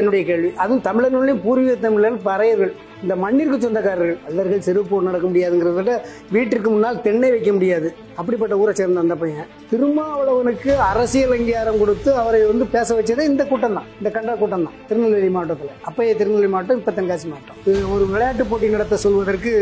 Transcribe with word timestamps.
என்னுடைய 0.00 0.24
கேள்வி. 0.30 0.50
அதுவும் 0.62 0.84
தமிழர்களும் 0.88 1.42
பூர்வீக 1.46 1.76
தமிழர்கள் 1.86 2.26
பறையர்கள். 2.28 2.74
இந்த 3.04 3.14
மண்ணிற்கு 3.22 3.56
சொந்தக்காரர்கள். 3.62 4.18
அல்லர்கள் 4.28 4.62
செருப்பு 4.66 5.00
நடக்க 5.06 5.26
முடியாதுங்கிறத 5.30 5.74
விட 5.78 5.92
வீட்டிற்கு 6.34 6.68
முன்னால் 6.74 7.00
தென்னை 7.06 7.28
வைக்க 7.34 7.50
முடியாது. 7.56 7.88
அப்படிப்பட்ட 8.20 8.54
ஊரை 8.60 8.72
சேர்ந்த 8.78 9.02
அந்த 9.04 9.14
பையன் 9.22 9.48
திருமாவளவனுக்கு 9.70 10.70
அரசியல் 10.90 11.34
அங்கீகாரம் 11.36 11.80
கொடுத்து 11.82 12.10
அவரை 12.20 12.40
வந்து 12.50 12.66
பேச 12.74 12.88
வச்சதே 12.98 13.24
இந்த 13.30 13.42
கூட்டம் 13.50 13.76
தான் 13.78 13.88
இந்த 13.98 14.10
கண்ட 14.14 14.36
கூட்டம் 14.42 14.64
தான் 14.66 14.76
திருநெல்வேலி 14.88 15.28
மாவட்டத்தில். 15.36 15.74
அப்பைய 15.88 16.14
திருநெல்வேலி 16.20 16.50
மாவட்டம் 16.54 16.78
இப்போ 16.80 16.92
தென்காசி 16.98 17.26
மாவட்டம். 17.32 17.58
ஒரு 17.96 18.06
விளையாட்டு 18.12 18.46
போட்டி 18.52 18.72
நடத்த 18.76 18.98
சொல்வதற்கு 19.04 19.52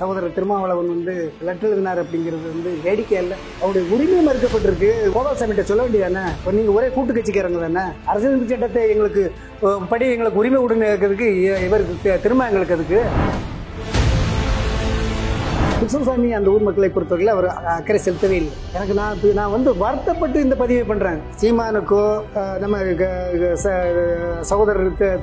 சகோதரர் 0.00 0.36
திருமாவளவன் 0.38 0.92
வந்து 0.94 1.14
லெட்டர் 1.48 1.70
எழுதினார் 1.70 2.02
அப்படிங்கிறது 2.04 2.46
வந்து 2.54 2.72
வேடிக்கை 2.86 3.18
இல்லை 3.22 3.38
அவருடைய 3.62 3.84
உரிமை 3.96 4.20
மறுக்கப்பட்டிருக்கு. 4.28 4.90
கோபால்சாமிகிட்ட 5.16 5.66
சொல்ல 5.70 5.84
வேண்டியதானே 5.86 6.24
இப்போ 6.38 6.56
நீங்கள் 6.58 6.78
ஒரே 6.80 6.90
கூட்டு 6.96 7.16
கட்சிக்காரங்க 7.18 7.62
தானே 7.66 7.86
அரசியல் 8.12 8.52
சட்டத்தை 8.54 8.84
எங்களுக்கு 8.94 9.24
படி 9.88 10.10
எங்களுக்கு 10.10 10.38
உரிமை 10.38 10.58
உடனே 10.58 10.86
இருக்கிறதுக்கு 10.86 11.64
இவருக்கு 11.64 12.20
திரும்ப 12.22 12.44
எங்களுக்கு 12.44 12.74
அதுக்கு 12.74 13.02
கிருஷ்ணசாமி 15.78 16.32
அந்த 16.32 16.50
ஊர் 16.50 16.62
மக்களை 16.62 16.88
பொறுத்தவரையில் 16.88 17.34
அவர் 17.34 17.48
அக்கறை 17.48 18.00
செலுத்தவே 18.04 18.30
இல்லை. 18.30 18.52
எனக்கு 18.74 18.94
நான் 18.94 19.16
நான் 19.34 19.50
வந்து 19.50 19.76
வருத்தப்பட்டு 19.76 20.42
இந்த 20.42 20.54
பதிவை 20.54 20.96
பண்ணுறேன் 20.96 21.18
சீமானுக்கோ 21.40 22.22
நம்ம 22.58 22.78
க- 22.78 23.28
ச- 23.62 24.40
சகோதரர் 24.40 24.92
தி- 24.92 25.20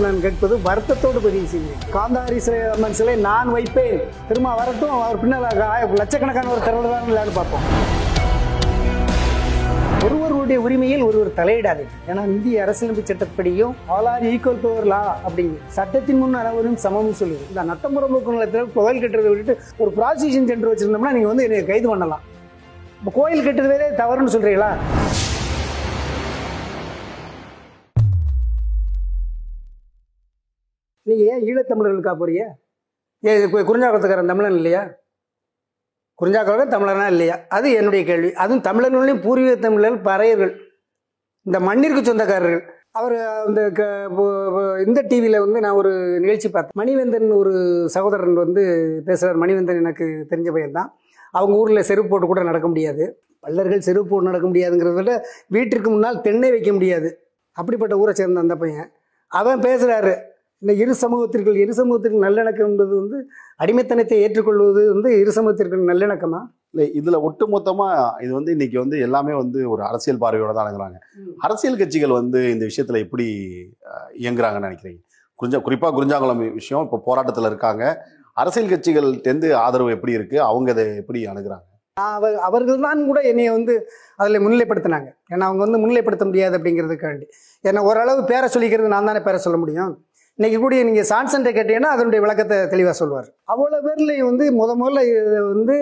நான் 0.00 0.20
கேட்பது 0.20 0.56
வருத்தத்தோடு 0.56 1.18
பதிவு 1.22 1.46
செய்வேன். 1.46 1.78
காந்தாரி 1.92 2.36
சிலை 2.36 2.60
அம்மன் 2.60 2.92
சிலை 2.92 3.14
நான் 3.16 3.50
வைப்பேன். 3.50 4.00
திருமா 4.28 4.54
வரட்டும் 4.56 4.90
அவர் 4.90 5.20
பின்னால் 5.20 5.92
லட்சக்கணக்கான 5.94 6.48
ஒரு 6.48 6.60
திரளாக 6.60 6.92
தான் 6.92 7.26
பார்ப்போம். 7.34 8.05
ஒருவருடைய 10.06 10.58
உரிமையில் 10.64 11.04
ஒருவர் 11.06 11.28
தலையிடாது 11.38 11.84
ஏன்னா 12.08 12.22
இந்திய 12.32 12.62
அரசியலமைப்பு 12.64 13.04
சட்டப்படியும் 13.10 13.72
all 13.94 14.08
are 14.10 14.24
equal 14.30 14.60
before 14.64 14.88
law 14.92 15.00
அப்படிங்க 15.26 15.56
சட்டத்தின் 15.76 16.20
முன் 16.22 16.38
அனைவரும் 16.40 16.76
சமம்னு 16.84 17.14
சொல்லுது. 17.20 17.44
இந்த 17.50 17.62
நத்தம்புரம் 17.70 18.14
நிலத்தில் 18.34 18.72
கோயில் 18.76 19.02
கட்டுறதை 19.02 19.30
விட்டுட்டு 19.32 19.54
ஒரு 19.82 19.90
ப்ராசிக்யூஷன் 19.98 20.48
சென்டர் 20.50 20.70
வச்சிருந்தோம்னா 20.72 21.14
நீங்க 21.16 21.30
வந்து 21.30 21.46
என்னை 21.46 21.62
கைது 21.70 21.88
பண்ணலாம். 21.92 22.22
இப்போ 22.98 23.12
கோயில் 23.18 23.46
கட்டுறதே 23.46 23.88
தவறுன்னு 24.02 24.34
சொல்றீங்களா? 24.34 24.70
நீங்க 31.08 31.24
ஏன் 31.32 31.44
ஈழத்தமிழர்களுக்கா 31.48 32.14
போறீங்க? 32.20 32.44
ஏன் 33.22 33.66
குறிஞ்சாக்கத்துக்காரன் 33.70 34.32
தமிழன் 34.32 34.58
இல்லையா? 34.60 34.84
குறிஞ்சாக்குளம் 36.22 36.70
தமிழனா 36.70 37.06
இல்லையா? 37.06 37.38
அது 37.48 37.72
என்னுடைய 37.72 38.04
கேள்வி. 38.04 38.32
அதுவும் 38.32 38.62
தமிழர்களையும் 38.62 39.22
பூர்வீக 39.22 39.54
தமிழர்கள் 39.54 40.14
பறையர்கள். 40.14 40.56
இந்த 41.42 41.60
மண்ணிற்கு 41.60 42.12
சொந்தக்காரர்கள். 42.12 42.74
அவர் 42.90 43.14
அந்த 43.14 43.70
க- 43.70 44.82
இந்த 44.86 45.04
டிவியில் 45.08 45.38
வந்து 45.38 45.60
நான் 45.60 45.72
ஒரு 45.72 46.20
நிகழ்ச்சி 46.20 46.50
பார்த்தேன். 46.50 46.86
மணிவேந்தன் 46.86 47.34
ஒரு 47.34 47.84
சகோதரன் 47.88 48.34
வந்து 48.34 49.02
பேசுகிறார் 49.04 49.38
மணிவேந்தன் 49.38 49.76
எனக்கு 49.76 50.26
தெரிஞ்ச 50.30 50.52
பையன் 50.52 50.72
தான் 50.72 50.94
அவங்க 51.30 51.56
ஊரில் 51.56 51.82
செருப்பு 51.82 52.10
போட்டு 52.10 52.26
கூட 52.26 52.42
நடக்க 52.42 52.66
முடியாது. 52.66 53.22
பல்லர்கள் 53.42 53.78
செருப்பு 53.78 54.08
போட்டு 54.08 54.30
நடக்க 54.30 54.48
முடியாதுங்கிறத 54.48 54.94
விட 54.94 55.26
வீட்டிற்கு 55.46 55.90
முன்னால் 55.90 56.20
தென்னை 56.20 56.50
வைக்க 56.50 56.72
முடியாது. 56.72 57.28
அப்படிப்பட்ட 57.52 57.96
ஊரை 57.96 58.14
சேர்ந்த 58.14 58.40
அந்த 58.40 58.56
பையன். 58.56 58.90
அவன் 59.28 59.58
பேசுகிறாரு 59.58 60.16
இந்த 60.62 60.72
இரு 60.82 60.92
சமூகத்திற்கு 61.02 61.62
இரு 61.64 61.72
சமூகத்திற்கு 61.78 62.18
நல்லிணக்கம் 62.26 62.68
என்பது 62.70 62.92
வந்து 63.00 63.18
அடிமைத்தனத்தை 63.62 64.18
ஏற்றுக்கொள்வது 64.24 64.82
வந்து 64.92 65.08
இரு 65.22 65.32
சமூகத்திற்கு 65.36 65.88
நல்லிணக்கமா? 65.90 66.40
இல்லை 66.72 66.86
இதுல 66.98 67.16
ஒட்டுமொத்தமா 67.26 67.86
இது 68.24 68.32
வந்து 68.38 68.54
இன்னைக்கு 68.56 68.78
வந்து 68.82 68.96
எல்லாமே 69.06 69.34
வந்து 69.42 69.58
ஒரு 69.72 69.82
அரசியல் 69.90 70.20
பார்வையோட 70.22 70.52
தான் 70.54 70.66
அணுகுறாங்க 70.66 70.98
அரசியல் 71.46 71.78
கட்சிகள் 71.82 72.18
வந்து 72.20 72.40
இந்த 72.54 72.64
விஷயத்துல 72.70 73.00
எப்படி 73.04 73.26
இயங்குறாங்கன்னு 74.24 74.68
நினைக்கிறீங்க? 74.68 75.00
குறிஞ்சா 75.40 75.60
குறிப்பா 75.66 75.88
குறிஞ்சாங்குளம் 75.98 76.42
விஷயம் 76.60 76.84
இப்போ 76.86 76.98
போராட்டத்துல 77.08 77.48
இருக்காங்க. 77.52 77.84
அரசியல் 78.42 78.72
கட்சிகள்கிட்டேருந்து 78.72 79.48
ஆதரவு 79.64 79.94
எப்படி 79.96 80.12
இருக்கு? 80.18 80.36
அவங்க 80.50 80.70
அதை 80.74 80.84
எப்படி 81.02 81.20
அணுகுறாங்க? 81.32 81.66
அவர் 81.96 82.34
அவர்கள் 82.46 82.84
தான் 82.86 83.06
கூட 83.10 83.18
என்னை 83.30 83.44
வந்து 83.58 83.74
அதில் 84.20 84.42
முன்னிலைப்படுத்தினாங்க. 84.44 85.08
ஏன்னா 85.32 85.44
அவங்க 85.48 85.62
வந்து 85.66 85.80
முன்னிலைப்படுத்த 85.82 86.24
முடியாது 86.30 86.56
அப்படிங்கிறதுக்காண்டி. 86.58 87.26
ஏன்னா 87.68 87.82
ஓரளவு 87.90 88.20
பேரை 88.32 88.48
சொல்லிக்கிறது 88.54 88.92
நான் 88.94 89.08
தானே 89.10 89.22
பேரை 89.28 89.38
சொல்ல 89.46 89.58
முடியும்? 89.62 89.94
இன்னைக்கு 90.38 90.56
கூடிய 90.62 90.80
நீங்கள் 90.86 91.06
சான்சன்ட்டை 91.10 91.50
கேட்டீங்கன்னா 91.56 91.90
அதனுடைய 91.94 92.20
விளக்கத்தை 92.22 92.56
தெளிவாக 92.72 92.94
சொல்வார். 92.98 93.28
அவ்வளோ 93.52 93.78
பேர்லையும் 93.84 94.28
வந்து 94.30 94.44
முத 94.58 94.70
முதல்ல 94.80 95.02
இதை 95.10 95.38
வந்து 95.52 95.76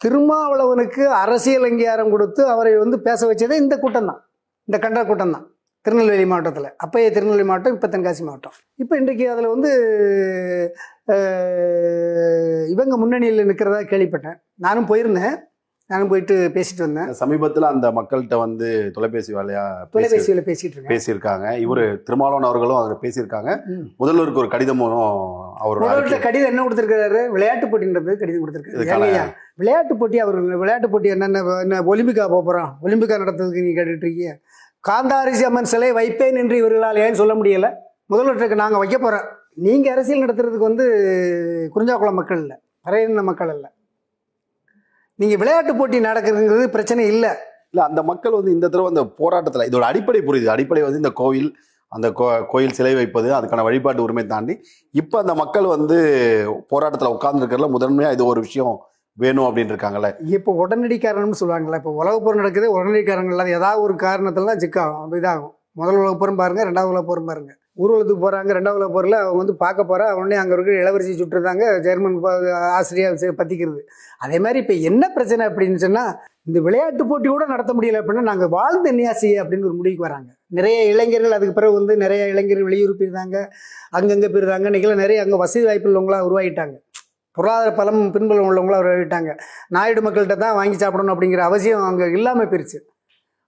திருமாவளவனுக்கு 0.00 1.02
அரசியல் 1.22 1.66
அங்கீகாரம் 1.68 2.12
கொடுத்து 2.14 2.42
அவரை 2.52 2.72
வந்து 2.84 2.98
பேச 3.08 3.20
வச்சதே 3.30 3.58
இந்த 3.64 3.74
கூட்டம் 3.82 4.08
தான் 4.10 4.20
இந்த 4.68 4.78
கண்ட 4.84 5.00
கூட்டம் 5.10 5.34
தான் 5.36 5.44
திருநெல்வேலி 5.86 6.24
மாவட்டத்தில். 6.30 6.70
அப்பயே 6.84 7.10
திருநெல்வேலி 7.16 7.46
மாவட்டம் 7.50 7.74
இப்போ 7.76 7.88
தென்காசி 7.94 8.22
மாவட்டம். 8.28 8.56
இப்போ 8.82 8.94
இன்றைக்கு 9.00 9.24
அதில் 9.34 9.52
வந்து 9.54 9.70
இவங்க 12.74 12.96
முன்னணியில் 13.02 13.48
நிற்கிறதா 13.50 13.80
கேள்விப்பட்டேன். 13.92 14.38
நானும் 14.66 14.90
போயிருந்தேன். 14.92 15.36
நானும் 15.92 16.10
போயிட்டு 16.12 16.34
பேசிட்டு 16.56 16.82
வந்தேன். 16.84 17.10
சமீபத்துல 17.20 17.68
அந்த 17.74 17.86
மக்கள்கிட்ட 17.98 18.36
வந்து 18.44 18.68
தொலைபேசி 18.96 19.32
வேலையா 19.38 19.64
பேசி 19.80 19.94
தொலைபேசியில் 19.96 20.46
பேசிட்டு 20.48 20.92
பேசியிருக்காங்க. 20.92 21.46
இவரு 21.64 21.84
திருமாவளவன் 22.06 22.48
அவர்களும் 22.50 22.78
அதில் 22.80 23.02
பேசியிருக்காங்க. 23.04 23.50
முதல்வருக்கு 24.02 24.42
ஒரு 24.44 24.50
கடிதமும் 24.54 24.94
அவரோட 25.64 26.20
கடிதம் 26.26 26.50
என்ன 26.52 26.64
கொடுத்துருக்காரு? 26.66 27.22
விளையாட்டு 27.36 27.68
போட்டின்றது 27.72 28.16
கடிதம் 28.22 28.44
கொடுத்துருக்காரு. 28.44 29.26
விளையாட்டு 29.60 29.94
போட்டி 30.00 30.18
அவர் 30.24 30.38
விளையாட்டு 30.62 30.88
போட்டி 30.92 31.08
என்னென்ன 31.14 31.42
என்ன 31.64 31.82
ஒலிம்பிக்கா 31.92 32.26
போக 32.34 32.42
போகிறோம் 32.48 32.70
ஒலிம்பிக்கா 32.86 33.18
நடத்துறதுக்கு 33.24 33.66
நீ 33.66 33.72
கேட்டுட்டு 33.78 34.06
இருக்கீங்க. 34.06 34.34
காந்தாரிசி 34.88 35.44
அம்மன் 35.48 35.70
சிலை 35.72 35.90
வைப்பேன் 36.00 36.40
என்று 36.42 36.56
இவர்களால் 36.62 37.02
ஏன் 37.04 37.20
சொல்ல 37.20 37.34
முடியல? 37.40 37.68
முதல்வருக்கு 38.12 38.62
நாங்கள் 38.62 38.82
வைக்க 38.84 38.96
போகிறோம் 38.98 39.28
நீங்கள் 39.66 39.92
அரசியல் 39.94 40.24
நடத்துறதுக்கு 40.24 40.68
வந்து 40.70 40.86
குறிஞ்சாக்குளம் 41.74 42.18
மக்கள் 42.20 42.42
இல்லை. 42.44 42.56
பறையின 42.86 43.22
மக்கள் 43.30 43.52
இல்லை 43.54 43.70
நீங்கள் 45.14 45.38
விளையாட்டு 45.38 45.76
போட்டி 45.76 46.00
நடக்கிறதுங்கிறது 46.00 46.66
பிரச்சனை 46.66 47.06
இல்லை. 47.06 47.30
இல்ல 47.70 47.86
அந்த 47.86 48.02
மக்கள் 48.02 48.32
வந்து 48.32 48.52
இந்த 48.52 48.68
தடவை 48.68 48.94
அந்த 48.94 49.14
போராட்டத்துல 49.18 49.62
இதோட 49.62 49.80
அடிப்படை 49.80 50.20
புரியுது. 50.20 50.46
அடிப்படை 50.46 50.82
வந்து 50.82 50.98
இந்த 50.98 51.10
கோவில் 51.10 51.56
அந்த 51.88 52.10
கோ- 52.10 52.46
கோயில் 52.46 52.72
சிலை 52.72 52.94
வைப்பது 52.94 53.32
அதுக்கான 53.32 53.62
வழிபாட்டு 53.62 54.02
உரிமை 54.02 54.26
தாண்டி 54.26 54.60
இப்ப 54.90 55.18
அந்த 55.18 55.34
மக்கள் 55.34 55.64
வந்து 55.64 55.96
போராட்டத்துல 56.70 57.16
உட்கார்ந்துருக்கிறதுல 57.16 57.70
முதன்மையா 57.78 58.12
இது 58.12 58.24
ஒரு 58.24 58.40
விஷயம் 58.40 58.80
வேணும் 59.12 59.44
அப்படின்னு 59.44 59.70
இருக்காங்கல்ல. 59.70 60.14
இப்போ 60.26 60.52
உடனடி 60.52 60.98
காரணம்னு 60.98 61.32
சொல்லுவாங்கல்ல 61.40 61.74
இப்போ 61.74 61.90
உலகப் 61.90 62.24
போர் 62.24 62.34
நடக்குது 62.34 62.70
உடனடி 62.70 63.02
காரணங்கள் 63.02 63.46
இல்லாத 63.46 63.50
ஏதாவது 63.50 63.82
ஒரு 63.82 63.94
காரணத்துல 63.94 64.44
தான் 64.44 64.56
சிக்காகும் 64.56 65.14
இதாகும். 65.14 65.54
முதல் 65.72 65.94
உலக 65.94 66.16
போரும் 66.16 66.36
பாருங்க 66.36 66.64
ரெண்டாவது 66.64 66.88
உலக 66.88 67.02
போரும் 67.02 67.26
பாருங்க. 67.26 67.56
ஊர்வலத்துக்கு 67.78 68.22
போகிறாங்க 68.24 68.50
ரெண்டாவது 68.56 68.86
போகிறல 68.96 69.18
அவங்க 69.24 69.40
வந்து 69.42 69.54
பார்க்க 69.62 69.90
போகிறா 69.90 70.06
உடனே 70.18 70.36
அங்கே 70.40 70.54
இருக்க 70.56 70.72
இளவரசி 70.82 71.12
சுட்டுருந்தாங்க 71.20 71.64
ஜெர்மன் 71.86 72.16
ஆசிரியர் 72.78 73.40
பற்றிக்கிறது 73.40 73.80
அதே 74.24 74.38
மாதிரி 74.44 74.60
இப்போ 74.62 74.74
என்ன 74.90 75.04
பிரச்சனை 75.16 75.42
அப்படின்னு 75.50 75.78
சொன்னால் 75.84 76.12
இந்த 76.48 76.58
விளையாட்டு 76.66 77.04
போட்டி 77.10 77.28
கூட 77.28 77.44
நடத்த 77.52 77.72
முடியல 77.76 77.98
அப்படின்னா 78.00 78.24
நாங்கள் 78.30 78.52
வாழ்ந்த 78.56 78.88
நியாசி 78.98 79.28
அப்படின்னு 79.42 79.68
ஒரு 79.68 79.76
முடிவுக்கு 79.80 80.06
வராங்க. 80.06 80.30
நிறைய 80.58 80.78
இளைஞர்கள் 80.92 81.36
அதுக்கு 81.36 81.56
பிறகு 81.58 81.74
வந்து 81.78 81.94
நிறைய 82.04 82.22
இளைஞர்கள் 82.32 82.68
வெளியூர் 82.68 82.98
போயிருந்தாங்க 83.00 83.36
அங்கங்கே 83.98 84.30
போயிருந்தாங்க 84.32 84.68
இன்னைக்கெல்லாம் 84.70 85.02
நிறைய 85.04 85.20
அங்கே 85.24 85.38
வசதி 85.44 85.64
வாய்ப்பு 85.68 85.88
உள்ளவங்களாக 85.90 86.28
உருவாகிட்டாங்க. 86.28 86.74
பொருளாதார 87.36 87.70
பலம் 87.80 88.00
பின்புலம் 88.14 88.48
உள்ளவங்களா 88.50 88.80
உருவாகிட்டாங்க. 88.82 89.30
நாயுடு 89.76 90.00
மக்கள்கிட்ட 90.06 90.36
தான் 90.44 90.56
வாங்கி 90.60 90.78
சாப்பிடணும் 90.82 91.14
அப்படிங்கிற 91.14 91.42
அவசியம் 91.50 91.86
அங்கே 91.90 92.08
இல்லாமல் 92.18 92.50
போயிருச்சு. 92.52 92.80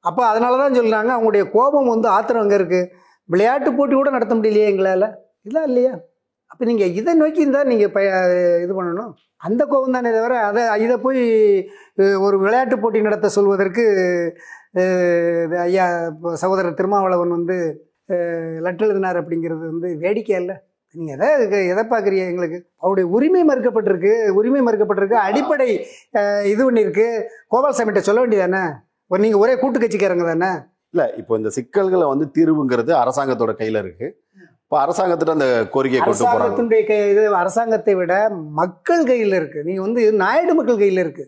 அப்போ 0.05 0.23
அதனால 0.31 0.55
தான் 0.63 0.77
சொல்கிறாங்க 0.79 1.11
அவங்களுடைய 1.17 1.45
கோபம் 1.57 1.91
வந்து 1.95 2.09
ஆத்திரம் 2.17 2.45
அங்கே 2.45 2.57
இருக்குது 2.61 2.89
விளையாட்டு 3.29 3.71
போட்டி 3.79 3.95
கூட 3.97 4.11
நடத்த 4.17 4.35
முடியலையே 4.39 4.67
எங்களால்? 4.73 5.07
இதான் 5.49 5.69
இல்லையா? 5.71 5.93
அப்போ 6.53 6.65
நீங்கள் 6.71 6.93
இதை 7.01 7.13
நோக்கி 7.21 7.41
இருந்தால் 7.45 7.71
நீங்கள் 7.73 7.93
ப 7.95 8.01
இது 8.65 8.73
பண்ணணும். 8.79 9.13
அந்த 9.47 9.63
கோபம் 9.71 9.97
தானே 9.97 10.11
தவிர 10.17 10.35
அதை 10.49 10.63
இதை 10.85 10.97
போய் 11.07 11.23
ஒரு 12.27 12.37
விளையாட்டு 12.45 12.77
போட்டி 12.83 12.99
நடத்த 13.07 13.31
சொல்வதற்கு 13.37 13.85
ஐயா 15.65 15.87
இப்போ 16.13 16.29
சகோதரர் 16.43 16.79
திருமாவளவன் 16.79 17.35
வந்து 17.39 17.57
லெட்டர் 18.67 18.87
எழுதினார் 18.89 19.19
அப்படிங்கிறது 19.21 19.65
வந்து 19.73 19.89
வேடிக்கை 20.05 20.35
இல்லை 20.43 20.57
நீங்கள் 20.95 21.15
எதை 21.17 21.59
எதை 21.73 21.83
பார்க்குறீங்க 21.93 22.25
எங்களுக்கு? 22.33 22.59
அவருடைய 22.83 23.07
உரிமை 23.17 23.43
மறுக்கப்பட்டிருக்கு 23.51 24.13
உரிமை 24.41 24.61
மறுக்கப்பட்டிருக்கு 24.67 25.19
அடிப்படை 25.29 25.69
இது 26.53 26.61
பண்ணியிருக்கு 26.67 27.07
கோபால்சாமிகிட்ட 27.53 28.03
சொல்ல 28.09 28.21
வேண்டியதானே 28.25 28.65
ஒரு 29.11 29.23
நீங்கள் 29.25 29.43
ஒரே 29.45 29.55
கூட்டு 29.63 29.79
கட்சிக்காரங்க 29.83 30.27
தானே? 30.33 30.51
இல்ல 30.95 31.05
இப்போ 31.17 31.35
இந்த 31.37 31.51
சிக்கல்களை 31.51 32.07
வந்து 32.09 32.27
தீர்வுங்கிறது 32.35 32.93
அரசாங்கத்தோட 32.99 33.53
கையில 33.59 33.79
இருக்கு. 33.81 34.07
இப்போ 34.61 34.77
அரசாங்கத்திட்ட 34.81 35.33
அந்த 35.33 35.47
கோரிக்கையை 35.73 36.01
கொண்டு 36.01 36.17
போறாங்க. 36.17 36.35
அரசாங்கத்தினுடைய 36.35 36.83
கை 36.87 36.99
இது 37.11 37.23
அரசாங்கத்தை 37.37 37.95
விட 37.95 38.13
மக்கள் 38.59 39.03
கையில் 39.05 39.35
இருக்கு. 39.35 39.63
நீங்க 39.65 39.81
வந்து 39.83 40.03
நாயுடு 40.21 40.55
மக்கள் 40.55 40.79
கையில் 40.79 40.99
இருக்கு. 40.99 41.25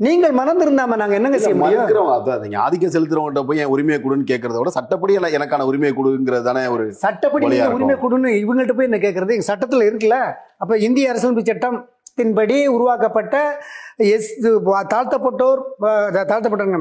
நீங்கள் 0.00 0.32
மனம் 0.32 0.60
திருந்தாம 0.60 0.96
நாங்க 0.96 1.14
என்னங்க 1.14 1.38
செய்ய 1.38 1.56
முடியும்? 1.56 2.08
அதான் 2.14 2.40
நீங்க 2.40 2.58
ஆதிக்கம் 2.60 2.94
செலுத்துறவங்ககிட்ட 2.94 3.42
போய் 3.44 3.58
என் 3.58 3.72
உரிமையை 3.72 3.98
கொடுன்னு 4.00 4.30
கேட்கறத 4.30 4.58
விட 4.58 4.70
சட்டப்படி 4.70 5.16
எனக்கு- 5.18 5.38
எனக்கான 5.38 5.66
உரிமையை 5.66 5.92
கொடுங்கிறது 5.94 6.44
தானே 6.44 6.62
ஒரு 6.68 6.84
சட்டப்படி. 7.02 7.44
உரிமை 7.74 7.96
கொடுன்னு 8.02 8.30
இவங்கள்ட்ட 8.40 8.74
போய் 8.74 8.88
என்ன 8.90 8.98
கேட்கறது 8.98 9.36
எங்க 9.36 9.48
சட்டத்துல 9.48 9.86
இருக்குல்ல? 9.88 10.18
அப்ப 10.58 10.78
இந்திய 10.78 11.10
அரசியலமைப்பு 11.10 11.50
சட்டத்தின்படி 11.50 12.56
உருவாக்கப்பட்ட 12.70 13.36
எஸ் 14.10 14.30
தாழ்த்தப்பட்டோர் 14.92 15.62
அஹ், 15.86 16.10
தாழ்த்தப்பட்டவங்க 16.24 16.80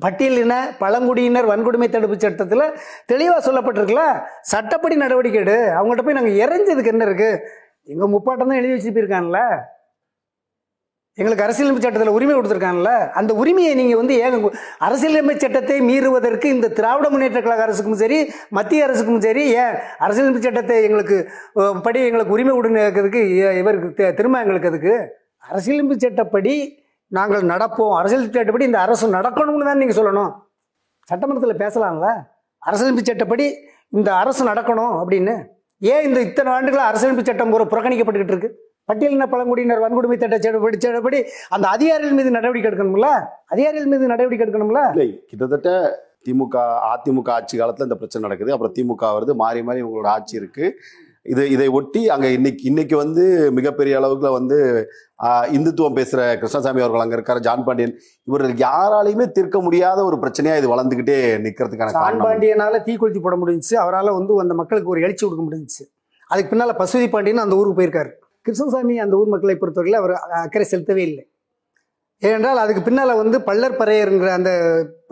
பட்டியலின 0.00 0.54
பழங்குடியினர் 0.78 1.50
வன்கொடுமை 1.52 1.88
தடுப்பு 1.90 2.16
சட்டத்தில் 2.16 2.64
தெளிவாக 3.06 3.40
சொல்லப்பட்டிருக்குல்ல? 3.48 4.04
சட்டப்படி 4.42 4.96
நடவடிக்கை 4.96 5.40
எடு. 5.40 5.58
அவங்கள்ட்ட 5.78 6.04
போய் 6.04 6.18
நாங்கள் 6.20 6.38
இறைஞ்சதுக்கு 6.44 6.92
என்ன 6.94 7.04
இருக்கு? 7.04 7.30
எங்கள் 7.88 8.12
முப்பாட்டம் 8.14 8.50
தான் 8.50 8.60
எழுதி 8.60 8.74
வச்சு 8.74 8.90
போயிருக்கான்ல? 8.90 9.40
எங்களுக்கு 11.18 11.44
அரசியலமைப்பு 11.44 11.84
சட்டத்தில் 11.84 12.16
உரிமை 12.16 12.34
கொடுத்துருக்காங்கல்ல 12.34 12.92
அந்த 13.10 13.32
உரிமையை 13.34 13.72
நீங்கள் 13.74 13.98
வந்து 14.00 14.14
ஏங்க 14.14 14.50
அரசியலமைப்பு 14.80 15.42
சட்டத்தை 15.44 15.80
மீறுவதற்கு 15.80 16.46
இந்த 16.46 16.68
திராவிட 16.68 17.06
முன்னேற்ற 17.10 17.40
கழக 17.40 17.62
அரசுக்கும் 17.62 17.96
சரி 17.96 18.18
மத்திய 18.50 18.84
அரசுக்கும் 18.84 19.20
சரி 19.20 19.44
ஏன் 19.54 19.74
அரசியலமைப்பு 19.98 20.46
சட்டத்தை 20.46 20.76
எங்களுக்கு 20.84 21.18
படி 21.82 22.00
எங்களுக்கு 22.00 22.32
உரிமை 22.32 22.54
கொடுக்கிறதுக்கு 22.54 23.22
இவருக்கு 23.58 24.12
திரும்ப 24.12 24.40
எங்களுக்கு 24.40 24.68
அதுக்கு 24.68 24.94
அரசியலமைப்பு 25.44 26.06
சட்டப்படி 26.06 26.54
நாங்கள் 27.16 27.44
நடப்போம். 27.52 27.92
அரசியல் 28.00 28.24
சட்டப்படி 28.36 28.66
இந்த 28.70 28.78
அரசு 28.86 29.06
நடக்கணும்னு 29.18 29.68
தான் 29.68 29.80
நீங்கள் 29.82 29.98
சொல்லணும். 30.00 30.32
சட்டமன்றத்தில் 31.10 31.60
பேசலாம்ல? 31.62 32.08
அரசியலமைப்பு 32.68 33.04
சட்டப்படி 33.08 33.46
இந்த 33.98 34.10
அரசு 34.22 34.42
நடக்கணும் 34.50 34.92
அப்படின்னு. 35.02 35.34
ஏன் 35.92 36.04
இந்த 36.08 36.18
இத்தனை 36.26 36.50
ஆண்டுகளாக 36.56 36.90
அரசியலமைப்பு 36.90 37.28
சட்டம் 37.28 37.56
ஒரு 37.58 37.64
புறக்கணிக்கப்பட்டுக்கிட்டு 37.72 38.34
இருக்கு? 38.34 38.50
பட்டியலின 38.88 39.26
பழங்குடியினர் 39.32 39.82
வன்கொடுமை 39.82 40.16
சட்ட 40.20 40.36
சட்டப்படி 40.44 40.76
சட்டப்படி 40.84 41.18
அந்த 41.54 41.66
அதிகாரிகள் 41.74 42.16
மீது 42.18 42.30
நடவடிக்கை 42.36 42.68
எடுக்கணும்ல? 42.70 43.10
அதிகாரிகள் 43.54 43.90
மீது 43.92 44.12
நடவடிக்கை 44.12 44.44
எடுக்கணும்ல? 44.46 44.80
இல்லை 44.94 45.08
கிட்டத்தட்ட 45.30 45.70
திமுக 46.26 46.56
அதிமுக 46.92 47.28
ஆட்சி 47.36 47.54
காலத்தில் 47.58 47.86
இந்த 47.88 47.98
பிரச்சனை 48.00 48.24
நடக்குது. 48.26 48.52
அப்புறம் 48.54 48.74
திமுக 48.78 49.12
வருது. 49.16 49.34
மாறி 49.42 49.62
மாறி 49.68 49.82
உங்களோட 49.88 50.08
ஆட்சி 50.16 50.34
இருக்குது 50.40 50.74
இது 51.32 51.42
இதை 51.54 51.66
ஒட்டி 51.78 52.00
அங்க 52.14 52.26
இன்னைக்கு 52.36 52.62
இன்னைக்கு 52.70 52.96
வந்து 53.02 53.24
மிகப்பெரிய 53.58 53.94
அளவுக்குல 54.00 54.30
வந்து 54.36 54.58
இந்துத்துவம் 55.56 55.96
பேசுற 55.98 56.20
கிருஷ்ணசாமி 56.40 56.82
அவர்கள் 56.84 57.04
அங்க 57.04 57.16
இருக்காரு 57.18 57.40
ஜான் 57.46 57.64
பாண்டியன். 57.66 57.94
இவர்கள் 58.28 58.54
யாராலையுமே 58.66 59.26
தீர்க்க 59.36 59.58
முடியாத 59.66 59.98
ஒரு 60.08 60.16
பிரச்சனையா 60.22 60.54
இது 60.60 60.72
வளர்ந்துகிட்டே 60.74 61.18
நிக்கிறதுக்கான 61.46 61.92
சான் 61.94 62.04
காரணம். 62.04 62.26
பாண்டியனால 62.26 62.80
தீக்குளித்து 62.88 63.22
போட 63.26 63.36
முடிஞ்சுச்சு. 63.42 63.74
அவரால் 63.84 64.16
வந்து 64.18 64.40
அந்த 64.44 64.56
மக்களுக்கு 64.60 64.92
ஒரு 64.94 65.04
எழுச்சி 65.06 65.24
கொடுக்க 65.24 65.44
முடிஞ்சுச்சு. 65.48 65.84
அதுக்கு 66.30 66.52
பின்னால் 66.52 66.78
பசுதி 66.82 67.08
பாண்டியன் 67.14 67.44
அந்த 67.46 67.58
ஊருக்கு 67.60 67.78
போயிருக்காரு. 67.80 68.12
கிருஷ்ணசாமி 68.46 68.94
அந்த 69.04 69.14
ஊர் 69.20 69.32
மக்களை 69.34 69.56
பொறுத்தவரையில் 69.62 70.00
அவர் 70.02 70.14
அக்கறை 70.44 70.66
செலுத்தவே 70.72 71.02
இல்லை. 71.08 71.24
ஏனென்றால் 72.28 72.62
அதுக்கு 72.62 72.82
பின்னால் 72.86 73.18
வந்து 73.20 73.36
பள்ளர் 73.48 73.76
பறையருங்கிற 73.80 74.30
அந்த 74.38 74.50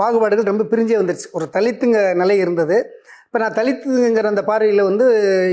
பாகுபாடுகள் 0.01 0.51
ரொம்ப 0.51 0.65
பிரிஞ்சே 0.73 0.97
வந்துருச்சு. 1.01 1.29
ஒரு 1.37 1.47
தலித்துங்க 1.55 2.01
நிலை 2.23 2.37
இருந்தது. 2.45 2.79
இப்போ 3.39 3.51
நான் 3.51 3.67
தலித்துங்கிற 3.67 4.25
அந்த 4.25 4.45
பார்வையில் 4.45 4.83
வந்து 4.83 5.05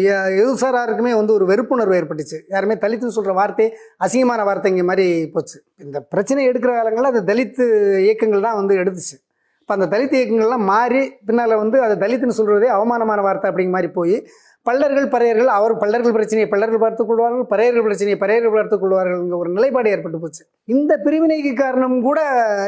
எ- 0.04 0.44
எதுசாராருக்குமே 0.44 1.16
வந்து 1.16 1.34
ஒரு 1.34 1.46
வெறுப்புணர்வு 1.46 1.96
ஏற்பட்டுச்சு. 1.96 2.42
யாருமே 2.48 2.74
தலித்துன்னு 2.74 3.16
சொல்கிற 3.18 3.34
வார்த்தை 3.34 3.74
அசிங்கமான 4.06 4.44
வார்த்தைங்க 4.44 4.84
மாதிரி 4.84 5.30
போச்சு. 5.34 5.64
இந்த 5.78 6.00
பிரச்சனை 6.02 6.50
எடுக்கிற 6.50 6.68
காலங்களில் 6.68 7.12
அந்த 7.12 7.34
தலித்து 7.34 7.66
இயக்கங்கள் 8.00 8.42
தான் 8.42 8.56
வந்து 8.56 8.76
எடுத்துச்சு. 8.76 9.16
இப்போ 9.60 9.74
அந்த 9.74 9.98
தலித் 9.98 10.12
இயக்கங்கள்லாம் 10.12 10.64
மாறி 10.64 11.14
பின்னால் 11.26 11.56
வந்து 11.56 11.82
அதை 11.82 11.98
தலித்துன்னு 11.98 12.38
சொல்கிறதே 12.38 12.66
அவமானமான 12.66 13.22
வார்த்தை 13.22 13.52
அப்படிங்கிற 13.52 13.70
மாதிரி 13.70 13.92
போய் 13.92 14.28
பல்லர்கள் 14.66 15.10
பறையர்கள் 15.10 15.46
அவர் 15.46 15.78
பல்லர்கள் 15.78 16.12
பிரச்சனையை 16.12 16.48
பல்லர்கள் 16.50 16.80
பார்த்துக் 16.80 17.08
கொள்வார்கள் 17.08 17.42
பறையர்கள் 17.42 17.82
பிரச்சனையை 17.82 18.18
பறையர்கள் 18.20 18.54
பார்த்துக் 18.54 18.82
கொள்வார்கள் 18.82 19.20
ஒரு 19.20 19.50
நிலைப்பாடு 19.50 19.90
ஏற்பட்டு 19.90 20.20
போச்சு. 20.20 20.46
இந்த 20.64 20.98
பிரிவினைக்கு 20.98 21.56
காரணம் 21.56 22.02
கூட 22.02 22.22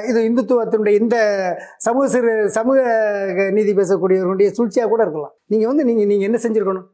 இது 0.07 0.21
இந்துத்துவத்தினுடைய 0.21 0.99
இந்த 0.99 1.17
சமூக 1.77 2.07
சிறு 2.07 2.49
சமூக 2.49 2.79
நீதி 3.51 3.73
பேசக்கூடியவர்களுடைய 3.73 4.51
சூழ்ச்சியாக 4.57 4.87
கூட 4.87 5.01
இருக்கலாம். 5.01 5.33
நீங்கள் 5.45 5.67
வந்து 5.67 5.85
நீங்கள் 5.85 6.05
நீங்கள் 6.05 6.29
என்ன 6.29 6.37
செஞ்சுருக்கணும்? 6.43 6.85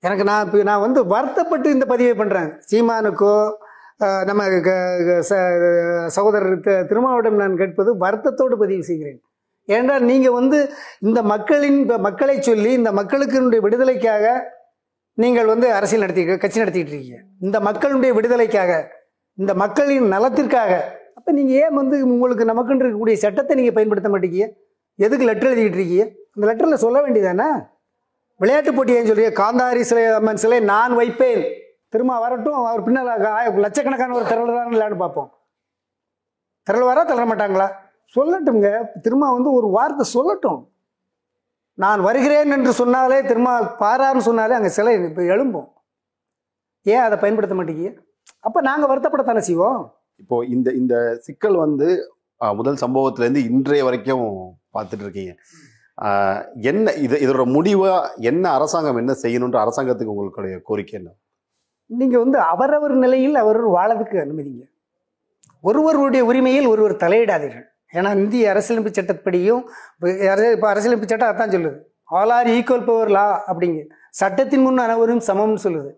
எனக்கு 0.00 0.24
நான் 0.24 0.44
இப்போ 0.44 0.62
நான் 0.62 0.80
வந்து 0.80 1.06
வருத்தப்பட்டு 1.06 1.70
இந்த 1.70 1.86
பதிவை 1.86 2.26
பண்ணுறேன் 2.26 2.52
சீமானுக்கோ 2.70 3.52
நம்ம 4.24 4.60
க- 4.60 4.60
க- 4.60 5.24
ச- 5.28 6.06
சகோதரர் 6.06 6.58
தி- 6.58 6.84
திருமாவட்டம் 6.90 7.40
நான் 7.42 7.56
கேட்பது 7.56 7.96
வருத்தத்தோடு 7.96 8.58
பதிவு 8.58 8.84
செய்கிறேன். 8.84 9.20
ஏனென்றால் 9.72 10.04
நீங்கள் 10.10 10.36
வந்து 10.40 10.58
இந்த 11.06 11.20
மக்களின் 11.32 11.78
இப்போ 11.84 11.96
மக்களை 12.08 12.36
சொல்லி 12.48 12.70
இந்த 12.80 12.90
மக்களுக்கினுடைய 12.98 13.60
விடுதலைக்காக 13.66 14.26
நீங்கள் 15.22 15.50
வந்து 15.52 15.66
அரசியல் 15.78 16.04
நடத்தி 16.04 16.22
கட்சி 16.44 16.62
நடத்திக்கிட்டு 16.62 16.94
இருக்கீங்க. 16.94 17.18
இந்த 17.46 17.56
மக்களுடைய 17.68 18.12
விடுதலைக்காக 18.18 18.72
இந்த 19.42 19.52
மக்களின் 19.62 20.06
நலத்திற்காக. 20.14 20.72
அப்போ 21.18 21.30
நீங்கள் 21.38 21.58
ஏன் 21.64 21.76
வந்து 21.80 21.96
உங்களுக்கு 22.12 22.44
நமக்குன்னு 22.50 22.84
இருக்கக்கூடிய 22.84 23.18
சட்டத்தை 23.24 23.54
நீங்கள் 23.60 23.76
பயன்படுத்த 23.78 24.10
மாட்டேங்க? 24.12 24.46
எதுக்கு 25.06 25.26
லெட்டர் 25.30 25.50
எழுதிக்கிட்டு 25.52 25.80
இருக்கீங்க? 25.80 26.06
அந்த 26.34 26.44
லெட்டரில் 26.50 26.82
சொல்ல 26.84 26.98
வேண்டியதானே? 27.04 27.48
விளையாட்டு 28.42 28.72
போட்டி 28.74 28.96
ஏன் 28.98 29.08
சொல்றீங்க? 29.08 29.34
காந்தாரி 29.42 29.82
சிலை 29.90 30.04
அம்மன் 30.18 30.42
சிலை 30.42 30.60
நான் 30.72 30.94
வைப்பேன். 31.00 31.42
திரும்ப 31.92 32.18
வரட்டும் 32.24 32.58
அவர் 32.70 32.84
பின்னால் 32.86 33.60
லட்சக்கணக்கான 33.66 34.16
ஒரு 34.20 34.26
திரளுறாங்களான்னு 34.30 35.02
பார்ப்போம். 35.04 35.28
திரளுவாரா 36.66 37.02
திரள 37.10 37.26
மாட்டாங்களா? 37.30 37.68
சொல்லட்டுங்க 38.16 38.68
திரும்ப 39.04 39.30
வந்து 39.36 39.50
ஒரு 39.58 39.68
வார்த்தை 39.76 40.04
சொல்லட்டும். 40.16 40.60
நான் 41.82 42.00
வருகிறேன் 42.08 42.54
என்று 42.56 42.72
சொன்னாலே 42.80 43.18
திரும்ப 43.30 43.50
பாரான்னு 43.82 44.22
சொன்னாலே 44.28 44.56
அங்கே 44.58 44.70
சிலை 44.76 44.94
இப்போ 45.08 45.24
எழும்பும். 45.34 45.68
ஏன் 46.94 47.04
அதை 47.06 47.16
பயன்படுத்த 47.22 47.56
மாட்டேங்க? 47.58 47.90
அப்போ 48.46 48.58
நாங்கள் 48.68 48.90
வருத்தப்படத்தானே 48.90 49.42
செய்வோம்? 49.48 49.82
இப்போ 50.22 50.36
இந்த 50.54 50.68
இந்த 50.80 50.94
சிக்கல் 51.26 51.58
வந்து 51.64 51.88
முதல் 52.58 52.82
சம்பவத்துல 52.84 53.24
இருந்து 53.26 53.42
இன்றைய 53.50 53.84
வரைக்கும் 53.88 54.26
பார்த்துட்டு 54.74 55.04
இருக்கீங்க 55.06 55.34
என்ன 56.70 56.92
இது 57.04 57.16
இதோட 57.24 57.44
முடிவா 57.54 57.92
என்ன 58.30 58.44
அரசாங்கம் 58.56 59.00
என்ன 59.02 59.12
செய்யணுன்ற 59.22 59.58
அரசாங்கத்துக்கு 59.64 60.12
உங்களுடைய 60.14 60.56
கோரிக்கை 60.68 60.94
என்ன? 61.00 61.10
நீங்கள் 61.90 62.22
வந்து 62.24 62.38
அவரவர் 62.52 62.94
நிலையில் 63.04 63.36
அவரவர் 63.42 63.74
வாழறதுக்கு 63.78 64.18
அனுமதிங்க. 64.24 64.64
ஒருவருடைய 65.68 66.22
உரிமையில் 66.30 66.70
ஒருவர் 66.72 67.02
தலையிடாதீர்கள். 67.04 67.66
ஏன்னா 67.92 68.10
இந்திய 68.22 68.50
அரசியலமைப்பு 68.52 68.92
சட்டப்படியும் 68.98 69.62
இப்போ 70.56 70.66
அரசியலமைப்பு 70.72 71.10
சட்டம் 71.12 71.32
அதான் 71.32 71.54
சொல்லுது. 71.54 71.78
All 72.18 72.32
are 72.38 72.48
equal 72.56 72.84
before 72.88 73.12
law 73.16 73.24
அப்படிங்க. 73.50 73.80
சட்டத்தின் 74.20 74.64
முன் 74.66 74.84
அனைவரும் 74.84 75.22
சமம்னு 75.30 75.62
சொல்லுது. 75.66 75.90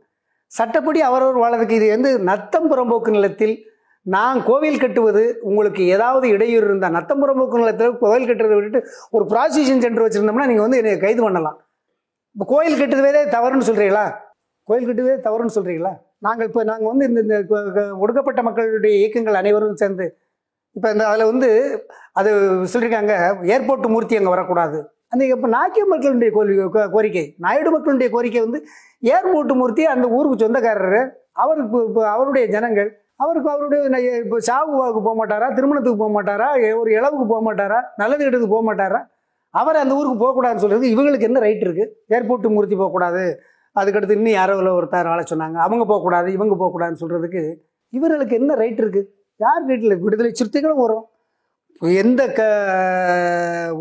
சட்டப்படி 0.51 1.01
அவரவர் 1.09 1.41
வாழறதுக்கு 1.43 1.77
இது 1.81 1.89
வந்து 1.97 2.11
நத்தம் 2.31 2.69
புறம்போக்கு 2.71 3.11
நிலத்தில் 3.17 3.55
நான் 4.07 4.39
கோவில் 4.49 4.81
கட்டுவது 4.83 5.23
உங்களுக்கு 5.49 5.83
ஏதாவது 5.95 6.27
இடையூறு 6.35 6.67
இருந்தால் 6.69 6.95
நத்தம் 6.97 7.21
புறம்போக்கு 7.23 7.61
நிலத்தில் 7.63 7.99
கோவில் 8.03 8.29
கட்டுறதை 8.31 8.57
விட்டுட்டு 8.59 8.81
ஒரு 9.17 9.25
ப்ராசிக்யூஷன் 9.33 9.83
சென்டர் 9.85 10.05
வச்சுருந்தோம்னா 10.05 10.47
நீங்கள் 10.51 10.67
வந்து 10.67 10.79
என்னை 10.81 10.95
கைது 11.05 11.21
பண்ணலாம். 11.27 11.59
இப்போ 12.37 12.47
கோயில் 12.55 12.81
கட்டுறதே 12.81 13.23
தவறுன்னு 13.37 13.69
சொல்கிறீங்களா 13.69 14.07
கோயில் 14.69 14.89
கட்டுவதே 14.89 15.19
தவறுன்னு 15.27 15.57
சொல்கிறீங்களா 15.59 15.93
நாங்கள் 16.27 16.49
இப்போ 16.49 16.63
நாங்கள் 16.71 16.91
வந்து 16.93 17.07
இந்த 17.11 17.21
இந்த 17.25 17.83
ஒடுக்கப்பட்ட 18.03 18.41
மக்களுடைய 18.49 18.95
இயக்கங்கள் 19.01 19.41
அனைவரும் 19.43 19.81
சேர்ந்து 19.83 20.07
இப்போ 20.77 20.91
இந்த 20.91 21.09
அதில் 21.09 21.25
வந்து 21.25 21.49
அது 22.13 22.31
சொல்லியிருக்காங்க 22.73 23.13
ஏர்போர்ட் 23.55 23.87
மூர்த்தி 23.87 24.17
அங்கே 24.17 24.29
வரக்கூடாது. 24.29 24.79
அந்த 25.09 25.25
இப்போ 25.25 25.49
நாக்கிய 25.49 25.85
மக்களுடைய 25.85 26.31
கோ- 26.75 26.91
கோரிக்கை 26.93 27.35
நாயுடு 27.39 27.71
மக்களுடைய 27.71 28.11
கோரிக்கை 28.11 28.41
வந்து 28.41 28.59
ஏர்போர்ட் 29.03 29.55
மூர்த்தி 29.55 29.85
அந்த 29.85 30.07
ஊருக்கு 30.09 30.45
சொந்தக்காரர் 30.45 31.01
அவருக்கு 31.33 31.85
இப்போ 31.87 32.11
அவருடைய 32.11 32.47
ஜனங்கள் 32.47 32.91
அவருக்கு 33.17 33.51
அவருடைய 33.51 33.81
இப்போ 34.21 34.39
சாவுவாவுக்கு 34.41 35.03
போக 35.03 35.15
மாட்டாரா 35.21 35.55
திருமணத்துக்கு 35.55 35.99
போக 35.99 36.13
மாட்டாரா 36.13 36.49
ஒரு 36.75 36.91
இளவுக்கு 36.93 37.27
போக 37.27 37.43
மாட்டாரா 37.49 37.81
நல்லது 37.97 38.25
இடத்துக்கு 38.25 38.55
போக 38.55 38.65
மாட்டாரா 38.71 39.01
அவர் 39.55 39.77
அந்த 39.77 39.95
ஊருக்கு 39.95 40.19
போகக்கூடாதுன்னு 40.25 40.57
சொல்கிறது 40.57 40.87
இவங்களுக்கு 40.87 41.21
என்ன 41.21 41.39
ரைட் 41.39 41.65
இருக்குது 41.67 41.93
ஏர்போர்ட் 42.09 42.49
மூர்த்தி 42.49 42.77
போகக்கூடாது. 42.77 43.23
அதுக்கடுத்து 43.77 44.11
இன்னும் 44.11 44.33
யாரோ 44.33 44.55
ஒருத்தர் 44.73 45.09
ஆள 45.09 45.23
சொன்னாங்க. 45.31 45.57
அவங்க 45.57 45.85
போகக்கூடாது 45.85 46.33
இவங்க 46.33 46.55
போகக்கூடாதுன்னு 46.55 47.03
சொல்கிறதுக்கு 47.03 47.43
இவர்களுக்கு 47.93 48.35
என்ன 48.35 48.55
ரைட் 48.55 48.81
இருக்குது 48.81 49.09
யார் 49.45 49.65
வீட்டில் 49.71 50.03
விடுதலை 50.05 50.31
சிறுத்தைகளும் 50.39 50.83
வரும்? 50.85 51.07
எந்த 52.03 52.23
க 52.39 52.41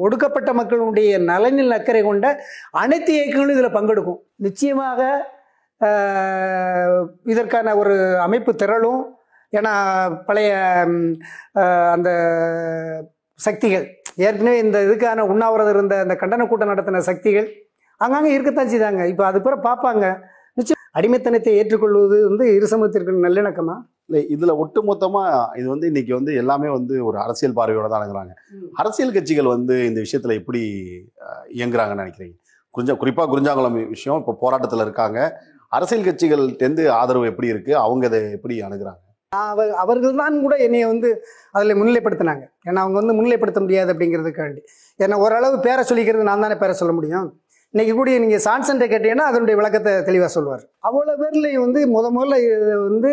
ஒடுக்கப்பட்ட 0.06 0.50
மக்களுடைய 0.60 1.12
நலனில் 1.30 1.76
அக்கறை 1.78 2.02
கொண்ட 2.04 2.26
அனைத்து 2.82 3.12
இயக்கங்களும் 3.16 3.56
இதில் 3.56 3.76
பங்கெடுக்கும். 3.78 4.20
நிச்சயமாக 4.46 5.00
இதற்கான 7.34 7.76
ஒரு 7.82 7.96
அமைப்பு 8.28 8.54
திரளும். 8.62 9.02
ஏன்னா 9.58 9.74
பழைய 10.28 10.50
அந்த 11.96 12.10
சக்திகள் 13.40 13.86
ஏற்கனவே 14.28 14.58
இந்த 14.66 14.78
இதுக்கான 14.88 15.26
உண்ணாவிரதம் 15.34 15.76
இருந்த 15.76 15.96
அந்த 16.06 16.16
கண்டன 16.24 16.48
கூட்டம் 16.50 16.72
நடத்தின 16.74 17.04
சக்திகள் 17.12 17.48
அங்கங்கே 18.02 18.34
இருக்கத்தான் 18.36 18.72
செய்தாங்க. 18.74 19.04
இப்போ 19.12 19.24
அது 19.30 19.38
பிற 19.46 19.56
பார்ப்பாங்க. 19.70 20.06
நிச்சயம் 20.58 20.84
அடிமைத்தனத்தை 21.00 21.54
ஏற்றுக்கொள்வது 21.62 22.18
வந்து 22.30 22.46
இரு 22.58 22.68
சமூகத்திற்கு 22.74 23.26
நல்லிணக்கமாக 23.28 23.80
இல்லை 24.10 24.22
இதுல 24.36 24.52
ஒட்டுமொத்தமா 24.62 25.22
இது 25.60 25.68
வந்து 25.72 25.90
இன்னைக்கு 25.92 26.12
வந்து 26.18 26.32
எல்லாமே 26.42 26.70
வந்து 26.78 26.94
ஒரு 27.08 27.18
அரசியல் 27.24 27.56
பார்வையோட 27.58 27.88
தான் 27.90 28.02
அணுகுறாங்க 28.02 28.34
அரசியல் 28.82 29.14
கட்சிகள் 29.18 29.50
வந்து 29.56 29.76
இந்த 29.90 30.00
விஷயத்துல 30.06 30.36
எப்படி 30.40 30.62
இயங்குறாங்கன்னு 31.58 32.04
நினைக்கிறீங்க? 32.04 32.36
கொஞ்சம் 32.76 32.98
குறிப்பா 33.02 33.24
குறிஞ்சாங்குளம் 33.34 33.78
விஷயம் 33.96 34.20
இப்போ 34.22 34.34
போராட்டத்துல 34.44 34.86
இருக்காங்க. 34.88 35.20
அரசியல் 35.78 36.08
கட்சிகள்கிட்டேருந்து 36.08 36.84
ஆதரவு 37.00 37.30
எப்படி 37.32 37.48
இருக்கு? 37.54 37.72
அவங்க 37.86 38.04
இதை 38.10 38.20
எப்படி 38.38 38.56
அணுகுறாங்க? 38.68 39.02
அவ 39.32 39.66
அவர்கள் 39.84 40.20
தான் 40.22 40.38
கூட 40.46 40.56
என்னைய 40.66 40.86
வந்து 40.92 41.10
அதில் 41.56 41.78
முன்னிலைப்படுத்தினாங்க. 41.80 42.44
ஏன்னா 42.68 42.80
அவங்க 42.84 42.98
வந்து 43.02 43.16
முன்னிலைப்படுத்த 43.18 43.60
முடியாது 43.66 43.92
அப்படிங்கிறதுக்காண்டி. 43.94 44.62
ஏன்னா 45.00 45.18
ஓரளவு 45.26 45.58
பேரை 45.68 45.84
சொல்லிக்கிறது 45.90 46.30
நான் 46.30 46.46
தானே 46.46 46.58
பேரை 46.64 46.76
சொல்ல 46.82 46.94
முடியும். 47.00 47.28
இன்னைக்கு 47.74 47.94
கூட 47.96 48.12
நீங்கள் 48.24 48.46
சான்சன்ட்டை 48.46 48.86
கேட்டீங்கன்னா 48.92 49.26
அதனுடைய 49.32 49.56
விளக்கத்தை 49.60 49.92
தெளிவாக 50.08 50.32
சொல்லுவார் 50.36 50.64
அவ்வளோ 50.88 51.14
பேர்லையும் 51.20 51.64
வந்து 51.66 51.82
முத 51.96 52.06
முதல்ல 52.16 52.38
வந்து 52.88 53.12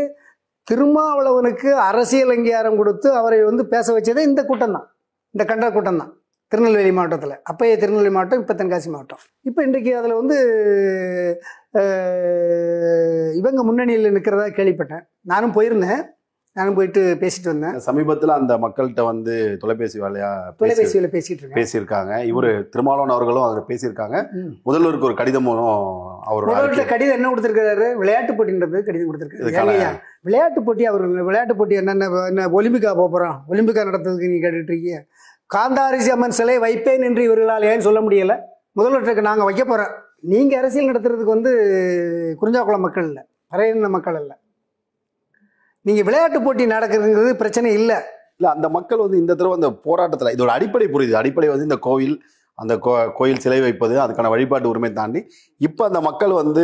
திருமாவளவனுக்கு 0.69 1.71
அரசியல் 1.89 2.33
அங்கீகாரம் 2.35 2.79
கொடுத்து 2.81 3.09
அவரை 3.21 3.39
வந்து 3.49 3.65
பேச 3.75 3.87
வச்சதே 3.97 4.23
இந்த 4.31 4.41
கூட்டம் 4.51 4.75
தான் 4.77 4.87
இந்த 5.35 5.45
கண்டர் 5.51 5.77
கூட்டம் 5.77 6.01
தான் 6.03 6.13
திருநெல்வேலி 6.53 6.91
மாவட்டத்தில். 6.97 7.35
அப்போயே 7.51 7.75
திருநெல்வேலி 7.83 8.13
மாவட்டம் 8.17 8.41
இப்போ 8.43 8.55
தென்காசி 8.59 8.89
மாவட்டம். 8.95 9.23
இப்போ 9.49 9.61
இன்றைக்கு 9.67 9.93
அதில் 10.01 10.19
வந்து 10.21 10.37
இவங்க 13.41 13.61
முன்னணியில் 13.69 14.15
நிற்கிறதா 14.17 14.45
கேள்விப்பட்டேன். 14.59 15.05
நானும் 15.33 15.55
போயிருந்தேன். 15.57 16.03
நானும் 16.57 16.77
போயிட்டு 16.77 17.01
பேசிட்டு 17.23 17.49
வந்தேன். 17.51 17.75
சமீபத்துல 17.87 18.35
அந்த 18.41 18.53
மக்கள்கிட்ட 18.63 19.03
வந்து 19.09 19.33
தொலைபேசி 19.63 19.97
வேலையா 20.05 20.31
பேசி 20.61 20.61
தொலைபேசியில் 20.61 21.09
பேசிட்டு 21.15 21.57
பேசியிருக்காங்க. 21.59 22.13
இவரு 22.31 22.51
திருமாவளவன் 22.73 23.15
அவர்களும் 23.15 23.47
அதில் 23.47 23.67
பேசியிருக்காங்க. 23.71 24.17
முதல்வருக்கு 24.69 25.09
ஒரு 25.09 25.17
கடிதமும் 25.19 25.61
அவரோட 26.31 26.87
கடிதம் 26.93 27.17
என்ன 27.19 27.31
கொடுத்துருக்காரு 27.33 27.89
விளையாட்டு 28.03 28.35
போட்டின்றது 28.39 28.81
கடிதம் 28.87 29.11
கொடுத்துருக்காரு. 29.11 29.91
விளையாட்டு 30.29 30.63
போட்டி 30.69 30.87
அவர் 30.93 31.05
விளையாட்டு 31.29 31.57
போட்டி 31.59 31.81
என்னென்ன 31.83 32.09
என்ன 32.31 32.49
ஒலிம்பிக்கா 32.61 32.95
போக 33.01 33.09
போகிறோம் 33.17 33.37
ஒலிம்பிக்கா 33.53 33.85
நடத்துறதுக்கு 33.91 34.33
நீ 34.33 34.39
கேட்டுட்டு 34.47 34.73
இருக்கீங்க. 34.75 35.03
காந்தாரிசி 35.57 36.13
அம்மன் 36.17 36.39
சிலை 36.39 36.57
வைப்பேன் 36.67 37.07
என்று 37.11 37.23
இவர்களால் 37.29 37.69
ஏன் 37.73 37.87
சொல்ல 37.89 38.01
முடியல? 38.07 38.35
முதல்வருக்கு 38.79 39.29
நாங்கள் 39.31 39.51
வைக்க 39.51 39.63
போகிறோம் 39.65 39.93
நீங்கள் 40.33 40.61
அரசியல் 40.63 40.91
நடத்துறதுக்கு 40.91 41.37
வந்து 41.37 41.53
குறிஞ்சாக்குளம் 42.41 42.85
மக்கள் 42.89 43.09
இல்லை. 43.11 43.25
பறையின 43.53 43.89
மக்கள் 43.99 44.19
இல்லை 44.23 44.37
நீங்கள் 45.87 46.05
விளையாட்டு 46.05 46.43
போட்டி 46.43 46.67
நடக்கிறதுங்கிறது 46.67 47.33
பிரச்சனை 47.33 47.73
இல்லை. 47.73 47.97
இல்ல 48.37 48.53
அந்த 48.53 48.69
மக்கள் 48.69 48.99
வந்து 48.99 49.19
இந்த 49.19 49.35
தடவை 49.35 49.55
அந்த 49.55 49.69
போராட்டத்துல 49.85 50.29
இதோட 50.29 50.47
அடிப்படை 50.47 50.87
புரியுது. 50.87 51.13
அடிப்படை 51.13 51.49
வந்து 51.49 51.63
இந்த 51.63 51.77
கோவில் 51.77 52.17
அந்த 52.59 52.77
கோ- 52.77 53.13
கோயில் 53.13 53.39
சிலை 53.39 53.61
வைப்பது 53.61 53.99
அதுக்கான 53.99 54.29
வழிபாட்டு 54.29 54.69
உரிமை 54.69 54.93
தாண்டி 54.93 55.21
இப்ப 55.59 55.85
அந்த 55.85 56.01
மக்கள் 56.01 56.33
வந்து 56.33 56.63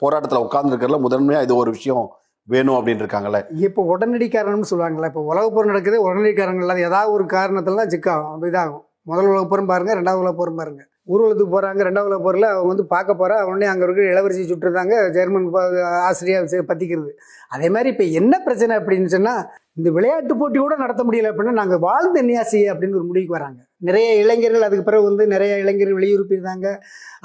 போராட்டத்துல 0.00 0.42
உட்கார்ந்துருக்கிறதுல 0.44 1.00
முதன்மையா 1.04 1.42
இது 1.42 1.56
ஒரு 1.56 1.70
விஷயம் 1.70 2.06
வேணும் 2.48 2.74
அப்படின்னு 2.74 3.02
இருக்காங்கல்ல 3.02 3.40
இப்போ 3.56 3.82
உடனடி 3.82 4.28
காரணம்னு 4.28 4.70
சொல்லுவாங்கல்ல 4.70 5.04
இப்போ 5.04 5.20
உலகப் 5.22 5.54
போர் 5.54 5.66
நடக்குது 5.66 6.02
உடனடி 6.02 6.32
காரணங்கள் 6.32 6.68
அது 6.68 6.80
ஏதாவது 6.80 7.12
ஒரு 7.12 7.24
காரணத்துல 7.24 7.76
தான் 7.76 7.92
சிக்காகும் 7.94 8.44
இதாகும். 8.44 8.84
முதல் 9.02 9.26
உலகப் 9.26 9.50
போரும் 9.50 9.66
பாருங்க 9.66 9.94
ரெண்டாவது 9.94 10.20
உலகப் 10.20 10.36
போரும் 10.36 10.56
பாருங்க. 10.56 10.82
ஊர்வலத்துக்கு 11.08 11.52
போகிறாங்க 11.54 11.80
ரெண்டாவது 11.86 12.10
உலகப் 12.10 12.26
போரில் 12.26 12.46
அவங்க 12.50 12.68
வந்து 12.72 12.84
பார்க்க 12.92 13.20
போகிறா 13.20 13.36
உடனே 13.48 13.66
அங்கே 13.70 13.84
இருக்கிற 13.86 14.04
இளவரசி 14.12 14.42
சுட்டுருந்தாங்க 14.50 14.94
ஜெர்மன் 15.16 15.46
ஆசிரியர் 16.08 16.44
பற்றிக்கிறது 16.44 16.68
பத்திக்கிறது. 16.70 17.10
அதே 17.54 17.68
மாதிரி 17.74 17.88
இப்போ 17.94 18.06
என்ன 18.20 18.34
பிரச்சனை 18.46 18.74
அப்படின்னு 18.80 19.10
சொன்னால் 19.14 19.42
இந்த 19.78 19.88
விளையாட்டு 19.96 20.34
போட்டி 20.40 20.58
கூட 20.58 20.74
நடத்த 20.84 21.02
முடியல 21.08 21.30
அப்படின்னா 21.32 21.54
நாங்கள் 21.60 21.82
வாழ்ந்த 21.86 22.22
நியாசி 22.30 22.60
அப்படின்னு 22.72 22.98
ஒரு 23.00 23.06
முடிவுக்கு 23.10 23.36
வராங்க. 23.38 23.60
நிறைய 23.88 24.08
இளைஞர்கள் 24.22 24.66
அதுக்கு 24.68 24.86
பிறகு 24.88 25.04
வந்து 25.10 25.26
நிறைய 25.34 25.52
இளைஞர்கள் 25.62 25.98
வெளியூர் 25.98 26.24
போயிருந்தாங்க 26.30 26.68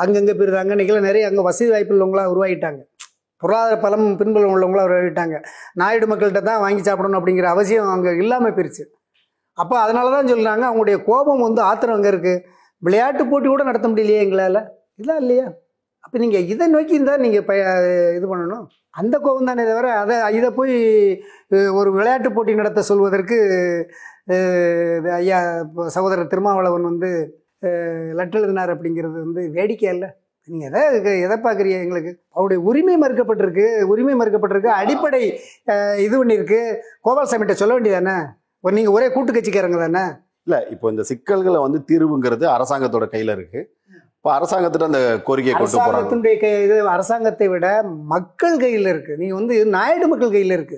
அங்கங்கே 0.04 0.36
போயிருந்தாங்க 0.40 0.74
இன்றைக்கெல்லாம் 0.76 1.10
நிறைய 1.12 1.30
அங்கே 1.30 1.46
வசதி 1.50 1.70
வாய்ப்பு 1.74 1.96
உள்ளவங்களா 1.96 2.26
உருவாகிட்டாங்க. 2.34 2.82
பொருளாதார 3.42 3.78
பலம் 3.86 4.06
பின்புலம் 4.20 4.54
உள்ளவங்களா 4.56 4.84
உருவாகிட்டாங்க. 4.88 5.38
நாயுடு 5.82 6.06
மக்கள்கிட்ட 6.12 6.42
தான் 6.50 6.62
வாங்கி 6.66 6.84
சாப்பிடணும் 6.88 7.20
அப்படிங்கிற 7.20 7.48
அவசியம் 7.56 7.94
அங்கே 7.96 8.12
இல்லாமல் 8.24 8.56
போயிருச்சு. 8.58 8.86
அப்போ 9.58 9.76
அதனால 9.86 10.08
தான் 10.16 10.30
சொல்கிறாங்க 10.32 10.64
அவங்களுடைய 10.70 10.98
கோபம் 11.10 11.44
வந்து 11.48 11.62
ஆத்திரம் 11.70 11.98
அங்கே 11.98 12.10
இருக்குது 12.14 12.42
விளையாட்டு 12.84 13.24
போட்டி 13.32 13.48
கூட 13.50 13.64
நடத்த 13.70 13.88
முடியலையே 13.92 14.24
எங்களால்? 14.26 14.60
இதெல்லாம் 14.98 15.22
இல்லையா? 15.24 15.46
அப்போ 16.06 16.18
நீங்கள் 16.24 16.48
இதை 16.54 16.66
நோக்கி 16.74 16.98
இருந்தால் 16.98 17.24
நீங்கள் 17.26 17.46
ப 17.48 17.54
இது 18.18 18.26
பண்ணணும். 18.32 18.66
அந்த 19.02 19.16
கோபம் 19.26 19.50
தானே 19.50 19.64
தவிர 19.70 19.88
அதை 20.02 20.16
இதை 20.40 20.50
போய் 20.60 20.76
ஒரு 21.80 21.90
விளையாட்டு 21.98 22.30
போட்டி 22.36 22.52
நடத்த 22.60 22.82
சொல்வதற்கு 22.90 23.38
ஐயா 25.20 25.40
இப்போ 25.64 25.82
சகோதரர் 25.96 26.32
திருமாவளவன் 26.34 26.88
வந்து 26.92 27.10
லெட்டர் 28.20 28.40
எழுதினார் 28.42 28.74
அப்படிங்கிறது 28.76 29.18
வந்து 29.26 29.42
வேடிக்கை 29.58 29.90
இல்லை 29.96 30.10
நீங்கள் 30.48 30.70
எதை 30.98 31.12
எதை 31.26 31.36
பார்க்குறீங்க 31.46 31.78
எங்களுக்கு? 31.84 32.12
அவருடைய 32.36 32.60
உரிமை 32.70 32.96
மறுக்கப்பட்டிருக்கு 33.04 33.66
உரிமை 33.94 34.16
மறுக்கப்பட்டிருக்கு 34.20 34.72
அடிப்படை 34.82 35.22
இது 36.06 36.16
பண்ணியிருக்கு 36.20 36.60
கோபால்சாமிகிட்ட 37.08 37.56
சொல்ல 37.62 37.76
வேண்டியதானே 37.76 38.18
ஒரு 38.64 38.76
நீங்கள் 38.78 38.96
ஒரே 38.98 39.08
கூட்டு 39.16 39.32
கட்சிக்காரங்க 39.38 39.80
தானே? 39.86 40.04
இல்ல 40.48 40.68
இப்போ 40.70 40.90
இந்த 40.90 41.04
சிக்கல்களை 41.04 41.60
வந்து 41.60 41.80
தீர்வுங்கிறது 41.90 42.46
அரசாங்கத்தோட 42.56 43.06
கையில 43.12 43.32
இருக்கு. 43.32 43.60
இப்போ 44.18 44.30
அரசாங்கத்திட்ட 44.36 44.86
அந்த 44.86 45.02
கோரிக்கையை 45.24 45.56
கொண்டு 45.56 45.72
போறாங்க. 45.72 45.86
அரசாங்கத்தினுடைய 45.86 46.36
கை 46.40 46.64
இது 46.64 46.76
அரசாங்கத்தை 46.90 47.48
விட 47.48 47.68
மக்கள் 48.08 48.58
கையில் 48.58 48.88
இருக்கு. 48.88 49.18
நீங்க 49.18 49.34
வந்து 49.34 49.66
நாயுடு 49.74 50.08
மக்கள் 50.08 50.30
கையில் 50.30 50.52
இருக்கு. 50.52 50.78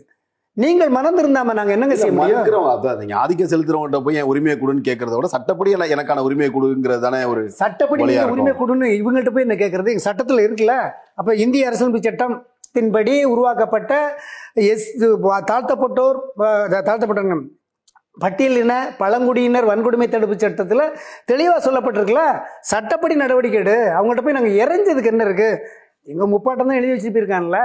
நீங்கள் 0.58 0.90
மனம் 0.90 1.18
இருந்தாம 1.18 1.54
நாங்க 1.54 1.72
என்னங்க 1.72 1.96
செய்ய 1.96 2.14
முடியும்? 2.14 2.68
அதான் 2.72 2.98
நீங்க 2.98 3.16
ஆதிக்கம் 3.18 3.50
செலுத்துறவங்ககிட்ட 3.50 4.00
போய் 4.04 4.16
என் 4.16 4.24
உரிமையை 4.24 4.56
கொடுன்னு 4.60 4.88
கேட்கறத 4.88 5.16
விட 5.16 5.28
சட்டப்படி 5.28 5.74
எனக்கு- 5.76 5.96
எனக்கான 5.96 6.24
உரிமையை 6.24 6.52
கொடுங்கிறது 6.54 7.00
தானே 7.00 7.24
ஒரு 7.24 7.42
சட்டப்படி. 7.60 8.02
உரிமை 8.32 8.54
கொடுன்னு 8.54 8.88
இவங்கள்ட்ட 9.00 9.30
போய் 9.30 9.46
என்ன 9.48 9.56
கேட்கறது 9.56 9.96
சட்டத்துல 10.08 10.46
இருக்குல்ல? 10.46 10.76
அப்ப 11.16 11.36
இந்திய 11.36 11.68
அரசியலமைப்பு 11.68 12.08
சட்டத்தின்படி 12.08 13.14
உருவாக்கப்பட்ட 13.26 13.94
எஸ் 14.68 14.88
தாழ்த்தப்பட்டோர் 15.48 16.20
தாழ்த்தப்பட்டவங்க 16.82 17.38
பட்டியலின 18.18 18.74
பழங்குடியினர் 19.00 19.70
வன்கொடுமை 19.70 20.08
தடுப்பு 20.08 20.36
சட்டத்தில் 20.38 20.86
தெளிவாக 21.26 21.60
சொல்லப்பட்டிருக்குல்ல 21.64 22.24
சட்டப்படி 22.68 23.16
நடவடிக்கை 23.16 23.60
எடு. 23.60 23.76
அவங்கள்ட்ட 23.96 24.24
போய் 24.24 24.38
நாங்கள் 24.38 24.58
இறைஞ்சதுக்கு 24.62 25.12
என்ன 25.12 25.28
இருக்கு? 25.28 25.50
எங்கள் 26.08 26.32
முப்பாட்டம் 26.32 26.70
தான் 26.70 26.80
எழுதி 26.80 26.94
வச்சு 26.94 27.10
போயிருக்கான்ல 27.10 27.60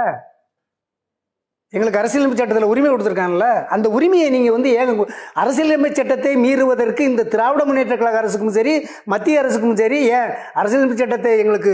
எங்களுக்கு 1.73 1.99
அரசியலமைப்பு 1.99 2.39
சட்டத்தில் 2.39 2.71
உரிமை 2.71 2.89
கொடுத்துருக்காங்கல்ல? 2.89 3.45
அந்த 3.73 3.87
உரிமையை 3.89 4.27
நீங்கள் 4.29 4.55
வந்து 4.55 4.69
ஏங்க 4.75 5.05
அரசியலமைப்பு 5.35 5.99
சட்டத்தை 5.99 6.33
மீறுவதற்கு 6.43 7.03
இந்த 7.03 7.23
திராவிட 7.31 7.61
முன்னேற்ற 7.65 7.95
கழக 7.95 8.19
அரசுக்கும் 8.19 8.55
சரி 8.57 8.73
மத்திய 9.07 9.39
அரசுக்கும் 9.39 9.77
சரி 9.79 9.99
ஏன் 10.11 10.29
அரசியலமைப்பு 10.55 10.99
சட்டத்தை 10.99 11.31
எங்களுக்கு 11.39 11.73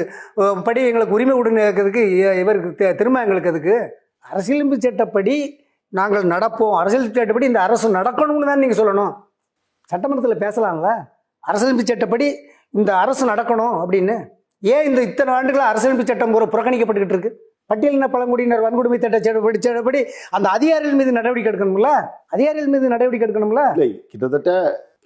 படி 0.65 0.81
எங்களுக்கு 0.87 1.17
உரிமை 1.17 1.35
கொடுன்னு 1.35 1.65
கேட்கறதுக்கு 1.65 2.03
இவருக்கு 2.41 2.71
தெ- 2.81 2.95
திரும்ப 2.99 3.25
எங்களுக்கு 3.25 3.51
அதுக்கு 3.51 3.75
அரசியலமைப்பு 4.25 4.79
சட்டப்படி 4.81 5.35
நாங்கள் 5.97 6.25
நடப்போம். 6.33 6.73
அரசியல் 6.79 7.05
சட்டப்படி 7.17 7.47
இந்த 7.51 7.61
அரசு 7.67 7.87
நடக்கணும்னு 7.97 8.49
தான் 8.49 8.61
நீங்கள் 8.63 8.79
சொல்லணும். 8.81 9.13
சட்டமன்றத்தில் 9.91 10.43
பேசலாம்ல? 10.45 10.89
அரசியலமைப்பு 11.49 11.91
சட்டப்படி 11.91 12.27
இந்த 12.79 12.91
அரசு 13.03 13.23
நடக்கணும் 13.31 13.75
அப்படின்னு. 13.83 14.15
ஏன் 14.73 14.87
இந்த 14.89 14.99
இத்தனை 15.07 15.31
ஆண்டுகளாக 15.37 15.71
அரசியலமைப்பு 15.71 16.09
சட்டம் 16.11 16.37
ஒரு 16.39 16.47
புறக்கணிக்கப்பட்டுக்கிட்டு 16.53 17.17
இருக்கு? 17.17 17.31
பட்டியலின 17.71 18.07
பழங்குடியினர் 18.13 18.63
வன்கொடுமை 18.65 18.97
சட்ட 19.01 19.17
சட்டப்படி 19.25 19.57
சட்டப்படி 19.65 19.99
அந்த 20.35 20.47
அதிகாரிகள் 20.57 20.99
மீது 20.99 21.11
நடவடிக்கை 21.17 21.49
எடுக்கணும்ல? 21.51 21.89
அதிகாரிகள் 22.35 22.71
மீது 22.75 22.93
நடவடிக்கை 22.93 23.25
எடுக்கணும்ல? 23.27 23.63
இல்லை 23.75 23.89
கிட்டத்தட்ட 24.11 24.51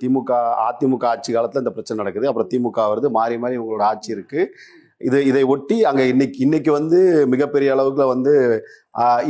திமுக 0.02 0.32
அதிமுக 0.68 1.06
ஆட்சி 1.14 1.32
காலத்தில் 1.34 1.64
இந்த 1.64 1.74
பிரச்சனை 1.76 1.98
நடக்குது. 2.04 2.30
அப்புறம் 2.30 2.50
திமுக 2.54 2.86
வருது. 2.92 3.10
மாறி 3.18 3.36
மாறி 3.44 3.58
உங்களோட 3.64 3.84
ஆட்சி 3.92 4.10
இருக்குது 4.16 4.50
இது 5.08 5.18
இதை 5.30 5.42
ஒட்டி 5.54 5.78
அங்க 5.90 6.02
இன்னைக்கு 6.12 6.38
இன்னைக்கு 6.46 6.72
வந்து 6.78 7.00
மிகப்பெரிய 7.34 7.70
அளவுக்குல 7.76 8.06
வந்து 8.14 8.34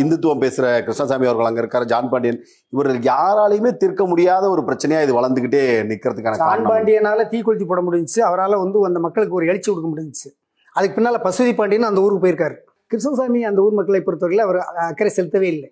இந்துத்துவம் 0.02 0.42
பேசுற 0.44 0.66
கிருஷ்ணசாமி 0.86 1.28
அவர்கள் 1.30 1.50
அங்க 1.50 1.62
இருக்காரு 1.64 1.86
ஜான் 1.92 2.10
பாண்டியன். 2.14 2.40
இவர்கள் 2.74 3.00
யாராலையுமே 3.12 3.72
தீர்க்க 3.82 4.06
முடியாத 4.12 4.50
ஒரு 4.54 4.62
பிரச்சனையா 4.70 5.02
இது 5.06 5.18
வளர்ந்துகிட்டே 5.20 5.64
நிக்கிறதுக்கான 5.92 6.40
ஜான் 6.42 6.70
பாண்டியனால 6.72 7.26
தீக்குளிச்சு 7.34 7.68
போட 7.72 7.82
முடிஞ்சுச்சு. 7.88 8.22
அவரால் 8.30 8.62
வந்து 8.64 8.86
அந்த 8.90 9.02
மக்களுக்கு 9.06 9.38
ஒரு 9.40 9.50
எழுச்சி 9.52 9.70
கொடுக்க 9.70 9.90
முடிஞ்சுச்சு. 9.94 10.30
அதுக்கு 10.76 10.98
பின்னால 10.98 11.20
பசுதி 11.28 11.54
பாண்டியன் 11.62 11.90
அந்த 11.92 12.04
ஊருக்கு 12.06 12.26
போயிருக்காரு. 12.26 12.58
கிருஷ்ணசாமி 12.92 13.40
அந்த 13.52 13.62
ஊர் 13.66 13.78
மக்களை 13.80 14.02
பொறுத்தவரையில் 14.08 14.46
அவர் 14.48 14.60
அக்கறை 14.90 15.12
செலுத்தவே 15.18 15.48
இல்லை. 15.54 15.70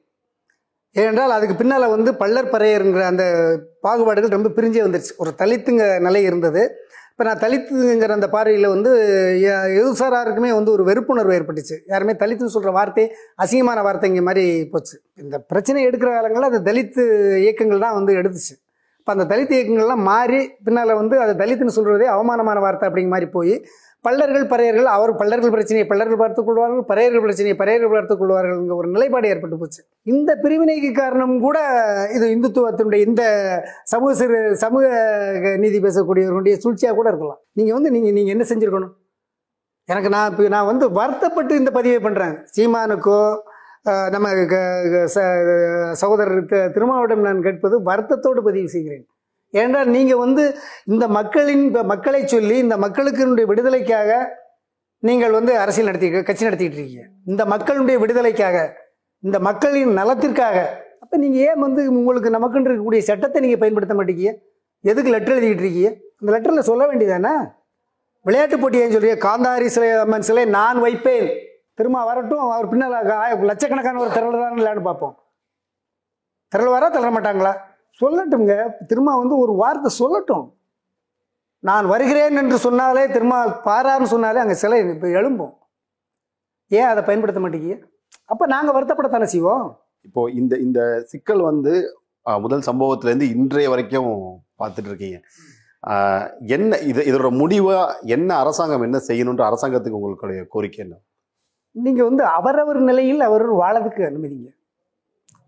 ஏனென்றால் 1.02 1.34
அதுக்கு 1.36 1.56
பின்னால 1.60 1.90
வந்து 1.96 2.12
பள்ளர் 2.22 2.54
பறையருங்கிற 2.54 3.04
அந்த 3.12 3.26
பாகுபாடுகள் 3.86 4.36
ரொம்ப 4.38 4.50
பிரிஞ்சே 4.56 4.82
வந்துருச்சு. 4.86 5.14
ஒரு 5.18 5.32
தலித்துங்க 5.42 5.84
நிலை 6.08 6.24
இருந்தது. 6.30 6.64
இப்போ 7.22 7.34
நான் 7.34 7.52
தலித்துங்கிற 7.52 8.10
அந்த 8.10 8.30
பார்வையில் 8.30 8.68
வந்து 8.68 8.92
எ- 9.42 9.82
எதுசாராருக்குமே 9.82 10.54
வந்து 10.54 10.72
ஒரு 10.72 10.84
வெறுப்புணர்வு 10.86 11.36
ஏற்பட்டுச்சு. 11.40 11.80
யாருமே 11.88 12.14
தலித்துன்னு 12.14 12.46
சொல்கிற 12.46 12.72
வார்த்தை 12.72 13.12
அசிங்கமான 13.44 13.82
வார்த்தைங்க 13.82 14.22
மாதிரி 14.22 14.66
போச்சு. 14.66 15.02
இந்த 15.14 15.40
பிரச்சனை 15.40 15.88
எடுக்கிற 15.88 16.10
காலங்களில் 16.14 16.50
அந்த 16.50 16.72
தலித்து 16.72 17.04
இயக்கங்கள் 17.38 17.80
தான் 17.80 17.94
வந்து 17.94 18.14
எடுத்துச்சு. 18.14 18.54
இப்போ 18.98 19.14
அந்த 19.14 19.36
தலித் 19.36 19.50
இயக்கங்கள்லாம் 19.50 19.96
மாறி 19.96 20.52
பின்னால் 20.64 20.94
வந்து 20.94 21.20
அதை 21.20 21.34
தலித்துன்னு 21.36 21.76
சொல்கிறதே 21.76 22.04
அவமானமான 22.06 22.60
வார்த்தை 22.60 22.90
அப்படிங்கிற 22.90 23.08
மாதிரி 23.08 23.30
போய் 23.30 23.66
பல்லர்கள் 24.10 24.48
பறையர்கள் 24.48 24.84
அவர் 24.84 25.16
பல்லர்கள் 25.16 25.50
பிரச்சனையை 25.50 25.86
பல்லர்கள் 25.88 26.18
பார்த்துக் 26.18 26.46
கொள்வார்கள் 26.46 26.80
பறையர்கள் 26.80 27.22
பிரச்சனையை 27.22 27.56
பறையர்கள் 27.58 27.92
பார்த்துக் 27.92 28.20
கொள்வார்கள் 28.20 28.58
ஒரு 28.58 28.88
நிலைப்பாடு 28.88 29.28
ஏற்பட்டு 29.28 29.58
போச்சு. 29.58 29.84
இந்த 30.04 30.36
பிரிவினைக்கு 30.36 30.94
காரணம் 30.94 31.40
கூட 31.40 31.60
இது 32.14 32.28
இந்துத்துவத்தினுடைய 32.28 32.96
இந்த 32.96 33.24
சமூக 33.84 34.14
சிறு 34.14 34.56
சமூக 34.56 34.86
நீதி 35.58 35.80
பேசக்கூடியவர்களுடைய 35.80 36.58
சூழ்ச்சியாக 36.58 36.94
கூட 36.94 37.08
இருக்கலாம். 37.08 37.40
நீங்கள் 37.52 37.74
வந்து 37.74 37.92
நீங்கள் 37.92 38.14
நீங்கள் 38.14 38.38
என்ன 38.38 38.44
செஞ்சுருக்கணும்? 38.44 38.92
எனக்கு 39.86 40.10
நான் 40.10 40.32
இப்போ 40.32 40.48
நான் 40.48 40.66
வந்து 40.66 40.92
வருத்தப்பட்டு 40.92 41.56
இந்த 41.56 41.72
பதிவை 41.72 42.12
பண்ணுறேன் 42.12 42.46
சீமானுக்கோ 42.58 43.38
நம்ம 44.10 44.46
க- 44.46 45.10
ச- 45.16 45.92
சகோதரர் 45.92 46.46
தி- 46.46 47.16
நான் 47.16 47.42
கேட்பது 47.42 47.82
வருத்தத்தோடு 47.82 48.44
பதிவு 48.44 48.70
செய்கிறேன். 48.70 49.06
ஏனென்றால் 49.58 49.90
நீங்கள் 49.96 50.22
வந்து 50.26 50.44
இந்த 50.92 51.06
மக்களின் 51.18 51.64
இப்போ 51.70 51.82
மக்களை 51.94 52.22
சொல்லி 52.34 52.56
இந்த 52.66 52.76
மக்களுக்கு 52.86 53.48
விடுதலைக்காக 53.52 54.12
நீங்கள் 55.08 55.36
வந்து 55.38 55.54
அரசியல் 55.64 55.90
நடத்தி 55.90 56.08
கட்சி 56.30 56.48
நடத்திக்கிட்டு 56.48 56.80
இருக்கீங்க. 56.80 57.04
இந்த 57.32 57.44
மக்களுடைய 57.54 57.98
விடுதலைக்காக 58.04 58.58
இந்த 59.28 59.38
மக்களின் 59.48 59.94
நலத்திற்காக. 60.00 60.58
அப்போ 61.04 61.16
நீங்கள் 61.24 61.44
ஏன் 61.48 61.64
வந்து 61.66 61.82
உங்களுக்கு 62.00 62.30
நமக்குன்னு 62.36 62.70
இருக்கக்கூடிய 62.70 63.04
சட்டத்தை 63.10 63.40
நீங்கள் 63.46 63.62
பயன்படுத்த 63.64 63.96
மாட்டேங்கிய 64.00 64.32
எதுக்கு 64.92 65.14
லெட்டர் 65.16 65.36
எழுதிக்கிட்டு 65.36 65.66
இருக்கீங்க? 65.66 65.92
அந்த 66.20 66.30
லெட்டரில் 66.36 66.70
சொல்ல 66.70 66.84
வேண்டியதானே 66.90 67.34
விளையாட்டு 68.26 68.58
போட்டி 68.62 68.80
ஏன் 68.84 69.24
காந்தாரி 69.28 69.68
சிலை 69.76 69.90
அம்மன் 70.04 70.28
சிலை 70.30 70.44
நான் 70.58 70.80
வைப்பேன். 70.86 71.28
திரும்ப 71.80 72.00
வரட்டும் 72.10 72.46
அவர் 72.56 72.70
பின்னால் 72.72 73.46
லட்சக்கணக்கான 73.50 74.02
ஒரு 74.04 74.12
திரள் 74.16 74.42
தான் 74.44 74.58
இல்லைன்னு 74.62 74.88
பார்ப்போம். 74.90 75.16
திரள் 76.54 76.74
வரா 76.76 76.88
திரள 76.96 77.10
மாட்டாங்களா? 77.18 77.54
சொல்லட்டுங்க 78.02 78.54
திரும்ப 78.90 79.16
வந்து 79.22 79.36
ஒரு 79.44 79.54
வார்த்தை 79.62 79.92
சொல்லட்டும். 80.02 80.46
நான் 81.70 81.86
வருகிறேன் 81.94 82.40
என்று 82.42 82.58
சொன்னாலே 82.66 83.04
திரும்ப 83.16 83.36
பாரான்னு 83.68 84.12
சொன்னாலே 84.14 84.42
அங்கே 84.44 84.58
சிலை 84.64 84.80
இப்போ 84.96 85.10
எழும்பும். 85.20 85.54
ஏன் 86.80 86.90
அதை 86.92 87.02
பயன்படுத்த 87.08 87.42
மாட்டேங்க? 87.44 87.78
அப்போ 88.32 88.44
நாங்கள் 88.54 88.76
வருத்தப்படத்தானே 88.78 89.28
செய்வோம்? 89.34 89.66
இப்போ 90.08 90.22
இந்த 90.40 90.54
இந்த 90.66 90.80
சிக்கல் 91.12 91.44
வந்து 91.52 91.74
முதல் 92.46 92.68
சம்பவத்துல 92.70 93.12
இருந்து 93.12 93.28
இன்றைய 93.36 93.68
வரைக்கும் 93.74 94.10
பார்த்துட்டு 94.62 94.90
இருக்கீங்க 94.92 95.20
என்ன 96.56 96.80
இது 96.90 97.02
இதோட 97.10 97.30
முடிவா 97.42 97.78
என்ன 98.16 98.30
அரசாங்கம் 98.42 98.86
என்ன 98.88 98.98
செய்யணுன்ற 99.08 99.44
அரசாங்கத்துக்கு 99.50 100.00
உங்களுடைய 100.00 100.42
கோரிக்கை 100.54 100.82
என்ன? 100.86 100.96
நீங்கள் 101.76 102.08
வந்து 102.10 102.24
அவரவர் 102.40 102.80
நிலையில் 102.90 103.22
அவர் 103.28 103.46
வாழறதுக்கு 103.62 104.02
அனுமதிங்க. 104.10 104.50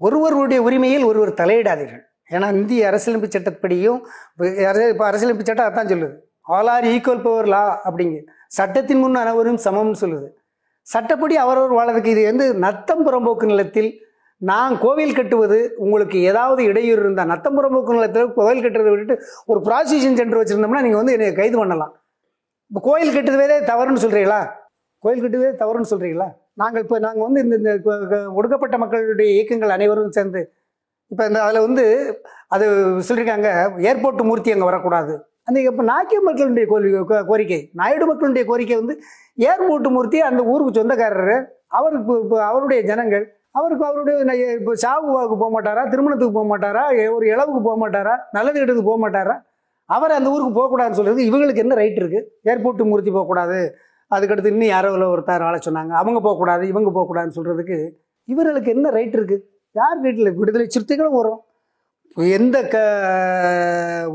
ஒருவருடைய 0.05 0.60
உரிமையில் 0.67 1.07
ஒருவர் 1.10 1.39
தலையிடாதீர்கள். 1.41 2.05
ஏன்னா 2.30 2.48
இந்திய 2.60 2.88
அரசியலமைப்பு 2.89 3.30
சட்டப்படியும் 3.36 4.00
இப்போ 4.94 5.06
அரசியலமைப்பு 5.10 5.48
சட்டம் 5.50 5.70
அதான் 5.70 5.92
சொல்லுது. 5.94 6.15
All 6.56 6.70
are 6.75 6.86
equal 6.94 7.25
before 7.25 7.50
law 7.53 7.63
அப்படிங்க. 7.88 8.18
சட்டத்தின் 8.58 9.01
முன் 9.03 9.20
அனைவரும் 9.24 9.60
சமம்னு 9.65 10.00
சொல்லுது. 10.03 10.27
சட்டப்படி 10.88 11.36
அவரவர் 11.44 11.75
வாழறதுக்கு 11.77 12.13
இது 12.15 12.24
வந்து 12.30 12.46
நத்தம் 12.65 13.03
புறம்போக்கு 13.06 13.46
நிலத்தில் 13.51 13.92
நான் 14.42 14.74
கோவில் 14.84 15.18
கட்டுவது 15.18 15.58
உங்களுக்கு 15.84 16.18
ஏதாவது 16.30 16.62
இடையூறு 16.70 17.01
இருந்தால் 17.06 17.30
நத்தம் 17.34 17.56
புறம்போக்கு 17.58 17.98
நிலத்தில் 17.98 18.34
கோவில் 18.38 18.63
கட்டுறதை 18.63 18.92
விட்டுட்டு 18.94 19.15
ஒரு 19.51 19.60
ப்ராசிக்யூஷன் 19.68 20.18
சென்டர் 20.20 20.39
வச்சுருந்தோம்னா 20.42 20.82
நீங்கள் 20.86 21.01
வந்து 21.01 21.13
என்னை 21.15 21.30
கைது 21.39 21.56
பண்ணலாம். 21.62 21.94
இப்போ 22.72 22.82
கோயில் 22.89 23.15
கட்டுறதே 23.18 23.60
தவறுன்னு 23.72 24.03
சொல்கிறீங்களா 24.06 24.42
கோயில் 25.03 25.24
கட்டுவதே 25.24 25.51
தவறுன்னு 25.62 25.92
சொல்கிறீங்களா 25.94 26.27
நாங்கள் 26.62 26.84
இப்போ 26.86 26.98
நாங்கள் 27.06 27.25
வந்து 27.27 27.42
இந்த 27.46 27.56
இந்த 27.60 28.18
ஒடுக்கப்பட்ட 28.38 28.75
மக்களுடைய 28.84 29.30
இயக்கங்கள் 29.36 29.75
அனைவரும் 29.77 30.15
சேர்ந்து 30.18 30.42
இப்போ 31.13 31.25
இந்த 31.25 31.43
அதில் 31.43 31.60
வந்து 31.60 31.84
அது 32.48 32.65
சொல்லியிருக்காங்க 33.08 33.50
ஏர்போர்ட் 33.89 34.22
மூர்த்தி 34.22 34.51
அங்கே 34.51 34.63
வரக்கூடாது. 34.63 35.13
அந்த 35.43 35.58
இப்போ 35.62 35.84
நாக்கிய 35.84 36.20
மக்களுடைய 36.22 36.65
கோரிக்கை 36.67 37.01
கோ- 37.10 37.25
கோரிக்கை 37.25 37.60
நாயுடு 37.74 38.05
மக்களுடைய 38.05 38.43
கோரிக்கை 38.46 38.75
வந்து 38.75 38.96
ஏர்போர்ட் 39.48 39.88
மூர்த்தி 39.89 40.20
அந்த 40.22 40.41
ஊருக்கு 40.43 40.79
சொந்தக்காரர் 40.79 41.36
அவருக்கு 41.77 42.03
இப்போ- 42.03 42.20
இப்போ 42.24 42.38
அவருடைய 42.46 42.82
ஜனங்கள் 42.82 43.25
அவருக்கு 43.51 43.86
அவருடைய 43.86 44.17
இப்போ 44.58 44.74
சாவுவாவுக்கு 44.84 45.38
போக 45.38 45.51
மாட்டாரா 45.55 45.82
திருமணத்துக்கு 45.89 46.38
போக 46.39 46.48
மாட்டாரா 46.48 46.84
ஒரு 47.15 47.25
இளவுக்கு 47.27 47.62
போக 47.62 47.77
மாட்டாரா 47.84 48.13
நல்லது 48.32 48.60
இடத்துக்கு 48.60 48.89
போக 48.91 49.00
மாட்டாரா 49.03 49.36
அவர் 49.89 50.12
அந்த 50.12 50.29
ஊருக்கு 50.29 50.53
போகக்கூடாதுன்னு 50.60 51.00
சொல்கிறது 51.00 51.22
இவங்களுக்கு 51.29 51.63
என்ன 51.65 51.75
ரைட் 51.75 52.00
இருக்குது 52.01 52.27
ஏர்போர்ட்டு 52.51 52.89
மூர்த்தி 52.91 53.12
போகக்கூடாது. 53.12 53.60
அதுக்கடுத்து 54.12 54.46
இன்னும் 54.46 54.67
யாரோ 54.67 54.89
இல்லை 54.93 55.08
ஒருத்தர் 55.08 55.43
ஆள 55.43 55.58
சொன்னாங்க. 55.65 55.93
அவங்க 56.01 56.20
போகக்கூடாது 56.20 56.63
இவங்க 56.67 56.89
போகக்கூடாதுன்னு 56.89 57.38
சொல்கிறதுக்கு 57.38 57.77
இவர்களுக்கு 58.27 58.70
என்ன 58.72 58.89
ரைட் 58.89 59.15
இருக்குது 59.15 59.43
யார் 59.80 60.00
வீட்டில் 60.06 60.38
விடுதலை 60.39 60.65
சிறுத்தைகளும் 60.68 61.18
வரும்? 61.20 61.42
எந்த 62.38 62.58
க 62.74 62.75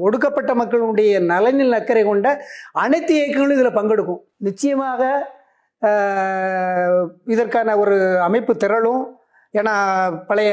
ஒடுக்கப்பட்ட 0.06 0.52
மக்களுடைய 0.60 1.12
நலனில் 1.30 1.76
அக்கறை 1.78 2.02
கொண்ட 2.08 2.26
அனைத்து 2.82 3.12
இயக்கங்களும் 3.18 3.56
இதில் 3.56 3.76
பங்கெடுக்கும். 3.78 4.20
நிச்சயமாக 4.48 5.00
இதற்கான 7.34 7.76
ஒரு 7.82 7.96
அமைப்பு 8.26 8.54
திரளும். 8.62 9.02
ஏன்னா 9.58 9.74
பழைய 10.28 10.52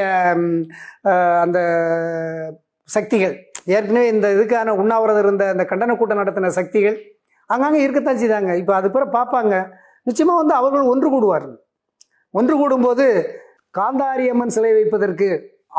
அந்த 1.44 1.58
சக்திகள் 2.96 3.34
ஏற்கனவே 3.76 4.06
இந்த 4.14 4.26
இதுக்கான 4.36 4.74
உண்ணாவிரதம் 4.82 5.24
இருந்த 5.26 5.44
அந்த 5.54 5.64
கண்டன 5.70 5.96
கூட்டம் 6.00 6.20
நடத்தின 6.22 6.52
சக்திகள் 6.60 6.96
அங்கங்கே 7.50 7.80
இருக்கத்தான் 7.86 8.20
செய்தாங்க. 8.22 8.52
இப்போ 8.60 8.72
அது 8.80 8.88
பிற 8.94 9.04
பார்ப்பாங்க 9.16 9.54
நிச்சயமாக 10.08 10.40
வந்து 10.42 10.54
அவர்கள் 10.60 10.90
ஒன்று 10.92 11.08
கூடுவார்கள். 11.14 11.58
ஒன்று 12.38 12.54
கூடும்போது 12.60 13.06
காந்தாரி 13.76 14.28
அம்மன் 14.28 14.48
சிலை 14.48 14.72
வைப்பதற்கு 14.72 15.28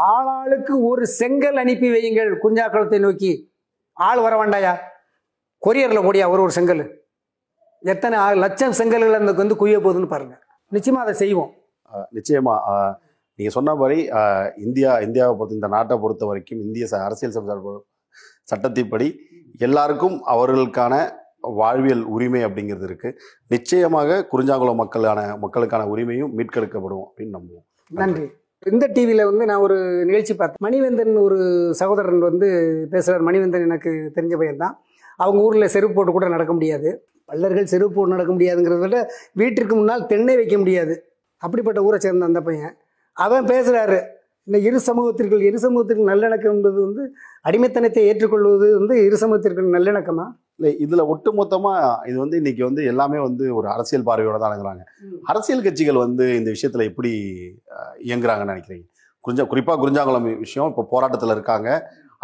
ஆளாளுக்கு 0.08 0.74
ஒரு 0.82 1.08
செங்கல் 1.08 1.56
அனுப்பி 1.56 1.89
வையுங்கள். 1.89 2.38
குஞ்சாக்குளத்தை 2.44 3.00
நோக்கி. 3.00 3.32
ஆள் 3.94 4.22
வர 4.22 4.34
வேண்டாயா? 4.36 4.74
கொரியரில் 5.66 6.04
போடியா 6.04 6.30
ஒரு 6.30 6.42
ஒரு 6.42 6.51
செங்கல்? 6.51 6.82
எத்தனை 7.80 8.18
ஆள் 8.18 8.38
லட்சம் 8.38 8.72
செங்கல்கள் 8.72 9.13
அந்த 9.13 9.32
வந்து 9.32 9.56
குய்ய 9.56 9.77
போகுதுன்னு 9.80 10.08
பாருங்கள் 10.08 10.38
நிச்சயமாக 10.70 11.08
அதை 11.08 11.20
செய்வோம். 11.20 11.51
நிச்சயமாக 12.10 13.00
நீங்கள் 13.36 13.56
சொன்ன 13.56 13.76
மாதிரி 13.76 14.02
இந்தியா 14.58 14.98
இந்தியாவை 14.98 15.34
பொறுத்த 15.34 15.54
இந்த 15.54 15.67
நாட்டை 15.67 15.98
பொறுத்த 15.98 16.26
வரைக்கும் 16.26 16.62
இந்திய 16.62 16.88
ச- 16.91 17.04
அரசியல் 17.04 17.34
சட்ட- 17.34 17.86
சட்டத்தின்படி 18.52 19.15
எல்லாருக்கும் 19.58 20.26
அவர்களுக்கான 20.26 21.12
வாழ்வியல் 21.39 22.04
உரிமை 22.04 22.45
அப்படிங்கிறது 22.45 22.86
இருக்குது 22.88 23.13
நிச்சயமாக 23.48 24.28
குறிஞ்சாங்குளம் 24.32 24.76
மக்களான 24.76 25.38
மக்களுக்கான 25.38 25.86
உரிமையும் 25.86 26.32
மீட்கெடுக்கப்படும் 26.38 27.06
அப்படின்னு 27.08 27.34
நம்புவோம். 27.34 27.66
நன்றி. 27.91 28.26
இந்த 28.63 28.86
டிவியில் 28.95 29.28
வந்து 29.30 29.43
நான் 29.50 29.63
ஒரு 29.65 29.76
நிகழ்ச்சி 30.10 30.34
பார்த்தேன். 30.34 30.62
மணிவேந்தன் 30.65 31.19
ஒரு 31.26 31.38
சகோதரன் 31.82 32.23
வந்து 32.30 32.47
பேசுகிறார் 32.93 33.26
மணிவேந்தன் 33.28 33.67
எனக்கு 33.69 33.91
தெரிஞ்ச 34.15 34.36
பையன் 34.41 34.63
தான். 34.63 34.76
அவங்க 35.23 35.39
ஊரில் 35.47 35.73
செருப்பு 35.76 35.95
போட்டு 35.97 36.12
கூட 36.12 36.28
நடக்க 36.36 36.54
முடியாது. 36.54 36.89
பல்லர்கள் 37.30 37.71
செருப்பு 37.73 37.95
போட்டு 37.95 38.15
நடக்க 38.15 38.32
முடியாதுங்கிறத 38.38 38.82
விட 38.86 38.97
வீட்டிற்கு 39.41 39.76
முன்னால் 39.80 40.08
தென்னை 40.12 40.36
வைக்க 40.36 40.58
முடியாது. 40.58 40.95
அப்படிப்பட்ட 41.41 41.80
ஊரை 41.88 42.00
சேர்ந்த 42.06 42.30
அந்த 42.32 42.41
பையன். 42.50 42.76
அவன் 43.17 43.47
பேசுகிறாரு 43.54 44.00
இந்த 44.47 44.58
இரு 44.67 44.80
சமூகத்திற்குள் 44.89 45.47
இரு 45.50 45.60
சமூகத்திற்கு 45.65 46.04
நல்லிணக்கம் 46.12 46.54
என்பது 46.56 46.78
வந்து 46.86 47.04
அடிமைத்தனத்தை 47.45 48.04
ஏற்றுக்கொள்வது 48.10 48.67
வந்து 48.80 48.93
இரு 49.08 49.17
சமூகத்திற்கு 49.23 49.76
நல்லிணக்கமாக 49.78 50.30
இல்லை 50.60 50.70
இதுல 50.84 51.02
ஒட்டுமொத்தமா 51.13 51.72
இது 52.10 52.17
வந்து 52.22 52.38
இன்னைக்கு 52.41 52.63
வந்து 52.67 52.82
எல்லாமே 52.91 53.17
வந்து 53.26 53.46
ஒரு 53.58 53.67
அரசியல் 53.74 54.06
பார்வையோட 54.08 54.38
தான் 54.41 54.52
அணுகுறாங்க 54.52 54.84
அரசியல் 55.32 55.65
கட்சிகள் 55.65 56.00
வந்து 56.06 56.26
இந்த 56.39 56.50
விஷயத்துல 56.56 56.86
எப்படி 56.91 57.12
இயங்குறாங்கன்னு 58.08 58.54
நினைக்கிறீங்க? 58.54 58.86
குறிஞ்சா 59.26 59.46
குறிப்பா 59.52 59.74
குறிஞ்சாங்குளம் 59.82 60.28
விஷயம் 60.46 60.70
இப்போ 60.72 60.84
போராட்டத்துல 60.93 61.36
இருக்காங்க. 61.38 61.70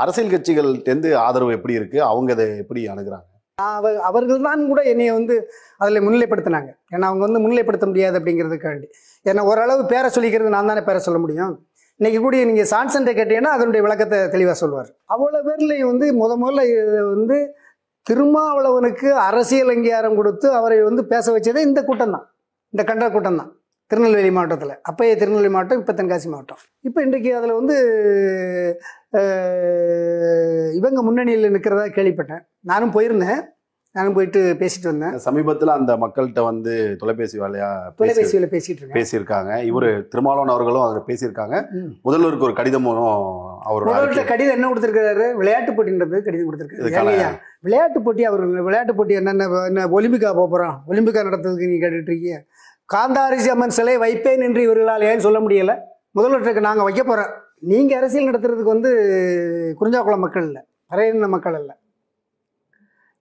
அரசியல் 0.04 0.34
கட்சிகள்கிட்டேருந்து 0.34 1.10
ஆதரவு 1.26 1.56
எப்படி 1.58 1.74
இருக்கு? 1.80 1.98
அவங்க 2.12 2.32
அதை 2.36 2.46
எப்படி 2.64 2.82
அணுகுறாங்க? 2.94 3.28
அவ 3.58 3.90
அவர்கள் 4.10 4.46
தான் 4.48 4.62
கூட 4.70 4.82
என்னைய 4.92 5.12
வந்து 5.18 5.36
அதில் 5.82 6.04
முன்னிலைப்படுத்தினாங்க. 6.06 6.70
ஏன்னா 6.94 7.06
அவங்க 7.10 7.24
வந்து 7.28 7.42
முன்னிலைப்படுத்த 7.44 7.88
முடியாது 7.92 8.18
அப்படிங்கிறதுக்காண்டி. 8.20 8.88
ஏன்னா 9.26 9.44
ஓரளவு 9.50 9.84
பேரை 9.92 10.10
சொல்லிக்கிறது 10.16 10.56
நான் 10.56 10.72
தானே 10.72 10.84
பேரை 10.88 11.02
சொல்ல 11.08 11.20
முடியும். 11.26 11.54
இன்னைக்கு 12.00 12.20
கூட 12.22 12.38
நீங்கள் 12.50 12.70
சான்சன்ட்டை 12.72 13.14
கேட்டீங்கன்னா 13.18 13.52
அதனுடைய 13.58 13.82
விளக்கத்தை 13.86 14.20
தெளிவாக 14.36 14.56
சொல்லுவார் 14.62 14.90
அவ்வளோ 15.14 15.42
பேர்லையும் 15.48 15.92
வந்து 15.92 16.08
முத 16.22 16.32
முதல்ல 16.44 16.64
வந்து 17.12 17.38
திருமாவளவனுக்கு 18.08 19.10
அரசியல் 19.28 19.72
அங்கீகாரம் 19.74 20.18
கொடுத்து 20.20 20.48
அவரை 20.60 20.78
வந்து 20.90 21.04
பேச 21.12 21.26
வச்சதே 21.36 21.62
இந்த 21.70 21.82
கூட்டம் 21.90 22.16
தான் 22.16 22.26
இந்த 22.74 22.84
கண்ட 22.90 23.06
கூட்டம் 23.16 23.40
தான் 23.42 23.52
திருநெல்வேலி 23.92 24.32
மாவட்டத்தில். 24.36 24.76
அப்பயே 24.90 25.14
திருநெல்வேலி 25.22 25.52
மாவட்டம் 25.56 25.80
இப்போ 25.82 25.94
தென்காசி 26.00 26.28
மாவட்டம். 26.34 26.62
இப்போ 26.88 27.00
இன்றைக்கு 27.06 27.32
அதில் 27.40 27.58
வந்து 27.60 27.76
இவங்க 30.80 31.00
முன்னணியில் 31.08 31.54
நிற்கிறதா 31.56 31.84
கேள்விப்பட்டேன். 31.98 32.44
நானும் 32.72 32.94
போயிருந்தேன். 32.96 33.42
நானும் 33.94 34.14
போயிட்டு 34.14 34.56
பேசிட்டு 34.60 34.84
வந்தேன். 34.84 35.20
சமீபத்துல 35.26 35.66
அந்த 35.66 35.98
மக்கள்கிட்ட 35.98 36.44
வந்து 36.44 36.96
தொலைபேசி 37.00 37.40
வேலையா 37.40 37.78
பேசி 37.98 38.38
தொலைபேசியில் 38.38 38.50
பேசிட்டு 38.50 38.96
பேசியிருக்காங்க. 38.96 39.72
இவரு 39.72 40.08
திருமாவளவன் 40.08 40.56
அவர்களும் 40.56 40.82
அதில் 40.82 41.06
பேசியிருக்காங்க. 41.08 41.66
முதல்வருக்கு 42.04 42.40
ஒரு 42.40 42.54
கடிதமும் 42.54 42.98
அவரோட 42.98 43.86
முதல்ல 43.86 44.10
அறிக்கை- 44.10 44.26
கடிதம் 44.26 44.54
என்ன 44.54 44.74
கொடுத்துருக்காரு? 44.74 45.34
விளையாட்டு 45.34 45.72
போட்டின்றது 45.72 46.24
கடிதம் 46.24 46.60
கொடுத்துருக்காரு. 46.60 47.40
விளையாட்டு 47.62 48.02
போட்டி 48.02 48.26
அவர் 48.26 48.46
விளையாட்டு 48.46 48.96
போட்டி 48.96 49.14
என்னென்ன 49.14 49.64
என்ன 49.66 49.88
ஒலிம்பிக்கா 49.88 50.34
போக 50.34 50.34
போகிறோம் 50.34 50.82
ஒலிம்பிக்கா 50.88 51.28
நடத்துறதுக்கு 51.28 51.68
நீ 51.68 51.76
கேட்டுட்டு 51.76 52.02
இருக்கீங்க 52.02 52.44
காந்தாரிசி 52.94 53.50
அம்மன் 53.50 53.70
சிலை 53.70 53.98
வைப்பேன் 53.98 54.42
என்று 54.42 54.62
இவர்களால் 54.62 55.02
ஏன் 55.02 55.20
சொல்ல 55.20 55.40
முடியல? 55.40 55.78
முதல்வருக்கு 56.16 56.60
நாங்கள் 56.60 56.84
வைக்க 56.84 57.04
போகிறோம் 57.04 57.32
நீங்கள் 57.60 57.98
அரசியல் 57.98 58.34
நடத்துறதுக்கு 58.34 58.64
வந்து 58.64 58.92
குறிஞ்சாக்குளம் 59.82 60.18
மக்கள் 60.18 60.46
இல்லை. 60.46 60.62
பறையின 60.90 61.28
மக்கள் 61.28 61.60
இல்லை? 61.60 61.76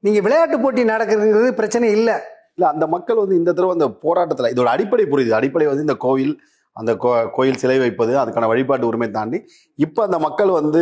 நீங்கள் 0.03 0.23
விளையாட்டு 0.23 0.61
போட்டி 0.61 0.85
நடக்கிறதுங்கிறது 0.85 1.51
பிரச்சனை 1.51 1.91
இல்லை. 1.91 2.15
இல்ல 2.55 2.71
அந்த 2.71 2.87
மக்கள் 2.87 3.17
வந்து 3.17 3.37
இந்த 3.37 3.53
தடவை 3.53 3.77
அந்த 3.79 3.99
போராட்டத்துல 4.03 4.47
இதோட 4.47 4.65
அடிப்படை 4.65 5.05
புரியுது. 5.05 5.31
அடிப்படை 5.31 5.67
வந்து 5.67 5.83
இந்த 5.83 5.95
கோவில் 5.95 6.41
அந்த 6.73 6.95
கோ- 6.95 7.31
கோயில் 7.31 7.57
சிலை 7.57 7.79
வைப்பது 7.79 8.17
அதுக்கான 8.17 8.47
வழிபாட்டு 8.47 8.87
உரிமை 8.87 9.11
தாண்டி 9.11 9.45
இப்ப 9.77 10.03
அந்த 10.03 10.19
மக்கள் 10.19 10.49
வந்து 10.49 10.81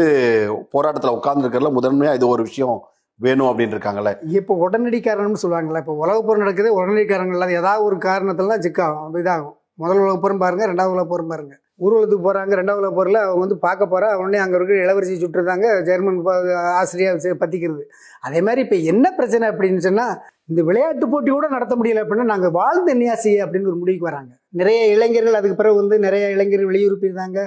போராட்டத்துல 0.73 1.09
உட்கார்ந்து 1.09 1.49
முதன்மையா 1.49 2.15
இது 2.15 2.29
ஒரு 2.29 2.43
விஷயம் 2.43 2.83
வேணும் 3.15 3.47
அப்படின்னு 3.47 3.63
இருக்காங்கல்ல. 3.63 4.17
இப்போ 4.29 4.55
உடனடி 4.55 5.01
காரணம்னு 5.01 5.35
சொல்லுவாங்கல்ல 5.43 5.77
இப்போ 5.77 5.93
உலகப் 5.93 6.27
போர் 6.27 6.39
நடக்குது 6.39 6.75
உடனடி 6.75 7.05
காரணங்கள் 7.05 7.41
அது 7.41 7.53
ஏதாவது 7.53 7.85
ஒரு 7.85 7.97
காரணத்தில் 7.97 8.73
தான் 8.75 8.93
சிக்காகும் 8.95 9.17
இதாகும். 9.17 9.59
முதல் 9.75 9.99
உலகப் 9.99 10.23
போரும் 10.23 10.39
பாருங்க 10.39 10.67
ரெண்டாவது 10.67 10.87
உலகப் 10.87 11.09
போரும் 11.09 11.29
பாருங்க. 11.29 11.59
ஊர்வலத்துக்கு 11.81 12.25
போகிறாங்க 12.27 12.55
ரெண்டாவது 12.61 12.81
உலகப் 12.83 12.95
போரில் 12.95 13.14
அவங்க 13.14 13.40
வந்து 13.40 13.59
பார்க்க 13.59 13.90
போகிறா 13.93 14.14
உடனே 14.14 14.38
அங்கே 14.38 14.57
இருக்கிற 14.57 14.83
இளவரசி 14.83 15.14
சுட்டுருந்தாங்க 15.23 15.83
ஜெர்மன் 15.83 16.23
ப- 16.23 16.35
பற்றிக்கிறது 16.81 17.37
பத்திக்கிறது. 17.40 17.83
அதே 18.21 18.40
மாதிரி 18.40 18.61
இப்போ 18.61 18.77
என்ன 18.93 19.12
பிரச்சனை 19.12 19.49
அப்படின்னு 19.49 19.77
சொன்னால் 19.77 20.14
இந்த 20.45 20.62
விளையாட்டு 20.62 21.09
போட்டி 21.09 21.31
கூட 21.31 21.49
நடத்த 21.49 21.77
முடியலை 21.77 22.01
அப்படின்னா 22.05 22.25
நாங்கள் 22.25 22.51
வாழ்ந்த 22.51 22.95
நியாசி 22.95 23.33
அப்படின்னு 23.43 23.71
ஒரு 23.73 23.77
முடிவுக்கு 23.77 24.09
வராங்க. 24.09 24.31
நிறைய 24.61 24.87
இளைஞர்கள் 24.87 25.35
அதுக்கு 25.35 25.57
பிறகு 25.57 25.75
வந்து 25.75 25.99
நிறைய 25.99 26.31
இளைஞர்கள் 26.31 26.66
வெளியூர் 26.66 27.01
போயிருந்தாங்க 27.01 27.40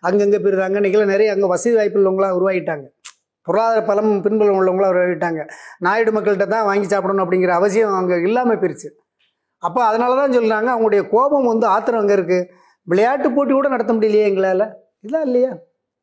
அங்கங்கே 0.00 0.38
போயிருந்தாங்க 0.38 0.80
இன்றைக்கெல்லாம் 0.80 1.12
நிறைய 1.14 1.32
அங்கே 1.32 1.46
வசதி 1.46 1.74
வாய்ப்பு 1.74 2.00
உள்ளவங்களாக 2.00 2.38
உருவாகிட்டாங்க. 2.38 2.86
பொருளாதார 3.46 3.82
பலம் 3.82 4.22
பின்புலம் 4.22 4.58
உள்ளவங்களாக 4.60 4.92
உருவாகிட்டாங்க. 4.94 5.42
நாயுடு 5.78 6.10
மக்கள்கிட்ட 6.12 6.46
தான் 6.46 6.64
வாங்கி 6.64 6.86
சாப்பிடணும் 6.86 7.24
அப்படிங்கிற 7.24 7.48
அவசியம் 7.48 7.94
அங்கே 7.94 8.16
இல்லாமல் 8.20 8.58
போயிருச்சு. 8.58 8.88
அப்போ 9.62 9.84
அதனால 9.84 10.14
தான் 10.14 10.32
சொல்கிறாங்க 10.32 10.68
அவங்களுடைய 10.74 11.08
கோபம் 11.08 11.46
வந்து 11.46 11.66
ஆத்திரம் 11.66 12.00
அங்கே 12.00 12.14
இருக்குது 12.14 12.46
விளையாட்டு 12.88 13.28
போட்டி 13.36 13.52
கூட 13.54 13.68
நடத்த 13.74 13.92
முடியலையே 13.96 14.28
எங்களால்? 14.30 14.64
இதெல்லாம் 15.02 15.26
இல்லையா? 15.28 15.50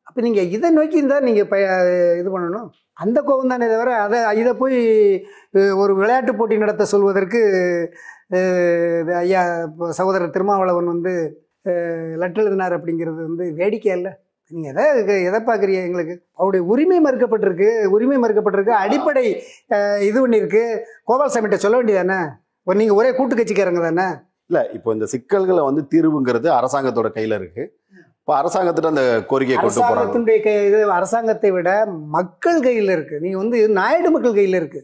அப்போ 0.08 0.20
நீங்கள் 0.26 0.50
இதை 0.56 0.68
நோக்கி 0.76 0.98
தான் 1.12 1.26
நீங்கள் 1.28 1.48
ப 1.52 1.54
இது 2.20 2.28
பண்ணணும். 2.34 2.68
அந்த 3.04 3.18
கோபம் 3.28 3.52
தானே 3.52 3.66
தவிர 3.72 3.90
அதை 4.04 4.18
இதை 4.42 4.52
போய் 4.60 4.78
ஒரு 5.82 5.92
விளையாட்டு 6.00 6.32
போட்டி 6.38 6.56
நடத்த 6.64 6.84
சொல்வதற்கு 6.92 7.40
இது 9.00 9.12
ஐயா 9.22 9.40
இப்போ 9.66 9.88
சகோதரர் 9.98 10.34
திருமாவளவன் 10.36 10.92
வந்து 10.94 11.12
லெட்டர் 12.22 12.42
எழுதினார் 12.44 12.76
அப்படிங்கிறது 12.76 13.20
வந்து 13.28 13.44
வேடிக்கை 13.60 13.92
இல்லை 13.98 14.12
நீங்கள் 14.50 14.72
எதை 14.72 15.14
எதை 15.28 15.38
பார்க்குறீங்க 15.48 15.80
எங்களுக்கு? 15.88 16.14
அவருடைய 16.40 16.62
உரிமை 16.72 16.98
மறுக்கப்பட்டிருக்கு 17.06 17.68
உரிமை 17.96 18.18
மறுக்கப்பட்டிருக்கு 18.24 18.74
அடிப்படை 18.84 19.24
இது 20.08 20.18
பண்ணியிருக்கு 20.24 20.62
கோபால்சாமிகிட்ட 21.10 21.58
சொல்ல 21.64 21.78
வேண்டியதானே 21.80 22.20
நீங்கள் 22.66 22.98
ஒரே 23.00 23.10
கூட்டு 23.18 23.34
கட்சிக்காரங்க 23.38 23.82
தானே? 23.88 24.06
இல்ல 24.50 24.58
இப்போ 24.74 24.90
இந்த 24.92 25.06
சிக்கல்களை 25.12 25.62
வந்து 25.64 25.82
தீர்வுங்கிறது 25.92 26.48
அரசாங்கத்தோட 26.56 27.08
கையில 27.14 27.38
இருக்கு. 27.40 27.62
இப்போ 28.18 28.32
அரசாங்கத்திட்ட 28.36 28.90
அந்த 28.92 29.02
கோரிக்கையை 29.30 29.56
கொண்டு 30.10 30.34
கை 30.44 30.54
இது 30.66 30.78
அரசாங்கத்தை 30.92 31.50
விட 31.52 31.70
மக்கள் 32.14 32.60
கையில் 32.62 32.90
இருக்கு. 32.90 33.16
நீங்க 33.20 33.38
வந்து 33.38 33.58
நாயுடு 33.76 34.10
மக்கள் 34.10 34.34
கையில் 34.34 34.58
இருக்கு. 34.60 34.80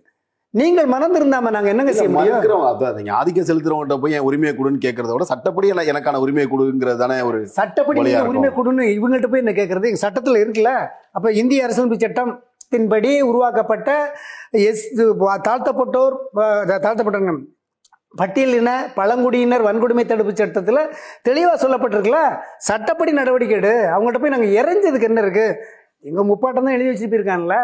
நீங்கள் 0.55 0.89
மறந்திருந்தாம 0.89 1.51
நாங்க 1.51 1.69
என்னங்க 1.71 1.93
செய்ய 1.93 2.11
மறுக்கிறவங்க 2.15 2.71
அதான் 2.71 2.97
நீங்க 2.97 3.13
ஆதிக்கம் 3.13 3.47
செலுத்துறவங்ககிட்ட 3.49 3.97
போய் 4.01 4.17
என் 4.17 4.27
உரிமையை 4.27 4.53
கொடுன்னு 4.55 4.83
கேட்கறத 4.83 5.13
விட 5.15 5.27
சட்டப்படி 5.31 5.71
எனக்கு- 5.71 5.93
எனக்கான 5.93 6.21
உரிமையை 6.21 6.47
கொடுங்கிறது 6.49 6.99
தானே 6.99 7.17
ஒரு 7.29 7.39
சட்டப்படி 7.55 8.01
உரிமை. 8.27 8.51
கொடுன்னு 8.59 8.85
இவங்கள்ட்ட 8.97 9.31
போய் 9.33 9.43
என்ன 9.45 9.55
கேட்கறது 9.55 9.93
சட்டத்துல 10.03 10.43
இருக்குல்ல? 10.43 10.73
அப்ப 11.13 11.33
இந்திய 11.41 11.65
அரசியலமைப்பு 11.65 12.05
சட்டத்தின்படி 12.05 13.13
உருவாக்கப்பட்ட 13.31 13.91
எஸ் 14.65 14.85
தாழ்த்தப்பட்டோர் 15.47 16.17
தாழ்த்தப்பட்டவங்க 16.79 17.35
பட்டியலின 18.15 18.71
பழங்குடியினர் 18.97 19.67
வன்கொடுமை 19.69 20.05
தடுப்பு 20.05 20.33
சட்டத்தில் 20.33 20.81
தெளிவாக 21.23 21.57
சொல்லப்பட்டிருக்குல்ல? 21.65 22.21
சட்டப்படி 22.61 23.13
நடவடிக்கை 23.13 23.57
எடு. 23.59 23.75
அவங்கள்ட்ட 23.95 24.21
போய் 24.23 24.35
நாங்கள் 24.35 24.57
இறைஞ்சதுக்கு 24.59 25.09
என்ன 25.11 25.23
இருக்கு? 25.25 25.47
எங்கள் 26.05 26.29
முப்பாட்டம் 26.31 26.67
தான் 26.67 26.77
எழுதி 26.77 26.91
வச்சு 26.91 27.09
போயிருக்கான்ல 27.09 27.57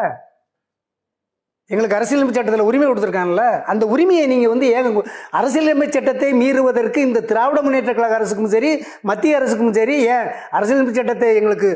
எங்களுக்கு 1.70 1.96
அரசியலமைப்பு 1.96 2.34
சட்டத்தில் 2.34 2.68
உரிமை 2.68 2.86
கொடுத்துருக்காங்கல்ல 2.86 3.42
அந்த 3.62 3.84
உரிமையை 3.86 4.26
நீங்கள் 4.26 4.52
வந்து 4.52 4.66
ஏங்க 4.74 5.00
அரசியலமைப்பு 5.32 5.96
சட்டத்தை 5.96 6.28
மீறுவதற்கு 6.32 7.00
இந்த 7.00 7.20
திராவிட 7.30 7.58
முன்னேற்ற 7.62 7.92
கழக 7.92 8.14
அரசுக்கும் 8.14 8.52
சரி 8.54 8.70
மத்திய 9.04 9.40
அரசுக்கும் 9.40 9.74
சரி 9.74 9.96
ஏன் 10.14 10.28
அரசியலமைப்பு 10.50 10.94
சட்டத்தை 10.98 11.28
எங்களுக்கு 11.36 11.70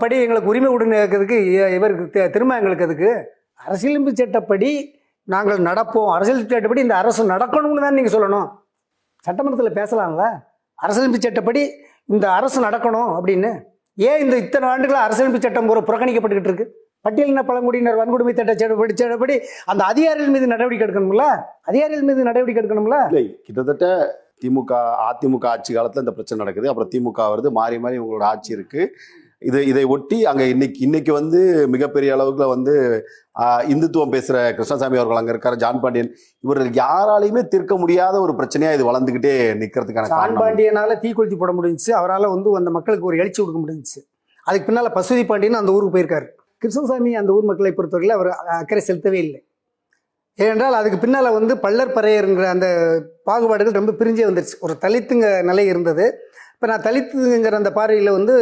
படி 0.00 0.16
எங்களுக்கு 0.16 0.52
உரிமை 0.52 0.72
உடனே 0.72 0.98
கேட்கறதுக்கு 0.98 1.38
இவருக்கு 1.76 2.26
திரும்ப 2.28 2.58
எங்களுக்கு 2.58 2.84
அதுக்கு 2.84 3.10
அரசியலமைப்பு 3.60 4.14
சட்டப்படி 4.20 4.70
நாங்கள் 5.24 5.60
நடப்போம். 5.68 6.10
அரசியல் 6.14 6.40
சட்டப்படி 6.52 6.80
இந்த 6.80 6.96
அரசு 6.96 7.22
நடக்கணும்னு 7.32 7.84
தான் 7.84 7.98
நீங்கள் 7.98 8.14
சொல்லணும். 8.14 8.48
சட்டமன்றத்தில் 9.26 9.76
பேசலாம்ல? 9.80 10.24
அரசியலமைப்பு 10.74 11.26
சட்டப்படி 11.26 11.62
இந்த 12.14 12.26
அரசு 12.38 12.58
நடக்கணும் 12.64 13.10
அப்படின்னு. 13.18 13.50
ஏன் 13.98 14.20
இந்த 14.24 14.36
இத்தனை 14.36 14.68
ஆண்டுகளாக 14.68 15.06
அரசியலமைப்பு 15.08 15.46
சட்டம் 15.46 15.68
ஒரு 15.74 15.82
புறக்கணிக்கப்பட்டுக்கிட்டு 15.88 16.52
இருக்கு? 16.52 16.66
பட்டியலின 17.06 17.42
பழங்குடியினர் 17.48 18.00
வன்கொடுமை 18.00 18.32
சட்ட 18.38 18.52
சட்டப்படி 18.54 18.94
சட்டப்படி 19.02 19.36
அந்த 19.70 19.84
அதிகாரிகள் 19.84 20.34
மீது 20.34 20.46
நடவடிக்கை 20.54 20.84
எடுக்கணும்ல? 20.86 21.24
அதிகாரிகள் 21.70 22.08
மீது 22.10 22.28
நடவடிக்கை 22.28 22.60
எடுக்கணும்ல? 22.62 22.98
இல்லை 23.10 23.24
கிட்டத்தட்ட 23.46 23.86
திமுக 24.42 24.72
அதிமுக 25.08 25.46
ஆட்சி 25.46 25.72
காலத்தில் 25.74 26.04
இந்த 26.04 26.14
பிரச்சனை 26.18 26.40
நடக்குது. 26.44 26.68
அப்புறம் 26.68 26.92
திமுக 26.94 27.26
வருது. 27.32 27.50
மாறி 27.58 27.78
மாறி 27.78 27.98
உங்களோட 27.98 28.22
ஆட்சி 28.22 28.56
இருக்குது 28.56 28.88
இது 29.48 29.58
இதை 29.70 29.82
ஒட்டி 29.94 30.18
அங்க 30.30 30.42
இன்னைக்கு 30.52 30.80
இன்னைக்கு 30.86 31.12
வந்து 31.18 31.40
மிகப்பெரிய 31.74 32.16
அளவுக்குல 32.16 32.46
வந்து 32.54 32.74
இந்துத்துவம் 33.72 34.14
பேசுற 34.14 34.36
கிருஷ்ணசாமி 34.56 35.00
அவர்கள் 35.00 35.20
அங்க 35.20 35.32
இருக்காரு 35.34 35.60
ஜான் 35.62 35.80
பாண்டியன். 35.84 36.10
இவர்கள் 36.44 36.70
யாராலையுமே 36.82 37.42
தீர்க்க 37.52 37.76
முடியாத 37.82 38.14
ஒரு 38.24 38.34
பிரச்சனையா 38.40 38.72
இது 38.76 38.88
வளர்ந்துகிட்டே 38.90 39.34
நிக்கிறதுக்கான 39.62 40.10
சான் 40.10 40.20
காரணம். 40.20 40.42
பாண்டியனால 40.42 40.98
தீக்குளிச்சு 41.04 41.38
போட 41.42 41.52
முடிஞ்சுச்சு. 41.58 41.92
அவரால் 42.00 42.32
வந்து 42.34 42.56
அந்த 42.60 42.72
மக்களுக்கு 42.78 43.08
ஒரு 43.10 43.20
எழுச்சி 43.22 43.40
கொடுக்க 43.42 43.60
முடிஞ்சுச்சு. 43.62 44.00
அதுக்கு 44.46 44.68
பின்னால 44.68 44.90
பசுதி 44.98 45.24
பாண்டியன் 45.30 45.62
அந்த 45.62 45.76
ஊருக்கு 45.76 45.96
போயிருக்காரு. 45.96 46.28
கிருஷ்ணசாமி 46.62 47.12
அந்த 47.20 47.32
ஊர் 47.36 47.48
மக்களை 47.50 47.72
பொறுத்தவரையில் 47.78 48.16
அவர் 48.18 48.30
அக்கறை 48.60 48.82
செலுத்தவே 48.88 49.20
இல்லை. 49.26 49.40
ஏனென்றால் 50.38 50.76
அதுக்கு 50.80 50.98
பின்னால் 50.98 51.36
வந்து 51.36 51.54
பள்ளர் 51.64 51.94
பறையருங்கிற 51.96 52.44
அந்த 52.56 52.68
பாகுபாடுகள் 53.28 53.78
ரொம்ப 53.78 53.92
பிரிஞ்சே 53.98 54.24
வந்துருச்சு. 54.28 54.56
ஒரு 54.66 54.74
தலித்துங்க 54.84 55.28
நிலை 55.48 55.64
இருந்தது. 55.72 56.04
இப்போ 56.62 56.76
நான் 56.76 56.94
தலித்துங்கிற 56.94 57.52
அந்த 57.52 57.72
பார்வையில் 57.72 58.10
வந்து 58.10 58.34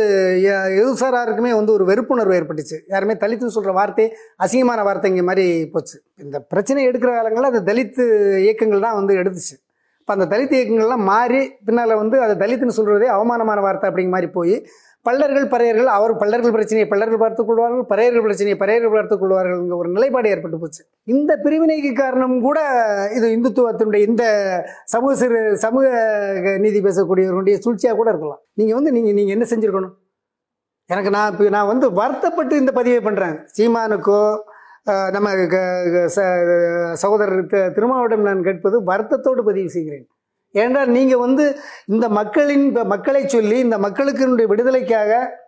எ- 0.42 0.80
எதுசாராருக்குமே 0.80 1.54
வந்து 1.54 1.72
ஒரு 1.72 1.84
வெறுப்புணர்வு 1.84 2.36
ஏற்பட்டுச்சு. 2.38 2.80
யாருமே 2.88 3.12
தலித்துன்னு 3.14 3.46
சொல்கிற 3.46 3.72
வார்த்தை 3.72 4.16
அசிங்கமான 4.44 4.82
வார்த்தைங்க 4.84 5.22
மாதிரி 5.22 5.66
போச்சு. 5.66 6.02
இந்த 6.16 6.40
பிரச்சனை 6.40 6.88
எடுக்கிற 6.88 7.14
காலங்களில் 7.14 7.52
அந்த 7.52 7.72
தலித்து 7.72 8.04
இயக்கங்கள் 8.38 8.80
தான் 8.80 8.94
வந்து 8.94 9.14
எடுத்துச்சு. 9.14 9.56
இப்போ 9.98 10.12
அந்த 10.14 10.26
தலித் 10.26 10.54
இயக்கங்கள்லாம் 10.54 11.04
மாறி 11.04 11.52
பின்னால் 11.64 11.94
வந்து 11.94 12.20
அதை 12.20 12.36
தலித்துன்னு 12.36 12.76
சொல்கிறதே 12.76 13.06
அவமானமான 13.06 13.60
வார்த்தை 13.60 13.90
அப்படிங்கிற 13.90 14.08
மாதிரி 14.08 14.30
போய் 14.30 14.66
பல்லர்கள் 15.08 15.48
பறையர்கள் 15.48 15.84
அவர் 15.84 16.16
பல்லர்கள் 16.16 16.50
பிரச்சனையை 16.50 16.88
பல்லர்கள் 16.88 17.18
பார்த்துக் 17.18 17.46
கொள்வார்கள் 17.46 17.80
பறையர்கள் 17.80 18.20
பிரச்சனையை 18.20 18.58
பறையர்கள் 18.58 18.92
பார்த்துக் 18.92 19.20
கொள்வார்கள் 19.20 19.60
ஒரு 19.60 19.88
நிலைப்பாடு 19.88 20.28
ஏற்பட்டு 20.28 20.58
போச்சு. 20.58 20.84
இந்த 21.04 21.36
பிரிவினைக்கு 21.36 21.92
காரணம் 21.94 22.40
கூட 22.40 22.60
இது 23.14 23.28
இந்துத்துவத்தினுடைய 23.28 24.06
இந்த 24.08 24.24
சமூக 24.84 25.14
சிறு 25.14 25.56
சமூக 25.56 25.88
நீதி 26.58 26.80
பேசக்கூடியவர்களுடைய 26.80 27.58
சூழ்ச்சியாக 27.58 27.94
கூட 27.94 28.08
இருக்கலாம். 28.08 28.40
நீங்கள் 28.52 28.76
வந்து 28.76 28.92
நீங்கள் 28.92 29.14
நீங்கள் 29.14 29.38
என்ன 29.38 29.46
செஞ்சுருக்கணும்? 29.54 29.94
எனக்கு 30.86 31.10
நான் 31.10 31.32
இப்போ 31.32 31.48
நான் 31.48 31.66
வந்து 31.66 31.92
வருத்தப்பட்டு 31.92 32.56
இந்த 32.56 32.72
பதிவை 32.72 33.12
பண்ணுறேன் 33.12 33.46
சீமானுக்கோ 33.58 34.38
நம்ம 35.10 35.46
க- 35.46 36.10
ச- 36.16 36.92
சகோதரர் 36.92 37.46
தி- 37.46 38.16
நான் 38.16 38.42
கேட்பது 38.42 38.82
வருத்தத்தோடு 38.82 39.44
பதிவு 39.44 39.70
செய்கிறேன். 39.70 40.08
ஏனென்றால் 40.52 40.88
நீங்கள் 40.88 41.18
வந்து 41.18 41.58
இந்த 41.86 42.08
மக்களின் 42.08 42.72
மக்களை 42.72 43.28
சொல்லி 43.28 43.58
இந்த 43.58 43.78
மக்களுக்கு 43.78 44.46
விடுதலைக்காக 44.46 45.38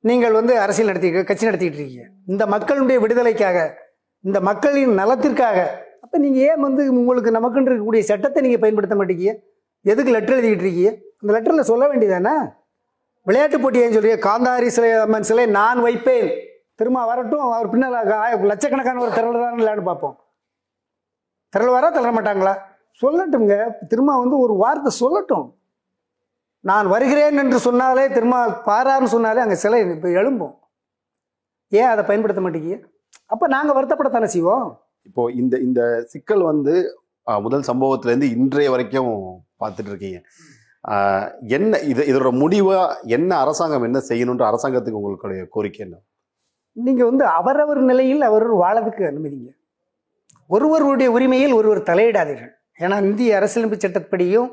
நீங்கள் 0.00 0.32
வந்து 0.32 0.58
அரசியல் 0.58 0.86
நடத்திட்டு 0.86 1.24
கட்சி 1.24 1.44
நடத்திட்டு 1.44 1.76
இருக்கீங்க. 1.76 2.08
இந்த 2.26 2.46
மக்களுடைய 2.46 3.00
விடுதலைக்காக 3.00 3.78
இந்த 4.20 4.40
மக்களின் 4.40 4.98
நலத்திற்காக. 4.98 5.66
அப்போ 6.00 6.18
நீங்கள் 6.18 6.42
ஏன் 6.42 6.60
வந்து 6.60 6.92
உங்களுக்கு 6.92 7.30
நமக்குன்னு 7.30 7.68
இருக்கக்கூடிய 7.68 7.98
சட்டத்தை 7.98 8.42
நீங்கள் 8.42 8.60
பயன்படுத்த 8.60 8.96
மாட்டேங்கிய 8.96 9.38
எதுக்கு 9.82 10.12
லெட்டர் 10.12 10.38
எழுதிக்கிட்டு 10.38 10.60
இருக்கீங்க? 10.60 10.96
அந்த 11.20 11.40
லெட்டரில் 11.40 11.60
சொல்ல 11.60 11.86
வேண்டியதானே 11.86 12.52
விளையாட்டு 13.22 13.60
போட்டி 13.60 13.78
ஏன் 13.78 13.96
சொல்றீங்க 13.96 14.26
காந்தாரி 14.26 14.66
சிலை 14.66 14.92
அம்மன் 14.92 15.22
சிலை 15.22 15.46
நான் 15.46 15.80
வைப்பேன். 15.80 16.48
திரும்ப 16.74 17.04
வரட்டும் 17.04 17.40
அவர் 17.40 17.70
பின்னால் 17.70 18.12
ஆய- 18.12 18.36
லட்சக்கணக்கான 18.36 19.00
ஒரு 19.00 19.12
திரள் 19.12 19.32
தான் 19.32 19.54
இல்லைன்னு 19.54 19.82
பார்ப்போம். 19.82 20.20
திரள் 21.48 21.68
வரா 21.68 21.90
தள்ள 21.90 22.10
மாட்டாங்களா? 22.10 22.69
சொல்லட்டுங்க 23.02 23.54
திரும்ப 23.90 24.16
வந்து 24.22 24.36
ஒரு 24.44 24.54
வார்த்தை 24.62 24.90
சொல்லட்டும். 25.02 25.48
நான் 26.68 26.86
வருகிறேன் 26.94 27.40
என்று 27.42 27.58
சொன்னாலே 27.66 28.04
திரும்ப 28.16 28.38
பாரான்னு 28.68 29.12
சொன்னாலே 29.14 29.42
அங்கே 29.44 29.58
சிலை 29.64 29.78
இப்போ 29.96 30.08
எழும்பும். 30.20 30.54
ஏன் 31.80 31.90
அதை 31.92 32.02
பயன்படுத்த 32.08 32.42
மாட்டேங்கிய 32.44 32.76
அப்போ 33.32 33.44
நாங்கள் 33.54 33.76
வருத்தப்படத்தானே 33.76 34.28
செய்வோம்? 34.34 34.66
இப்போ 35.08 35.22
இந்த 35.40 35.54
இந்த 35.66 35.80
சிக்கல் 36.12 36.42
வந்து 36.50 36.74
முதல் 37.44 37.64
சம்பவத்துல 37.70 38.12
இருந்து 38.12 38.28
இன்றைய 38.36 38.68
வரைக்கும் 38.74 39.12
பார்த்துட்டு 39.62 39.90
இருக்கீங்க 39.92 40.20
என்ன 41.56 41.80
இது 41.92 42.02
இதோட 42.10 42.30
முடிவா 42.42 42.76
என்ன 43.16 43.30
அரசாங்கம் 43.44 43.86
என்ன 43.88 43.98
செய்யணுன்ற 44.10 44.44
அரசாங்கத்துக்கு 44.50 45.00
உங்களுடைய 45.00 45.42
கோரிக்கை 45.54 45.82
என்ன? 45.86 45.96
நீங்கள் 46.76 47.08
வந்து 47.10 47.24
அவரவர் 47.38 47.80
நிலையில் 47.90 48.22
அவர் 48.28 48.46
வாழறதுக்கு 48.62 49.04
அனுமதிங்க. 49.10 49.50
ஒருவருடைய 50.54 51.08
உரிமையில் 51.16 51.58
ஒருவர் 51.58 51.88
தலையிடாதீர்கள். 51.90 52.54
ஏன்னா 52.80 52.96
இந்திய 53.04 53.36
அரசியலமைப்பு 53.38 53.78
சட்டப்படியும் 53.80 54.48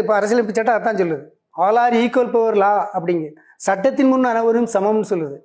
இப்போ 0.00 0.14
அரசியலமைப்பு 0.18 0.56
சட்டம் 0.56 0.78
அதான் 0.78 1.00
சொல்லுது. 1.00 1.22
All 1.56 1.78
are 1.82 1.94
equal 2.00 2.34
before 2.34 2.56
law 2.56 2.72
அப்படிங்க. 2.96 3.26
சட்டத்தின் 3.60 4.10
முன் 4.10 4.24
அனைவரும் 4.24 4.68
சமம்னு 4.74 5.08
சொல்லுது. 5.10 5.36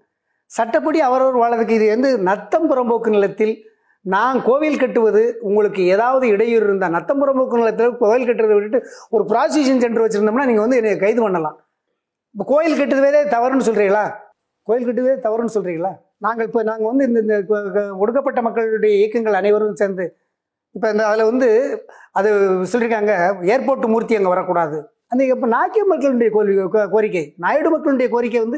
சட்டப்படி 0.52 1.00
அவரவர் 1.02 1.40
வாழறதுக்கு 1.42 1.78
இது 1.78 1.88
வந்து 1.90 2.10
நத்தம் 2.28 2.68
புறம்போக்கு 2.70 3.10
நிலத்தில் 3.10 3.54
நான் 4.06 4.40
கோவில் 4.42 4.80
கட்டுவது 4.80 5.22
உங்களுக்கு 5.42 5.82
ஏதாவது 5.94 6.26
இடையூறு 6.28 6.66
இருந்தால் 6.66 6.96
நத்தம் 6.96 7.22
புறம்போக்கு 7.22 7.62
நிலத்தில் 7.62 7.96
கோவில் 8.02 8.28
கட்டுறதை 8.28 8.56
விட்டுட்டு 8.58 8.80
ஒரு 9.12 9.24
ப்ராசிக்யூஷன் 9.32 9.82
சென்டர் 9.84 10.04
வச்சுருந்தோம்னா 10.04 10.46
நீங்கள் 10.46 10.66
வந்து 10.66 10.78
என்னை 10.78 10.92
கைது 10.98 11.22
பண்ணலாம். 11.22 11.58
இப்போ 12.36 12.46
கோயில் 12.52 12.80
கட்டுறதே 12.80 13.22
தவறுன்னு 13.34 13.68
சொல்கிறீங்களா 13.68 14.06
கோயில் 14.68 14.88
கட்டுவதே 14.88 15.16
தவறுன்னு 15.26 15.56
சொல்கிறீங்களா 15.56 15.92
நாங்கள் 16.18 16.48
இப்போ 16.48 16.62
நாங்கள் 16.64 16.90
வந்து 16.92 17.06
இந்த 17.08 17.20
இந்த 17.26 17.36
க- 17.76 17.92
ஒடுக்கப்பட்ட 17.98 18.40
மக்களுடைய 18.42 18.94
இயக்கங்கள் 19.00 19.40
அனைவரும் 19.40 19.76
சேர்ந்து 19.76 20.06
இப்போ 20.76 20.88
இந்த 20.92 21.04
அதில் 21.08 21.24
வந்து 21.24 21.48
அது 22.12 22.30
சொல்லியிருக்காங்க 22.72 23.14
ஏர்போர்ட் 23.46 23.86
மூர்த்தி 23.88 24.16
அங்கே 24.16 24.28
வரக்கூடாது. 24.28 24.78
அந்த 25.12 25.24
இப்போ 25.28 25.48
நாக்கிய 25.48 25.84
மக்களுடைய 25.86 26.30
கோ- 26.36 26.90
கோரிக்கை 26.92 27.24
நாயுடு 27.38 27.70
மக்களுடைய 27.70 28.08
கோரிக்கை 28.10 28.40
வந்து 28.40 28.58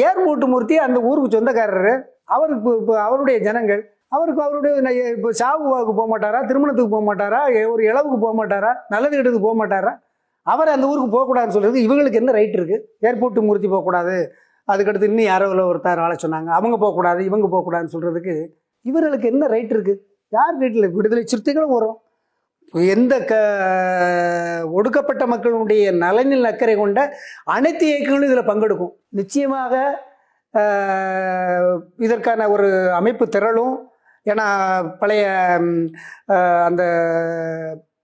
ஏர்போர்ட் 0.00 0.46
மூர்த்தி 0.46 0.76
அந்த 0.78 0.98
ஊருக்கு 1.00 1.36
சொந்தக்காரர் 1.36 1.92
அவருக்கு 2.28 2.60
இப்போ- 2.62 2.76
இப்போ 2.80 2.94
அவருடைய 3.00 3.38
ஜனங்கள் 3.38 3.82
அவருக்கு 4.08 4.42
அவருடைய 4.42 4.74
இப்போ 5.10 5.30
சாவுவாவுக்கு 5.40 5.94
போக 5.94 6.08
மாட்டாரா 6.08 6.40
திருமணத்துக்கு 6.46 6.90
போக 6.90 7.04
மாட்டாரா 7.04 7.40
எ- 7.54 7.70
ஒரு 7.70 7.82
இளவுக்கு 7.84 8.18
போக 8.18 8.34
மாட்டாரா 8.34 8.70
நல்லது 8.88 9.16
கெட்டதுக்கு 9.16 9.46
போக 9.46 9.56
மாட்டாரா 9.62 9.92
அவர் 10.46 10.68
அந்த 10.68 10.86
ஊருக்கு 10.86 11.10
போகக்கூடாதுன்னு 11.10 11.52
சொல்கிறது 11.52 11.78
இவங்களுக்கு 11.82 12.16
என்ன 12.16 12.32
ரைட் 12.32 12.56
இருக்குது 12.56 12.84
ஏர்போர்ட் 13.08 13.40
மூர்த்தி 13.40 13.68
போகக்கூடாது 13.68 14.14
அதுக்கடுத்து 14.68 15.04
இன்னும் 15.04 15.24
யாரோ 15.24 15.46
ஒருத்தர் 15.66 15.98
ஆளை 15.98 16.16
சொன்னாங்க. 16.22 16.50
அவங்க 16.50 16.76
போகக்கூடாது 16.76 17.20
இவங்க 17.24 17.46
போகக்கூடாதுன்னு 17.46 17.94
சொல்கிறதுக்கு 17.94 18.34
இவர்களுக்கு 18.84 19.26
என்ன 19.28 19.46
ரைட் 19.46 19.72
இருக்குது 19.72 20.00
யார் 20.36 20.56
வீட்டில் 20.62 20.94
விடுதலை 20.96 21.22
சிறுத்தைகளும் 21.24 21.74
வரும்? 21.76 21.98
எந்த 22.94 23.14
க 23.28 23.34
ஒடுக்கப்பட்ட 24.78 25.24
மக்களுடைய 25.32 25.84
நலனில் 26.02 26.48
அக்கறை 26.50 26.74
கொண்ட 26.80 27.00
அனைத்து 27.54 27.84
இயக்கங்களும் 27.90 28.28
இதில் 28.28 28.48
பங்கெடுக்கும். 28.50 28.92
நிச்சயமாக 29.20 29.74
இதற்கான 32.06 32.48
ஒரு 32.54 32.68
அமைப்பு 32.98 33.24
திரளும். 33.36 33.76
ஏன்னா 34.30 34.46
பழைய 35.00 35.24
அந்த 36.68 36.82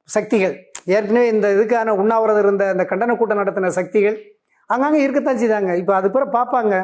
சக்திகள் 0.08 0.54
ஏற்கனவே 0.96 1.26
இந்த 1.34 1.46
இதுக்கான 1.56 1.92
உண்ணாவிரதம் 2.02 2.44
இருந்த 2.44 2.64
அந்த 2.74 2.84
கண்டன 2.90 3.16
கூட்டம் 3.20 3.40
நடத்தின 3.42 3.72
சக்திகள் 3.80 4.16
அங்கங்கே 4.70 5.04
இருக்கத்தான் 5.04 5.40
செய்தாங்க. 5.42 5.72
இப்போ 5.82 5.92
அது 6.00 6.08
பிற 6.14 6.24
பார்ப்பாங்க 6.37 6.74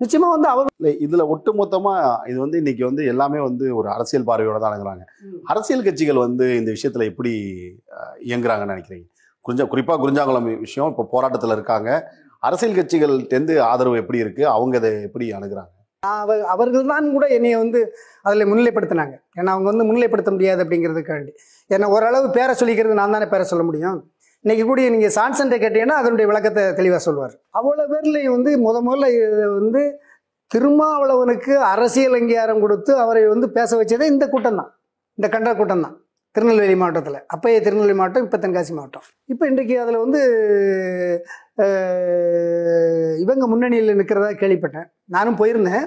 நிச்சயமாக 0.00 0.32
வந்து 0.34 0.48
இல்லை 0.80 0.92
இதுல 1.04 1.22
ஒட்டுமொத்தமா 1.34 1.92
இது 2.30 2.38
வந்து 2.44 2.58
இன்னைக்கு 2.62 2.82
வந்து 2.88 3.02
எல்லாமே 3.12 3.38
வந்து 3.48 3.64
ஒரு 3.78 3.88
அரசியல் 3.94 4.26
பார்வையோட 4.28 4.58
தான் 4.62 4.72
அணுகுறாங்க 4.72 5.04
அரசியல் 5.52 5.86
கட்சிகள் 5.86 6.20
வந்து 6.26 6.46
இந்த 6.60 6.70
விஷயத்துல 6.76 7.06
எப்படி 7.10 7.32
இயங்குறாங்கன்னு 8.28 8.74
நினைக்கிறீங்க? 8.74 9.06
கொஞ்சம் 9.48 9.70
குறிப்பா 9.72 9.94
குறிஞ்சாங்குளம் 10.02 10.46
விஷயம் 10.66 10.90
இப்போ 10.92 11.04
போராட்டத்துல 11.14 11.56
இருக்காங்க. 11.58 11.90
அரசியல் 12.48 12.78
கட்சிகள் 12.78 13.14
தெந்து 13.32 13.54
ஆதரவு 13.70 14.00
எப்படி 14.02 14.18
இருக்கு? 14.24 14.42
அவங்க 14.56 14.76
அதை 14.80 14.90
எப்படி 15.08 15.26
அணுகுறாங்க? 15.38 15.72
அவ 16.02 16.34
அவர்கள் 16.54 16.90
தான் 16.92 17.06
கூட 17.14 17.26
என்னைய 17.36 17.56
வந்து 17.62 17.80
அதில் 18.26 18.48
முன்னிலைப்படுத்தினாங்க. 18.50 19.14
ஏன்னா 19.38 19.50
அவங்க 19.54 19.68
வந்து 19.72 19.86
முன்னிலைப்படுத்த 19.88 20.30
முடியாது 20.36 20.62
அப்படிங்கிறதுக்காண்டி. 20.64 21.32
ஏன்னா 21.74 21.86
ஓரளவு 21.94 22.28
பேரை 22.36 22.52
சொல்லிக்கிறது 22.60 23.00
நான் 23.00 23.16
தானே 23.16 23.26
பேரை 23.32 23.46
சொல்ல 23.52 23.64
முடியும்? 23.68 23.98
இன்னைக்கு 24.44 24.64
கூட 24.66 24.80
நீங்கள் 24.94 25.14
சான்சன்ட்டை 25.18 25.56
கேட்டீங்கன்னா 25.62 25.96
அதனுடைய 26.00 26.26
விளக்கத்தை 26.30 26.64
தெளிவாக 26.80 27.00
சொல்லுவார் 27.06 27.34
அவ்வளோ 27.58 27.84
பேர்லையும் 27.92 28.34
வந்து 28.36 28.50
முத 28.66 28.76
முதல்ல 28.88 29.06
வந்து 29.60 29.82
திருமாவளவனுக்கு 30.50 31.54
அரசியல் 31.72 32.16
அங்கீகாரம் 32.18 32.62
கொடுத்து 32.64 32.92
அவரை 33.04 33.22
வந்து 33.32 33.46
பேச 33.56 33.70
வச்சதே 33.80 34.06
இந்த 34.12 34.26
கூட்டம் 34.34 34.60
தான் 34.60 34.70
இந்த 35.18 35.28
கண்ட 35.34 35.50
கூட்டம் 35.60 35.84
தான் 35.86 35.96
திருநெல்வேலி 36.34 36.76
மாவட்டத்தில். 36.80 37.18
அப்பயே 37.34 37.58
திருநெல்வேலி 37.66 37.96
மாவட்டம் 37.98 38.24
இப்போ 38.26 38.38
தென்காசி 38.42 38.72
மாவட்டம். 38.78 39.06
இப்போ 39.32 39.44
இன்றைக்கு 39.50 39.74
அதில் 39.82 40.02
வந்து 40.04 40.20
இவங்க 43.22 43.44
முன்னணியில் 43.52 43.98
நிற்கிறதா 44.00 44.28
கேள்விப்பட்டேன். 44.42 44.88
நானும் 45.16 45.38
போயிருந்தேன். 45.40 45.86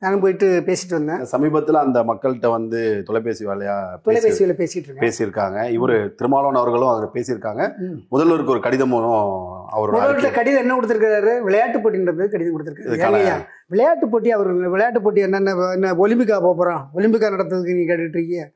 நானும் 0.00 0.20
போயிட்டு 0.20 0.62
பேசிட்டு 0.66 0.90
வந்தேன். 0.90 1.26
சமீபத்துல 1.32 1.72
அந்த 1.72 2.02
மக்கள்கிட்ட 2.02 2.50
வந்து 2.50 3.02
தொலைபேசி 3.04 3.46
வேலையா 3.46 3.82
பேசி 4.02 4.44
தொலைபேசியில் 4.44 4.56
பேசிட்டு 4.56 5.00
பேசியிருக்காங்க. 5.00 5.78
இவரு 5.78 6.14
திருமாவளவன் 6.14 6.60
அவர்களும் 6.60 6.88
அதில் 6.88 7.12
பேசியிருக்காங்க. 7.12 7.72
முதல்வருக்கு 8.10 8.46
ஒரு 8.46 8.60
கடிதமும் 8.60 9.02
அவரோட 9.02 9.92
முதல்ல 9.92 10.16
அறிக்கை- 10.16 10.32
கடிதம் 10.32 10.60
என்ன 10.60 10.80
கொடுத்துருக்காரு 10.80 11.40
விளையாட்டு 11.40 11.78
போட்டின்றது 11.78 12.30
கடிதம் 12.30 12.66
கொடுத்துருக்காரு. 12.66 13.46
விளையாட்டு 13.68 14.08
போட்டி 14.08 14.32
அவர் 14.32 14.52
விளையாட்டு 14.52 15.02
போட்டி 15.02 15.20
என்னென்ன 15.20 15.70
என்ன 15.72 15.92
ஒலிம்பிக்கா 15.92 16.40
போக 16.40 16.40
போகிறோம் 16.40 16.88
ஒலிம்பிக்கா 16.94 17.34
நடத்துறதுக்கு 17.34 17.74
நீ 17.74 17.82
கேட்டுட்டு 17.82 18.08
இருக்கீங்க. 18.08 18.50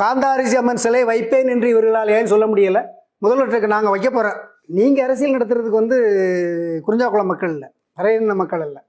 காந்தாரிசி 0.00 0.56
அம்மன் 0.56 0.76
சிலை 0.76 1.04
வைப்பேன் 1.04 1.48
என்று 1.48 1.68
இவர்களால் 1.68 2.08
ஏன் 2.08 2.26
சொல்ல 2.26 2.46
முடியல? 2.46 2.84
முதல்வருக்கு 3.22 3.66
நாங்கள் 3.66 3.90
வைக்க 3.90 4.10
போகிறோம் 4.10 4.36
நீங்கள் 4.66 5.04
அரசியல் 5.04 5.40
நடத்துறதுக்கு 5.40 5.68
வந்து 5.68 5.98
குறிஞ்சாக்குளம் 6.86 7.24
மக்கள் 7.24 7.50
இல்லை. 7.50 7.68
பறையின 7.96 8.34
மக்கள் 8.34 8.66
இல்லை? 8.66 8.82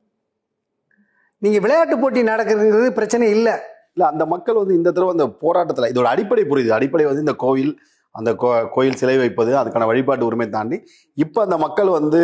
நீங்கள் 1.42 1.62
விளையாட்டு 1.62 2.00
போட்டி 2.00 2.24
நடக்கிறதுங்கிறது 2.24 2.90
பிரச்சனை 2.90 3.30
இல்லை. 3.30 3.54
இல்ல 3.94 4.10
அந்த 4.10 4.26
மக்கள் 4.26 4.56
வந்து 4.56 4.74
இந்த 4.74 4.92
தடவை 4.92 5.18
அந்த 5.18 5.38
போராட்டத்துல 5.42 5.86
இதோட 5.86 6.04
அடிப்படை 6.04 6.44
புரியுது. 6.44 6.70
அடிப்படை 6.70 7.06
வந்து 7.06 7.20
இந்த 7.20 7.34
கோவில் 7.34 7.80
அந்த 8.12 8.34
கோ- 8.34 8.70
கோயில் 8.70 8.96
சிலை 8.96 9.18
வைப்பது 9.18 9.56
அதுக்கான 9.56 9.86
வழிபாட்டு 9.86 10.26
உரிமை 10.26 10.50
தாண்டி 10.50 10.84
இப்ப 11.14 11.42
அந்த 11.42 11.58
மக்கள் 11.58 11.88
வந்து 11.88 12.20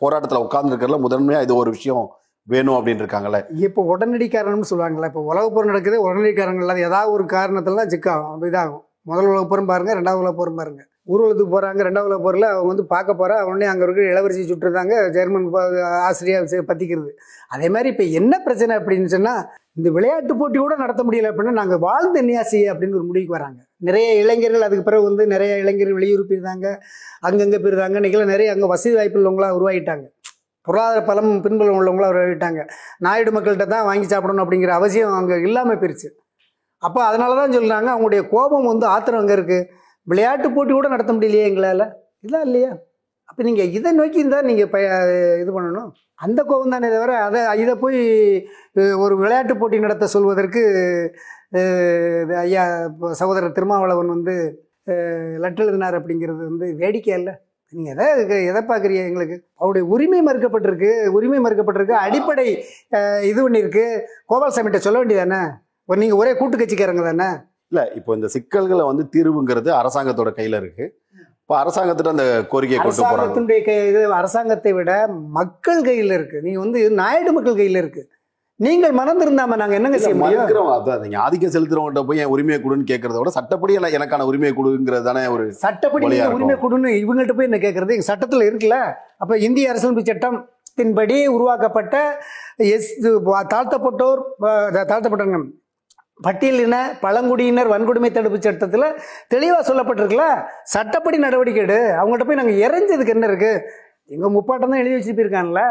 போராட்டத்துல 0.00 0.36
உட்கார்ந்து 0.36 0.76
முதன்மையா 0.76 1.42
இது 1.42 1.54
ஒரு 1.54 1.70
விஷயம் 1.70 2.10
வேணும் 2.42 2.74
அப்படின்னு 2.74 3.00
இருக்காங்கல்ல. 3.00 3.44
இப்போ 3.56 3.82
உடனடி 3.82 4.28
காரணம்னு 4.28 4.62
சொல்லுவாங்கல்ல 4.70 5.04
இப்போ 5.04 5.20
உலக 5.20 5.50
போர் 5.50 5.64
நடக்குது 5.64 6.02
உடனடி 6.02 6.32
காரணங்கள் 6.32 6.68
அது 6.68 6.80
ஏதாவது 6.80 7.12
ஒரு 7.12 7.24
காரணத்தில் 7.24 7.76
தான் 7.76 7.88
சிக்காகும் 7.88 8.44
இதாகும். 8.44 8.84
முதல் 9.02 9.26
உலக 9.26 9.46
போரும் 9.46 9.66
பாருங்க 9.66 9.94
ரெண்டாவது 9.94 10.18
உலக 10.18 10.32
போரும் 10.32 10.56
பாருங்க. 10.56 10.86
ஊர்வலத்துக்கு 11.08 11.52
போகிறாங்க 11.52 11.80
ரெண்டாவது 11.82 12.08
உலக 12.10 12.20
போரில் 12.20 12.46
அவங்க 12.48 12.68
வந்து 12.68 12.84
பார்க்க 12.86 13.20
போகிறா 13.20 13.36
உடனே 13.46 13.66
அங்கே 13.66 13.84
இருக்கிற 13.84 14.06
இளவரசி 14.10 14.42
சுட்டுருந்தாங்க 14.44 14.94
ஜெர்மன் 15.14 15.46
ப- 15.50 15.70
பற்றிக்கிறது 16.68 17.10
அதே 17.50 17.68
மாதிரி 17.68 17.88
இப்போ 17.88 18.04
என்ன 18.18 18.34
பிரச்சனை 18.42 18.72
அப்படின்னு 18.78 19.08
சொன்னால் 19.08 19.42
இந்த 19.76 19.88
விளையாட்டு 19.90 20.34
போட்டி 20.36 20.58
கூட 20.58 20.74
நடத்த 20.76 21.02
முடியல 21.04 21.30
அப்படின்னா 21.30 21.54
நாங்கள் 21.58 21.82
வாழ்ந்த 21.82 22.22
நியாசி 22.22 22.60
அப்படின்னு 22.70 22.96
ஒரு 22.96 23.06
முடிவுக்கு 23.08 23.36
வராங்க. 23.36 23.58
நிறைய 23.80 24.08
இளைஞர்கள் 24.22 24.66
அதுக்கு 24.66 24.84
பிறகு 24.84 25.04
வந்து 25.04 25.24
நிறைய 25.26 25.52
இளைஞர்கள் 25.56 25.96
வெளியூர் 25.98 26.28
போயிருந்தாங்க 26.28 26.66
அங்கங்கே 27.22 27.58
போயிருந்தாங்க 27.58 27.98
இன்றைக்கெல்லாம் 28.00 28.32
நிறைய 28.34 28.54
அங்கே 28.54 28.68
வசதி 28.72 28.94
வாய்ப்பு 28.94 29.18
உள்ளவங்களாக 29.20 29.56
உருவாகிட்டாங்க. 29.58 30.06
பொருளாதார 30.66 31.00
பலம் 31.04 31.30
பின்புலம் 31.44 31.78
உள்ளவங்களாக 31.78 32.12
உருவாகிட்டாங்க. 32.14 32.60
நாயுடு 33.00 33.30
மக்கள்கிட்ட 33.30 33.66
தான் 33.68 33.86
வாங்கி 33.86 34.06
சாப்பிடணும் 34.06 34.44
அப்படிங்கிற 34.44 34.72
அவசியம் 34.74 35.14
அங்கே 35.18 35.36
இல்லாமல் 35.46 35.80
போயிருச்சு. 35.82 36.08
அப்போ 36.82 37.00
அதனால 37.06 37.36
தான் 37.36 37.54
சொல்கிறாங்க 37.54 37.88
அவங்களுடைய 37.92 38.22
கோபம் 38.32 38.66
வந்து 38.66 38.86
ஆத்திரம் 38.86 39.22
அங்கே 39.22 39.34
இருக்குது 39.34 39.64
விளையாட்டு 40.10 40.48
போட்டி 40.56 40.72
கூட 40.74 40.88
நடத்த 40.94 41.12
முடியலையே 41.16 41.48
எங்களால்? 41.50 41.84
இதெல்லாம் 42.22 42.46
இல்லையா? 42.48 42.70
அப்போ 43.30 43.42
நீங்கள் 43.48 43.72
இதை 43.78 43.90
நோக்கி 43.98 44.20
தான் 44.34 44.48
நீங்கள் 44.50 44.70
ப 44.74 44.76
இது 45.42 45.50
பண்ணணும். 45.56 45.90
அந்த 46.24 46.40
கோபம் 46.50 46.74
தானே 46.74 46.88
தவிர 46.94 47.16
அதை 47.26 47.40
இதை 47.62 47.74
போய் 47.82 47.98
ஒரு 49.04 49.14
விளையாட்டு 49.22 49.54
போட்டி 49.60 49.78
நடத்த 49.86 50.08
சொல்வதற்கு 50.14 50.62
இது 52.22 52.34
ஐயா 52.44 52.62
இப்போ 52.88 53.10
சகோதரர் 53.20 53.56
திருமாவளவன் 53.58 54.14
வந்து 54.14 54.34
லெட்டர் 55.44 55.64
எழுதினார் 55.66 55.98
அப்படிங்கிறது 55.98 56.42
வந்து 56.50 56.66
வேடிக்கை 56.80 57.12
இல்லை 57.18 57.34
நீங்கள் 57.72 57.94
எதை 57.94 58.36
எதை 58.50 58.60
பார்க்குறீங்க 58.70 59.02
எங்களுக்கு? 59.08 59.36
அவருடைய 59.60 59.84
உரிமை 59.94 60.20
மறுக்கப்பட்டிருக்கு 60.28 60.90
உரிமை 61.16 61.38
மறுக்கப்பட்டிருக்கு 61.46 61.96
அடிப்படை 62.06 62.46
இது 63.30 63.38
ஒன்று 63.46 63.62
இருக்கு. 63.62 63.84
கோபால்சாமிகிட்ட 64.30 64.80
சொல்ல 64.86 65.00
வேண்டியதானே 65.00 65.40
ஒரு 65.88 66.00
நீங்கள் 66.02 66.20
ஒரே 66.22 66.32
கூட்டு 66.38 66.56
கட்சிக்காரங்க 66.60 67.04
தானே? 67.10 67.28
இல்ல 67.72 67.80
இப்போ 67.94 68.10
இந்த 68.14 68.28
சிக்கல்களை 68.28 68.84
வந்து 68.86 69.04
தீர்வுங்கிறது 69.14 69.70
அரசாங்கத்தோட 69.78 70.30
கையில 70.36 70.60
இருக்கு. 70.62 70.84
இப்போ 71.40 71.54
அரசாங்கத்திட்ட 71.58 72.10
அந்த 72.10 72.24
கோரிக்கையை 72.50 72.78
கொண்டு 73.32 73.56
கை 73.66 73.76
இது 73.88 74.00
அரசாங்கத்தை 74.14 74.72
விட 74.72 74.92
மக்கள் 75.36 75.80
கையில் 75.82 76.12
இருக்கு. 76.12 76.38
நீங்க 76.42 76.60
வந்து 76.60 76.80
நாயுடு 76.98 77.30
மக்கள் 77.32 77.54
கையில் 77.54 77.76
இருக்கு. 77.76 78.02
நீங்கள் 78.60 78.94
மறந்திருந்தாம 78.94 79.56
நாங்க 79.56 79.74
என்னங்க 79.74 79.98
செய்ய 79.98 80.14
மறுக்கிறவங்க 80.20 80.72
அதான் 80.76 81.02
நீங்க 81.02 81.18
ஆதிக்கம் 81.18 81.52
செலுத்துறவங்கள்ட்ட 81.54 82.02
போய் 82.06 82.22
என் 82.22 82.32
உரிமையை 82.32 82.58
கொடுன்னு 82.60 82.88
கேட்கறத 82.88 83.18
விட 83.18 83.30
சட்டப்படி 83.30 83.76
எனக்கு- 83.76 83.98
எனக்கான 83.98 84.26
உரிமையை 84.26 84.52
கொடுங்கிறது 84.54 85.04
தானே 85.04 85.22
ஒரு 85.34 85.44
சட்டப்படி. 85.60 86.06
உரிமை 86.32 86.56
கொடுன்னு 86.56 86.90
இவங்கள்ட்ட 87.02 87.34
போய் 87.36 87.48
என்ன 87.50 87.58
கேட்கறது 87.58 87.94
எங்க 87.96 88.06
சட்டத்துல 88.08 88.46
இருக்குல்ல? 88.48 88.78
அப்ப 89.18 89.38
இந்திய 89.46 89.70
அரசியலமைப்பு 89.70 90.10
சட்டத்தின்படி 90.10 91.18
உருவாக்கப்பட்ட 91.36 91.96
எஸ் 92.68 92.90
தாழ்த்தப்பட்டோர் 93.52 94.22
தாழ்த்தப்பட்டவங்க 94.90 95.40
பட்டியலின 96.20 96.76
பழங்குடியினர் 97.02 97.72
வன்கொடுமை 97.72 98.10
தடுப்பு 98.10 98.38
சட்டத்தில் 98.38 98.86
தெளிவாக 99.28 99.62
சொல்லப்பட்டிருக்குல்ல? 99.68 100.26
சட்டப்படி 100.66 101.18
நடவடிக்கை 101.18 101.62
எடு. 101.62 101.78
அவங்கள்ட்ட 102.00 102.26
போய் 102.28 102.40
நாங்கள் 102.40 102.60
இறைஞ்சதுக்கு 102.64 103.14
என்ன 103.16 103.26
இருக்கு? 103.26 103.52
எங்கள் 104.10 104.34
முப்பாட்டம் 104.36 104.72
தான் 104.72 104.82
எழுதி 104.82 104.96
வச்சு 104.96 105.14
போயிருக்கான்ல 105.14 105.62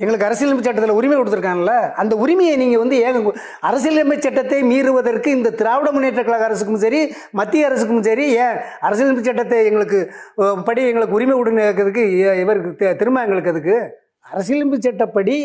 எங்களுக்கு 0.00 0.26
அரசியலமைப்பு 0.26 0.64
சட்டத்தில் 0.64 0.98
உரிமை 0.98 1.16
கொடுத்துருக்காங்கல்ல 1.16 1.72
அந்த 1.92 2.14
உரிமையை 2.16 2.56
நீங்கள் 2.56 2.82
வந்து 2.82 2.96
ஏங்க 3.06 3.30
அரசியலமைப்பு 3.60 4.26
சட்டத்தை 4.26 4.58
மீறுவதற்கு 4.62 5.30
இந்த 5.30 5.50
திராவிட 5.60 5.88
முன்னேற்ற 5.90 6.22
கழக 6.22 6.44
அரசுக்கும் 6.44 6.82
சரி 6.84 7.00
மத்திய 7.34 7.66
அரசுக்கும் 7.66 8.02
சரி 8.02 8.26
ஏன் 8.44 8.58
அரசியலமைப்பு 8.80 9.24
சட்டத்தை 9.28 9.58
எங்களுக்கு 9.66 10.00
படி 10.66 10.82
எங்களுக்கு 10.82 11.16
உரிமை 11.18 11.36
கொடுன்னு 11.36 11.64
கேட்கறதுக்கு 11.64 12.04
இவருக்கு 12.42 12.92
திரும்ப 12.94 13.24
எங்களுக்கு 13.24 13.52
அதுக்கு 13.54 13.76
அரசியலமைப்பு 14.26 14.80
சட்டப்படி 14.86 15.36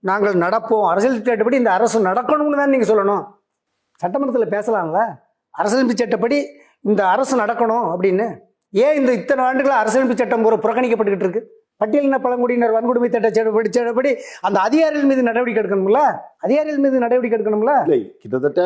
நாங்கள் 0.00 0.42
நடப்போம். 0.44 0.86
அரசியல் 0.90 1.16
சட்டப்படி 1.28 1.56
இந்த 1.56 1.72
அரசு 1.72 1.98
நடக்கணும்னு 2.08 2.60
தான் 2.60 2.72
நீங்கள் 2.74 2.90
சொல்லணும். 2.90 3.24
சட்டமன்றத்தில் 4.02 4.52
பேசலாம்ல? 4.56 5.00
அரசியலமைப்பு 5.54 6.00
சட்டப்படி 6.02 6.38
இந்த 6.88 7.02
அரசு 7.14 7.34
நடக்கணும் 7.40 7.86
அப்படின்னு. 7.92 8.26
ஏன் 8.74 8.96
இந்த 9.00 9.12
இத்தனை 9.12 9.44
ஆண்டுகளாக 9.44 9.82
அரசியலமைப்பு 9.82 10.20
சட்டம் 10.22 10.48
ஒரு 10.50 10.58
புறக்கணிக்கப்பட்டுக்கிட்டு 10.64 11.26
இருக்கு? 11.28 11.42
பட்டியலின 11.80 12.18
பழங்குடியினர் 12.22 12.74
வன்கொடுமை 12.76 13.08
சட்ட 13.14 13.28
சட்டப்படி 13.30 13.68
சட்டப்படி 13.76 14.10
அந்த 14.46 14.58
அதிகாரிகள் 14.60 15.10
மீது 15.10 15.22
நடவடிக்கை 15.28 15.60
எடுக்கணும்ல? 15.62 16.00
அதிகாரிகள் 16.46 16.84
மீது 16.84 17.04
நடவடிக்கை 17.04 17.36
எடுக்கணும்ல? 17.38 17.74
இல்லை 17.86 18.00
கிட்டத்தட்ட 18.22 18.62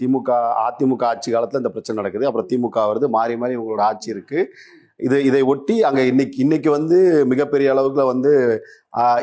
திமுக 0.00 0.30
அதிமுக 0.66 1.04
ஆட்சி 1.04 1.30
காலத்தில் 1.32 1.60
இந்த 1.62 1.72
பிரச்சனை 1.72 1.98
நடக்குது. 2.00 2.26
அப்புறம் 2.26 2.48
திமுக 2.52 2.84
வருது. 2.90 3.08
மாறி 3.16 3.36
மாறி 3.36 3.56
இவங்களோட 3.56 3.84
ஆட்சி 3.90 4.08
இருக்குது 4.14 4.46
இது 5.06 5.16
இதை 5.28 5.40
ஒட்டி 5.52 5.74
அங்க 5.88 6.00
இன்னைக்கு 6.10 6.38
இன்னைக்கு 6.44 6.70
வந்து 6.76 6.98
மிகப்பெரிய 7.32 7.72
அளவுக்குல 7.74 8.04
வந்து 8.12 8.32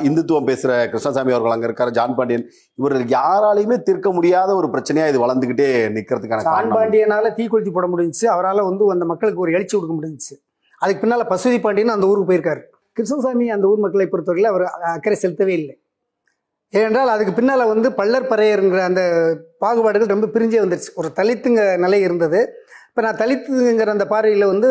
இந்துத்துவம் 0.07 0.49
பேசுற 0.49 0.71
கிருஷ்ணசாமி 0.91 1.33
அவர்கள் 1.35 1.55
அங்க 1.55 1.67
இருக்காரு 1.69 1.95
ஜான் 1.97 2.15
பாண்டியன். 2.17 2.45
இவர்கள் 2.79 3.05
யாராலையுமே 3.17 3.77
தீர்க்க 3.87 4.11
முடியாத 4.17 4.49
ஒரு 4.59 4.67
பிரச்சனையா 4.75 5.07
இது 5.11 5.23
வளர்ந்துகிட்டே 5.25 5.69
நிக்கிறதுக்கான 5.97 6.45
சான் 6.45 6.55
காரணம். 6.55 6.77
பாண்டியனால 6.77 7.31
தீக்குளிச்சு 7.39 7.73
போட 7.77 7.87
முடிஞ்சுச்சு. 7.93 8.27
அவரால் 8.35 8.67
வந்து 8.69 8.91
அந்த 8.95 9.07
மக்களுக்கு 9.11 9.43
ஒரு 9.45 9.55
எழுச்சி 9.57 9.75
கொடுக்க 9.75 9.95
முடிஞ்சுச்சு. 9.97 10.35
அதுக்கு 10.81 11.01
பின்னால 11.03 11.25
பசுதி 11.33 11.59
பாண்டியன் 11.65 11.97
அந்த 11.97 12.11
ஊருக்கு 12.11 12.29
போயிருக்காரு. 12.31 12.63
கிருஷ்ணசாமி 12.97 13.47
அந்த 13.55 13.67
ஊர் 13.71 13.83
மக்களை 13.85 14.07
பொறுத்தவரையில் 14.13 14.51
அவர் 14.53 14.65
அக்கறை 14.95 15.17
செலுத்தவே 15.23 15.53
இல்லை. 15.61 15.75
ஏனென்றால் 16.77 17.11
அதுக்கு 17.15 17.33
பின்னால் 17.33 17.69
வந்து 17.73 17.89
பள்ளர் 17.99 18.29
பறையருங்கிற 18.31 18.79
அந்த 18.87 19.01
பாகுபாடுகள் 19.63 20.13
ரொம்ப 20.13 20.27
பிரிஞ்சே 20.33 20.59
வந்துருச்சு. 20.63 20.89
ஒரு 21.01 21.09
தலித்துங்க 21.19 21.61
நிலை 21.83 21.99
இருந்தது. 22.07 22.39
இப்போ 22.97 23.09
நான் 23.09 23.27
தலித்துங்கிற 23.27 23.85
அந்த 23.85 24.07
பார்வையில் 24.07 24.45
வந்து 24.45 24.69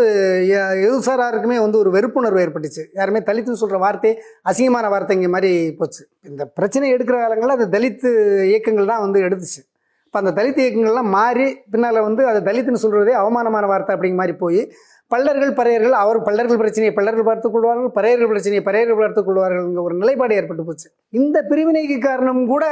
எ- 0.48 0.86
எதுசாராருக்குமே 0.86 1.60
வந்து 1.60 1.78
ஒரு 1.78 1.90
வெறுப்புணர்வு 1.90 2.42
ஏற்பட்டுச்சு. 2.44 2.86
யாருமே 2.94 3.18
தலித்துன்னு 3.18 3.52
சொல்கிற 3.52 3.78
வார்த்தை 3.78 4.22
அசிங்கமான 4.50 4.88
வார்த்தைங்க 4.88 5.28
மாதிரி 5.28 5.72
போச்சு. 5.72 6.08
இந்த 6.22 6.46
பிரச்சனை 6.46 6.94
எடுக்கிற 6.94 7.12
காலங்களில் 7.20 7.56
அது 7.56 7.78
தலித்து 7.78 8.10
இயக்கங்கள் 8.44 8.86
தான் 8.86 9.00
வந்து 9.00 9.20
எடுத்துச்சு. 9.20 9.60
இப்போ 10.04 10.18
அந்த 10.18 10.42
தலித் 10.42 10.60
இயக்கங்கள்லாம் 10.60 11.08
மாறி 11.08 11.58
பின்னால் 11.70 12.00
வந்து 12.00 12.26
அதை 12.26 12.42
தலித்துன்னு 12.42 12.82
சொல்கிறதே 12.82 13.10
அவமானமான 13.12 13.66
வார்த்தை 13.66 13.96
அப்படிங்கிற 13.96 14.14
மாதிரி 14.14 14.36
போய் 14.36 14.72
பல்லர்கள் 15.14 15.54
பறையர்கள் 15.54 15.90
அவர் 15.90 16.22
பல்லர்கள் 16.22 16.56
பிரச்சனையை 16.56 16.92
பல்லர்கள் 16.94 17.24
பார்த்துக் 17.24 17.52
கொள்வார்கள் 17.52 17.84
பறையர்கள் 17.84 18.26
பிரச்சனையை 18.26 18.64
பறையர்கள் 18.64 18.98
பார்த்துக் 18.98 19.26
கொள்வார்கள் 19.26 19.66
ஒரு 19.66 19.94
நிலைப்பாடு 19.94 20.34
ஏற்பட்டு 20.34 20.64
போச்சு. 20.64 20.90
இந்த 21.08 21.42
பிரிவினைக்கு 21.42 21.98
காரணம் 22.00 22.46
கூட 22.46 22.66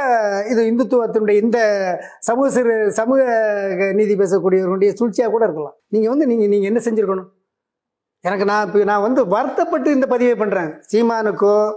இது 0.49 0.63
இந்துத்துவத்தினுடைய 0.63 1.41
இந்த 1.41 1.59
சமூக 2.19 2.49
சிறு 2.49 2.91
சமூக 2.91 3.23
நீதி 3.93 4.15
பேசக்கூடியவர்களுடைய 4.15 4.93
சூழ்ச்சியாக 4.93 5.29
கூட 5.29 5.43
இருக்கலாம். 5.43 5.75
நீங்கள் 5.87 6.09
வந்து 6.09 6.27
நீங்கள் 6.27 6.47
நீங்கள் 6.47 6.73
என்ன 6.73 6.81
செஞ்சுருக்கணும்? 6.89 7.33
எனக்கு 8.21 8.45
நான் 8.45 8.65
இப்போ 8.65 8.83
நான் 8.83 9.01
வந்து 9.01 9.27
வருத்தப்பட்டு 9.27 9.91
இந்த 9.91 10.07
பதிவை 10.07 10.47
பண்ணுறேன் 10.47 10.81
சீமானுக்கோ 10.91 11.73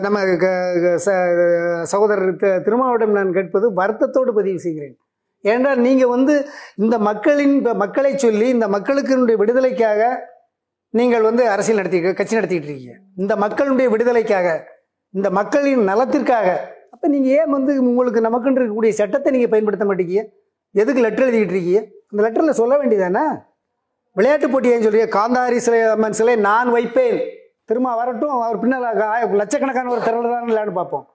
நம்ம 0.00 0.36
க- 0.36 1.00
ச- 1.04 1.82
சகோதரர் 1.82 2.34
தி- 2.34 3.06
நான் 3.06 3.32
கேட்பது 3.32 3.72
வருத்தத்தோடு 3.72 4.34
பதிவு 4.34 4.58
செய்கிறேன். 4.58 4.98
ஏனென்றால் 5.40 5.78
நீங்கள் 5.78 6.08
வந்து 6.08 6.48
இந்த 6.76 6.98
மக்களின் 6.98 7.56
இப்போ 7.56 7.74
மக்களை 7.74 8.18
சொல்லி 8.18 8.48
இந்த 8.48 8.68
மக்களுக்கு 8.68 9.36
விடுதலைக்காக 9.36 10.28
நீங்கள் 10.90 11.22
வந்து 11.22 11.48
அரசியல் 11.48 11.76
நடத்தி 11.76 12.14
கட்சி 12.14 12.34
நடத்திட்டு 12.34 12.66
இருக்கீங்க. 12.66 12.98
இந்த 13.16 13.36
மக்களுடைய 13.36 13.90
விடுதலைக்காக 13.90 14.66
இந்த 15.10 15.30
மக்களின் 15.30 15.88
நலத்திற்காக. 15.88 16.56
அப்போ 16.90 17.08
நீங்கள் 17.08 17.32
ஏன் 17.32 17.50
வந்து 17.50 17.82
உங்களுக்கு 17.82 18.20
நமக்குன்னு 18.20 18.56
இருக்கக்கூடிய 18.56 18.88
சட்டத்தை 18.88 19.32
நீங்கள் 19.32 19.50
பயன்படுத்த 19.50 19.84
மாட்டேங்கிய 19.84 20.28
எதுக்கு 20.72 21.00
லெட்டர் 21.00 21.28
எழுதிக்கிட்டு 21.28 21.50
இருக்கீங்க? 21.50 21.86
அந்த 22.10 22.22
லெட்டரில் 22.22 22.50
சொல்ல 22.50 22.76
வேண்டியதானே 22.76 23.42
விளையாட்டு 24.12 24.50
போட்டி 24.50 24.68
ஏன் 24.68 24.86
சொல்றீங்க 24.86 25.16
காந்தாரி 25.16 25.56
சிலை 25.56 25.82
அம்மன் 25.82 26.12
சிலை 26.12 26.36
நான் 26.36 26.70
வைப்பேன். 26.70 27.28
திரும்ப 27.64 27.94
வரட்டும் 27.94 28.30
அவர் 28.30 28.58
பின்னால் 28.58 29.00
ஆய- 29.00 29.26
லட்சக்கணக்கான 29.26 29.90
ஒரு 29.90 30.02
திரள் 30.02 30.22
தான் 30.22 30.44
இல்லைன்னு 30.44 30.72
பார்ப்போம். 30.72 31.08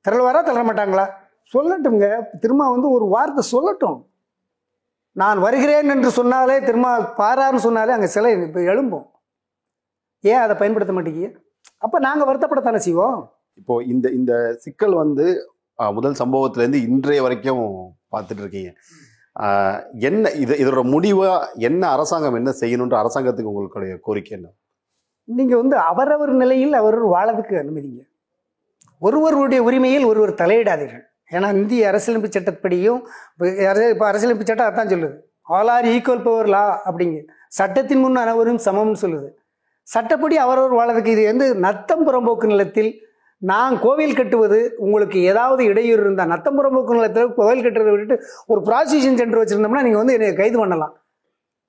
திரள் 0.00 0.20
வரா 0.20 0.42
தள்ள 0.42 0.62
மாட்டாங்களா? 0.62 1.21
சொல்லட்டுங்க 1.54 2.06
திரும்ப 2.42 2.62
வந்து 2.74 2.88
ஒரு 2.96 3.06
வார்த்தை 3.14 3.42
சொல்லட்டும். 3.54 3.98
நான் 5.20 5.38
வருகிறேன் 5.46 5.92
என்று 5.94 6.10
சொன்னாலே 6.18 6.56
திரும்ப 6.68 6.90
பாரான்னு 7.20 7.60
சொன்னாலே 7.66 7.94
அங்கே 7.96 8.08
சிலை 8.14 8.30
இப்போ 8.48 8.60
எழும்பும். 8.72 9.06
ஏன் 10.32 10.42
அதை 10.44 10.54
பயன்படுத்த 10.60 10.92
மாட்டேங்கிய 10.96 11.28
அப்போ 11.84 11.96
நாங்கள் 12.06 12.28
வருத்தப்படத்தானே 12.28 12.80
செய்வோம்? 12.86 13.18
இப்போ 13.60 13.74
இந்த 13.92 14.06
இந்த 14.18 14.32
சிக்கல் 14.64 14.94
வந்து 15.02 15.26
முதல் 15.96 16.16
சம்பவத்துல 16.22 16.62
இருந்து 16.64 16.80
இன்றைய 16.88 17.20
வரைக்கும் 17.26 17.62
பார்த்துட்டு 18.14 18.42
இருக்கீங்க 18.44 18.72
என்ன 20.08 20.30
இது 20.42 20.54
இதோட 20.62 20.82
முடிவா 20.94 21.28
என்ன 21.68 21.82
அரசாங்கம் 21.96 22.38
என்ன 22.40 22.50
செய்யணுன்ற 22.62 22.96
அரசாங்கத்துக்கு 23.02 23.52
உங்களுடைய 23.52 23.94
கோரிக்கை 24.06 24.32
என்ன? 24.38 24.48
நீங்கள் 25.28 25.60
வந்து 25.62 25.76
அவரவர் 25.90 26.32
நிலையில் 26.42 26.74
அவர் 26.80 26.98
வாழறதுக்கு 27.14 27.54
அனுமதிங்க. 27.62 28.02
ஒருவருடைய 29.06 29.60
உரிமையில் 29.68 30.08
ஒருவர் 30.10 30.40
தலையிடாதீர்கள். 30.42 31.06
ஏன்னா 31.32 31.48
இந்திய 31.56 31.88
அரசியலமைப்பு 31.90 32.30
சட்டப்படியும் 32.32 33.00
இப்போ 33.92 34.06
அரசியலமைப்பு 34.10 34.48
சட்டம் 34.48 34.70
அதான் 34.70 34.90
சொல்லுது. 34.92 35.14
All 35.48 35.70
are 35.74 35.86
equal 35.92 36.24
before 36.26 36.48
law 36.48 36.64
அப்படிங்க. 36.88 37.18
சட்டத்தின் 37.52 38.02
முன் 38.02 38.20
அனைவரும் 38.22 38.60
சமம்னு 38.66 38.98
சொல்லுது. 39.02 39.28
சட்டப்படி 39.86 40.36
அவரவர் 40.38 40.76
வாழறதுக்கு 40.78 41.14
இது 41.14 41.22
வந்து 41.26 41.46
நத்தம் 41.64 42.04
புறம்போக்கு 42.06 42.46
நிலத்தில் 42.46 42.90
நான் 43.42 43.74
கோவில் 43.78 44.16
கட்டுவது 44.16 44.58
உங்களுக்கு 44.78 45.18
ஏதாவது 45.30 45.62
இடையூறு 45.64 46.02
இருந்தால் 46.02 46.30
நத்தம் 46.32 46.58
புறம்போக்கு 46.58 46.96
நிலத்தில் 46.98 47.32
கோவில் 47.38 47.64
கட்டுறதை 47.64 47.92
விட்டுட்டு 47.92 48.16
ஒரு 48.48 48.60
ப்ராசிக்யூஷன் 48.68 49.18
சென்டர் 49.20 49.40
வச்சுருந்தோம்னா 49.40 49.82
நீங்கள் 49.82 50.02
வந்து 50.02 50.16
என்னை 50.16 50.28
கைது 50.34 50.56
பண்ணலாம். 50.58 50.92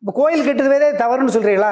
இப்போ 0.04 0.14
கோயில் 0.20 0.48
கட்டுறதே 0.48 0.90
தவறுன்னு 1.02 1.36
சொல்கிறீங்களா 1.36 1.72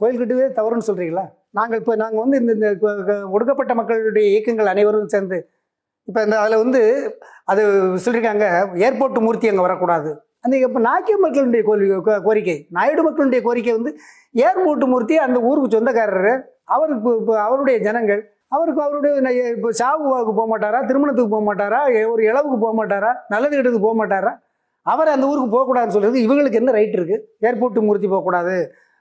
கோயில் 0.00 0.20
கட்டுவதே 0.20 0.48
தவறுன்னு 0.58 0.88
சொல்கிறீங்களா 0.88 1.24
நாங்கள் 1.50 1.78
இப்போ 1.80 1.94
நாங்கள் 1.96 2.22
வந்து 2.24 2.38
இந்த 2.40 2.52
இந்த 2.56 2.68
க- 3.08 3.22
ஒடுக்கப்பட்ட 3.30 3.72
மக்களுடைய 3.74 4.26
இயக்கங்கள் 4.32 4.72
அனைவரும் 4.72 5.08
சேர்ந்து 5.08 5.38
இப்போ 6.08 6.20
இந்த 6.22 6.40
அதில் 6.40 6.56
வந்து 6.56 6.80
அது 7.44 7.62
சொல்லியிருக்காங்க 8.04 8.44
ஏர்போர்ட் 8.78 9.18
மூர்த்தி 9.18 9.48
அங்கே 9.48 9.60
வரக்கூடாது. 9.60 10.10
அந்த 10.44 10.56
இப்போ 10.58 10.80
நாக்கிய 10.80 11.16
மக்களுடைய 11.16 11.62
கோ- 11.62 12.22
கோரிக்கை 12.22 12.56
நாயுடு 12.70 13.02
மக்களுடைய 13.02 13.40
கோரிக்கை 13.42 13.72
வந்து 13.72 13.90
ஏர்போர்ட் 14.34 14.84
மூர்த்தி 14.86 15.16
அந்த 15.18 15.38
ஊருக்கு 15.40 15.76
சொந்தக்காரர் 15.76 16.32
அவருக்கு 16.68 17.00
இப்போ- 17.00 17.16
இப்போ 17.20 17.34
அவருடைய 17.40 17.78
ஜனங்கள் 17.78 18.20
அவருக்கு 18.48 18.82
அவருடைய 18.82 19.14
இப்போ 19.52 19.70
சாவுவாவுக்கு 19.72 20.34
போக 20.34 20.48
மாட்டாரா 20.48 20.86
திருமணத்துக்கு 20.86 21.30
போக 21.30 21.44
மாட்டாரா 21.44 21.80
எ- 21.92 22.08
ஒரு 22.10 22.22
இளவுக்கு 22.22 22.58
போக 22.58 22.74
மாட்டாரா 22.74 23.10
நல்லது 23.28 23.56
கெட்டதுக்கு 23.56 23.86
போக 23.86 23.96
மாட்டாரா 24.02 24.32
அவர் 24.86 25.08
அந்த 25.08 25.26
ஊருக்கு 25.26 25.50
போகக்கூடாதுன்னு 25.56 25.88
சொல்கிறது 25.88 26.18
இவங்களுக்கு 26.22 26.54
என்ன 26.54 26.70
ரைட் 26.70 26.94
இருக்குது 26.94 27.24
ஏர்போர்ட்டு 27.46 27.82
மூர்த்தி 27.82 28.08
போகக்கூடாது. 28.08 28.54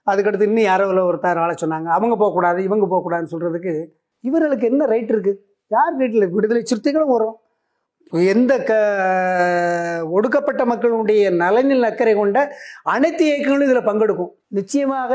அதுக்கடுத்து 0.08 0.42
இன்னும் 0.42 0.64
யாரோ 0.64 0.88
இல்லை 0.88 1.04
ஒருத்தர் 1.04 1.40
ஆள 1.40 1.54
சொன்னாங்க. 1.62 1.88
அவங்க 1.90 2.16
போகக்கூடாது 2.16 2.60
இவங்க 2.64 2.86
போகக்கூடாதுன்னு 2.86 3.32
சொல்கிறதுக்கு 3.32 3.74
இவர்களுக்கு 4.24 4.66
என்ன 4.68 4.86
ரைட் 4.86 5.12
இருக்குது 5.12 5.40
யார் 5.76 5.96
வீட்டில் 6.02 6.34
விடுதலை 6.36 6.62
சிறுத்தைகளும் 6.64 7.14
வரும்? 7.16 7.36
எந்த 8.34 8.54
க 8.68 8.74
ஒடுக்கப்பட்ட 10.18 10.62
மக்களுடைய 10.72 11.24
நலனில் 11.42 11.88
அக்கறை 11.90 12.14
கொண்ட 12.20 12.38
அனைத்து 12.94 13.24
இயக்கங்களும் 13.30 13.68
இதில் 13.68 13.88
பங்கெடுக்கும். 13.90 14.32
நிச்சயமாக 14.58 15.12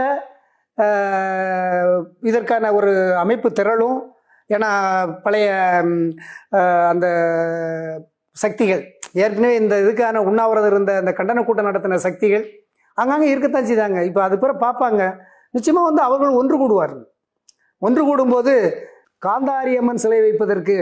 இதற்கான 2.31 2.73
ஒரு 2.79 2.93
அமைப்பு 3.23 3.49
திரளும். 3.59 3.99
ஏன்னா 4.51 4.71
பழைய 5.25 5.49
அந்த 6.93 7.07
சக்திகள் 8.37 8.83
ஏற்கனவே 9.23 9.55
இந்த 9.63 9.75
இதுக்கான 9.85 10.21
உண்ணாவிரதம் 10.29 10.73
இருந்த 10.73 10.93
அந்த 11.01 11.13
கண்டன 11.19 11.43
கூட்டம் 11.49 11.69
நடத்தின 11.71 12.01
சக்திகள் 12.07 12.45
அங்கங்கே 12.99 13.33
இருக்கத்தான் 13.33 13.69
செய்தாங்க. 13.71 13.99
இப்போ 14.09 14.21
அது 14.27 14.37
பிற 14.43 14.53
பார்ப்பாங்க 14.65 15.03
நிச்சயமாக 15.57 15.89
வந்து 15.89 16.03
அவர்கள் 16.09 16.39
ஒன்று 16.41 16.57
கூடுவார்கள். 16.63 17.07
ஒன்று 17.87 18.03
கூடும்போது 18.09 18.55
காந்தாரி 19.23 19.73
அம்மன் 19.81 20.01
சிலை 20.03 20.21
வைப்பதற்கு 20.21 20.77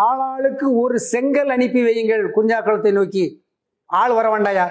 ஆளாளுக்கு 0.00 0.66
ஒரு 0.82 0.96
செங்கல் 1.12 1.48
அனுப்பி 1.48 1.80
வையுங்கள். 1.82 2.24
குஞ்சாக்குளத்தை 2.36 2.92
நோக்கி. 2.92 3.24
ஆள் 3.90 4.12
வர 4.12 4.26
வேண்டாயா? 4.32 4.66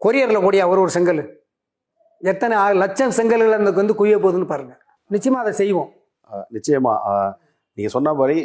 கொரியரில் 0.00 0.42
கூடியா 0.44 0.68
ஒரு 0.68 0.80
ஒரு 0.80 0.88
செங்கல்? 0.88 1.20
எத்தனை 2.20 2.56
ஆள் 2.56 2.76
லட்சம் 2.76 3.10
செங்கல்கள் 3.10 3.52
அந்த 3.52 3.70
வந்து 3.70 3.94
குவிய 3.94 4.18
போகுதுன்னு 4.18 4.46
பாருங்கள் 4.46 4.80
நிச்சயமாக 5.10 5.44
அதை 5.46 5.58
செய்வோம். 5.60 5.90
நிச்சயமாக 6.48 7.38
நீங்கள் 7.76 7.94
சொன்ன 7.96 8.14
மாதிரி 8.14 8.38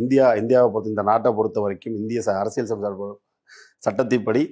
இந்தியா 0.00 0.26
இந்தியாவை 0.32 0.68
பொறுத்த 0.68 0.88
இந்த 0.88 1.02
நாட்டை 1.02 1.32
பொறுத்த 1.32 1.60
வரைக்கும் 1.60 1.96
இந்திய 1.96 2.20
ச- 2.26 2.38
அரசியல் 2.38 2.68
சட்ட 2.68 3.18
சட்டத்தின்படி 3.86 4.42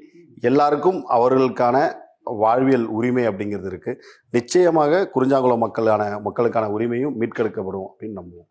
எல்லாருக்கும் 0.41 1.01
அவர்களுக்கான 1.09 1.77
வாழ்வியல் 2.23 2.87
உரிமை 2.99 3.29
அப்படிங்கிறது 3.29 3.69
இருக்குது 3.71 4.01
நிச்சயமாக 4.31 5.11
குறிஞ்சாங்குளம் 5.15 5.59
மக்களான 5.59 6.21
மக்களுக்கான 6.21 6.69
உரிமையும் 6.69 7.17
மீட்கெடுக்கப்படும் 7.21 7.89
அப்படின்னு 7.91 8.19
நம்புவோம். 8.21 8.49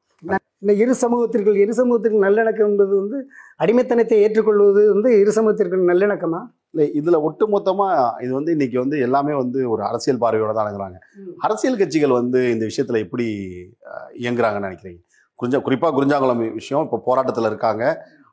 இந்த 0.63 0.73
இரு 0.84 0.93
சமூகத்திற்கு 1.01 1.51
இரு 1.63 1.73
சமூகத்திற்கு 1.80 2.19
நல்லிணக்கம் 2.25 2.69
என்பது 2.71 2.93
வந்து 3.01 3.17
அடிமைத்தனத்தை 3.63 4.17
ஏற்றுக்கொள்வது 4.25 4.82
வந்து 4.93 5.10
இரு 5.21 5.32
சமூகத்திற்கு 5.38 5.89
நல்லிணக்கமா? 5.91 6.39
இல்லை 6.73 6.86
இதுல 6.99 7.17
ஒட்டுமொத்தமா 7.27 7.88
இது 8.23 8.32
வந்து 8.38 8.53
இன்னைக்கு 8.56 8.77
வந்து 8.84 8.97
எல்லாமே 9.08 9.34
வந்து 9.41 9.60
ஒரு 9.73 9.82
அரசியல் 9.89 10.21
பார்வையோட 10.23 10.51
தான் 10.56 10.65
அணுகுறாங்க 10.65 10.97
அரசியல் 11.47 11.80
கட்சிகள் 11.82 12.17
வந்து 12.19 12.39
இந்த 12.56 12.65
விஷயத்துல 12.69 12.99
எப்படி 13.06 13.27
இயங்குறாங்கன்னு 14.23 14.69
நினைக்கிறீங்க? 14.69 14.99
குறிஞ்சா 15.39 15.60
குறிப்பா 15.67 15.89
குறிஞ்சாங்குளம் 15.97 16.43
விஷயம் 16.60 16.86
இப்போ 16.88 16.99
போராட்டத்துல 17.08 17.49
இருக்காங்க. 17.51 17.84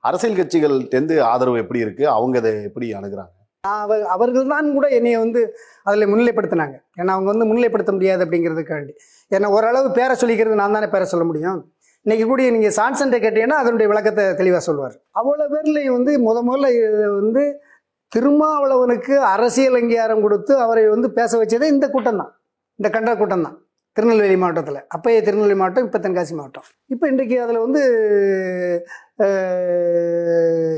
அரசியல் 0.09 0.39
கட்சிகள்கிட்டேருந்து 0.41 1.17
ஆதரவு 1.33 1.63
எப்படி 1.63 1.81
இருக்கு? 1.85 2.05
அவங்க 2.17 2.37
இதை 2.43 2.53
எப்படி 2.69 2.87
அணுகுறாங்க? 3.01 3.33
அவர் 3.65 4.03
அவர்கள் 4.15 4.51
தான் 4.55 4.67
கூட 4.77 4.87
என்னைய 4.97 5.19
வந்து 5.25 5.41
அதில் 5.89 6.11
முன்னிலைப்படுத்தினாங்க. 6.13 6.77
ஏன்னா 7.01 7.13
அவங்க 7.17 7.29
வந்து 7.33 7.47
முன்னிலைப்படுத்த 7.51 7.93
முடியாது 7.97 8.25
அப்படிங்கிறதுக்காண்டி. 8.25 8.93
ஏன்னா 9.31 9.49
ஓரளவு 9.57 9.89
பேரை 9.99 10.17
சொல்லிக்கிறது 10.23 10.61
நான் 10.63 10.77
தானே 10.79 10.89
பேரை 10.95 11.07
சொல்ல 11.13 11.25
முடியும்? 11.31 11.61
இன்னைக்கு 12.07 12.25
கூடிய 12.29 12.47
நீங்கள் 12.55 12.75
சான்சன்ட்டை 12.79 13.19
கேட்டீங்கன்னா 13.21 13.59
அதனுடைய 13.63 13.87
விளக்கத்தை 13.91 14.25
தெளிவாக 14.41 14.63
சொல்லுவார் 14.67 14.97
அவ்வளோ 15.19 15.45
பேர்லையும் 15.53 15.95
வந்து 15.97 16.13
முத 16.25 16.39
முதல்ல 16.49 16.71
இது 16.79 17.07
வந்து 17.21 17.43
திருமாவளவனுக்கு 18.13 19.15
அரசியல் 19.35 19.79
அங்கீகாரம் 19.79 20.25
கொடுத்து 20.25 20.53
அவரை 20.65 20.83
வந்து 20.95 21.09
பேச 21.19 21.33
வச்சதே 21.41 21.69
இந்த 21.75 21.87
கூட்டம் 21.95 22.21
தான் 22.23 22.33
இந்த 22.79 22.89
கண்ட 22.97 23.15
கூட்டம் 23.21 23.45
தான் 23.47 23.57
திருநெல்வேலி 23.97 24.37
மாவட்டத்தில். 24.43 24.81
அப்பயே 24.95 25.19
திருநெல்வேலி 25.27 25.57
மாவட்டம் 25.61 25.87
இப்போ 25.87 25.99
தென்காசி 26.05 26.35
மாவட்டம். 26.39 26.67
இப்போ 26.95 27.05
இன்றைக்கு 27.13 27.37
அதில் 27.45 27.65
வந்து 27.65 27.83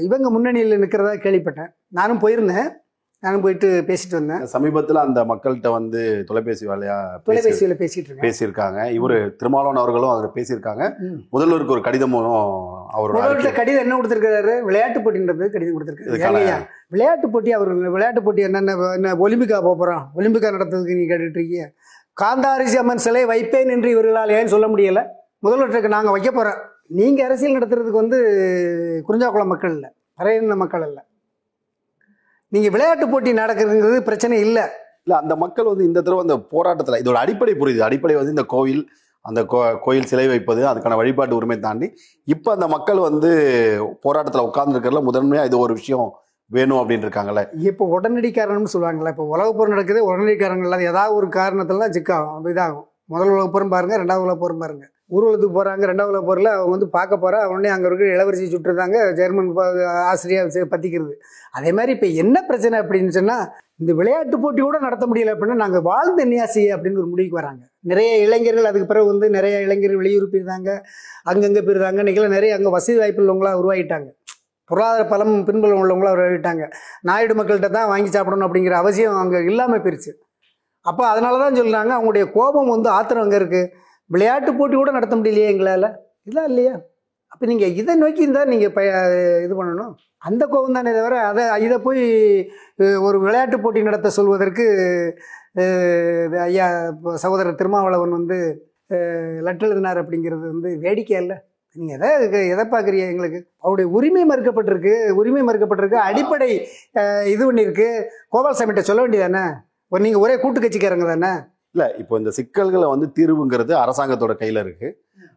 இவங்க 0.06 0.28
முன்னணியில் 0.36 0.80
நிற்கிறதா 0.82 1.14
கேள்விப்பட்டேன். 1.26 1.70
நானும் 1.98 2.22
போயிருந்தேன். 2.24 2.68
நானும் 3.18 3.40
போயிட்டு 3.40 3.84
பேசிட்டு 3.86 4.10
வந்தேன். 4.10 4.46
சமீபத்துல 4.52 4.92
அந்த 4.92 5.24
மக்கள்கிட்ட 5.24 5.70
வந்து 5.70 6.24
தொலைபேசி 6.26 6.66
வேலையா 6.66 7.16
பேசி 7.24 7.64
தொலைபேசியில் 7.64 7.76
பேசிட்டு 7.76 8.14
இருக்கேன். 8.14 8.30
பேசியிருக்காங்க. 8.30 8.98
இவரு 9.00 9.36
திருமாவளவன் 9.36 9.82
அவர்களும் 9.82 10.08
அதில் 10.08 10.34
பேசியிருக்காங்க. 10.34 10.92
முதல்வருக்கு 11.32 11.70
ஒரு 11.70 11.80
கடிதமும் 11.80 12.22
அவரோட 12.22 12.96
முதல்வர்கிட்ட 12.98 13.50
அறிக்கை- 13.50 13.52
கடிதம் 13.52 13.80
என்ன 13.80 14.00
கொடுத்துருக்காரு 14.00 14.60
விளையாட்டு 14.60 15.00
போட்டின்றது 15.00 15.50
கடிதம் 15.50 15.80
கொடுத்துருக்காரு. 15.80 16.66
விளையாட்டு 16.88 17.30
போட்டி 17.30 17.52
அவர் 17.52 17.72
விளையாட்டு 17.72 18.22
போட்டி 18.22 18.42
என்னென்ன 18.42 18.92
என்ன 18.92 19.14
ஒலிம்பிக்கா 19.14 19.60
போக 19.60 19.60
போகிறோம் 19.60 20.10
ஒலிம்பிக்கா 20.16 20.54
நடத்துறதுக்கு 20.54 20.96
நீ 20.96 21.02
கேட்டுட்டு 21.02 21.30
இருக்கீங்க. 21.30 21.72
காந்தாரிசி 22.20 22.76
அம்மன் 22.76 22.98
சிலை 22.98 23.24
வைப்பேன் 23.24 23.68
என்று 23.68 23.90
இவர்களால் 23.90 24.30
ஏன் 24.30 24.46
சொல்ல 24.46 24.66
முடியல? 24.66 25.06
முதல்வருக்கு 25.42 25.88
நாங்கள் 25.88 26.12
வைக்க 26.12 26.30
போகிறோம் 26.30 26.58
நீங்கள் 26.86 27.24
அரசியல் 27.24 27.62
நடத்துறதுக்கு 27.62 27.90
வந்து 27.90 28.18
குறிஞ்சாக்குளம் 29.08 29.46
மக்கள் 29.46 29.72
இல்லை. 29.72 29.90
பறையின 30.18 30.56
மக்கள் 30.56 30.86
இல்லை 30.86 31.02
நீங்கள் 32.56 32.74
விளையாட்டு 32.76 33.06
போட்டி 33.14 33.30
நடக்கிறதுங்கிறது 33.40 33.98
பிரச்சனை 34.10 34.36
இல்லை. 34.48 34.66
இல்ல 35.06 35.16
அந்த 35.22 35.34
மக்கள் 35.42 35.72
வந்து 35.72 35.88
இந்த 35.88 36.00
தடவை 36.04 36.22
அந்த 36.26 36.36
போராட்டத்துல 36.54 37.00
இதோட 37.02 37.18
அடிப்படை 37.24 37.54
புரியுது. 37.60 37.82
அடிப்படை 37.88 38.14
வந்து 38.20 38.36
இந்த 38.36 38.44
கோவில் 38.54 38.84
அந்த 39.24 39.40
கோ 39.52 39.58
கோயில் 39.84 40.08
சிலை 40.10 40.24
வைப்பது 40.30 40.60
அதுக்கான 40.70 40.96
வழிபாட்டு 41.00 41.36
உரிமை 41.38 41.56
தாண்டி 41.64 41.86
இப்போ 42.34 42.48
அந்த 42.56 42.66
மக்கள் 42.74 42.98
வந்து 43.06 43.30
போராட்டத்தில் 44.04 44.46
உட்கார்ந்துருக்கிறதுல 44.48 45.02
முதன்மையா 45.08 45.44
இது 45.48 45.56
ஒரு 45.64 45.74
விஷயம் 45.78 46.08
வேணும் 46.50 46.80
அப்படின்னு 46.80 47.06
இருக்காங்கல்ல. 47.06 47.42
இப்போ 47.70 47.84
உடனடி 47.94 48.28
காரணம்னு 48.36 48.72
சொல்லுவாங்கல்ல 48.74 49.12
இப்போ 49.14 49.24
உலகப் 49.34 49.56
போர் 49.58 49.72
நடக்குது 49.74 50.00
உடனடி 50.08 50.34
காரணங்கள் 50.42 50.68
இல்லாத 50.68 50.90
ஏதாவது 50.92 51.16
ஒரு 51.20 51.28
காரணத்துல 51.38 51.82
தான் 51.84 51.94
சிக்காகும் 51.96 52.50
இதாகும். 52.52 52.86
முதல் 53.14 53.32
உலகப் 53.34 53.54
போரும் 53.54 53.74
பாருங்க 53.74 53.96
ரெண்டாவது 54.02 54.26
உலகப் 54.26 54.44
போரும் 54.44 54.62
பாருங்க. 54.64 54.84
ஊர்வலத்துக்கு 55.10 55.56
போகிறாங்க 55.56 55.84
ரெண்டாவது 55.86 56.12
உலகப் 56.12 56.28
போரில் 56.28 56.50
அவங்க 56.52 56.72
வந்து 56.72 56.88
பார்க்க 56.94 57.16
போகிற 57.16 57.40
உடனே 57.48 57.68
அங்கே 57.68 57.86
இருக்கிற 57.86 58.08
இளவரசி 58.14 58.46
சுட்டுருந்தாங்க 58.46 58.96
ஜெர்மன் 59.18 59.50
ப- 59.54 59.66
ஆசிரியர் 60.10 60.72
பற்றிக்கிறது 60.72 61.14
அதே 61.54 61.70
மாதிரி 61.72 61.92
இப்போ 61.92 62.08
என்ன 62.22 62.36
பிரச்சனை 62.42 62.76
அப்படின்னு 62.82 63.08
சொன்னால் 63.10 63.44
இந்த 63.80 63.92
விளையாட்டு 63.92 64.36
போட்டி 64.38 64.60
கூட 64.60 64.76
நடத்த 64.78 65.04
முடியல 65.06 65.32
அப்படின்னா 65.34 65.56
நாங்கள் 65.56 65.82
வாழ்ந்த 65.82 66.24
நியாசி 66.24 66.62
அப்படின்னு 66.74 66.98
ஒரு 66.98 67.10
முடிவுக்கு 67.12 67.40
வராங்க. 67.40 67.62
நிறைய 67.84 68.10
இளைஞர்கள் 68.18 68.68
அதுக்கு 68.70 68.86
பிறகு 68.86 69.06
வந்து 69.06 69.26
நிறைய 69.30 69.56
இளைஞர்கள் 69.60 70.00
வெளியூர் 70.00 70.30
போயிருந்தாங்க 70.32 70.70
அங்கங்கே 71.24 71.62
போயிருந்தாங்க 71.62 72.02
இன்னைக்கெல்லாம் 72.02 72.36
நிறைய 72.36 72.52
அங்கே 72.54 72.70
வசதி 72.70 72.98
வாய்ப்பு 72.98 73.22
உள்ளவங்களாக 73.22 73.60
உருவாகிட்டாங்க. 73.62 74.08
பொருளாதார 74.70 75.02
பலம் 75.06 75.34
பின்புலம் 75.44 75.80
உள்ளவங்களாக 75.82 76.14
உருவாகிட்டாங்க. 76.16 76.64
நாயுடு 77.02 77.34
மக்கள்கிட்ட 77.34 77.70
தான் 77.70 77.88
வாங்கி 77.88 78.10
சாப்பிடணும் 78.10 78.46
அப்படிங்கிற 78.48 78.76
அவசியம் 78.76 79.18
அங்கே 79.20 79.40
இல்லாமல் 79.44 79.82
போயிருச்சு. 79.84 80.12
அப்போ 80.86 81.02
அதனால 81.06 81.38
தான் 81.38 81.56
சொல்கிறாங்க 81.56 81.92
அவங்களுடைய 81.96 82.24
கோபம் 82.32 82.68
வந்து 82.68 82.88
ஆத்திரம் 82.90 83.24
அங்கே 83.24 83.36
இருக்குது 83.36 83.70
விளையாட்டு 84.10 84.50
போட்டி 84.58 84.76
கூட 84.76 84.90
நடத்த 84.96 85.14
முடியலையே 85.20 85.48
எங்களால்? 85.52 85.88
இதெல்லாம் 86.26 86.48
இல்லையா? 86.50 86.74
அப்போ 87.32 87.44
நீங்கள் 87.50 87.74
இதை 87.80 87.94
நோக்கி 88.02 88.24
இருந்தால் 88.24 88.50
நீங்கள் 88.52 88.72
ப 88.76 88.80
இது 89.46 89.54
பண்ணணும். 89.60 89.92
அந்த 90.28 90.42
கோபம் 90.52 90.76
தானே 90.78 90.92
தவிர 90.98 91.16
அதை 91.30 91.42
இதை 91.66 91.76
போய் 91.86 92.04
ஒரு 93.06 93.16
விளையாட்டு 93.24 93.56
போட்டி 93.64 93.80
நடத்த 93.88 94.08
சொல்வதற்கு 94.18 94.64
ஐயா 96.46 96.66
இப்போ 96.92 97.10
சகோதரர் 97.24 97.58
திருமாவளவன் 97.60 98.16
வந்து 98.18 98.38
லெட்டர் 99.46 99.68
எழுதினார் 99.68 100.00
அப்படிங்கிறது 100.02 100.44
வந்து 100.54 100.70
வேடிக்கை 100.84 101.16
இல்லை 101.22 101.36
நீங்கள் 101.76 101.96
எதை 101.96 102.40
எதை 102.54 102.64
பார்க்குறீங்க 102.72 103.06
எங்களுக்கு? 103.12 103.40
அவருடைய 103.64 103.86
உரிமை 103.96 104.22
மறுக்கப்பட்டிருக்கு 104.30 104.92
உரிமை 105.20 105.42
மறுக்கப்பட்டிருக்கு 105.48 105.98
அடிப்படை 106.08 106.50
இது 107.32 107.42
பண்ணியிருக்கு 107.48 107.88
கோபால்சாமிகிட்ட 108.34 108.84
சொல்ல 108.90 109.02
வேண்டியதானே 109.04 109.44
ஒரு 109.92 110.02
நீங்கள் 110.06 110.24
ஒரே 110.24 110.36
கூட்டு 110.44 110.60
கட்சிக்காரங்க 110.64 111.06
தானே? 111.12 111.32
இல்ல 111.76 111.94
இப்போ 111.98 112.14
இந்த 112.18 112.30
சிக்கல்களை 112.32 112.86
வந்து 112.88 113.06
தீர்வுங்கிறது 113.16 113.72
அரசாங்கத்தோட 113.80 114.34
கையில 114.38 114.60
இருக்கு. 114.60 114.88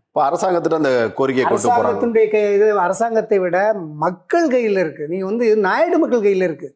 இப்போ 0.05 0.21
அரசாங்கத்திட்ட 0.25 0.75
அந்த 0.75 0.91
கோரிக்கையை 1.15 1.45
கொண்டு 1.45 1.57
அரசாங்கத்தினுடைய 1.61 2.25
கை- 2.31 2.53
இது 2.53 2.67
அரசாங்கத்தை 2.79 3.39
விட 3.39 3.57
மக்கள் 3.99 4.47
கையில் 4.49 4.77
இருக்கு. 4.77 5.07
நீங்க 5.07 5.25
வந்து 5.25 5.57
நாயுடு 5.59 5.97
மக்கள் 5.97 6.21
கையில் 6.21 6.41
இருக்கு. 6.41 6.69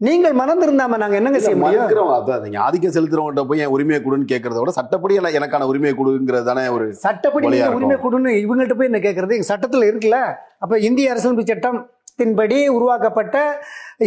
நீங்கள் 0.00 0.32
மறந்திருந்தாம 0.32 0.96
நாங்க 0.96 1.16
என்னங்க 1.16 1.38
செய்ய 1.38 1.56
முடியும்? 1.56 2.10
அதான் 2.14 2.42
நீங்க 2.42 2.58
ஆதிக்கம் 2.60 2.94
செலுத்துறவங்ககிட்ட 2.96 3.44
போய் 3.44 3.58
என் 3.58 3.72
உரிமையை 3.72 4.00
கொடுன்னு 4.02 4.26
கேட்கறத 4.28 4.58
விட 4.58 4.72
சட்டப்படி 4.72 5.18
எனக்கு- 5.18 5.38
எனக்கான 5.40 5.68
உரிமையை 5.68 5.94
கொடுங்கிறது 5.96 6.44
தானே 6.44 6.68
ஒரு 6.68 6.86
சட்டப்படி. 7.02 7.46
உரிமை 7.76 7.96
கொடுன்னு 7.98 8.32
இவங்கள்ட்ட 8.40 8.76
போய் 8.76 8.90
என்ன 8.90 9.00
கேட்கறது 9.00 9.36
எங்க 9.38 9.48
சட்டத்துல 9.48 9.88
இருக்குல்ல? 9.90 10.18
அப்ப 10.58 10.78
இந்திய 10.80 11.10
அரசியலமைப்பு 11.10 11.50
சட்டத்தின்படி 11.50 12.58
உருவாக்கப்பட்ட 12.70 13.36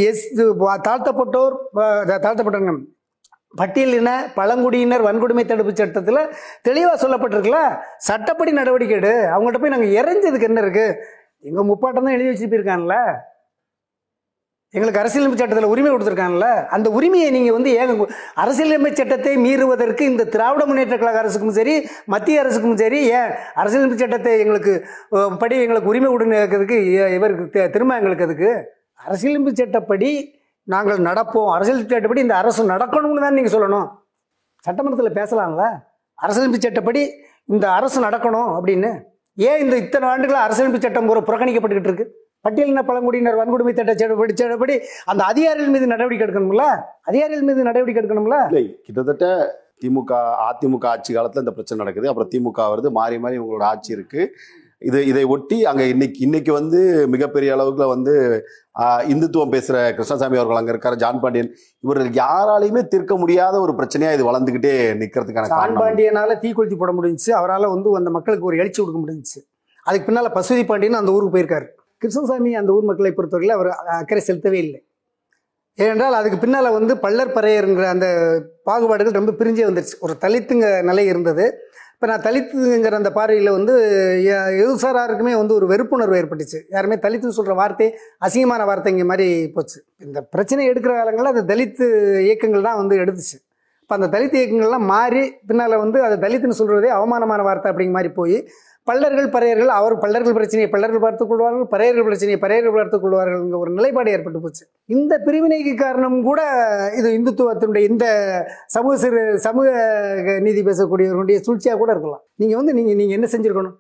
எஸ் 0.04 0.26
தாழ்த்தப்பட்டோர் 0.86 1.56
அஹ், 1.80 2.20
தாழ்த்தப்பட்டவங்க 2.20 2.76
பட்டியலின 3.54 4.10
பழங்குடியினர் 4.36 5.06
வன்கொடுமை 5.06 5.44
தடுப்பு 5.44 5.74
சட்டத்தில் 5.74 6.22
தெளிவாக 6.62 6.98
சொல்லப்பட்டிருக்குல்ல 7.04 7.62
சட்டப்படி 8.02 8.52
நடவடிக்கை 8.52 8.98
எடு. 8.98 9.14
அவங்கள்ட்ட 9.28 9.60
போய் 9.60 9.76
நாங்கள் 9.76 9.96
இறைஞ்சதுக்கு 10.00 10.50
என்ன 10.50 10.62
இருக்குது 10.62 10.98
எங்கள் 11.46 11.68
முப்பாட்டம் 11.70 12.06
தான் 12.06 12.16
எழுதி 12.16 12.30
வச்சுருப்பிருக்காங்கல்ல 12.30 12.96
போயிருக்கான்ல 12.96 13.34
எங்களுக்கு 14.74 15.00
அரசியலமைப்பு 15.00 15.40
சட்டத்தில் 15.40 15.74
உரிமை 15.74 15.90
கொடுத்துருக்காங்கல்ல 15.92 16.48
அந்த 16.68 16.88
உரிமையை 16.90 17.28
நீங்கள் 17.30 17.56
வந்து 17.56 17.70
ஏங்க 17.74 18.06
அரசியலமைப்பு 18.36 19.00
சட்டத்தை 19.00 19.34
மீறுவதற்கு 19.38 20.04
இந்த 20.04 20.24
திராவிட 20.34 20.64
முன்னேற்ற 20.66 20.96
கழக 20.98 21.20
அரசுக்கும் 21.20 21.54
சரி 21.54 21.76
மத்திய 22.08 22.42
அரசுக்கும் 22.42 22.78
சரி 22.78 23.00
ஏன் 23.12 23.32
அரசியலமைப்பு 23.56 24.02
சட்டத்தை 24.04 24.34
எங்களுக்கு 24.40 24.74
படி 25.40 25.58
எங்களுக்கு 25.58 25.90
உரிமை 25.90 26.10
கொடுன்னு 26.12 26.42
இவருக்கு 27.18 27.64
திரும்ப 27.72 27.96
எங்களுக்கு 27.96 28.24
அதுக்கு 28.24 28.52
அரசியலமைப்பு 29.00 29.54
சட்டப்படி 29.56 30.12
நாங்கள் 30.74 31.00
நடப்போம். 31.08 31.50
அரசியல் 31.56 31.82
சட்டப்படி 31.82 32.24
இந்த 32.26 32.36
அரசு 32.42 32.62
நடக்கணும்னு 32.74 33.24
தான் 33.26 33.38
நீங்கள் 33.38 33.54
சொல்லணும். 33.56 33.88
சட்டமன்றத்தில் 34.68 35.18
பேசலாம்ல? 35.20 35.66
அரசியலமைப்பு 36.24 36.66
சட்டப்படி 36.66 37.02
இந்த 37.54 37.66
அரசு 37.80 37.98
நடக்கணும் 38.06 38.50
அப்படின்னு. 38.58 38.90
ஏன் 39.48 39.62
இந்த 39.64 39.76
இத்தனை 39.84 40.06
ஆண்டுகளாக 40.14 40.46
அரசியலமைப்பு 40.48 40.86
சட்டம் 40.86 41.12
ஒரு 41.14 41.22
புறக்கணிக்கப்பட்டுக்கிட்டு 41.28 41.92
இருக்கு? 41.92 42.08
பட்டியலின 42.46 42.82
பழங்குடியினர் 42.90 43.38
வன்கொடுமை 43.40 43.72
சட்ட 43.78 43.94
சட்டப்படி 44.02 44.34
சட்டப்படி 44.42 44.76
அந்த 45.12 45.22
அதிகாரிகள் 45.32 45.74
மீது 45.76 45.88
நடவடிக்கை 45.94 46.26
எடுக்கணும்ல? 46.28 46.66
அதிகாரிகள் 47.10 47.48
மீது 47.50 47.68
நடவடிக்கை 47.70 48.02
எடுக்கணும்ல? 48.02 48.38
இல்லை 48.52 48.66
கிட்டத்தட்ட 48.86 49.26
திமுக 49.82 50.12
அதிமுக 50.50 50.86
ஆட்சி 50.94 51.12
காலத்தில் 51.18 51.44
இந்த 51.46 51.54
பிரச்சனை 51.58 51.82
நடக்குது. 51.84 52.10
அப்புறம் 52.12 52.32
திமுக 52.36 52.62
வருது. 52.74 52.92
மாறி 53.00 53.18
மாறி 53.26 53.38
உங்களோட 53.44 53.66
ஆட்சி 53.74 53.92
இருக்குது 53.98 54.32
இது 54.82 55.00
இதை 55.06 55.24
ஒட்டி 55.34 55.58
அங்க 55.70 55.84
இன்னைக்கு 55.92 56.20
இன்னைக்கு 56.26 56.52
வந்து 56.54 56.80
மிகப்பெரிய 57.14 57.50
அளவுக்குல 57.56 57.86
வந்து 57.94 58.14
இந்துத்துவம் 59.12 59.54
பேசுற 59.56 59.78
கிருஷ்ணசாமி 59.98 60.38
அவர்கள் 60.40 60.60
அங்க 60.60 60.72
இருக்காரு 60.74 61.00
ஜான் 61.04 61.22
பாண்டியன். 61.24 61.50
இவர்கள் 61.86 62.10
யாராலையுமே 62.20 62.82
தீர்க்க 62.92 63.16
முடியாத 63.22 63.56
ஒரு 63.66 63.74
பிரச்சனையா 63.80 64.12
இது 64.18 64.28
வளர்ந்துகிட்டே 64.30 64.74
நிக்கிறதுக்கான 65.02 65.48
சான் 65.48 65.60
காரணம். 65.60 65.82
பாண்டியனால 65.84 66.36
தீக்குளித்து 66.44 66.78
போட 66.82 66.94
முடிஞ்சுச்சு. 66.98 67.32
அவரால் 67.40 67.74
வந்து 67.74 67.96
அந்த 68.02 68.12
மக்களுக்கு 68.18 68.50
ஒரு 68.50 68.60
எழுச்சி 68.64 68.80
கொடுக்க 68.82 69.00
முடிஞ்சுச்சு. 69.04 69.40
அதுக்கு 69.86 70.08
பின்னால 70.08 70.30
பசுதி 70.38 70.66
பாண்டியன் 70.72 71.02
அந்த 71.02 71.16
ஊருக்கு 71.16 71.36
போயிருக்காரு. 71.38 71.68
கிருஷ்ணசாமி 71.98 72.52
அந்த 72.62 72.72
ஊர் 72.78 72.90
மக்களை 72.90 73.12
பொறுத்தவரையில் 73.14 73.58
அவர் 73.58 73.70
அக்கறை 74.02 74.24
செலுத்தவே 74.28 74.60
இல்லை. 74.66 74.80
ஏனென்றால் 75.84 76.18
அதுக்கு 76.20 76.38
பின்னால் 76.44 76.76
வந்து 76.76 76.94
பள்ளர் 77.04 77.34
பறையருங்கிற 77.38 77.88
அந்த 77.96 78.08
பாகுபாடுகள் 78.68 79.18
ரொம்ப 79.20 79.34
பிரிஞ்சே 79.40 79.66
வந்துருச்சு. 79.68 79.98
ஒரு 80.06 80.14
தலித்துங்க 80.24 80.68
நிலை 80.90 81.06
இருந்தது. 81.06 81.46
இப்போ 82.02 82.08
நான் 82.08 82.22
தலித்துங்கிற 82.22 82.92
அந்த 82.92 83.12
பார்வையில் 83.12 83.50
வந்து 83.50 83.74
எ- 84.24 84.64
எதுசாராருக்குமே 84.64 85.36
வந்து 85.36 85.54
ஒரு 85.54 85.68
வெறுப்புணர்வு 85.68 86.18
ஏற்பட்டுச்சு. 86.18 86.60
யாருமே 86.70 86.96
தலித்துன்னு 86.96 87.38
சொல்கிற 87.38 87.54
வார்த்தை 87.54 87.96
அசிங்கமான 88.26 88.66
வார்த்தைங்க 88.66 89.06
மாதிரி 89.06 89.48
போச்சு. 89.48 89.84
இந்த 89.98 90.22
பிரச்சனை 90.22 90.70
எடுக்கிற 90.70 90.94
காலங்களில் 90.96 91.34
அந்த 91.36 91.56
தலித்து 91.56 91.86
இயக்கங்கள் 92.22 92.62
தான் 92.62 92.76
வந்து 92.76 92.96
எடுத்துச்சு. 92.96 93.38
இப்போ 93.82 93.96
அந்த 93.96 94.20
தலித் 94.20 94.38
இயக்கங்கள்லாம் 94.38 94.86
மாறி 94.86 95.34
பின்னால் 95.48 95.78
வந்து 95.78 96.04
அதை 96.04 96.18
தலித்துன்னு 96.18 96.60
சொல்கிறதே 96.60 96.88
அவமானமான 96.88 97.42
வார்த்தை 97.42 97.72
அப்படிங்கிற 97.72 97.92
மாதிரி 97.92 98.14
போய் 98.14 98.38
பல்லர்கள் 98.88 99.30
பறையர்கள் 99.30 99.66
அவர் 99.66 99.98
பல்லர்கள் 99.98 100.34
பிரச்சனையை 100.34 100.68
பல்லர்கள் 100.72 101.00
பார்த்துக் 101.00 101.30
கொள்வார்கள் 101.30 101.62
பறையர்கள் 101.62 102.04
பிரச்சனையை 102.04 102.38
பறையர்கள் 102.42 102.76
பார்த்துக் 102.76 103.02
கொள்வார்கள் 103.02 103.42
ஒரு 103.42 103.72
நிலைப்பாடு 103.72 104.12
ஏற்பட்டு 104.12 104.42
போச்சு. 104.42 104.68
இந்த 104.86 105.22
பிரிவினைக்கு 105.26 105.76
காரணம் 105.76 106.24
கூட 106.24 106.42
இது 106.98 107.10
இந்துத்துவத்தினுடைய 107.12 107.90
இந்த 107.90 108.06
சமூக 108.66 108.98
சிறு 108.98 109.40
சமூக 109.40 109.70
நீதி 110.40 110.64
பேசக்கூடியவர்களுடைய 110.64 111.42
சூழ்ச்சியாக 111.48 111.78
கூட 111.78 111.92
இருக்கலாம். 111.92 112.24
நீங்கள் 112.36 112.58
வந்து 112.58 112.74
நீங்கள் 112.74 112.96
நீங்கள் 112.96 113.20
என்ன 113.20 113.28
செஞ்சுருக்கணும்? 113.32 113.76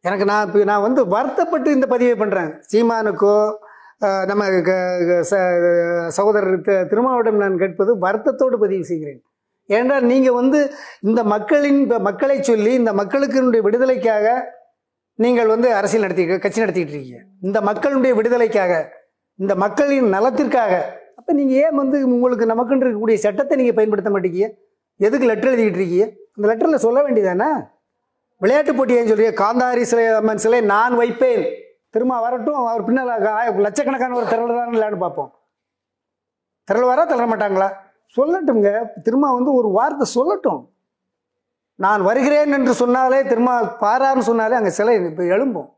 எனக்கு 0.00 0.24
நான் 0.24 0.46
இப்போ 0.46 0.64
நான் 0.64 0.82
வந்து 0.82 1.06
வருத்தப்பட்டு 1.06 1.70
இந்த 1.70 1.86
பதிவை 1.86 2.26
பண்ணுறேன் 2.26 2.60
சீமானுக்கோ 2.72 3.54
நம்ம 4.26 4.60
க- 4.60 5.24
ச- 5.30 6.06
சகோதரர் 6.06 6.60
தி- 6.60 6.86
திருமாவட்டம் 6.90 7.40
நான் 7.42 7.58
கேட்பது 7.58 7.98
வருத்தத்தோடு 7.98 8.58
பதிவு 8.58 8.84
செய்கிறேன். 8.84 9.22
ஏனென்றால் 9.74 10.06
நீங்கள் 10.12 10.36
வந்து 10.40 10.60
இந்த 11.08 11.20
மக்களின் 11.34 11.80
இப்போ 11.84 11.98
மக்களை 12.08 12.36
சொல்லி 12.50 12.72
இந்த 12.80 12.92
மக்களுக்கு 13.00 13.62
விடுதலைக்காக 13.66 14.26
நீங்கள் 15.24 15.50
வந்து 15.54 15.68
அரசியல் 15.78 16.04
நடத்தி 16.04 16.24
கட்சி 16.44 16.62
நடத்திக்கிட்டு 16.62 16.94
இருக்கீங்க. 16.94 17.18
இந்த 17.46 17.58
மக்களுடைய 17.68 18.12
விடுதலைக்காக 18.18 18.74
இந்த 19.42 19.52
மக்களின் 19.64 20.08
நலத்திற்காக. 20.14 20.74
அப்போ 21.18 21.30
நீங்கள் 21.40 21.58
ஏன் 21.64 21.78
வந்து 21.80 21.96
உங்களுக்கு 22.14 22.44
நமக்குன்னு 22.52 22.84
இருக்கக்கூடிய 22.84 23.18
சட்டத்தை 23.24 23.56
நீங்கள் 23.60 23.76
பயன்படுத்த 23.78 24.10
மாட்டேங்கிய 24.14 24.46
எதுக்கு 25.06 25.28
லெட்டர் 25.30 25.50
எழுதிக்கிட்டு 25.52 25.80
இருக்கீங்க? 25.80 26.06
அந்த 26.36 26.44
லெட்டரில் 26.50 26.84
சொல்ல 26.86 26.98
வேண்டியதானே? 27.06 27.50
விளையாட்டு 28.42 28.72
போட்டி 28.78 28.96
ஏன் 28.98 29.10
சொல்றீங்க? 29.10 29.34
காந்தாரி 29.42 29.82
சிலை 29.90 30.06
அம்மன் 30.20 30.42
சிலை 30.44 30.60
நான் 30.72 30.94
வைப்பேன். 31.02 31.44
திரும்ப 31.94 32.18
வரட்டும் 32.24 32.58
அவர் 32.70 32.86
பின்னால் 32.88 33.62
லட்சக்கணக்கான 33.66 34.16
ஒரு 34.20 34.26
திரள் 34.32 34.58
தான் 34.58 34.74
இல்லைன்னு 34.76 35.00
பார்ப்போம். 35.04 35.30
திரள் 36.68 36.90
வரா 36.90 37.04
தர 37.12 37.26
மாட்டாங்களா? 37.32 37.68
சொல்லட்டுங்க 38.16 38.68
திரும்ப 39.06 39.32
வந்து 39.38 39.50
ஒரு 39.60 39.68
வார்த்தை 39.78 40.06
சொல்லட்டும். 40.16 40.62
நான் 41.84 42.02
வருகிறேன் 42.08 42.54
என்று 42.56 42.72
சொன்னாலே 42.82 43.18
திரும்ப 43.30 43.52
பாரான்னு 43.82 44.28
சொன்னாலே 44.30 44.56
அங்கே 44.58 44.72
சிலை 44.78 44.94
இப்போ 45.10 45.24
எழும்பும். 45.34 45.70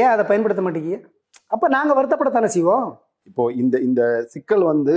ஏன் 0.00 0.12
அதை 0.14 0.22
பயன்படுத்த 0.30 0.62
மாட்டேங்கிய 0.66 0.98
அப்போ 1.54 1.66
நாங்கள் 1.76 1.96
வருத்தப்படத்தானே 1.98 2.48
செய்வோம்? 2.56 2.86
இப்போ 3.30 3.42
இந்த 3.62 3.76
இந்த 3.88 4.02
சிக்கல் 4.34 4.64
வந்து 4.72 4.94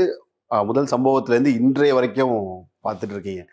முதல் 0.70 0.91
சம்பவத்துல 0.93 1.36
இருந்து 1.36 1.53
இன்றைய 1.61 1.93
வரைக்கும் 1.97 2.38
பார்த்துட்டு 2.86 3.15
இருக்கீங்க. 3.15 3.43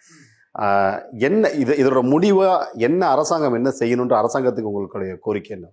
என்ன 1.29 1.49
இது 1.62 1.73
இதோட 1.81 2.01
முடிவா 2.12 2.51
என்ன 2.89 3.03
அரசாங்கம் 3.14 3.59
என்ன 3.61 3.71
செய்யணுன்ற 3.81 4.14
அரசாங்கத்துக்கு 4.21 4.71
உங்களுடைய 4.71 5.14
கோரிக்கை 5.27 5.53
என்ன? 5.57 5.67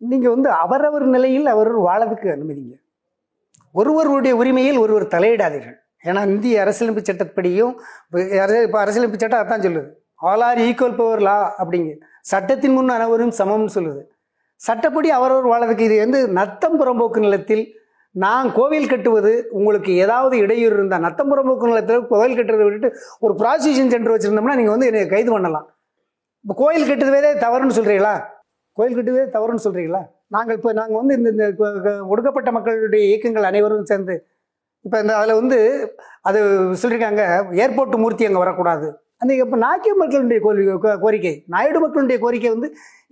நீங்கள் 0.00 0.34
வந்து 0.34 0.50
அவரவர் 0.64 1.06
நிலையில் 1.16 1.52
அவர் 1.54 1.70
வாழறதுக்கு 1.88 2.28
அனுமதிங்க. 2.36 2.74
ஒருவருடைய 3.80 4.32
உரிமையில் 4.40 4.82
ஒருவர் 4.84 5.12
தலையிடாதீர்கள். 5.14 5.78
ஏன்னா 6.04 6.20
இந்திய 6.32 6.60
அரசியலமைப்பு 6.64 7.02
சட்டப்படியும் 7.08 7.74
இப்போ 8.66 8.78
அரசியலமைப்பு 8.84 9.20
சட்டம் 9.22 9.42
அதான் 9.44 9.64
சொல்லுது. 9.66 9.88
All 10.30 10.44
are 10.46 10.60
equal 10.68 10.96
before 11.00 11.22
law 11.28 11.36
அப்படிங்க. 11.62 11.92
சட்டத்தின் 12.30 12.74
முன் 12.76 12.94
அனைவரும் 12.96 13.34
சமம்னு 13.40 13.72
சொல்லுது. 13.76 14.02
சட்டப்படி 14.60 15.08
அவரவர் 15.18 15.50
வாழறதுக்கு 15.50 15.84
இது 15.88 15.96
வந்து 16.04 16.18
நத்தம் 16.38 16.78
புறம்போக்கு 16.80 17.20
நிலத்தில் 17.26 17.62
நான் 18.14 18.46
கோவில் 18.56 18.90
கட்டுவது 18.92 19.32
உங்களுக்கு 19.58 19.90
ஏதாவது 20.04 20.34
இடையூறு 20.44 20.74
இருந்தால் 20.78 21.04
நத்தம் 21.06 21.30
புறம்போக்கு 21.32 21.70
நிலத்தில் 21.70 22.08
கோவில் 22.12 22.36
கட்டுறதை 22.38 22.64
விட்டுட்டு 22.66 22.90
ஒரு 23.24 23.34
ப்ராசிக்யூஷன் 23.42 23.92
சென்டர் 23.94 24.14
வச்சுருந்தோம்னா 24.14 24.56
நீங்கள் 24.60 24.74
வந்து 24.74 24.88
என்னை 24.90 25.02
கைது 25.14 25.30
பண்ணலாம். 25.34 25.66
இப்போ 26.44 26.54
கோயில் 26.62 26.88
கட்டுறதே 26.90 27.30
தவறுன்னு 27.44 27.76
சொல்கிறீங்களா 27.78 28.14
கோயில் 28.78 28.96
கட்டுவதே 28.98 29.26
தவறுன்னு 29.36 29.64
சொல்கிறீங்களா 29.66 30.02
நாங்கள் 30.34 30.56
இப்போ 30.58 30.70
நாங்கள் 30.80 31.00
வந்து 31.00 31.14
இந்த 31.18 31.30
இந்த 31.34 31.92
ஒடுக்கப்பட்ட 32.12 32.50
மக்களுடைய 32.56 33.02
இயக்கங்கள் 33.10 33.48
அனைவரும் 33.50 33.88
சேர்ந்து 33.90 34.14
இப்போ 34.84 34.96
இந்த 35.00 35.12
அதில் 35.16 35.38
வந்து 35.38 35.58
அது 36.22 36.38
சொல்லியிருக்காங்க 36.80 37.22
ஏர்போர்ட் 37.62 37.96
மூர்த்தி 37.96 38.26
அங்கே 38.26 38.38
வரக்கூடாது. 38.38 38.86
அந்த 39.22 39.32
இப்போ 39.38 39.56
நாக்கிய 39.58 39.92
மக்களுடைய 39.98 40.38
கோரிக்கை 40.40 40.92
கோரிக்கை 41.02 41.32
நாயுடு 41.46 41.78
மக்களுடைய 41.80 42.18
கோரிக்கை 42.18 42.50
வந்து 42.50 42.68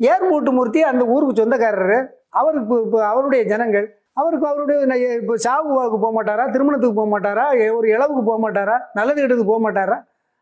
ஏர்போர்ட் 0.08 0.50
மூர்த்தி 0.52 0.80
அந்த 0.90 1.02
ஊருக்கு 1.06 1.40
சொந்தக்காரர் 1.40 1.98
அவருக்கு 2.32 2.64
இப்போ- 2.64 2.82
இப்போ 2.86 3.00
அவருடைய 3.10 3.42
ஜனங்கள் 3.44 3.86
அவருக்கு 4.16 4.46
அவருடைய 4.48 4.78
இப்போ 5.16 5.34
சாவுவாவுக்கு 5.44 5.98
போக 5.98 6.12
மாட்டாரா 6.14 6.44
திருமணத்துக்கு 6.50 6.96
போக 6.96 7.08
மாட்டாரா 7.10 7.44
ஒரு 7.76 7.88
இளவுக்கு 7.88 8.22
போக 8.22 8.38
மாட்டாரா 8.38 8.76
நல்லது 8.94 9.18
கெட்டதுக்கு 9.20 9.50
போக 9.50 9.62
மாட்டாரா 9.66 9.96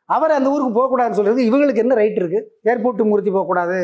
அவர் 0.09 0.37
அந்த 0.37 0.49
ஊருக்கு 0.51 0.73
போகக்கூடாதுன்னு 0.73 1.19
சொல்கிறது 1.21 1.41
இவங்களுக்கு 1.43 1.83
என்ன 1.85 1.95
ரைட் 1.95 2.21
இருக்குது 2.21 2.43
ஏர்போர்ட் 2.71 3.09
மூர்த்தி 3.11 3.31
போகக்கூடாது 3.31 3.79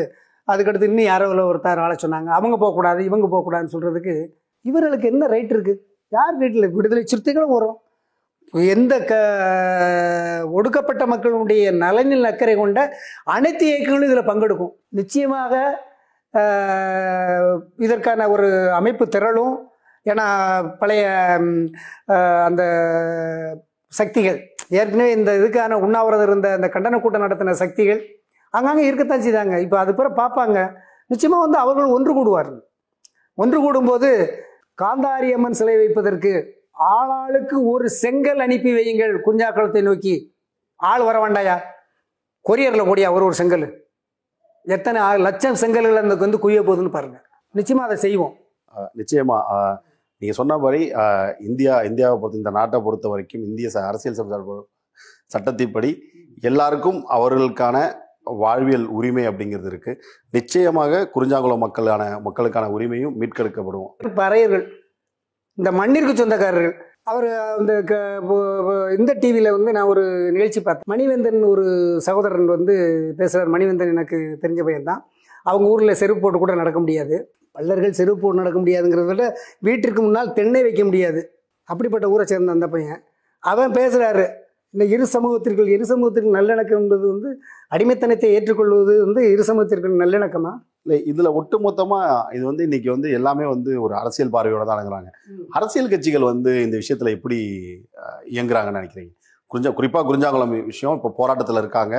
அதுக்கடுத்து 0.47 0.89
இன்னும் 0.89 1.09
யாரோ 1.09 1.25
ஒருத்தர் 1.45 1.81
ஆள 1.81 1.93
சொன்னாங்க 1.99 2.29
அவங்க 2.37 2.55
போகக்கூடாது 2.57 3.01
இவங்க 3.03 3.27
போகக்கூடாதுன்னு 3.27 3.73
சொல்கிறதுக்கு 3.75 4.15
இவர்களுக்கு 4.65 5.07
என்ன 5.07 5.27
ரைட் 5.27 5.53
இருக்குது 5.53 5.79
யார் 6.15 6.35
வீட்டில் 6.41 6.73
விடுதலை 6.75 7.03
சிறுத்தைகளும் 7.11 7.55
வரும்? 7.55 7.77
எந்த 8.73 8.93
க 9.09 9.13
ஒடுக்கப்பட்ட 10.57 11.03
மக்களுடைய 11.11 11.63
நலனில் 11.83 12.29
அக்கறை 12.29 12.55
கொண்ட 12.57 12.79
அனைத்து 13.35 13.63
இயக்கங்களும் 13.69 14.07
இதில் 14.09 14.29
பங்கெடுக்கும். 14.29 14.73
நிச்சயமாக 14.99 15.53
இதற்கான 17.85 18.27
ஒரு 18.35 18.47
அமைப்பு 18.79 19.05
திரளும். 19.15 19.55
ஏன்னா 20.11 20.25
பழைய 20.81 21.03
அந்த 22.47 22.63
சக்திகள் 23.99 24.39
ஏற்கனவே 24.79 25.09
இந்த 25.17 25.31
இதுக்கான 25.39 25.77
உண்ணாவிரதம் 25.85 26.27
இருந்த 26.29 26.47
அந்த 26.57 26.67
கண்டன 26.75 26.99
கூட்டம் 27.03 27.25
நடத்தின 27.25 27.55
சக்திகள் 27.63 28.01
அங்கங்கே 28.57 28.87
இருக்கத்தான் 28.89 29.25
செய்தாங்க. 29.25 29.55
இப்போ 29.65 29.77
அது 29.83 29.91
பிற 29.99 30.07
பார்ப்பாங்க. 30.21 30.57
நிச்சயமாக 31.11 31.45
வந்து 31.45 31.59
அவர்கள் 31.63 31.93
ஒன்று 31.97 32.11
கூடுவார்கள். 32.17 32.63
ஒன்று 33.43 33.57
கூடும்போது 33.65 34.09
காந்தாரி 34.81 35.29
அம்மன் 35.35 35.57
சிலை 35.59 35.75
வைப்பதற்கு 35.81 36.31
ஆளாளுக்கு 36.91 37.57
ஒரு 37.71 37.87
செங்கல் 38.01 38.41
அனுப்பி 38.45 38.71
வையுங்கள். 38.77 39.13
குஞ்சாக்குளத்தை 39.25 39.81
நோக்கி. 39.87 40.13
ஆள் 40.79 41.03
வர 41.07 41.17
வேண்டாயா? 41.23 41.55
கொரியரில் 42.45 42.89
கூடிய 42.89 43.11
ஒரு 43.15 43.25
ஒரு 43.29 43.35
செங்கல்? 43.41 43.65
எத்தனை 44.65 44.99
லட்சம் 45.27 45.59
செங்கல்கள் 45.61 46.01
அந்த 46.01 46.15
வந்து 46.25 46.41
குவிய 46.45 46.61
போகுதுன்னு 46.67 46.95
பாருங்க. 46.97 47.17
நிச்சயமா 47.55 47.83
அதை 47.87 47.97
செய்வோம். 48.05 48.33
நிச்சயமாக 48.99 49.41
நிச்சயமா 50.21 50.37
சொன்ன 50.39 50.57
மாதிரி 50.63 50.81
இந்தியா 51.47 51.73
இந்தியாவை 51.89 52.15
பொறுத்த 52.19 52.41
இந்த 52.41 52.51
நாட்டை 52.57 52.77
பொறுத்த 52.85 53.07
வரைக்கும் 53.13 53.43
இந்திய 53.49 53.69
அரசியல் 53.89 54.19
சட்டத்தின்படி 55.33 55.89
எல்லாருக்கும் 56.49 56.99
அவர்களுக்கான 57.15 57.77
வாழ்வியல் 58.23 58.85
உரிமை 58.85 59.27
அப்படிங்கிறது 59.27 59.65
இருக்கு. 59.65 60.01
நிச்சயமாக 60.31 61.09
குறிஞ்சாங்குளம் 61.15 61.57
மக்களான 61.57 62.19
மக்களுக்கான 62.19 62.67
உரிமையும் 62.67 63.11
மீட்கெடுக்கப்படும். 63.19 63.85
பறையர்கள் 64.03 64.69
இந்த 65.53 65.71
மண்ணிற்கு 65.71 66.13
சொந்தக்காரர்கள். 66.13 66.73
அவர் 67.03 67.27
அந்த 67.57 67.81
க- 67.81 68.95
இந்த 68.97 69.13
டிவியில் 69.13 69.51
வந்து 69.51 69.71
நான் 69.71 69.87
ஒரு 69.87 70.31
நிகழ்ச்சி 70.31 70.61
பார்த்தேன். 70.61 70.97
மணிவேந்தன் 70.97 71.45
ஒரு 71.45 71.95
சகோதரன் 72.01 72.45
வந்து 72.45 73.13
பேசுகிறார் 73.17 73.57
மணிவேந்தன் 73.57 73.87
எனக்கு 73.87 74.37
தெரிஞ்ச 74.41 74.63
பையன் 74.63 74.83
தான். 74.83 75.05
அவங்க 75.43 75.69
ஊரில் 75.69 75.93
செருப்பு 75.93 76.21
போட்டு 76.21 76.37
கூட 76.37 76.55
நடக்க 76.55 76.79
முடியாது. 76.79 77.35
பல்லர்கள் 77.53 77.89
செருப்பு 77.89 78.21
போட்டு 78.21 78.41
நடக்க 78.41 78.59
முடியாதுங்கிறத 78.59 79.05
விட 79.05 79.37
வீட்டிற்கு 79.59 80.01
முன்னால் 80.01 80.33
தென்னை 80.33 80.61
வைக்க 80.61 80.83
முடியாது. 80.83 81.31
அப்படிப்பட்ட 81.63 82.09
ஊரை 82.09 82.25
சேர்ந்த 82.25 82.51
அந்த 82.51 82.67
பையன். 82.67 83.03
அவன் 83.39 83.71
பேசுகிறாரு 83.71 84.27
இந்த 84.73 84.83
இரு 84.93 85.05
சமூகத்திற்குள் 85.15 85.67
இரு 85.73 85.85
சமூகத்திற்கு 85.89 86.29
நல்லிணக்கம் 86.37 86.79
என்பது 86.83 87.05
வந்து 87.13 87.29
அடிமைத்தனத்தை 87.75 88.29
ஏற்றுக்கொள்வது 88.37 88.93
வந்து 89.05 89.21
இரு 89.33 89.43
சமூகத்திற்கு 89.49 89.89
நல்லிணக்கமா? 90.03 90.53
இல்லை 90.85 90.97
இதுல 91.11 91.29
ஒட்டுமொத்தமா 91.39 91.99
இது 92.37 92.43
வந்து 92.49 92.63
இன்னைக்கு 92.67 92.89
வந்து 92.93 93.09
எல்லாமே 93.17 93.45
வந்து 93.51 93.71
ஒரு 93.85 93.93
அரசியல் 93.99 94.31
பார்வையோட 94.35 94.63
தான் 94.69 94.77
அணுகுறாங்க 94.77 95.11
அரசியல் 95.59 95.91
கட்சிகள் 95.93 96.25
வந்து 96.31 96.53
இந்த 96.65 96.75
விஷயத்துல 96.81 97.11
எப்படி 97.17 97.37
இயங்குறாங்கன்னு 98.33 98.79
நினைக்கிறீங்க? 98.81 99.13
குறிஞ்சா 99.51 99.71
குறிப்பா 99.79 100.01
குறிஞ்சாங்குளம் 100.09 100.55
விஷயம் 100.71 100.97
இப்போ 100.99 101.11
போராட்டத்துல 101.19 101.61
இருக்காங்க. 101.63 101.95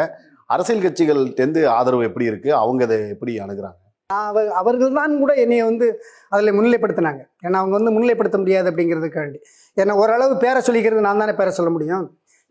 அரசியல் 0.55 0.85
கட்சிகள்கிட்டேருந்து 0.85 1.61
ஆதரவு 1.77 2.09
எப்படி 2.09 2.27
இருக்கு? 2.31 2.51
அவங்க 2.63 2.83
அதை 2.89 2.99
எப்படி 3.15 3.33
அணுகுறாங்க? 3.45 3.79
அவ 4.11 4.43
அவர்கள் 4.61 4.99
தான் 4.99 5.13
கூட 5.21 5.33
என்னைய 5.45 5.63
வந்து 5.69 5.87
அதில் 6.35 6.57
முன்னிலைப்படுத்தினாங்க. 6.57 7.23
ஏன்னா 7.47 7.59
அவங்க 7.61 7.75
வந்து 7.79 7.95
முன்னிலைப்படுத்த 7.95 8.39
முடியாது 8.43 8.69
அப்படிங்கிறதுக்காண்டி. 8.71 9.39
ஏன்னா 9.83 9.95
ஓரளவு 10.03 10.35
பேரை 10.45 10.61
சொல்லிக்கிறது 10.67 11.07
நான் 11.07 11.23
தானே 11.23 11.35
பேரை 11.39 11.53
சொல்ல 11.61 11.71
முடியும்? 11.77 12.05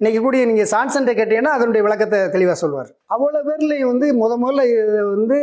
இன்னைக்கு 0.03 0.21
கூடிய 0.23 0.45
நீங்கள் 0.47 0.69
சான்சன்ட்டை 0.71 1.13
கேட்டீங்கன்னா 1.17 1.51
அதனுடைய 1.57 1.81
விளக்கத்தை 1.83 2.17
தெளிவாக 2.33 2.55
சொல்லுவார் 2.61 2.89
அவ்வளோ 3.13 3.41
பேர்லையும் 3.45 3.91
வந்து 3.91 4.07
முத 4.21 4.31
முதல்ல 4.41 4.63
இதை 4.71 5.03
வந்து 5.11 5.37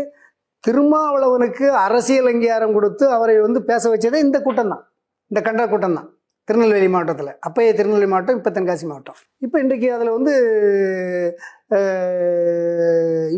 திருமாவளவனுக்கு 0.64 1.66
அரசியல் 1.84 2.28
அங்கீகாரம் 2.30 2.74
கொடுத்து 2.76 3.04
அவரை 3.16 3.36
வந்து 3.44 3.61
பேச 3.70 3.82
வச்சதே 3.92 4.18
இந்த 4.24 4.38
கூட்டம் 4.46 4.72
தான் 4.72 4.82
இந்த 5.30 5.40
கண்ட 5.46 5.64
கூட்டம் 5.70 5.96
தான் 5.98 6.08
திருநெல்வேலி 6.48 6.88
மாவட்டத்தில். 6.94 7.32
அப்பயே 7.46 7.70
திருநெல்வேலி 7.78 8.11
மாவட்டம் 8.12 8.38
இப்போ 8.40 8.52
தென்காசி 8.56 8.84
மாவட்டம். 8.90 9.18
இப்போ 9.46 9.56
இன்றைக்கு 9.64 9.88
அதில் 9.96 10.16
வந்து 10.18 10.34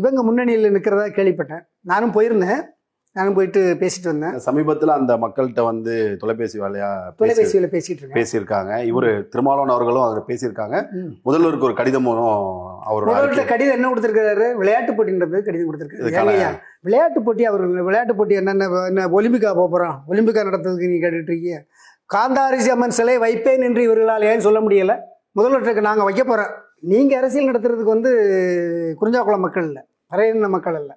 இவங்க 0.01 0.19
முன்னணியில் 0.29 0.73
நிற்கிறதா 0.77 1.07
கேள்விப்பட்டேன். 1.19 1.63
நானும் 1.91 2.15
போயிருந்தேன். 2.17 2.61
நானும் 3.17 3.35
போயிட்டு 3.37 3.61
பேசிட்டு 3.81 4.09
வந்தேன். 4.11 4.35
சமீபத்துல 4.45 4.93
அந்த 4.99 5.13
மக்கள்கிட்ட 5.23 5.63
வந்து 5.69 5.93
தொலைபேசி 6.21 6.57
வேலையா 6.63 6.87
பேசி 7.17 7.19
தொலைபேசியில் 7.19 7.67
பேசிட்டு 7.73 8.15
பேசியிருக்காங்க. 8.15 8.71
இவரு 8.91 9.09
திருமாவளவன் 9.33 9.73
அவர்களும் 9.75 10.05
அதில் 10.05 10.27
பேசியிருக்காங்க. 10.29 10.77
முதல்வருக்கு 11.27 11.67
ஒரு 11.69 11.75
கடிதமும் 11.79 12.21
அவரோட 12.89 13.09
முதல்வர்கிட்ட 13.09 13.45
கடிதம் 13.51 13.77
என்ன 13.77 13.91
கொடுத்துருக்காரு 13.91 14.47
விளையாட்டு 14.61 14.95
போட்டின்றது 14.97 15.41
கடிதம் 15.49 15.69
கொடுத்துருக்காரு. 15.69 16.55
விளையாட்டு 16.87 17.21
போட்டி 17.27 17.45
அவர் 17.51 17.65
விளையாட்டு 17.89 18.15
போட்டி 18.17 18.39
என்னென்ன 18.41 18.69
என்ன 18.91 19.05
ஒலிம்பிக்கா 19.19 19.51
போக 19.59 19.67
போகிறோம் 19.75 19.95
ஒலிம்பிக்கா 20.13 20.47
நடத்துறதுக்கு 20.49 20.91
நீ 20.93 20.97
கேட்டுட்டு 21.05 21.31
இருக்கீங்க 21.33 21.61
காந்தாரிசி 22.15 22.73
அம்மன் 22.75 22.97
சிலை 22.99 23.17
வைப்பேன் 23.25 23.67
என்று 23.69 23.83
இவர்களால் 23.87 24.27
ஏன் 24.31 24.45
சொல்ல 24.47 24.59
முடியல? 24.65 24.95
முதல்வருக்கு 25.37 25.87
நாங்கள் 25.89 26.09
வைக்க 26.09 26.23
போகிறோம் 26.23 26.51
நீங்கள் 26.91 27.19
அரசியல் 27.21 27.49
நடத்துறதுக்கு 27.51 27.95
வந்து 27.95 28.11
குறிஞ்சாக்குளம் 28.99 29.45
மக்கள் 29.47 29.69
இல்லை 29.69 29.83
பறையின 30.11 30.49
மக்கள் 30.57 30.79
இல்லை. 30.81 30.95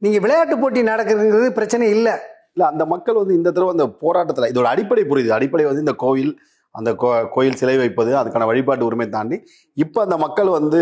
நீங்கள் 0.00 0.20
விளையாட்டு 0.20 0.58
போட்டி 0.58 0.82
நடக்கிறதுங்கிறது 0.82 1.50
பிரச்சனை 1.50 1.90
இல்லை. 1.90 2.12
இல்ல 2.52 2.68
அந்த 2.68 2.86
மக்கள் 2.86 3.14
வந்து 3.14 3.34
இந்த 3.34 3.50
தடவை 3.50 3.78
அந்த 3.78 3.96
போராட்டத்துல 4.00 4.44
இதோட 4.44 4.62
அடிப்படை 4.62 5.04
புரியுது. 5.04 5.28
அடிப்படை 5.28 5.66
வந்து 5.66 5.80
இந்த 5.80 5.92
கோவில் 5.92 6.38
அந்த 6.70 6.92
கோ- 6.92 7.28
கோயில் 7.28 7.54
சிலை 7.54 7.76
வைப்பது 7.76 8.16
அதுக்கான 8.16 8.46
வழிபாட்டு 8.46 8.84
உரிமை 8.84 9.08
தாண்டி 9.08 9.42
இப்ப 9.74 10.02
அந்த 10.02 10.16
மக்கள் 10.16 10.48
வந்து 10.48 10.78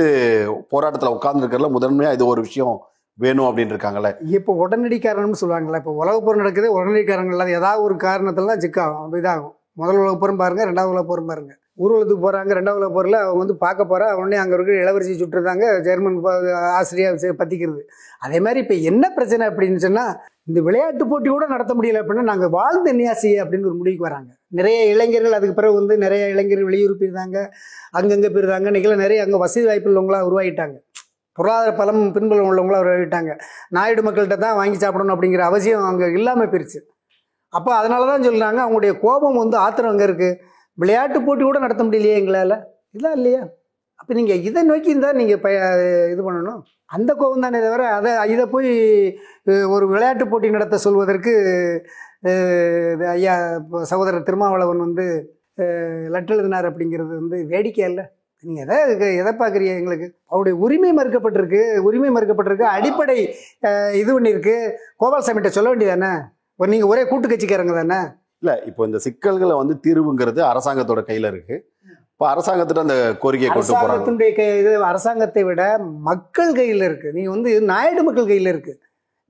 போராட்டத்துல 0.72 1.06
உட்கார்ந்து 1.06 1.46
முதன்மையா 1.46 2.12
இது 2.12 2.26
ஒரு 2.26 2.40
விஷயம் 2.40 2.80
வேணும் 3.14 3.56
அப்படின்னு 3.56 3.60
இருக்காங்கல்ல. 3.60 4.14
இப்போ 4.26 4.52
உடனடி 4.52 4.98
காரணம்னு 4.98 5.34
சொல்லுவாங்கல்ல 5.40 5.76
இப்போ 5.76 5.90
உலகப் 5.90 6.24
போர் 6.24 6.36
நடக்குது 6.36 6.72
உடனடி 6.72 7.04
காரணங்கள் 7.04 7.38
அது 7.38 7.50
ஏதாவது 7.50 7.82
ஒரு 7.82 7.94
காரணத்தில் 7.94 8.70
தான் 8.70 8.94
அப்படி 8.94 9.28
இதாகும். 9.28 9.56
முதல் 9.72 9.96
உலகப் 9.96 10.20
போரும் 10.20 10.36
பாருங்க 10.36 10.64
ரெண்டாவது 10.64 10.84
உலகப் 10.84 11.08
போரும் 11.08 11.26
பாருங்க. 11.26 11.56
ஊர்வலத்துக்கு 11.78 12.22
போகிறாங்க 12.22 12.52
ரெண்டாவது 12.52 12.80
உலகப் 12.80 12.94
போரில் 12.94 13.18
அவங்க 13.20 13.38
வந்து 13.38 13.56
பார்க்க 13.56 13.82
போகிறா 13.84 14.06
உடனே 14.16 14.36
அங்கே 14.36 14.54
இருக்கிற 14.54 14.76
இளவரசி 14.82 15.12
சுட்டுருந்தாங்க 15.14 15.66
ஜெர்மன் 15.80 16.18
ப- 16.20 16.40
பற்றிக்கிறது 17.38 17.82
அதே 18.22 18.40
மாதிரி 18.40 18.60
இப்போ 18.60 18.74
என்ன 18.84 19.10
பிரச்சனை 19.10 19.46
அப்படின்னு 19.48 19.76
சொன்னால் 19.78 20.12
இந்த 20.46 20.60
விளையாட்டு 20.60 21.06
போட்டி 21.06 21.28
கூட 21.28 21.46
நடத்த 21.46 21.72
முடியல 21.74 22.00
அப்படின்னா 22.02 22.24
நாங்கள் 22.24 22.50
வாழ்ந்த 22.50 22.88
என்னையா 22.90 23.12
அப்படின்னு 23.42 23.66
ஒரு 23.66 23.74
முடிவுக்கு 23.74 24.06
வராங்க. 24.06 24.30
நிறைய 24.50 24.78
இளைஞர்கள் 24.86 25.32
அதுக்கு 25.32 25.54
பிறகு 25.54 25.74
வந்து 25.74 25.96
நிறைய 25.98 26.28
இளைஞர்கள் 26.28 26.68
வெளியூர் 26.68 26.98
போயிருந்தாங்க 27.00 27.38
அங்கங்கே 27.92 28.28
போயிருந்தாங்க 28.28 28.70
இன்றைக்கெல்லாம் 28.70 29.04
நிறைய 29.04 29.24
அங்கே 29.24 29.38
வசதி 29.38 29.66
வாய்ப்பு 29.66 29.90
உள்ளவங்களாக 29.90 30.28
உருவாகிட்டாங்க. 30.28 30.76
பொருளாதார 31.38 31.72
பலம் 31.74 32.12
பின்புலம் 32.12 32.48
உள்ளவங்களாக 32.50 32.84
உருவாகிட்டாங்க. 32.84 33.32
நாயுடு 33.70 34.02
மக்கள்கிட்ட 34.02 34.38
தான் 34.38 34.56
வாங்கி 34.56 34.78
சாப்பிடணும் 34.78 35.14
அப்படிங்கிற 35.14 35.42
அவசியம் 35.44 35.84
அங்கே 35.84 36.06
இல்லாமல் 36.16 36.50
போயிருச்சு. 36.52 36.80
அப்போ 37.52 37.70
அதனால 37.74 38.06
தான் 38.06 38.24
சொல்கிறாங்க 38.24 38.58
அவங்களுடைய 38.64 38.94
கோபம் 38.98 39.36
வந்து 39.36 39.56
ஆத்திரம் 39.56 39.92
அங்கே 39.92 40.04
இருக்குது 40.04 40.38
விளையாட்டு 40.78 41.18
போட்டி 41.26 41.42
கூட 41.44 41.58
நடத்த 41.64 41.82
முடியலையே 41.86 42.18
எங்களால்? 42.20 42.56
இதெல்லாம் 42.92 43.16
இல்லையா? 43.18 43.40
அப்போ 44.00 44.12
நீங்கள் 44.18 44.42
இதை 44.48 44.60
நோக்கி 44.70 44.92
இருந்தால் 44.92 45.18
நீங்கள் 45.20 45.40
ப 45.44 45.48
இது 46.12 46.20
பண்ணணும். 46.26 46.60
அந்த 46.96 47.10
கோபம் 47.20 47.44
தானே 47.46 47.58
தவிர 47.64 47.82
அதை 47.96 48.10
இதை 48.34 48.44
போய் 48.52 48.70
ஒரு 49.74 49.84
விளையாட்டு 49.92 50.24
போட்டி 50.32 50.48
நடத்த 50.56 50.76
சொல்வதற்கு 50.84 51.32
இது 52.92 53.04
ஐயா 53.14 53.34
இப்போ 53.62 53.80
சகோதரர் 53.90 54.28
திருமாவளவன் 54.28 54.84
வந்து 54.86 55.04
லெட்டர் 56.14 56.36
எழுதினார் 56.36 56.68
அப்படிங்கிறது 56.70 57.12
வந்து 57.20 57.36
வேடிக்கை 57.52 57.84
இல்லை 57.90 58.04
நீங்கள் 58.44 58.64
எதை 58.64 59.06
எதை 59.22 59.32
பார்க்குறீங்க 59.40 59.72
எங்களுக்கு? 59.80 60.08
அவருடைய 60.32 60.54
உரிமை 60.64 60.90
மறுக்கப்பட்டிருக்கு 60.98 61.60
உரிமை 61.88 62.10
மறுக்கப்பட்டிருக்கு 62.16 62.66
அடிப்படை 62.76 63.16
இது 64.00 64.10
பண்ணியிருக்கு 64.16 64.56
கோபால்சாமிகிட்ட 65.02 65.50
சொல்ல 65.56 65.70
வேண்டியதானே 65.72 66.12
ஒரு 66.60 66.70
நீங்கள் 66.74 66.92
ஒரே 66.92 67.02
கூட்டு 67.10 67.28
கட்சிக்காரங்க 67.32 67.74
தானே? 67.80 68.00
இல்ல 68.42 68.52
இப்போ 68.66 68.82
இந்த 68.86 68.98
சிக்கல்களை 69.04 69.54
வந்து 69.56 69.74
தீர்வுங்கிறது 69.84 70.40
அரசாங்கத்தோட 70.48 71.00
கையில 71.06 71.30
இருக்கு. 71.30 71.56
இப்போ 72.10 72.26
அரசாங்கத்திட்ட 72.30 72.82
அந்த 72.84 72.96
கோரிக்கையை 73.18 73.50
கொண்டு 73.50 73.66
போறாங்க. 73.66 73.80
அரசாங்கத்தினுடைய 73.80 74.30
கை 74.36 74.46
இது 74.60 74.70
அரசாங்கத்தை 74.86 75.42
விட 75.44 75.62
மக்கள் 76.06 76.52
கையில் 76.54 76.84
இருக்கு. 76.84 77.08
நீங்க 77.12 77.30
வந்து 77.30 77.50
நாயுடு 77.68 78.02
மக்கள் 78.02 78.26
கையில் 78.26 78.46
இருக்கு. 78.46 78.72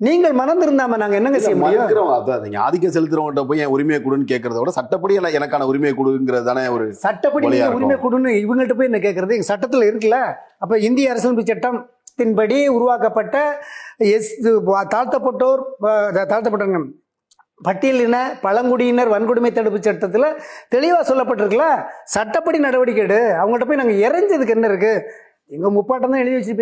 நீங்கள் 0.01 0.33
மனம் 0.33 0.61
திருந்தாம 0.61 0.97
நாங்க 0.97 1.17
என்னங்க 1.17 1.39
செய்ய 1.39 1.57
முடியும்? 1.57 2.11
அதான் 2.17 2.59
ஆதிக்கம் 2.63 2.95
செலுத்துறவங்கள்ட்ட 2.97 3.43
போய் 3.47 3.59
என் 3.59 3.73
உரிமையை 3.75 4.01
கொடுன்னு 4.03 4.31
கேட்கறத 4.31 4.61
விட 4.61 4.73
சட்டப்படி 4.75 5.17
எனக்கு- 5.17 5.39
எனக்கான 5.39 5.67
உரிமையை 5.67 5.95
கொடுங்கிறது 5.97 6.45
தானே 6.45 6.65
ஒரு 6.69 6.85
சட்டப்படி. 7.01 7.47
உரிமை 7.73 7.97
கொடுன்னு 7.99 8.33
இவங்கள்ட்ட 8.43 8.77
போய் 8.77 8.91
என்ன 8.91 9.01
கேட்கறது 9.01 9.41
சட்டத்துல 9.49 9.89
இருக்குல்ல? 9.89 10.19
அப்ப 10.59 10.79
இந்திய 10.87 11.11
அரசியலமைப்பு 11.11 11.51
சட்டம் 11.51 11.79
சட்டத்தின்படி 12.11 12.57
உருவாக்கப்பட்ட 12.71 13.37
எஸ் 14.11 14.31
தாழ்த்தப்பட்டோர் 14.93 15.61
அஹ், 15.89 16.29
தாழ்த்தப்பட்டவங்க 16.31 16.81
பட்டியலின 17.61 18.17
பழங்குடியினர் 18.43 19.13
வன்கொடுமை 19.15 19.51
தடுப்பு 19.53 19.79
சட்டத்தில் 19.79 20.29
தெளிவாக 20.69 21.03
சொல்லப்பட்டிருக்குல்ல? 21.11 21.69
சட்டப்படி 22.05 22.59
நடவடிக்கை 22.59 23.03
எடு. 23.05 23.21
அவங்கள்ட்ட 23.41 23.69
போய் 23.69 23.81
நாங்கள் 23.83 24.03
இறைஞ்சதுக்கு 24.07 24.57
என்ன 24.57 24.69
இருக்கு? 24.69 24.93
எங்கள் 25.51 25.75
முப்பாட்டம் 25.77 26.11
தான் 26.11 26.21
எழுதி 26.21 26.39
வச்சு 26.39 26.55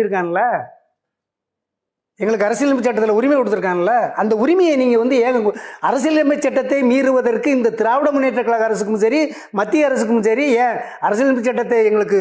எங்களுக்கு 2.19 2.45
அரசியலமைப்பு 2.45 2.85
சட்டத்தில் 2.85 3.17
உரிமை 3.17 3.35
கொடுத்துருக்காங்கல்ல 3.37 3.95
அந்த 4.11 4.35
உரிமையை 4.35 4.75
நீங்கள் 4.75 4.97
வந்து 4.97 5.15
ஏங்க 5.23 5.51
அரசியலமைப்பு 5.81 6.45
சட்டத்தை 6.45 6.79
மீறுவதற்கு 6.83 7.49
இந்த 7.49 7.69
திராவிட 7.69 8.11
முன்னேற்ற 8.11 8.43
கழக 8.43 8.63
அரசுக்கும் 8.63 8.97
சரி 8.97 9.19
மத்திய 9.53 9.85
அரசுக்கும் 9.85 10.23
சரி 10.23 10.45
ஏன் 10.63 10.77
அரசியலமைப்பு 10.99 11.47
சட்டத்தை 11.49 11.79
எங்களுக்கு 11.85 12.19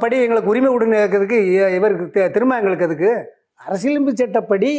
படி 0.00 0.16
எங்களுக்கு 0.16 0.48
உரிமை 0.48 0.72
கொடுங்கிறதுக்கு 0.72 1.38
இவருக்கு 1.76 2.26
திரும்ப 2.28 2.58
எங்களுக்கு 2.58 2.84
அதுக்கு 2.84 3.12
அரசியலமைப்பு 3.60 4.14
சட்டப்படி 4.16 4.72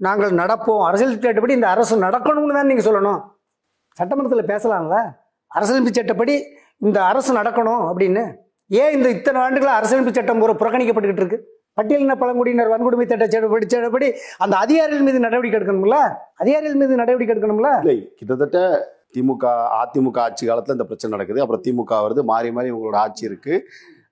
நாங்கள் 0.00 0.32
நடப்போம். 0.40 0.82
அரசியல் 0.88 1.14
சட்டப்படி 1.24 1.56
இந்த 1.58 1.68
அரசு 1.74 1.94
நடக்கணும்னு 2.06 2.56
தான் 2.58 2.70
நீங்கள் 2.70 2.86
சொல்லணும். 2.88 3.20
சட்டமன்றத்தில் 3.96 4.50
பேசலாம்ல? 4.52 4.96
அரசியலமைப்பு 5.50 5.98
சட்டப்படி 5.98 6.34
இந்த 6.86 6.98
அரசு 7.10 7.30
நடக்கணும் 7.40 7.82
அப்படின்னு. 7.90 8.22
ஏன் 8.70 8.94
இந்த 8.96 9.08
இத்தனை 9.16 9.38
ஆண்டுகளாக 9.44 9.78
அரசியலமைப்பு 9.80 10.16
சட்டம் 10.18 10.44
ஒரு 10.46 10.54
புறக்கணிக்கப்பட்டுக்கிட்டு 10.60 11.24
இருக்கு? 11.24 11.40
பட்டியலின 11.78 12.16
பழங்குடியினர் 12.20 12.72
வன்கொடுமை 12.72 13.04
சட்ட 13.12 13.24
சட்டப்படி 13.34 13.66
சட்டப்படி 13.74 14.08
அந்த 14.44 14.54
அதிகாரிகள் 14.64 15.06
மீது 15.06 15.24
நடவடிக்கை 15.26 15.58
எடுக்கணும்ல? 15.58 15.96
அதிகாரிகள் 16.42 16.80
மீது 16.82 17.00
நடவடிக்கை 17.02 17.32
எடுக்கணும்ல? 17.34 17.70
இல்லை 17.84 17.96
கிட்டத்தட்ட 18.18 18.58
திமுக 19.16 19.46
அதிமுக 19.80 20.18
ஆட்சி 20.26 20.44
காலத்தில் 20.46 20.76
இந்த 20.76 20.86
பிரச்சனை 20.90 21.12
நடக்குது. 21.16 21.42
அப்புறம் 21.42 21.64
திமுக 21.66 21.98
வருது 22.04 22.22
மாறி 22.30 22.50
மாறி 22.56 22.70
இவங்களோட 22.72 22.98
ஆட்சி 23.04 23.28
இருக்குது 23.30 23.58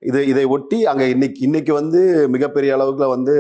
இது 0.08 0.20
இதை 0.32 0.44
ஒட்டி 0.54 0.78
அங்கே 0.90 1.06
இன்னைக்கு 1.14 1.40
இன்னைக்கு 1.46 1.72
வந்து 1.80 2.00
மிகப்பெரிய 2.34 2.76
அளவுக்குல 2.76 3.08
வந்து 3.16 3.34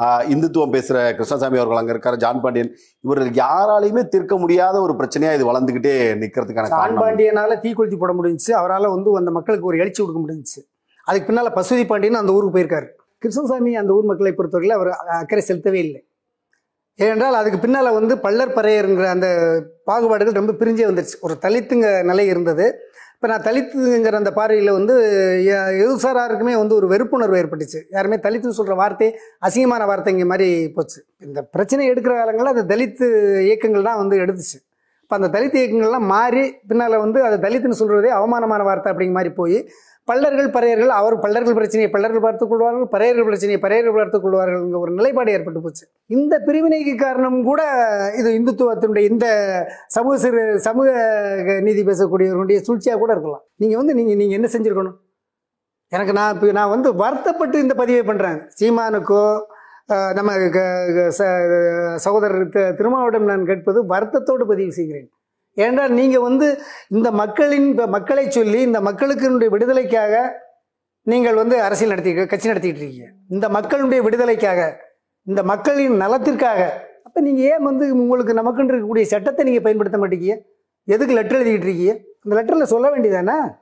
இந்துத்துவம் 0.00 0.74
பேசுற 0.74 1.14
கிருஷ்ணசாமி 1.14 1.56
அவர்கள் 1.56 1.80
அங்க 1.80 1.92
இருக்காரு 1.92 2.16
ஜான் 2.16 2.40
பாண்டியன். 2.40 2.70
இவர்கள் 3.00 3.30
யாராலையுமே 3.30 4.02
தீர்க்க 4.08 4.36
முடியாத 4.36 4.80
ஒரு 4.80 4.92
பிரச்சனையா 4.92 5.34
இது 5.34 5.48
வளர்ந்துகிட்டே 5.50 5.94
நிக்கிறதுக்கான 6.22 6.66
சான் 6.66 6.78
காரணம். 6.78 7.02
பாண்டியனால 7.02 7.58
தீக்குளிச்சு 7.64 7.98
போட 7.98 8.12
முடிஞ்சுச்சு. 8.12 8.52
அவரால் 8.52 8.88
வந்து 8.88 9.16
அந்த 9.16 9.30
மக்களுக்கு 9.30 9.66
ஒரு 9.66 9.78
எழுச்சி 9.78 10.02
கொடுக்க 10.02 10.22
முடிஞ்சுச்சு. 10.22 10.60
அதுக்கு 11.04 11.32
பின்னால 11.32 11.50
பசுதி 11.58 11.86
பாண்டியன் 11.86 12.14
அந்த 12.14 12.32
ஊருக்கு 12.32 12.56
போயிருக்காரு. 12.58 12.88
கிருஷ்ணசாமி 13.18 13.76
அந்த 13.76 13.92
ஊர் 13.92 14.04
மக்களை 14.04 14.32
பொறுத்தவரையில் 14.32 14.76
அவர் 14.76 14.90
அக்கறை 14.90 15.44
செலுத்தவே 15.48 15.74
இல்லை. 15.74 16.06
ஏனென்றால் 16.94 17.34
அதுக்கு 17.34 17.58
பின்னால் 17.58 17.92
வந்து 17.92 18.18
பள்ளர் 18.18 18.56
பறையருங்கிற 18.56 19.06
அந்த 19.06 19.28
பாகுபாடுகள் 19.84 20.32
ரொம்ப 20.32 20.52
பிரிஞ்சே 20.52 20.86
வந்துருச்சு. 20.88 21.16
ஒரு 21.20 21.34
தலித்துங்க 21.42 22.04
நிலை 22.04 22.26
இருந்தது. 22.26 22.66
இப்போ 23.22 23.34
நான் 23.34 23.54
தலித்துங்கிற 23.54 24.12
அந்த 24.12 24.32
பார்வையில் 24.32 24.70
வந்து 24.70 24.94
எ- 25.44 25.84
எதுசாராருக்குமே 25.84 26.56
வந்து 26.56 26.74
ஒரு 26.74 26.88
வெறுப்புணர்வு 26.88 27.38
ஏற்பட்டுச்சு. 27.38 27.82
யாருமே 27.90 28.16
தலித்துன்னு 28.16 28.48
சொல்கிற 28.48 28.74
வார்த்தை 28.74 29.18
அசிங்கமான 29.46 29.86
வார்த்தைங்க 29.86 30.26
மாதிரி 30.26 30.68
போச்சு. 30.68 31.04
இந்த 31.20 31.42
பிரச்சனை 31.42 31.90
எடுக்கிற 31.90 32.14
காலங்களில் 32.16 32.54
அந்த 32.54 32.76
தலித்து 32.76 33.06
இயக்கங்கள் 33.40 33.82
தான் 33.82 33.96
வந்து 33.96 34.16
எடுத்துச்சு. 34.16 34.58
இப்போ 35.02 35.16
அந்த 35.16 35.28
தலித் 35.28 35.54
இயக்கங்கள்லாம் 35.54 36.06
மாறி 36.06 36.54
பின்னால் 36.68 36.96
வந்து 36.96 37.22
அதை 37.22 37.38
தலித்துன்னு 37.38 37.78
சொல்கிறதே 37.78 38.08
அவமானமான 38.08 38.62
வார்த்தை 38.62 38.92
அப்படிங்கிற 38.92 39.12
மாதிரி 39.12 39.34
போய் 39.34 39.68
பல்லர்கள் 40.10 40.50
பறையர்கள் 40.50 40.86
அவர் 40.86 41.18
பல்லர்கள் 41.18 41.52
பிரச்சனையை 41.52 41.90
பல்லர்கள் 41.90 42.20
பார்த்துக் 42.20 42.48
கொள்வார்கள் 42.48 42.82
பறையர்கள் 42.82 43.24
பிரச்சனையை 43.24 43.60
பறையர்கள் 43.60 43.96
பார்த்துக் 43.96 44.26
கொள்வார்கள்ங்கிற 44.26 44.78
ஒரு 44.78 44.92
நிலைப்பாடு 44.92 45.32
ஏற்பட்டு 45.32 45.62
போச்சு. 45.62 45.88
இந்த 46.06 46.42
பிரிவினைக்கு 46.46 46.96
காரணம் 46.96 47.44
கூட 47.44 47.62
இது 48.18 48.30
இந்துத்துவத்தினுடைய 48.30 49.10
இந்த 49.10 49.26
சமூக 49.86 50.18
சிறு 50.18 50.60
சமூக 50.60 50.90
நீதி 51.62 51.84
பேசக்கூடியவருடைய 51.84 52.60
சூழ்ச்சியாக 52.60 52.98
கூட 52.98 53.12
இருக்கலாம். 53.12 53.42
நீங்கள் 53.56 53.78
வந்து 53.78 53.94
நீங்கள் 53.94 54.16
நீங்கள் 54.16 54.40
என்ன 54.40 54.48
செஞ்சுருக்கணும்? 54.52 54.96
எனக்கு 55.88 56.12
நான் 56.12 56.34
இப்போ 56.34 56.52
நான் 56.52 56.68
வந்து 56.68 56.94
வருத்தப்பட்டு 56.94 57.60
இந்த 57.60 57.74
பதிவை 57.74 58.14
பண்ணுறேன் 58.14 58.48
சீமானுக்கோ 58.60 59.40
நம்ம 60.12 60.48
க- 60.48 61.12
ச- 61.18 61.94
சகோதரர் 61.94 62.48
தி- 62.48 63.18
நான் 63.18 63.44
கேட்பது 63.44 63.86
வருத்தத்தோடு 63.86 64.46
பதிவு 64.46 64.72
செய்கிறேன். 64.72 65.10
ஏனென்றால் 65.54 65.90
நீங்கள் 65.90 66.20
வந்து 66.20 66.62
இந்த 66.88 67.10
மக்களின் 67.10 67.74
மக்களை 67.74 68.30
சொல்லி 68.30 68.60
இந்த 68.60 68.80
மக்களுக்கு 68.80 69.50
விடுதலைக்காக 69.50 70.40
நீங்கள் 71.02 71.34
வந்து 71.34 71.62
அரசியல் 71.62 71.96
நடத்தி 71.96 72.26
கட்சி 72.26 72.46
நடத்திட்டு 72.46 72.80
இருக்கீங்க. 72.80 73.10
இந்த 73.28 73.48
மக்களுடைய 73.48 74.02
விடுதலைக்காக 74.02 74.90
இந்த 75.22 75.42
மக்களின் 75.42 76.00
நலத்திற்காக. 76.00 76.70
அப்போ 77.04 77.20
நீங்கள் 77.20 77.44
ஏன் 77.44 77.62
வந்து 77.62 77.94
உங்களுக்கு 77.94 78.34
நமக்குன்னு 78.34 78.70
இருக்கக்கூடிய 78.70 79.02
சட்டத்தை 79.02 79.44
நீங்கள் 79.44 79.62
பயன்படுத்த 79.62 79.98
மாட்டேங்க? 79.98 80.38
எதுக்கு 80.84 81.14
லெட்டர் 81.14 81.40
எழுதிக்கிட்டு 81.40 81.62
இருக்கீங்க? 81.62 81.98
அந்த 82.28 82.42
லெட்டரில் 82.42 82.62
சொல்ல 82.62 82.88
வேண்டியதானே? 82.88 83.56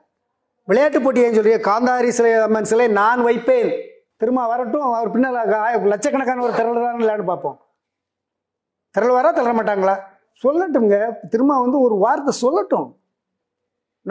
விளையாட்டு 0.63 1.01
போட்டி 1.01 1.21
ஏன் 1.21 1.39
சொல்றீங்க 1.39 1.61
காந்தாரி 1.61 2.07
சிலை 2.07 2.33
அம்மன் 2.33 2.63
சிலை 2.63 2.87
நான் 2.87 3.21
வைப்பேன். 3.21 3.89
திரும்ப 4.17 4.47
வரட்டும் 4.47 4.81
அவர் 4.81 5.11
பின்னால் 5.11 5.53
ஆய- 5.53 5.77
லட்சக்கணக்கான 5.77 6.43
ஒரு 6.43 6.53
திரள் 6.53 7.05
தான் 7.05 7.25
பார்ப்போம். 7.25 7.59
திரள் 8.91 9.09
வரா 9.09 9.33
தளர 9.33 9.51
மாட்டாங்களா? 9.53 10.10
சொல்லட்டுங்க 10.43 10.97
திரும்ப 11.33 11.59
வந்து 11.63 11.77
ஒரு 11.85 11.95
வார்த்தை 12.03 12.33
சொல்லட்டும். 12.43 12.89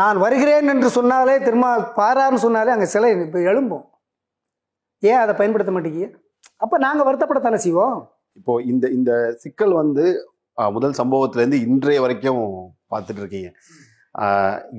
நான் 0.01 0.19
வருகிறேன் 0.25 0.71
என்று 0.73 0.89
சொன்னாலே 0.97 1.37
திரும்ப 1.47 1.69
பாரான்னு 2.01 2.45
சொன்னாலே 2.47 2.75
அங்கே 2.75 2.89
சிலை 2.95 3.09
இப்போ 3.27 3.41
எழும்பும். 3.51 3.87
ஏன் 5.11 5.21
அதை 5.23 5.33
பயன்படுத்த 5.41 5.73
மாட்டேங்க? 5.75 6.09
அப்போ 6.65 6.77
நாங்கள் 6.87 7.07
வருத்தப்படத்தானே 7.09 7.59
செய்வோம்? 7.65 7.97
இப்போ 8.39 8.53
இந்த 8.73 8.85
இந்த 8.99 9.13
சிக்கல் 9.43 9.75
வந்து 9.83 10.05
முதல் 10.77 10.99
சம்பவத்துல 11.01 11.43
இருந்து 11.43 11.61
இன்றைய 11.67 11.99
வரைக்கும் 12.05 12.43
பார்த்துட்டு 12.93 13.23
இருக்கீங்க 13.23 13.51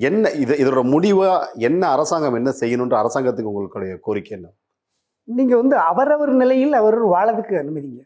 என்ன 0.08 0.32
இது 0.44 0.54
இதோட 0.62 0.82
முடிவா 0.94 1.30
என்ன 1.68 1.84
அரசாங்கம் 1.96 2.38
என்ன 2.40 2.52
செய்யணுன்ற 2.62 2.96
அரசாங்கத்துக்கு 3.02 3.52
உங்களுடைய 3.52 3.94
கோரிக்கை 4.06 4.34
என்ன? 4.38 4.48
நீங்கள் 5.28 5.62
வந்து 5.62 5.76
அவரவர் 5.92 6.34
நிலையில் 6.42 6.74
அவர் 6.82 6.98
வாழறதுக்கு 7.14 7.56
அனுமதிங்க. 7.62 8.02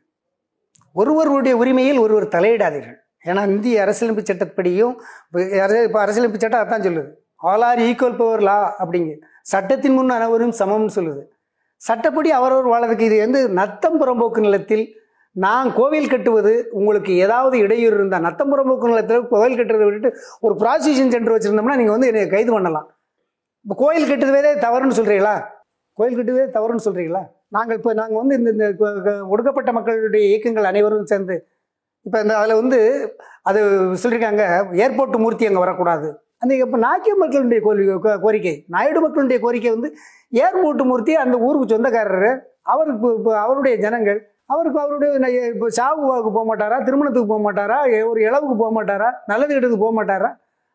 ஒருவருடைய 1.02 1.54
உரிமையில் 1.62 2.04
ஒருவர் 2.04 2.34
தலையிடாதீர்கள். 2.36 3.00
ஏன்னா 3.26 3.42
இந்திய 3.50 3.84
அரசியலமைப்பு 3.84 4.24
சட்டப்படியும் 4.26 4.94
இப்போ 5.86 6.00
அரசியலமைப்பு 6.04 6.42
சட்டம் 6.42 6.64
அதான் 6.64 6.86
சொல்லுது. 6.88 7.10
All 7.44 7.66
are 7.70 7.80
equal 7.88 8.20
before 8.20 8.44
law 8.44 8.58
அப்படிங்க. 8.82 9.14
சட்டத்தின் 9.46 9.96
முன் 9.98 10.14
அனைவரும் 10.18 10.54
சமம்னு 10.60 10.94
சொல்லுது. 10.98 11.24
சட்டப்படி 11.82 12.30
அவரவர் 12.32 12.72
வாழறதுக்கு 12.72 13.08
இது 13.10 13.18
வந்து 13.22 13.42
நத்தம் 13.58 13.98
புறம்போக்கு 14.02 14.40
நிலத்தில் 14.40 14.86
நான் 15.36 15.70
கோவில் 15.74 16.10
கட்டுவது 16.10 16.52
உங்களுக்கு 16.72 17.12
ஏதாவது 17.24 17.56
இடையூறு 17.58 17.96
இருந்தால் 17.96 18.26
நத்தம் 18.28 18.52
புறம்போக்கு 18.52 18.92
நிலத்தில் 18.92 19.26
கோவில் 19.32 19.58
கட்டுறதை 19.58 19.86
விட்டுட்டு 19.88 20.12
ஒரு 20.42 20.54
ப்ராசிக்யூஷன் 20.62 21.12
சென்டர் 21.14 21.36
வச்சுருந்தோம்னா 21.36 21.76
நீங்கள் 21.76 21.96
வந்து 21.96 22.10
என்னை 22.12 22.24
கைது 22.28 22.52
பண்ணலாம். 22.52 22.88
இப்போ 23.66 23.76
கோயில் 23.82 24.10
கட்டுறதே 24.10 24.54
தவறுன்னு 24.64 24.98
சொல்கிறீங்களா 25.00 25.36
கோயில் 25.98 26.18
கட்டுவதே 26.18 26.46
தவறுன்னு 26.56 26.86
சொல்கிறீங்களா 26.86 27.24
நாங்கள் 27.50 27.78
இப்போ 27.78 27.92
நாங்கள் 27.94 28.20
வந்து 28.22 28.36
இந்த 28.40 28.50
இந்த 28.56 28.66
க- 29.06 29.22
ஒடுக்கப்பட்ட 29.28 29.70
மக்களுடைய 29.72 30.24
இயக்கங்கள் 30.30 30.70
அனைவரும் 30.72 31.06
சேர்ந்து 31.06 31.36
இப்போ 32.06 32.22
இந்த 32.22 32.38
அதில் 32.38 32.54
வந்து 32.54 32.80
அது 33.44 33.60
சொல்லியிருக்காங்க 34.02 34.44
ஏர்போர்ட் 34.76 35.18
மூர்த்தி 35.18 35.46
அங்கே 35.46 35.60
வரக்கூடாது. 35.60 36.08
அந்த 36.42 36.54
இப்போ 36.58 36.78
நாக்கிய 36.78 37.14
மக்களுடைய 37.16 37.60
கோரிக்கை 37.62 37.96
கோ- 38.06 38.20
கோரிக்கை 38.22 38.66
நாயுடு 38.68 39.00
மக்களுடைய 39.02 39.40
கோரிக்கை 39.40 39.70
வந்து 39.70 39.90
ஏர்போர்ட் 40.34 40.84
மூர்த்தி 40.84 41.16
அந்த 41.16 41.38
ஊருக்கு 41.38 41.74
சொந்தக்காரர் 41.76 42.30
அவருக்கு 42.66 42.98
இப்போ- 43.00 43.16
இப்போ 43.18 43.32
அவருடைய 43.40 43.76
ஜனங்கள் 43.78 44.20
அவருக்கு 44.46 44.80
அவருடைய 44.80 45.12
இப்போ 45.48 45.68
சாவுவாவுக்கு 45.70 46.32
போக 46.32 46.46
மாட்டாரா 46.46 46.78
திருமணத்துக்கு 46.84 47.28
போக 47.28 47.42
மாட்டாரா 47.44 47.78
ஒரு 48.10 48.20
இளவுக்கு 48.22 48.56
போக 48.56 48.72
மாட்டாரா 48.72 49.10
நல்லது 49.28 49.54
கெட்டதுக்கு 49.54 49.84
போக 49.86 49.96
மாட்டாரா 50.00 50.30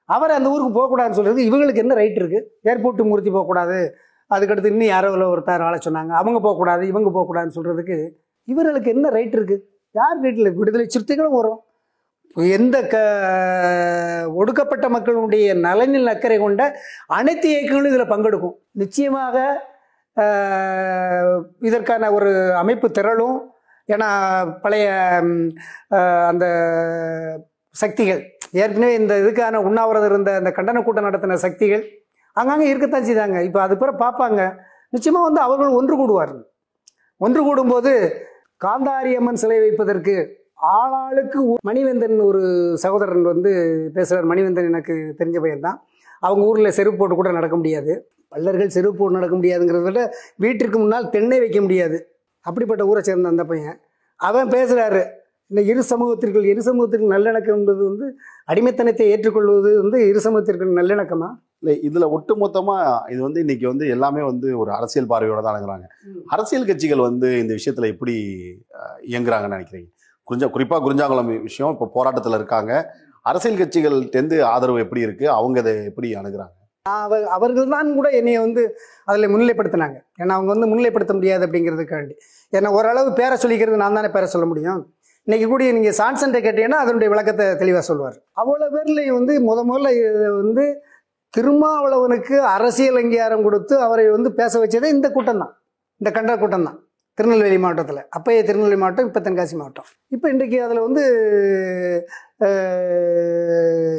அவர் 0.09 0.31
அந்த 0.31 0.49
ஊருக்கு 0.51 0.77
போகக்கூடாதுன்னு 0.79 1.13
சொல்கிறது 1.13 1.41
இவங்களுக்கு 1.45 1.79
என்ன 1.79 1.95
ரைட் 1.95 2.19
இருக்குது 2.19 2.47
ஏர்போர்ட் 2.71 3.03
மூர்த்தி 3.03 3.31
போகக்கூடாது 3.31 3.79
அதுக்கடுத்து 4.31 4.67
இன்னும் 4.67 4.87
யாரோ 4.87 5.09
ஒருத்தர் 5.29 5.61
ஆளை 5.61 5.79
சொன்னாங்க. 5.85 6.13
அவங்க 6.13 6.41
போகக்கூடாது 6.41 6.83
இவங்க 6.87 7.09
போகக்கூடாதுன்னு 7.11 7.57
சொல்கிறதுக்கு 7.57 7.97
இவர்களுக்கு 8.49 8.91
என்ன 8.91 9.09
ரைட் 9.09 9.35
இருக்குது 9.35 9.63
யார் 9.99 10.19
வீட்டில் 10.25 10.57
விடுதலை 10.59 10.87
சிறுத்தைகளும் 10.87 11.37
வரும்? 11.39 11.61
எந்த 12.57 12.77
க 12.93 12.97
ஒடுக்கப்பட்ட 14.41 14.87
மக்களுடைய 14.97 15.47
நலனில் 15.67 16.11
அக்கறை 16.13 16.37
கொண்ட 16.43 16.63
அனைத்து 17.19 17.47
இயக்கங்களும் 17.53 17.91
இதில் 17.93 18.13
பங்கெடுக்கும். 18.13 18.57
நிச்சயமாக 18.83 19.37
இதற்கான 21.69 22.11
ஒரு 22.19 22.31
அமைப்பு 22.63 22.89
திரளும். 22.99 23.39
ஏன்னா 23.95 24.11
பழைய 24.65 24.87
அந்த 26.31 26.47
சக்திகள் 27.83 28.21
ஏற்கனவே 28.63 28.93
இந்த 29.01 29.13
இதுக்கான 29.23 29.59
உண்ணாவிரதம் 29.69 30.11
இருந்த 30.13 30.31
அந்த 30.41 30.51
கண்டன 30.59 30.83
கூட்டம் 30.87 31.09
நடத்தின 31.09 31.39
சக்திகள் 31.47 31.85
அங்கங்கே 32.41 32.71
இருக்கத்தான் 32.73 33.09
செய்தாங்க. 33.09 33.39
இப்போ 33.49 33.61
அது 33.67 33.75
பிற 33.83 33.91
பார்ப்பாங்க. 34.05 34.41
நிச்சயமாக 34.95 35.27
வந்து 35.29 35.41
அவர்கள் 35.47 35.77
ஒன்று 35.79 35.95
கூடுவார்கள். 36.01 36.45
ஒன்று 37.25 37.41
கூடும்போது 37.49 37.93
காந்தாரி 38.61 39.13
அம்மன் 39.19 39.41
சிலை 39.43 39.59
வைப்பதற்கு 39.63 40.15
ஆளாளுக்கு 40.73 41.41
மணிவேந்தன் 41.69 42.17
ஒரு 42.29 42.41
சகோதரன் 42.83 43.31
வந்து 43.33 43.51
பேசுகிறார் 43.95 44.27
மணிவேந்தன் 44.33 44.71
எனக்கு 44.73 44.95
தெரிஞ்ச 45.21 45.39
பையன் 45.45 45.67
தான் 45.67 45.79
அவங்க 46.23 46.43
ஊரில் 46.51 46.77
செருப்பு 46.79 46.99
போட்டு 47.01 47.15
கூட 47.21 47.31
நடக்க 47.39 47.57
முடியாது. 47.61 47.93
பல்லர்கள் 48.33 48.75
செருப்பு 48.77 48.99
போட்டு 48.99 49.19
நடக்க 49.19 49.35
முடியாதுங்கிறத 49.37 49.85
விட 49.87 50.01
வீட்டிற்கு 50.45 50.79
முன்னால் 50.83 51.09
தென்னை 51.15 51.39
வைக்க 51.45 51.61
முடியாது. 51.67 51.99
அப்படிப்பட்ட 52.45 52.83
ஊரை 52.91 53.03
சேர்ந்த 53.09 53.33
அந்த 53.35 53.45
பையன். 53.53 53.79
அவன் 54.21 54.53
பேசுகிறாரு 54.57 55.03
இந்த 55.51 55.61
இரு 55.71 55.83
சமூகத்திற்குள் 55.93 56.51
இரு 56.53 56.63
சமூகத்திற்கு 56.69 57.07
நல்லிணக்கம் 57.15 57.57
என்பது 57.59 57.83
வந்து 57.89 58.07
அடிமைத்தனத்தை 58.53 59.07
ஏற்றுக்கொள்வது 59.15 59.71
வந்து 59.83 59.99
இரு 60.11 60.21
சமூகத்திற்கு 60.27 60.79
நல்லிணக்கமாக 60.81 61.33
இல்லை 61.63 61.75
இதுல 61.89 62.05
ஒட்டுமொத்தமா 62.17 62.75
இது 63.13 63.21
வந்து 63.27 63.41
இன்னைக்கு 63.45 63.67
வந்து 63.71 63.87
எல்லாமே 63.95 64.23
வந்து 64.29 64.49
ஒரு 64.61 64.71
அரசியல் 64.77 65.09
பார்வையோட 65.11 65.41
தான் 65.47 65.55
அணுகுறாங்க 65.55 65.87
அரசியல் 66.35 66.69
கட்சிகள் 66.69 67.03
வந்து 67.09 67.29
இந்த 67.43 67.53
விஷயத்துல 67.59 67.89
எப்படி 67.95 68.15
இயங்குறாங்கன்னு 69.11 69.57
நினைக்கிறீங்க? 69.57 69.91
குறிஞ்சா 70.29 70.49
குறிப்பா 70.55 70.77
குறிஞ்சாங்குளம் 70.87 71.31
விஷயம் 71.49 71.73
இப்போ 71.75 71.87
போராட்டத்துல 71.97 72.39
இருக்காங்க. 72.41 72.73
அரசியல் 73.31 73.61
கட்சிகள்கிட்டேருந்து 73.61 74.37
ஆதரவு 74.53 74.85
எப்படி 74.85 75.01
இருக்கு? 75.07 75.27
அவங்க 75.39 75.59
அதை 75.63 75.73
எப்படி 75.91 76.09
அணுகுறாங்க? 76.21 76.55
அவர் 76.87 77.25
அவர்கள் 77.37 77.73
தான் 77.75 77.89
கூட 77.97 78.09
என்னைய 78.19 78.39
வந்து 78.45 78.63
அதில் 79.09 79.31
முன்னிலைப்படுத்தினாங்க. 79.33 79.97
ஏன்னா 80.21 80.37
அவங்க 80.37 80.51
வந்து 80.55 80.69
முன்னிலைப்படுத்த 80.71 81.15
முடியாது 81.19 81.45
அப்படிங்கிறதுக்காண்டி. 81.47 82.15
ஏன்னா 82.53 82.71
ஓரளவு 82.79 83.11
பேரை 83.21 83.37
சொல்லிக்கிறது 83.43 83.83
நான் 83.83 83.99
தானே 83.99 84.11
பேரை 84.15 84.29
சொல்ல 84.35 84.47
முடியும். 84.53 84.81
இன்னைக்கு 85.27 85.47
கூட 85.49 85.65
நீங்கள் 85.79 85.97
சான்சன்ட்டை 85.99 86.41
கேட்டீங்கன்னா 86.45 86.79
அதனுடைய 86.85 87.09
விளக்கத்தை 87.13 87.47
தெளிவாக 87.63 87.85
சொல்லுவார் 87.89 88.17
அவ்வளோ 88.41 88.69
பேர்லையும் 88.75 89.19
வந்து 89.19 89.35
முத 89.49 89.59
முதல்ல 89.71 89.91
இதை 89.99 90.31
வந்து 90.43 90.65
திருமாவளவனுக்கு 91.37 92.37
அரசியல் 92.55 93.01
அங்கீகாரம் 93.01 93.45
கொடுத்து 93.47 93.75
அவரை 93.87 94.05
வந்து 94.17 94.31
பேச 94.41 94.53
வச்சதே 94.63 94.89
இந்த 94.97 95.09
கூட்டம் 95.17 95.43
தான் 95.43 95.53
இந்த 96.01 96.11
கண்ட 96.17 96.33
கூட்டம் 96.43 96.67
தான் 96.69 96.79
திருநெல்வேலி 97.19 97.59
மாவட்டத்தில். 97.63 98.03
அப்பயே 98.17 98.41
திருநெல்வேலி 98.49 98.79
மாவட்டம் 98.83 99.09
இப்போ 99.09 99.21
தென்காசி 99.27 99.55
மாவட்டம். 99.61 99.89
இப்போ 100.15 100.27
இன்றைக்கு 100.33 100.59
அதில் 100.67 100.87
வந்து 100.87 101.03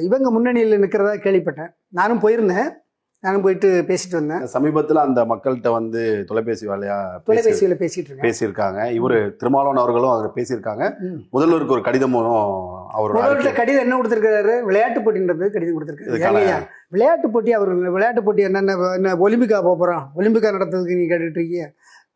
இவங்க 0.07 0.27
முன்னணியில் 0.35 0.81
நிற்கிறதா 0.83 1.13
கேள்விப்பட்டேன். 1.25 1.71
நானும் 1.99 2.23
போயிருந்தேன். 2.23 2.69
நானும் 3.21 3.41
போயிட்டு 3.41 3.85
பேசிட்டு 3.87 4.11
வந்தேன். 4.11 4.47
சமீபத்துல 4.53 4.93
அந்த 4.93 5.25
மக்கள்கிட்ட 5.25 5.71
வந்து 5.71 6.23
தொலைபேசி 6.27 6.67
வேலையா 6.67 7.17
பேசி 7.25 7.65
தொலைபேசியில் 7.65 7.77
பேசிட்டு 7.77 8.23
பேசியிருக்காங்க. 8.23 8.99
இவரு 9.01 9.35
திருமாவளவன் 9.35 9.83
அவர்களும் 9.83 10.09
அவர் 10.09 10.31
பேசியிருக்காங்க. 10.35 10.93
முதல்வருக்கு 11.33 11.71
ஒரு 11.71 11.81
கடிதமும் 11.81 12.25
அவரோட 12.97 13.13
முதல்ல 13.13 13.37
அறிக்கை- 13.37 13.53
கடிதம் 13.53 13.81
என்ன 13.81 14.01
கொடுத்துருக்காரு? 14.01 14.61
விளையாட்டு 14.61 14.99
போட்டின்றது 14.99 15.51
கடிதம் 15.51 15.87
கொடுத்துருக்காரு. 15.87 16.67
விளையாட்டு 16.89 17.29
போட்டி 17.29 17.53
அவர் 17.53 17.73
விளையாட்டு 17.73 18.23
போட்டி 18.23 18.41
என்னென்ன 18.41 18.93
என்ன 18.93 19.13
ஒலிம்பிக்கா 19.13 19.61
போக 19.61 19.61
போகிறோம் 19.61 20.09
ஒலிம்பிக்கா 20.15 20.55
நடத்துறதுக்கு 20.55 20.95
நீ 20.95 21.03
கேட்டுட்டு 21.03 21.29
இருக்கீங்க. 21.29 21.71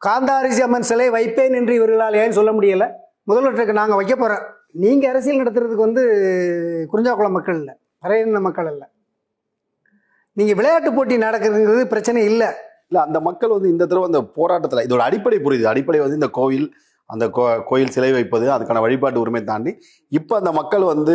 காந்தாரிசி 0.05 0.61
அம்மன் 0.61 0.81
சிலை 0.81 1.09
வைப்பேன் 1.09 1.53
என்று 1.53 1.75
இவர்களால் 1.75 2.13
ஏன் 2.13 2.31
சொல்ல 2.31 2.51
முடியல? 2.51 2.91
முதல்வருக்கு 3.27 3.73
நாங்கள் 3.73 3.95
வைக்க 3.95 4.15
போகிறோம் 4.15 4.43
நீங்கள் 4.71 5.09
அரசியல் 5.09 5.45
நடத்துறதுக்கு 5.45 5.75
வந்து 5.75 6.03
குறிஞ்சாக்குளம் 6.93 7.29
மக்கள் 7.29 7.55
இல்லை 7.55 7.75
பறையின 8.01 8.39
மக்கள் 8.39 8.71
இல்லை. 8.71 8.87
நீங்கள் 10.35 10.55
விளையாட்டு 10.55 10.93
போட்டி 10.93 11.17
நடக்கிறதுங்கிறது 11.17 11.83
பிரச்சனை 11.83 12.23
இல்லை. 12.23 12.47
இல்ல 12.87 13.03
அந்த 13.03 13.19
மக்கள் 13.19 13.49
வந்து 13.49 13.69
இந்த 13.69 13.85
தடவை 13.85 14.11
அந்த 14.11 14.31
போராட்டத்துல 14.35 14.79
இதோட 14.79 14.97
அடிப்படை 14.97 15.39
புரியுது. 15.39 15.63
அடிப்படை 15.63 15.99
வந்து 15.99 16.15
இந்த 16.15 16.27
கோவில் 16.27 16.73
அந்த 17.05 17.27
கோ- 17.27 17.63
கோயில் 17.63 17.89
சிலை 17.89 18.11
வைப்பது 18.11 18.49
அதுக்கான 18.49 18.79
வழிபாட்டு 18.79 19.19
உரிமை 19.19 19.43
தாண்டி 19.43 19.77
இப்ப 20.09 20.37
அந்த 20.37 20.51
மக்கள் 20.51 20.81
வந்து 20.81 21.13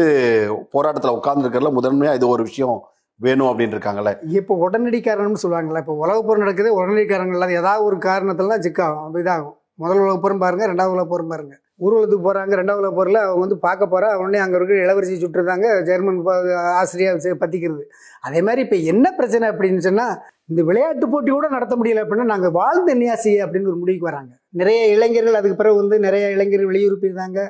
போராட்டத்துல 0.73 1.09
உட்கார்ந்து 1.09 1.49
முதன்மையா 1.49 2.15
இது 2.15 2.29
ஒரு 2.29 2.43
விஷயம் 2.43 2.83
வேணும் 3.15 3.47
அப்படின்னு 3.47 3.73
இருக்காங்கல்ல. 3.73 4.17
இப்போ 4.29 4.55
உடனடி 4.55 5.01
காரணம்னு 5.01 5.35
சொல்லுவாங்கல்ல 5.43 5.77
இப்போ 5.77 5.93
உலகப் 5.93 6.27
போர் 6.27 6.39
நடக்குது 6.39 6.75
உடனடி 6.75 7.07
காரணங்கள் 7.07 7.41
அது 7.41 7.53
ஏதாவது 7.53 7.85
ஒரு 7.85 7.97
காரணத்துல 7.97 8.49
தான் 8.49 8.61
சிக்காகும் 8.61 9.17
இதாகும். 9.17 9.59
முதல் 9.75 9.99
உலகப் 9.99 10.23
போரும் 10.23 10.39
பாருங்க 10.39 10.67
ரெண்டாவது 10.67 10.87
உலகப் 10.87 11.09
போரும் 11.09 11.29
பாருங்க. 11.29 11.59
ஊர்வலத்துக்கு 11.81 12.27
போகிறாங்க 12.27 12.55
ரெண்டாவது 12.55 12.83
உலகப் 12.83 12.95
போரில் 12.95 13.15
அவங்க 13.15 13.41
வந்து 13.41 13.59
பார்க்க 13.59 13.87
போகிறா 13.87 14.15
உடனே 14.15 14.39
அங்கே 14.39 14.57
இருக்கிற 14.57 14.83
இளவரசி 14.83 15.15
சுட்டுருந்தாங்க 15.23 15.83
ஜெர்மன் 15.83 16.23
ப- 16.23 16.35
ஆசிரியா 16.81 17.13
பத்திக்கிறது. 17.43 17.83
அதே 18.21 18.43
மாதிரி 18.43 18.63
இப்போ 18.63 18.77
என்ன 18.77 19.13
பிரச்சனை 19.13 19.49
அப்படின்னு 19.49 19.79
சொன்னால் 19.79 20.15
இந்த 20.45 20.63
விளையாட்டு 20.63 21.09
போட்டி 21.09 21.31
கூட 21.31 21.49
நடத்த 21.49 21.77
முடியலை 21.77 22.03
அப்படின்னா 22.05 22.25
நாங்கள் 22.25 22.51
வாழ்ந்த 22.51 22.95
நியாசி 22.95 23.33
அப்படின்னு 23.45 23.71
ஒரு 23.73 23.77
முடிவுக்கு 23.77 24.09
வராங்க. 24.11 24.33
நிறைய 24.51 24.87
இளைஞர்கள் 24.89 25.35
அதுக்கு 25.35 25.57
பிறகு 25.57 25.77
வந்து 25.77 25.99
நிறைய 25.99 26.31
இளைஞர்கள் 26.31 26.67
வெளியூர் 26.67 27.01
போயிருந்தாங்க 27.01 27.41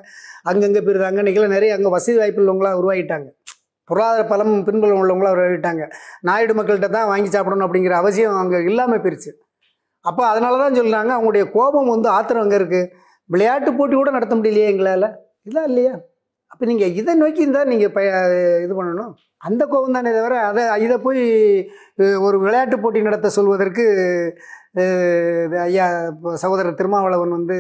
அங்கங்கே 0.43 0.81
போயிருந்தாங்க 0.81 1.23
இன்றைக்கெல்லாம் 1.23 1.57
நிறைய 1.59 1.75
அங்கே 1.75 1.89
வசதி 1.89 2.19
வாய்ப்பு 2.19 2.43
உள்ளவங்களாக 2.43 2.81
உருவாகிட்டாங்க. 2.81 3.29
பொருளாதார 3.85 4.25
பலம் 4.25 4.65
பின்புலம் 4.65 5.01
உள்ளவங்களாக 5.03 5.35
உருவாகிட்டாங்க. 5.37 5.85
நாயுடு 6.21 6.55
மக்கள்கிட்ட 6.55 6.91
தான் 6.91 7.07
வாங்கி 7.07 7.29
சாப்பிடணும் 7.29 7.67
அப்படிங்கிற 7.67 7.91
அவசியம் 7.91 8.37
அங்கே 8.37 8.59
இல்லாமல் 8.63 9.01
போயிருச்சு. 9.01 9.31
அப்போ 10.05 10.27
அதனால 10.27 10.59
தான் 10.59 10.75
சொல்கிறாங்க 10.75 11.11
அவங்களுடைய 11.17 11.51
கோபம் 11.51 11.89
வந்து 11.89 12.09
ஆத்திரம் 12.09 12.43
அங்கே 12.43 12.57
இருக்குது 12.57 12.91
விளையாட்டு 13.33 13.71
போட்டி 13.79 13.95
கூட 13.97 14.11
நடத்த 14.17 14.35
முடியலையே 14.39 14.71
எங்களால்? 14.73 15.09
இதெல்லாம் 15.45 15.69
இல்லையா? 15.71 15.93
அப்போ 16.53 16.65
நீங்கள் 16.71 16.95
இதை 17.01 17.13
நோக்கி 17.23 17.45
இருந்தால் 17.45 17.71
நீங்கள் 17.73 17.93
ப 17.97 18.01
இது 18.65 18.73
பண்ணணும். 18.79 19.13
அந்த 19.49 19.63
கோபம் 19.73 19.97
தானே 19.97 20.11
தவிர 20.17 20.39
அதை 20.49 20.63
இதை 20.87 20.97
போய் 21.05 21.23
ஒரு 22.27 22.37
விளையாட்டு 22.45 22.77
போட்டி 22.83 23.01
நடத்த 23.09 23.29
சொல்வதற்கு 23.37 23.85
ஐயா 25.67 25.87
இப்போ 26.15 26.33
சகோதரர் 26.43 26.79
திருமாவளவன் 26.81 27.37
வந்து 27.39 27.57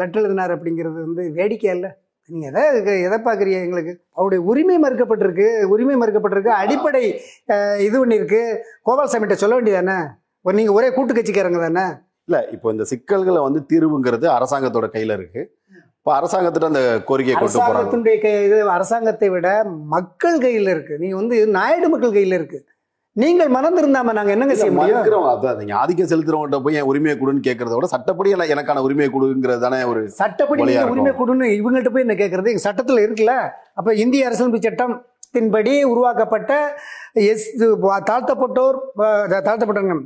லெட்டர் 0.00 0.22
எழுதினார் 0.22 0.54
அப்படிங்கிறது 0.56 0.98
வந்து 1.06 1.22
வேடிக்கை 1.38 1.70
இல்லை 1.76 1.90
நீங்கள் 2.30 2.50
எதை 2.50 2.92
எதை 3.06 3.18
பார்க்குறீங்க 3.26 3.58
எங்களுக்கு? 3.66 3.92
அவருடைய 4.18 4.40
உரிமை 4.50 4.76
மறுக்கப்பட்டிருக்கு 4.84 5.46
உரிமை 5.74 5.96
மறுக்கப்பட்டிருக்கு 6.02 6.52
அடிப்படை 6.62 7.02
இது 7.86 7.96
ஒன்று 8.02 8.18
இருக்கு. 8.20 8.42
கோபால்சாமிகிட்ட 8.88 9.36
சொல்ல 9.42 9.56
வேண்டியதானே 9.58 9.98
ஒரு 10.46 10.56
நீங்கள் 10.60 10.76
ஒரே 10.78 10.88
கூட்டு 10.96 11.16
கட்சிக்காரங்க 11.18 11.60
தானே? 11.66 11.86
இல்ல 12.28 12.36
இப்போ 12.52 12.68
இந்த 12.72 12.84
சிக்கல்களை 12.90 13.40
வந்து 13.42 13.60
தீர்வுங்கிறது 13.70 14.26
அரசாங்கத்தோட 14.34 14.86
கையில 14.92 15.16
இருக்கு. 15.18 15.42
இப்போ 15.96 16.12
அரசாங்கத்திட்ட 16.14 16.68
அந்த 16.70 16.80
கோரிக்கையை 17.06 17.34
கொண்டு 17.34 17.50
அரசாங்கத்தினுடைய 17.58 18.16
இது 18.46 18.56
அரசாங்கத்தை 18.72 19.28
விட 19.30 19.48
மக்கள் 19.92 20.38
கையில் 20.40 20.70
இருக்கு. 20.70 20.94
நீங்க 20.98 21.16
வந்து 21.16 21.36
நாயுடு 21.54 21.88
மக்கள் 21.88 22.12
கையில் 22.12 22.36
இருக்கு. 22.38 22.58
நீங்கள் 23.16 23.50
மறந்திருந்தாம 23.50 24.12
நாங்க 24.12 24.30
என்னங்க 24.32 24.54
இல்ல, 24.54 24.62
செய்ய 24.62 24.76
மறுக்கிறவங்க 24.78 25.32
அதான் 25.34 25.58
நீங்க 25.60 25.74
ஆதிக்கம் 25.74 26.08
செலுத்துறவங்ககிட்ட 26.12 26.58
போய் 26.62 26.78
என் 26.78 26.88
உரிமையை 26.90 27.14
கொடுன்னு 27.18 27.44
கேட்கறத 27.44 27.76
விட 27.76 27.88
சட்டப்படி 27.92 28.32
எனக்கு- 28.32 28.54
எனக்கான 28.54 28.82
உரிமையை 28.82 29.10
கொடுங்கிறது 29.10 29.60
தானே 29.60 29.78
ஒரு 29.90 30.00
சட்டப்படி. 30.16 30.62
உரிமை 30.88 31.12
கொடுன்னு 31.12 31.48
இவங்கள்ட்ட 31.58 31.92
போய் 31.94 32.06
என்ன 32.06 32.16
கேட்கறது 32.16 32.54
சட்டத்துல 32.64 33.04
இருக்குல்ல? 33.04 33.34
அப்ப 33.74 33.94
இந்திய 34.02 34.26
அரசியலமைப்பு 34.26 34.66
சட்டத்தின்படி 34.66 35.74
உருவாக்கப்பட்ட 35.92 36.52
எஸ் 37.26 37.46
தாழ்த்தப்பட்டோர் 38.08 38.78
தாழ்த்தப்பட்டவங்க 39.40 39.96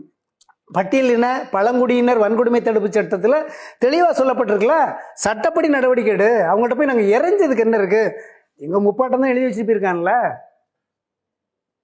பட்டியலின 0.71 1.27
பழங்குடியினர் 1.53 2.23
வன்கொடுமை 2.25 2.61
தடுப்பு 2.63 2.89
சட்டத்தில் 2.89 3.39
தெளிவாக 3.79 4.13
சொல்லப்பட்டிருக்குல்ல? 4.21 4.77
சட்டப்படி 5.17 5.69
நடவடிக்கை 5.69 6.13
எடு. 6.15 6.31
அவங்கள்ட்ட 6.51 6.77
போய் 6.79 6.91
நாங்கள் 6.93 7.13
இறைஞ்சதுக்கு 7.17 7.65
என்ன 7.67 7.79
இருக்கு? 7.79 8.03
எங்கள் 8.61 8.85
முப்பாட்டம் 8.87 9.23
தான் 9.23 9.33
எழுதி 9.33 9.47
வச்சு 9.47 9.65
போயிருக்கான்ல 9.65 10.13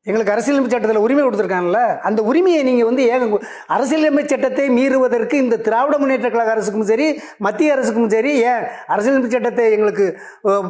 எங்களுக்கு 0.06 0.32
அரசியலமைப்பு 0.32 0.72
சட்டத்தில் 0.72 1.04
உரிமை 1.04 1.22
கொடுத்துருக்காங்கல்ல 1.22 1.82
அந்த 2.08 2.20
உரிமையை 2.22 2.62
நீங்கள் 2.62 2.88
வந்து 2.88 3.02
ஏங்க 3.10 3.38
அரசியலமைப்பு 3.68 4.32
சட்டத்தை 4.32 4.66
மீறுவதற்கு 4.68 5.36
இந்த 5.36 5.56
திராவிட 5.66 5.94
முன்னேற்ற 5.98 6.28
கழக 6.30 6.50
அரசுக்கும் 6.50 6.88
சரி 6.90 7.06
மத்திய 7.40 7.76
அரசுக்கும் 7.76 8.10
சரி 8.10 8.32
ஏன் 8.50 8.64
அரசியலமைப்பு 8.86 9.30
சட்டத்தை 9.36 9.66
எங்களுக்கு 9.72 10.06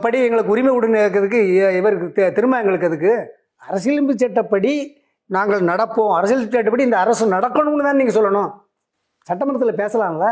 படி 0.02 0.18
எங்களுக்கு 0.18 0.54
உரிமை 0.54 0.74
உடனே 0.74 1.00
கேட்கறதுக்கு 1.00 1.40
இவருக்கு 1.80 2.28
திரும்ப 2.30 2.60
எங்களுக்கு 2.60 2.86
அதுக்கு 2.86 3.12
அரசியலமைப்பு 3.62 4.16
சட்டப்படி 4.22 4.74
நாங்கள் 5.26 5.62
நடப்போம். 5.70 6.12
அரசியல் 6.16 6.42
சட்டப்படி 6.54 6.84
இந்த 6.88 6.98
அரசு 6.98 7.24
நடக்கணும்னு 7.36 7.86
தான் 7.88 8.00
நீங்கள் 8.00 8.16
சொல்லணும். 8.16 8.50
சட்டமன்றத்தில் 9.28 9.80
பேசலாம்ல? 9.82 10.26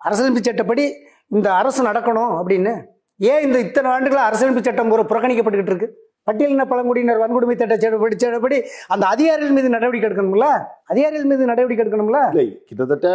அரசியலமைப்பு 0.00 0.48
சட்டப்படி 0.48 0.84
இந்த 1.36 1.48
அரசு 1.60 1.80
நடக்கணும் 1.86 2.32
அப்படின்னு. 2.40 2.72
ஏன் 3.20 3.42
இந்த 3.46 3.58
இத்தனை 3.66 3.90
ஆண்டுகளாக 3.90 4.28
அரசியலமைப்பு 4.30 4.68
சட்டம் 4.68 4.94
ஒரு 4.96 5.04
புறக்கணிக்கப்பட்டுக்கிட்டு 5.10 5.74
இருக்கு? 5.74 5.88
பட்டியலின 6.28 6.64
பழங்குடியினர் 6.72 7.22
வன்கொடுமை 7.22 7.54
சட்ட 7.60 7.74
சட்டப்படி 7.76 8.16
சட்டப்படி 8.24 8.58
அந்த 8.88 9.06
அதிகாரிகள் 9.06 9.56
மீது 9.56 9.68
நடவடிக்கை 9.76 10.06
எடுக்கணும்ல? 10.10 10.46
அதிகாரிகள் 10.92 11.30
மீது 11.32 11.50
நடவடிக்கை 11.52 11.82
எடுக்கணும்ல? 11.84 12.20
இல்லை 12.34 12.46
கிட்டத்தட்ட 12.68 13.08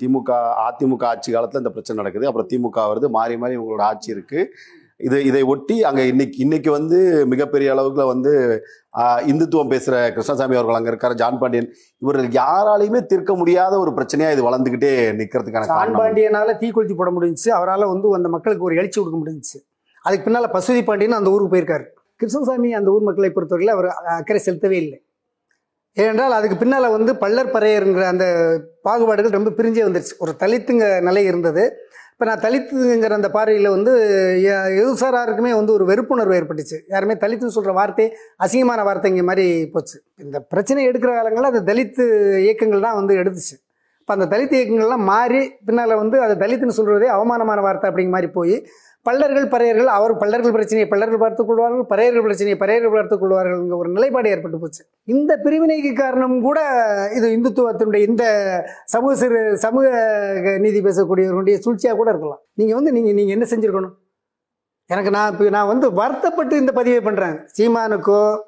திமுக 0.00 0.30
அதிமுக 0.66 1.04
ஆட்சி 1.04 1.30
காலத்தில் 1.32 1.62
இந்த 1.62 1.72
பிரச்சனை 1.76 1.98
நடக்குது. 2.02 2.26
அப்புறம் 2.26 2.50
திமுக 2.52 2.84
வருது. 2.90 3.08
மாறி 3.16 3.36
மாறி 3.36 3.56
இவங்களோட 3.58 3.80
ஆட்சி 3.80 4.14
இருக்குது 4.14 4.48
இது 5.06 5.16
இதை 5.28 5.42
ஒட்டி 5.52 5.76
அங்க 5.88 6.00
இன்னைக்கு 6.10 6.38
இன்னைக்கு 6.44 6.70
வந்து 6.76 6.98
மிகப்பெரிய 7.32 7.68
அளவுக்குல 7.74 8.04
வந்து 8.12 8.32
இந்துத்துவம் 9.30 9.72
பேசுற 9.72 9.94
கிருஷ்ணசாமி 10.14 10.58
அவர்கள் 10.58 10.78
அங்க 10.78 10.90
இருக்காரு 10.92 11.14
ஜான் 11.20 11.38
பாண்டியன். 11.42 11.68
இவர்கள் 12.02 12.28
யாராலையுமே 12.40 13.00
தீர்க்க 13.10 13.34
முடியாத 13.40 13.74
ஒரு 13.84 13.92
பிரச்சனையா 13.98 14.30
இது 14.34 14.46
வளர்ந்துகிட்டே 14.48 14.92
நிக்கிறதுக்கான 15.20 15.68
சான் 15.68 15.78
காரணம். 15.78 16.00
பாண்டியனால 16.00 16.56
தீக்குளிச்சு 16.62 16.96
போட 17.00 17.10
முடிஞ்சுச்சு. 17.16 17.50
அவரால் 17.58 17.90
வந்து 17.92 18.14
அந்த 18.18 18.30
மக்களுக்கு 18.36 18.68
ஒரு 18.70 18.78
எழுச்சி 18.82 18.98
கொடுக்க 19.00 19.18
முடிஞ்சுச்சு. 19.20 19.58
அதுக்கு 20.04 20.26
பின்னால 20.26 20.48
பசுதி 20.56 20.82
பாண்டியன் 20.88 21.20
அந்த 21.20 21.34
ஊருக்கு 21.34 21.54
போயிருக்காரு. 21.54 21.86
கிருஷ்ணசாமி 22.20 22.70
அந்த 22.78 22.90
ஊர் 22.96 23.06
மக்களை 23.08 23.30
பொறுத்தவரையில் 23.36 23.74
அவர் 23.76 23.88
அக்கறை 24.18 24.40
செலுத்தவே 24.46 24.78
இல்லை. 24.84 24.98
ஏனென்றால் 25.96 26.34
அதுக்கு 26.38 26.56
பின்னால் 26.56 26.94
வந்து 26.96 27.12
பள்ளர் 27.22 27.54
பறையருங்கிற 27.54 28.04
அந்த 28.14 28.26
பாகுபாடுகள் 28.86 29.36
ரொம்ப 29.36 29.52
பிரிஞ்சே 29.58 29.84
வந்துருச்சு. 29.86 30.14
ஒரு 30.24 30.32
தலித்துங்க 30.42 30.86
நிலை 31.08 31.22
இருந்தது. 31.30 31.64
இப்போ 32.20 32.34
நான் 32.34 32.52
தலித்துங்கிற 32.52 33.10
அந்த 33.10 33.30
பார்வையில் 33.30 33.68
வந்து 33.68 33.92
எ- 34.42 34.72
எதுசாராருக்குமே 34.80 35.54
வந்து 35.54 35.72
ஒரு 35.72 35.84
வெறுப்புணர்வு 35.86 36.36
ஏற்பட்டுச்சு. 36.38 36.80
யாருமே 36.88 37.14
தலித்துன்னு 37.14 37.46
சொல்கிற 37.46 37.72
வார்த்தை 37.72 38.16
அசிங்கமான 38.44 38.84
வார்த்தைங்க 38.84 39.22
மாதிரி 39.22 39.66
போச்சு. 39.66 40.02
இந்த 40.16 40.40
பிரச்சனை 40.40 40.88
எடுக்கிற 40.88 41.14
காலங்களில் 41.14 41.50
அது 41.50 41.74
தலித்து 41.74 42.04
இயக்கங்கள் 42.38 42.80
தான் 42.80 42.94
வந்து 42.94 43.14
எடுத்துச்சு. 43.14 43.56
இப்போ 44.00 44.14
அந்த 44.14 44.26
தலித் 44.26 44.52
இயக்கங்கள்லாம் 44.52 45.04
மாறி 45.04 45.52
பின்னால் 45.64 45.94
வந்து 45.94 46.20
அதை 46.20 46.36
தலித்துன்னு 46.36 46.76
சொல்கிறதே 46.76 47.06
அவமானமான 47.06 47.60
வார்த்தை 47.60 47.90
அப்படிங்கிற 47.90 48.08
மாதிரி 48.08 48.30
போய் 48.30 48.66
பல்லர்கள் 49.08 49.48
பறையர்கள் 49.48 49.84
அவர் 49.84 50.16
பல்லர்கள் 50.16 50.50
பிரச்சனையை 50.50 50.88
பல்லர்கள் 50.88 51.18
பார்த்துக் 51.18 51.46
கொள்வார்கள் 51.46 51.80
பறையர்கள் 51.80 52.22
பிரச்சனையை 52.22 52.58
பறையர்கள் 52.58 52.92
பார்த்துக் 52.92 53.24
கொள்வார்கள்ங்கிற 53.24 53.76
ஒரு 53.76 53.90
நிலைப்பாடு 53.90 54.28
ஏற்பட்டு 54.28 54.58
போச்சு. 54.58 54.84
இந்த 55.04 55.36
பிரிவினைக்கு 55.36 55.92
காரணம் 55.94 56.42
கூட 56.42 56.60
இது 57.14 57.28
இந்துத்துவத்தினுடைய 57.28 58.08
இந்த 58.08 58.24
சமூக 58.84 59.14
சிறு 59.14 59.58
சமூக 59.58 59.88
நீதி 60.58 60.80
பேசக்கூடியவர்களுடைய 60.80 61.58
சூழ்ச்சியாக 61.58 61.96
கூட 61.96 62.10
இருக்கலாம். 62.10 62.40
நீங்கள் 62.52 62.76
வந்து 62.76 62.92
நீங்கள் 62.92 63.14
நீங்கள் 63.14 63.38
என்ன 63.38 63.46
செஞ்சுருக்கணும்? 63.50 63.94
எனக்கு 64.86 65.10
நான் 65.10 65.32
இப்போ 65.32 65.48
நான் 65.48 65.66
வந்து 65.66 65.92
வருத்தப்பட்டு 65.92 66.56
இந்த 66.56 66.72
பதிவை 66.72 67.12
பண்ணுறேன் 67.12 67.46
சீமானுக்கோ 67.58 68.38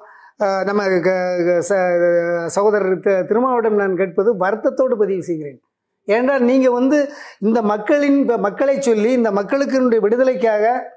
நம்ம 0.63 0.99
க- 0.99 1.63
ச- 1.69 2.45
சகோதரர் 2.45 2.99
தி- 2.99 3.69
நான் 3.69 3.95
கேட்பது 3.95 4.35
வருத்தத்தோடு 4.37 4.97
பதிவு 4.97 5.23
செய்கிறேன். 5.23 5.61
ஏனென்றால் 6.05 6.41
நீங்கள் 6.41 6.71
வந்து 6.71 7.09
இந்த 7.39 7.61
மக்களின் 7.61 8.25
மக்களை 8.25 8.81
சொல்லி 8.81 9.11
இந்த 9.11 9.31
மக்களுக்கு 9.31 10.01
விடுதலைக்காக 10.01 10.91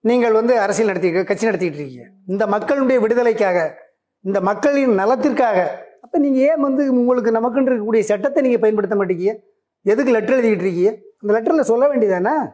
நீங்கள் 0.00 0.32
வந்து 0.32 0.58
அரசியல் 0.58 0.86
நடத்திட்டு 0.86 1.24
கட்சி 1.24 1.44
நடத்திட்டு 1.44 1.76
இருக்கீங்க. 1.76 2.08
இந்த 2.26 2.46
மக்களுடைய 2.46 3.00
விடுதலைக்காக 3.00 3.88
இந்த 4.20 4.40
மக்களின் 4.40 4.98
நலத்திற்காக. 4.98 5.68
அப்போ 6.00 6.18
நீங்கள் 6.18 6.42
ஏன் 6.42 6.60
வந்து 6.60 6.92
உங்களுக்கு 6.92 7.30
நமக்குன்னு 7.30 7.68
இருக்கக்கூடிய 7.68 8.00
சட்டத்தை 8.00 8.42
நீங்கள் 8.42 8.60
பயன்படுத்த 8.60 8.96
மாட்டேங்கிய 8.96 9.40
எதுக்கு 9.82 10.12
லெட்டர் 10.12 10.38
எழுதிக்கிட்டு 10.38 10.60
இருக்கீங்க? 10.60 10.96
அந்த 11.26 11.40
லெட்டரில் 11.40 11.60
சொல்ல 11.60 11.86
வேண்டியதானே? 11.86 12.52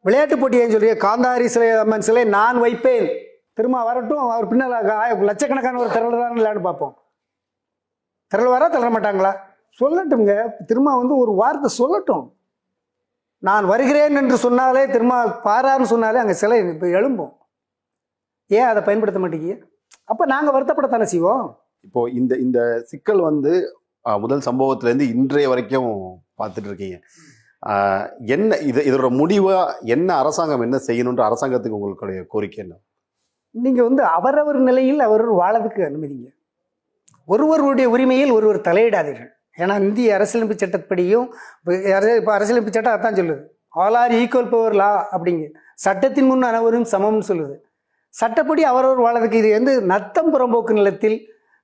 விளையாட்டு 0.00 0.38
போட்டி 0.38 0.58
ஏன் 0.58 0.76
சொல்றீங்க 0.76 0.98
காந்தாரி 0.98 1.44
சிலை 1.44 1.70
அம்மன் 1.70 2.00
சிலை 2.00 2.24
நான் 2.24 2.58
வைப்பேன். 2.58 3.08
திரும்ப 3.54 3.84
வரட்டும் 3.84 4.18
அவர் 4.18 4.48
பின்னால் 4.48 4.90
ஆய- 4.90 5.14
லட்சக்கணக்கான 5.14 5.80
ஒரு 5.80 5.88
திரள் 5.88 6.10
தான் 6.10 6.32
இல்லைன்னு 6.32 6.60
பார்ப்போம். 6.60 6.98
திரள் 8.28 8.46
வரா 8.46 8.70
தளர 8.70 8.88
மாட்டாங்களா? 8.88 9.47
சொல்லட்டுங்க 9.80 10.34
திரும்ப 10.68 10.94
வந்து 11.00 11.14
ஒரு 11.22 11.32
வார்த்தை 11.40 11.70
சொல்லட்டும். 11.80 12.26
நான் 13.48 13.66
வருகிறேன் 13.72 14.18
என்று 14.20 14.36
சொன்னாலே 14.44 14.82
திரும்ப 14.94 15.16
பாரான்னு 15.46 15.92
சொன்னாலே 15.94 16.20
அங்கே 16.22 16.36
சிலை 16.42 16.56
இப்போ 16.74 16.86
எழும்பும். 16.98 17.32
ஏன் 18.58 18.68
அதை 18.70 18.80
பயன்படுத்த 18.86 19.20
மாட்டேங்கிய 19.22 19.56
அப்போ 20.12 20.24
நாங்கள் 20.32 20.54
வருத்தப்படத்தானே 20.56 21.06
செய்வோம்? 21.12 21.44
இப்போ 21.86 22.00
இந்த 22.20 22.32
இந்த 22.44 22.58
சிக்கல் 22.90 23.22
வந்து 23.30 23.52
முதல் 24.24 24.46
சம்பவத்துல 24.48 24.90
இருந்து 24.90 25.08
இன்றைய 25.14 25.46
வரைக்கும் 25.52 25.90
பார்த்துட்டு 26.40 26.68
இருக்கீங்க 26.70 26.98
என்ன 28.34 28.58
இது 28.70 28.80
இதோட 28.88 29.08
முடிவா 29.20 29.56
என்ன 29.94 30.10
அரசாங்கம் 30.22 30.64
என்ன 30.66 30.76
செய்யணுன்ற 30.88 31.22
அரசாங்கத்துக்கு 31.28 31.78
உங்களுடைய 31.78 32.20
கோரிக்கை 32.32 32.60
என்ன? 32.64 32.74
நீங்கள் 33.54 33.88
வந்து 33.88 34.02
அவரவர் 34.16 34.60
நிலையில் 34.68 35.00
அவர் 35.06 35.24
வாழறதுக்கு 35.40 35.82
அனுமதிங்க. 35.88 36.28
ஒருவருடைய 37.32 37.86
உரிமையில் 37.94 38.36
ஒருவர் 38.36 38.66
தலையிடாதீர்கள். 38.68 39.32
ஏன்னா 39.58 39.74
இந்திய 39.82 40.16
அரசியலமைப்பு 40.16 40.56
சட்டப்படியும் 40.58 41.26
இப்போ 42.18 42.32
அரசியலமைப்பு 42.36 42.74
சட்டம் 42.74 42.96
அதான் 42.96 43.18
சொல்லுது. 43.18 43.42
All 43.76 43.96
are 44.00 44.12
equal 44.20 44.52
before 44.52 44.76
law 44.76 44.90
அப்படிங்க. 45.14 45.46
சட்டத்தின் 45.78 46.28
முன் 46.28 46.46
அனைவரும் 46.50 46.86
சமம்னு 46.92 47.24
சொல்லுது. 47.30 47.54
சட்டப்படி 48.14 48.62
அவரவர் 48.64 49.04
வாழறதுக்கு 49.04 49.40
இது 49.42 49.50
வந்து 49.52 49.72
நத்தம் 49.90 50.30
புறம்போக்கு 50.32 50.72
நிலத்தில் 50.72 51.16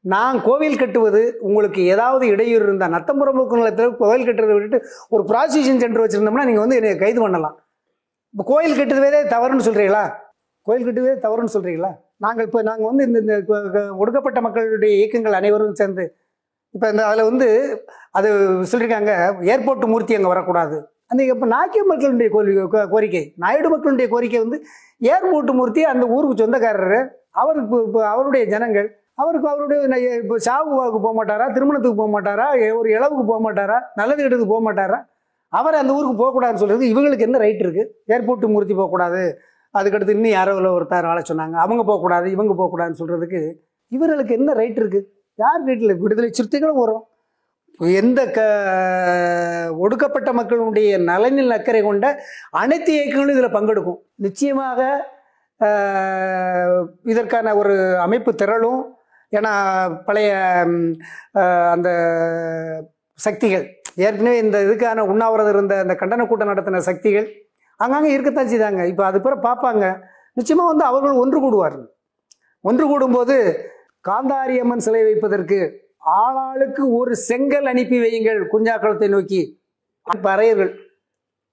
நான் 0.05 0.39
கோவில் 0.43 0.79
கட்டுவது 0.79 1.21
உங்களுக்கு 1.41 1.81
ஏதாவது 1.93 2.25
இடையூறு 2.27 2.65
இருந்தால் 2.65 2.95
நத்தம் 2.97 3.21
புறம்போக்கு 3.21 3.61
நிலத்தில் 3.61 3.95
கோவில் 4.01 4.27
கட்டுறதை 4.27 4.55
விட்டுட்டு 4.57 4.79
ஒரு 5.11 5.23
ப்ராசிக்யூஷன் 5.31 5.81
சென்டர் 5.83 6.03
வச்சுருந்தோம்னா 6.05 6.45
நீங்கள் 6.45 6.65
வந்து 6.65 6.77
என்னை 6.77 6.91
கைது 6.97 7.21
பண்ணலாம். 7.21 7.57
இப்போ 8.35 8.45
கோயில் 8.51 8.79
கட்டுறதே 8.79 9.23
தவறுன்னு 9.33 9.67
சொல்கிறீங்களா 9.69 10.05
கோயில் 10.67 10.87
கட்டுவதே 10.87 11.15
தவறுன்னு 11.25 11.55
சொல்கிறீங்களா 11.55 11.91
நாங்கள் 12.17 12.47
இப்போ 12.47 12.61
நாங்கள் 12.63 12.89
வந்து 12.91 13.05
இந்த 13.05 13.19
இந்த 13.25 13.35
க- 13.75 13.91
ஒடுக்கப்பட்ட 13.97 14.39
மக்களுடைய 14.41 14.93
இயக்கங்கள் 14.99 15.39
அனைவரும் 15.41 15.75
சேர்ந்து 15.75 16.05
இப்போ 16.75 16.91
இந்த 16.91 17.07
அதில் 17.07 17.23
வந்து 17.23 17.47
அது 18.11 18.29
சொல்லியிருக்காங்க 18.71 19.13
ஏர்போர்ட் 19.43 19.87
மூர்த்தி 19.87 20.15
அங்கே 20.15 20.27
வரக்கூடாது. 20.27 20.77
அந்த 21.07 21.23
இப்போ 21.25 21.47
நாக்கிய 21.47 21.83
மக்களுடைய 21.85 22.31
கோரிக்கை 22.31 22.65
கோ- 22.65 22.89
கோரிக்கை 22.89 23.35
நாயுடு 23.37 23.71
மக்களுடைய 23.71 24.09
கோரிக்கை 24.09 24.39
வந்து 24.39 24.59
ஏர்போர்ட் 25.03 25.53
மூர்த்தி 25.53 25.85
அந்த 25.85 26.07
ஊருக்கு 26.07 26.43
சொந்தக்காரர் 26.45 26.99
அவருக்கு 27.31 27.69
இப்போ- 27.69 27.85
இப்போ 27.87 28.09
அவருடைய 28.09 28.45
ஜனங்கள் 28.45 28.89
அவருக்கு 29.15 29.49
அவருடைய 29.49 29.81
இப்போ 30.23 30.39
சாவுவாவுக்கு 30.39 31.01
போக 31.01 31.15
மாட்டாரா 31.15 31.53
திருமணத்துக்கு 31.53 31.97
போக 31.97 32.11
மாட்டாரா 32.15 32.47
ஒரு 32.79 32.91
இளவுக்கு 32.91 33.25
போக 33.25 33.41
மாட்டாரா 33.47 33.79
நல்லது 33.95 34.23
கெட்டதுக்கு 34.23 34.47
போக 34.47 34.73
மாட்டாரா 34.73 34.99
அவர் 35.53 35.75
அந்த 35.75 35.93
ஊருக்கு 35.93 36.17
போகக்கூடாதுன்னு 36.23 36.55
சொல்கிறது 36.55 36.85
இவங்களுக்கு 36.93 37.21
என்ன 37.21 37.39
ரைட் 37.39 37.63
இருக்குது 37.65 37.91
ஏர்போர்ட் 38.07 38.47
மூர்த்தி 38.47 38.75
போகக்கூடாது. 38.75 39.21
அதுக்கடுத்து 39.75 40.09
இன்னும் 40.09 40.31
யாரோ 40.31 40.53
ஒருத்தர் 40.73 41.07
ஆளை 41.07 41.23
சொன்னாங்க. 41.29 41.57
அவங்க 41.65 41.85
போகக்கூடாது 41.85 42.31
இவங்க 42.31 42.53
போகக்கூடாதுன்னு 42.55 43.01
சொல்கிறதுக்கு 43.01 43.41
இவர்களுக்கு 43.93 44.35
என்ன 44.35 44.53
ரைட் 44.53 44.79
இருக்குது 44.79 45.07
யார் 45.43 45.63
வீட்டில் 45.69 46.01
விடுதலை 46.03 46.29
சிறுத்தைகளும் 46.31 46.81
வரும்? 46.83 47.05
எந்த 48.01 48.21
க 48.37 48.41
ஒடுக்கப்பட்ட 49.85 50.31
மக்களுடைய 50.39 50.91
நலனில் 51.09 51.55
அக்கறை 51.57 51.81
கொண்ட 51.87 52.07
அனைத்து 52.61 52.91
இயக்கங்களும் 52.97 53.35
இதில் 53.35 53.57
பங்கெடுக்கும். 53.57 54.01
நிச்சயமாக 54.27 54.81
இதற்கான 57.13 57.55
ஒரு 57.61 57.75
அமைப்பு 58.05 58.31
திரளும். 58.43 58.83
ஏன்னா 59.33 59.53
பழைய 60.07 60.31
அந்த 61.75 61.89
சக்திகள் 63.27 63.65
ஏற்கனவே 64.07 64.37
இந்த 64.45 64.57
இதுக்கான 64.67 65.03
உண்ணாவிரதம் 65.13 65.55
இருந்த 65.57 65.75
அந்த 65.85 65.95
கண்டன 66.01 66.27
கூட்டம் 66.31 66.53
நடத்தின 66.53 66.83
சக்திகள் 66.91 67.27
அங்கங்கே 67.81 68.15
இருக்கத்தான் 68.15 68.53
செய்தாங்க. 68.53 68.83
இப்போ 68.93 69.05
அது 69.11 69.19
பிற 69.27 69.35
பார்ப்பாங்க. 69.49 69.85
நிச்சயமாக 70.39 70.71
வந்து 70.73 70.85
அவர்கள் 70.91 71.21
ஒன்று 71.23 71.39
கூடுவார்கள். 71.45 71.89
ஒன்று 72.69 72.85
கூடும்போது 72.91 73.37
காந்தாரி 74.09 74.59
அம்மன் 74.59 74.79
சிலை 74.79 75.03
வைப்பதற்கு 75.03 75.81
ஆளாளுக்கு 76.07 76.81
ஒரு 76.81 77.17
செங்கல் 77.17 77.65
அனுப்பி 77.65 78.01
வையுங்கள். 78.01 78.47
குஞ்சாக்குளத்தை 78.53 79.09
நோக்கி. 79.09 79.63
பறையர்கள் 80.23 80.75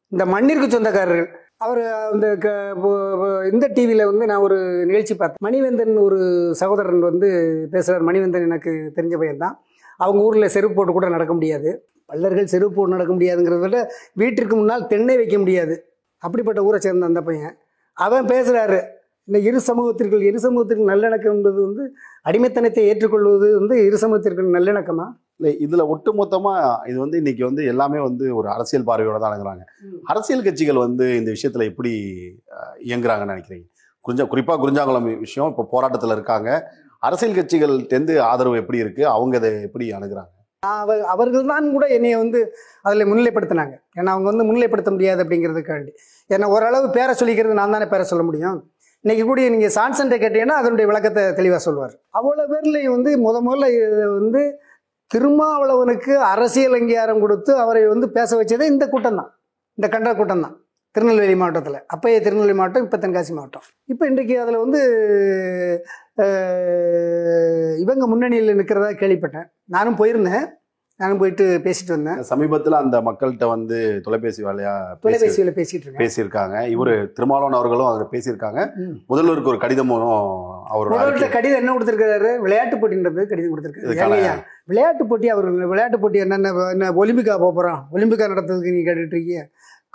இந்த 0.08 0.26
மண்ணிற்கு 0.26 0.68
சொந்தக்காரர்கள். 0.68 1.28
அவர் 1.58 1.82
அந்த 2.12 2.36
க- 2.36 3.50
இந்த 3.52 3.70
டிவியில் 3.74 4.06
வந்து 4.06 4.26
நான் 4.26 4.42
ஒரு 4.42 4.86
நிகழ்ச்சி 4.86 5.16
பார்த்தேன். 5.16 5.52
மணிவேந்தன் 5.52 6.00
ஒரு 6.00 6.50
சகோதரன் 6.56 7.00
வந்து 7.00 7.68
பேசுகிறார் 7.72 8.06
மணிவேந்தன் 8.06 8.42
எனக்கு 8.42 8.92
தெரிஞ்ச 8.96 9.16
பையன்தான். 9.20 9.54
அவங்க 9.98 10.24
ஊரில் 10.24 10.48
செருப்பு 10.48 10.76
போட்டு 10.76 10.92
கூட 10.92 11.10
நடக்க 11.10 11.34
முடியாது. 11.34 11.88
பல்லர்கள் 12.08 12.44
செருப்பு 12.44 12.76
போட்டு 12.76 12.96
நடக்க 12.96 13.14
முடியாதுங்கிறத 13.14 13.60
விட 13.60 13.92
வீட்டிற்கு 14.14 14.56
முன்னால் 14.56 14.88
தென்னை 14.88 15.16
வைக்க 15.16 15.38
முடியாது. 15.38 15.94
அப்படிப்பட்ட 16.18 16.64
ஊரை 16.64 16.80
சேர்ந்த 16.80 17.06
அந்த 17.06 17.22
பையன். 17.22 17.58
அவன் 17.94 18.26
பேசுகிறாரு 18.26 18.84
இந்த 19.28 19.40
இரு 19.48 19.60
சமூகத்திற்குள் 19.68 20.24
இரு 20.30 20.40
சமூகத்திற்கு 20.46 20.86
நல்லிணக்கம் 20.92 21.36
என்பது 21.38 21.60
வந்து 21.66 21.84
அடிமைத்தனத்தை 22.30 22.84
ஏற்றுக்கொள்வது 22.92 23.48
வந்து 23.60 23.76
இரு 23.88 23.98
சமூகத்திற்கு 24.04 24.56
நல்லிணக்கமா? 24.58 25.06
இல்லை 25.40 25.52
இதுல 25.66 25.84
ஒட்டுமொத்தமா 25.94 26.54
இது 26.90 26.98
வந்து 27.04 27.20
இன்னைக்கு 27.22 27.44
வந்து 27.50 27.62
எல்லாமே 27.72 28.00
வந்து 28.08 28.26
ஒரு 28.40 28.48
அரசியல் 28.56 28.88
பார்வையோட 28.90 29.20
தான் 29.22 29.32
அணுகுறாங்க 29.32 29.64
அரசியல் 30.14 30.46
கட்சிகள் 30.48 30.80
வந்து 30.86 31.06
இந்த 31.20 31.30
விஷயத்துல 31.36 31.66
எப்படி 31.72 31.94
இயங்குறாங்கன்னு 32.90 33.34
நினைக்கிறீங்க? 33.36 33.66
குறிஞ்சா 34.06 34.26
குறிப்பா 34.34 34.54
குறிஞ்சாங்குளம் 34.64 35.08
விஷயம் 35.26 35.50
இப்போ 35.54 35.64
போராட்டத்துல 35.74 36.16
இருக்காங்க. 36.18 36.50
அரசியல் 37.08 37.38
கட்சிகள்கிட்டேருந்து 37.38 38.16
ஆதரவு 38.32 38.62
எப்படி 38.62 38.80
இருக்கு? 38.84 39.04
அவங்க 39.16 39.36
அதை 39.42 39.52
எப்படி 39.68 39.86
அணுகுறாங்க? 39.98 40.32
அவ 40.64 40.96
அவர்கள் 41.14 41.50
தான் 41.52 41.68
கூட 41.76 41.86
என்னைய 41.98 42.18
வந்து 42.24 42.40
அதில் 42.88 43.10
முன்னிலைப்படுத்தினாங்க. 43.12 43.74
ஏன்னா 44.00 44.12
அவங்க 44.16 44.28
வந்து 44.32 44.46
முன்னிலைப்படுத்த 44.48 44.92
முடியாது 44.96 45.24
அப்படிங்கிறதுக்காண்டி. 45.24 45.92
ஏன்னா 46.30 46.48
ஓரளவு 46.56 46.90
பேரை 46.98 47.14
சொல்லிக்கிறது 47.22 47.60
நான் 47.62 47.76
தானே 47.76 47.88
பேரை 47.94 48.06
சொல்ல 48.12 48.26
முடியும்? 48.28 48.60
இன்னைக்கு 49.06 49.24
கூட 49.28 49.44
நீங்கள் 49.54 49.74
சான்சன்ட்டை 49.76 50.18
கேட்டீங்கன்னா 50.22 50.58
அதனுடைய 50.62 50.86
விளக்கத்தை 50.90 51.22
தெளிவாக 51.38 51.62
சொல்வார். 51.68 51.94
அவ்வளோ 52.18 52.44
பேர்லேயும் 52.52 52.96
வந்து 52.96 53.12
முத 53.24 53.38
முதல்ல 53.48 53.70
இது 53.76 54.04
வந்து 54.20 54.42
திருமாவளவனுக்கு 55.12 56.14
அரசியல் 56.34 56.76
அங்கீகாரம் 56.78 57.24
கொடுத்து 57.24 57.52
அவரை 57.64 57.82
வந்து 57.94 58.08
பேச 58.18 58.30
வச்சதே 58.40 58.68
இந்த 58.74 58.86
கூட்டம் 58.92 59.18
தான் 59.22 59.32
இந்த 59.78 59.88
கண்ட 59.96 60.12
கூட்டம் 60.20 60.44
தான் 60.46 60.56
திருநெல்வேலி 60.96 61.36
மாவட்டத்தில். 61.42 61.80
அப்பயே 61.94 62.20
திருநெல்வேலி 62.26 62.56
மாவட்டம் 62.60 62.86
இப்போ 62.86 62.98
தென்காசி 63.04 63.34
மாவட்டம். 63.40 63.66
இப்போ 63.92 64.04
இன்றைக்கு 64.12 64.36
அதில் 64.44 64.64
வந்து 64.64 64.80
இவங்க 67.84 68.06
முன்னணியில் 68.12 68.58
நிற்கிறதா 68.62 68.90
கேள்விப்பட்டேன். 69.02 69.48
நானும் 69.76 70.00
போயிருந்தேன். 70.02 70.46
நானும் 71.02 71.20
போயிட்டு 71.22 71.46
பேசிட்டு 71.66 71.94
வந்தேன். 71.96 72.20
சமீபத்துல 72.32 72.80
அந்த 72.84 72.98
மக்கள்கிட்ட 73.08 73.46
வந்து 73.54 73.78
தொலைபேசி 74.06 74.42
வேலையா 74.48 74.74
பேசி 74.90 75.04
தொலைபேசியில் 75.06 75.56
பேசிட்டு 75.60 76.02
பேசியிருக்காங்க. 76.02 76.56
இவரு 76.76 76.94
திருமாவளவன் 77.18 77.58
அவர்களும் 77.60 77.90
அதில் 77.92 78.12
பேசியிருக்காங்க. 78.14 78.62
முதல்வருக்கு 79.12 79.52
ஒரு 79.54 79.62
கடிதமும் 79.64 80.06
அவரோட 80.74 81.30
கடிதம் 81.38 81.62
என்ன 81.62 81.74
கொடுத்துருக்காரு? 81.76 82.32
விளையாட்டு 82.46 82.78
போட்டின்றது 82.82 83.26
கடிதம் 83.32 83.54
கொடுத்துருக்காரு. 83.54 84.36
விளையாட்டு 84.72 85.06
போட்டி 85.10 85.30
அவர் 85.36 85.50
விளையாட்டு 85.72 86.00
போட்டி 86.04 86.20
என்னென்ன 86.26 86.52
என்ன 86.76 86.92
ஒலிம்பிக்கா 87.04 87.36
போக 87.44 87.52
போகிறோம் 87.58 87.82
ஒலிம்பிக்கா 87.96 88.32
நடத்துறதுக்கு 88.34 88.76
நீ 88.78 88.84
கேட்டுட்டு 88.90 89.16
இருக்கீங்க 89.18 89.44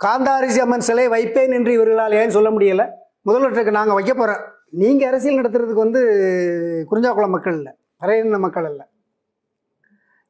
காந்தாரிசி 0.03 0.59
அம்மன் 0.63 0.87
சிலை 0.87 1.07
வைப்பேன் 1.15 1.55
என்று 1.57 1.71
இவர்களால் 1.77 2.17
ஏன் 2.21 2.35
சொல்ல 2.35 2.49
முடியல? 2.55 2.83
முதல்வருக்கு 3.27 3.77
நாங்கள் 3.77 3.97
வைக்க 3.97 4.13
போகிறோம் 4.13 4.43
நீங்கள் 4.81 5.09
அரசியல் 5.09 5.39
நடத்துறதுக்கு 5.39 5.85
வந்து 5.85 6.01
குறிஞ்சாக்குளம் 6.91 7.35
மக்கள் 7.35 7.57
இல்லை. 7.59 7.73
பறையின 8.01 8.39
மக்கள் 8.45 8.67
இல்லை 8.71 8.85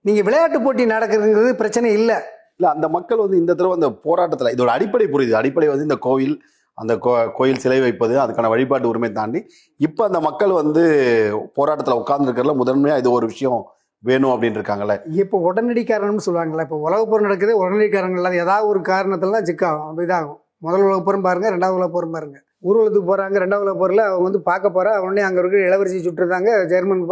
நீங்கள் 0.08 0.24
விளையாட்டு 0.24 0.62
போட்டி 0.62 0.86
நடக்கிறதுங்கிறது 0.86 1.54
பிரச்சனை 1.54 1.94
இல்லை. 1.94 2.16
இல்ல 2.58 2.74
அந்த 2.74 2.88
மக்கள் 2.88 3.18
வந்து 3.18 3.38
இந்த 3.38 3.54
தடவை 3.54 3.82
அந்த 3.82 3.90
போராட்டத்துல 4.04 4.48
இதோட 4.48 4.66
அடிப்படை 4.66 5.08
புரியுது. 5.08 5.32
அடிப்படை 5.32 5.70
வந்து 5.70 5.84
இந்த 5.84 5.96
கோவில் 5.96 6.42
அந்த 6.74 6.96
கோ- 6.96 7.32
கோயில் 7.32 7.58
சிலை 7.58 7.80
வைப்பது 7.80 8.20
அதுக்கான 8.20 8.50
வழிபாட்டு 8.50 8.88
உரிமை 8.88 9.12
தாண்டி 9.12 9.48
இப்ப 9.78 10.06
அந்த 10.06 10.20
மக்கள் 10.20 10.52
வந்து 10.52 10.84
போராட்டத்துல 11.56 12.02
உட்கார்ந்துருக்கிறதுல 12.02 12.56
முதன்மையா 12.66 12.98
இது 12.98 13.12
ஒரு 13.12 13.28
விஷயம் 13.28 13.66
வேணும் 14.00 14.32
அப்படின்னு 14.32 14.56
இருக்காங்கல்ல. 14.56 15.00
இப்போ 15.12 15.38
உடனடி 15.38 15.84
காரணம்னு 15.84 16.20
சொல்லுவாங்கல்ல 16.26 16.62
இப்போ 16.62 16.76
உலகப் 16.76 17.10
போர் 17.10 17.22
நடக்குது 17.22 17.58
உடனடி 17.58 17.90
காரணங்கள் 17.90 18.32
இல்லாத 18.32 18.36
ஏதாவது 18.36 18.68
ஒரு 18.68 18.80
காரணத்துல 18.80 19.32
தான் 19.32 19.44
சிக்காகும் 19.44 20.00
இதாகும். 20.00 20.38
முதல் 20.58 20.82
உலகப் 20.82 21.06
போரும் 21.06 21.22
பாருங்க 21.22 21.52
ரெண்டாவது 21.52 21.70
உலகப் 21.70 21.94
போரும் 21.94 22.12
பாருங்க. 22.12 22.42
ஊர்வலத்துக்கு 22.64 23.10
போகிறாங்க 23.10 23.38
ரெண்டாவது 23.44 23.74
போகிறல 23.82 24.04
அவங்க 24.10 24.26
வந்து 24.28 24.42
பார்க்க 24.50 24.76
போகிறா 24.78 24.92
உடனே 25.06 25.24
அங்கே 25.28 25.40
இருக்கிற 25.42 25.62
இளவரசி 25.68 26.00
சுட்டுருந்தாங்க 26.06 26.50
ஜெர்மன் 26.72 27.04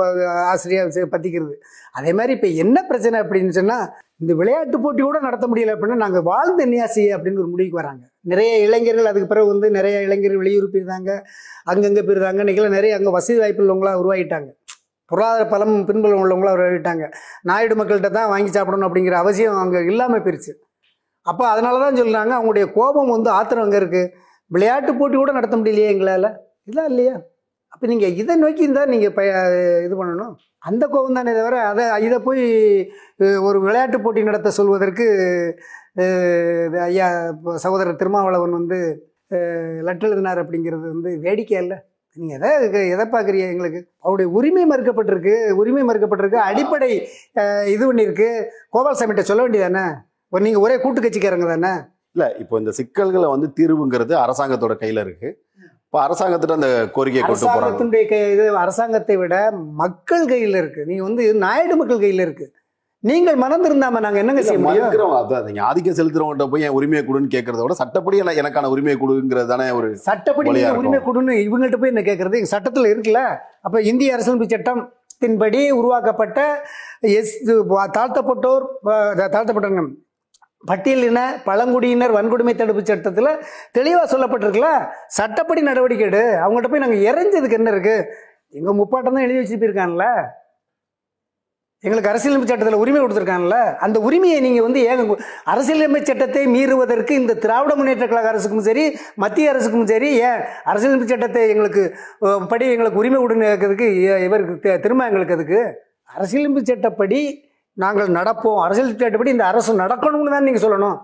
ஆசிரியர் 0.54 0.89
பற்றிக்கிறது 0.89 1.14
பத்திக்கிறது. 1.16 1.56
அதே 1.98 2.12
மாதிரி 2.20 2.34
இப்போ 2.38 2.50
என்ன 2.64 2.78
பிரச்சனை 2.89 3.20
அப்படின்னு 3.24 3.54
சொன்னால் 3.60 3.86
இந்த 4.24 4.34
விளையாட்டு 4.39 4.78
போட்டி 4.84 5.02
கூட 5.04 5.18
நடத்த 5.28 5.46
முடியல 5.52 5.74
அப்படின்னா 5.76 6.00
நாங்கள் 6.04 6.26
வாழ்ந்த 6.32 6.66
நியாசி 6.74 7.04
அப்படின்னு 7.16 7.41
ஒரு 7.43 7.50
முடிவுக்கு 7.54 7.80
வராங்க. 7.82 8.04
நிறைய 8.32 8.52
இளைஞர்கள் 8.68 9.10
அதுக்கு 9.12 9.30
பிறகு 9.32 9.48
வந்து 9.54 9.70
நிறைய 9.78 9.96
இளைஞர்கள் 10.08 10.41
வெளியூர் 10.43 10.74
போயிருந்தாங்க 10.74 11.12
அங்கங்கே 11.72 12.04
போயிருந்தாங்க 12.08 12.43
இன்றைக்கெல்லாம் 12.46 12.78
நிறைய 12.80 12.93
அங்கே 13.00 13.14
வசதி 13.18 13.39
வாய்ப்பு 13.43 13.64
உள்ளவங்களாக 13.66 14.02
உருவாகிட்டாங்க. 14.04 14.50
பொருளாதார 15.12 15.43
பலம் 15.54 15.76
பின்புலம் 15.88 16.22
உள்ளவங்களாக 16.24 16.58
உருவாகிட்டாங்க. 16.58 17.06
நாயுடு 17.50 17.76
மக்கள்கிட்ட 17.80 18.12
தான் 18.20 18.32
வாங்கி 18.34 18.52
சாப்பிடணும் 18.56 18.88
அப்படிங்கிற 18.89 19.18
அவசியம் 19.24 19.60
அங்கே 19.64 19.82
இல்லாமல் 19.91 20.24
போயிருச்சு. 20.26 20.54
அப்போ 21.26 21.43
அதனால 21.52 21.76
தான் 21.84 22.00
சொல்கிறாங்க 22.00 22.34
அவங்களுடைய 22.38 22.66
கோபம் 22.78 23.12
வந்து 23.16 23.30
ஆத்திரம் 23.38 23.66
அங்கே 23.66 23.78
இருக்குது 23.82 24.10
விளையாட்டு 24.52 24.91
போட்டி 25.00 25.16
கூட 25.18 25.32
நடத்த 25.38 25.56
முடியலையே 25.60 25.91
எங்களால்? 25.93 26.30
இதெல்லாம் 26.66 26.89
இல்லையா? 26.91 27.16
அப்போ 27.74 27.86
நீங்கள் 27.91 28.14
இதை 28.22 28.34
நோக்கி 28.43 28.66
இருந்தால் 28.66 28.91
நீங்கள் 28.93 29.14
ப 29.16 29.22
இது 29.86 29.96
பண்ணணும். 30.02 30.34
அந்த 30.70 30.84
கோபம் 30.93 31.18
தானே 31.18 31.32
தவிர 31.38 31.56
அதை 31.72 31.86
இதை 32.08 32.18
போய் 32.28 32.43
ஒரு 33.48 33.58
விளையாட்டு 33.66 33.98
போட்டி 34.06 34.22
நடத்த 34.30 34.52
சொல்வதற்கு 34.60 35.06
இது 36.68 36.78
ஐயா 36.86 37.08
இப்போ 37.34 37.52
சகோதரர் 37.64 38.00
திருமாவளவன் 38.02 38.56
வந்து 38.60 38.78
லெட்டர் 39.88 40.10
எழுதினார் 40.10 40.41
அப்படிங்கிறது 40.43 40.86
வந்து 40.93 41.12
வேடிக்கை 41.26 41.58
இல்லை 41.64 41.78
நீங்கள் 42.18 42.38
எதை 42.39 42.82
எதை 42.93 43.06
பார்க்குறீங்க 43.14 43.46
எங்களுக்கு? 43.54 43.80
அவருடைய 44.06 44.28
உரிமை 44.38 44.64
மறுக்கப்பட்டிருக்கு 44.72 45.34
உரிமை 45.62 45.84
மறுக்கப்பட்டிருக்கு 45.89 46.39
அடிப்படை 46.50 46.89
இது 47.74 47.84
பண்ணியிருக்கு. 47.89 48.30
கோபால்சாமிகிட்ட 48.76 49.24
சொல்ல 49.30 49.43
வேண்டியதானே 49.46 49.86
ஒரு 50.34 50.43
நீங்கள் 50.48 50.66
ஒரே 50.66 50.76
கூட்டு 50.84 51.02
கட்சிக்காரங்க 51.06 51.48
தானே? 51.54 51.74
இல்ல 52.16 52.36
இப்போ 52.39 52.59
இந்த 52.59 52.72
சிக்கல்களை 52.72 53.28
வந்து 53.30 53.47
தீர்வுங்கிறது 53.57 54.13
அரசாங்கத்தோட 54.20 54.74
கையில 54.80 54.99
இருக்கு. 54.99 55.30
இப்போ 55.86 55.97
அரசாங்கத்திட்ட 56.01 56.53
அந்த 56.53 56.70
கோரிக்கையை 56.91 57.24
கொண்டு 57.24 57.39
போறாங்க. 57.39 57.55
அரசாங்கத்தினுடைய 57.55 58.03
கை 58.09 58.20
இது 58.32 58.57
அரசாங்கத்தை 58.57 59.16
விட 59.18 59.36
மக்கள் 59.76 60.26
கையில் 60.26 60.55
இருக்கு. 60.55 60.86
நீங்க 60.86 61.03
வந்து 61.03 61.34
நாயுடு 61.36 61.76
மக்கள் 61.76 61.99
கையில் 61.99 62.20
இருக்கு. 62.20 62.45
நீங்கள் 63.03 63.36
மனம் 63.36 63.63
திருந்தாம 63.66 63.99
நாங்க 63.99 64.20
என்னங்க 64.20 64.41
செய்ய 64.41 64.59
முடியும்? 64.59 65.11
அதான் 65.18 65.43
நீங்க 65.43 65.61
ஆதிக்கம் 65.63 65.97
செலுத்துறவங்ககிட்ட 65.97 66.45
போய் 66.49 66.61
என் 66.61 66.70
உரிமையை 66.70 67.03
கொடுன்னு 67.05 67.34
கேட்கறத 67.34 67.61
விட 67.61 67.74
சட்டப்படி 67.74 68.22
எனக்கு- 68.22 68.41
எனக்கான 68.43 68.70
உரிமையை 68.70 68.97
கொடுங்கிறது 68.99 69.45
தானே 69.45 69.72
ஒரு 69.72 69.89
சட்டப்படி. 70.05 70.49
உரிமை 70.80 70.99
கொடுன்னு 71.01 71.34
இவங்கள்ட்ட 71.45 71.78
போய் 71.78 71.93
என்ன 71.93 72.01
கேட்கறது 72.01 72.41
சட்டத்துல 72.53 72.91
இருக்குல்ல? 72.93 73.22
அப்ப 73.61 73.82
இந்திய 73.82 74.13
அரசியலமைப்பு 74.13 74.53
சட்டத்தின்படி 74.55 75.61
உருவாக்கப்பட்ட 75.72 76.39
எஸ் 77.13 77.36
தாழ்த்தப்பட்டோர் 77.93 78.66
தாழ்த்தப்பட்டவங்க 79.28 79.86
பட்டியலின 80.66 81.20
பழங்குடியினர் 81.45 82.16
வன்கொடுமை 82.18 82.53
தடுப்பு 82.55 82.82
சட்டத்தில் 82.84 83.32
தெளிவாக 83.72 84.07
சொல்லப்பட்டிருக்குல்ல? 84.13 84.72
சட்டப்படி 85.09 85.61
நடவடிக்கை 85.61 86.07
எடு. 86.07 86.24
அவங்கள்ட்ட 86.43 86.72
போய் 86.72 86.84
நாங்கள் 86.86 87.05
இறைஞ்சதுக்கு 87.09 87.59
என்ன 87.59 87.72
இருக்குது 87.72 88.07
எங்கள் 88.53 88.78
முப்பாட்டம் 88.80 89.16
தான் 89.16 89.26
எழுதி 89.28 89.39
வச்சு 89.39 89.55
போயிருக்கான்ல 89.55 90.07
எங்களுக்கு 91.84 92.09
அரசியலமைப்பு 92.09 92.49
சட்டத்தில் 92.49 92.82
உரிமை 92.84 92.99
கொடுத்துருக்காங்கல்ல 92.99 93.57
அந்த 93.80 93.97
உரிமையை 93.99 94.38
நீங்கள் 94.39 94.66
வந்து 94.66 94.80
ஏங்க 94.84 95.16
அரசியலமைப்பு 95.45 96.09
சட்டத்தை 96.09 96.43
மீறுவதற்கு 96.45 97.13
இந்த 97.13 97.34
திராவிட 97.36 97.74
முன்னேற்ற 97.76 98.05
கழக 98.07 98.30
அரசுக்கும் 98.30 98.63
சரி 98.63 98.86
மத்திய 99.18 99.51
அரசுக்கும் 99.51 99.88
சரி 99.88 100.09
ஏன் 100.22 100.39
அரசியலமைப்பு 100.66 101.11
சட்டத்தை 101.11 101.43
எங்களுக்கு 101.49 101.84
படி 102.49 102.68
எங்களுக்கு 102.68 102.97
உரிமை 102.97 103.20
கொடுன்னு 103.20 103.49
இவருக்கு 104.26 104.78
திரும்ப 104.82 105.03
எங்களுக்கு 105.05 105.34
அதுக்கு 105.34 105.59
அரசியலமைப்பு 106.09 106.63
சட்டப்படி 106.72 107.22
நாங்கள் 107.84 108.09
நடப்போம். 108.17 108.59
அரசியல் 108.65 108.91
சட்டப்படி 109.03 109.32
இந்த 109.36 109.45
அரசு 109.51 109.71
நடக்கணும்னு 109.84 110.34
தான் 110.36 110.45
நீங்கள் 110.47 110.65
சொல்லணும். 110.65 110.97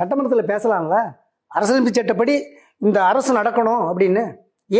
சட்டமன்றத்தில் 0.00 0.50
பேசலாம்ல? 0.50 0.98
அரசியலமைப்பு 1.56 1.94
சட்டப்படி 1.98 2.34
இந்த 2.86 2.98
அரசு 3.10 3.30
நடக்கணும் 3.38 3.82
அப்படின்னு. 3.90 4.24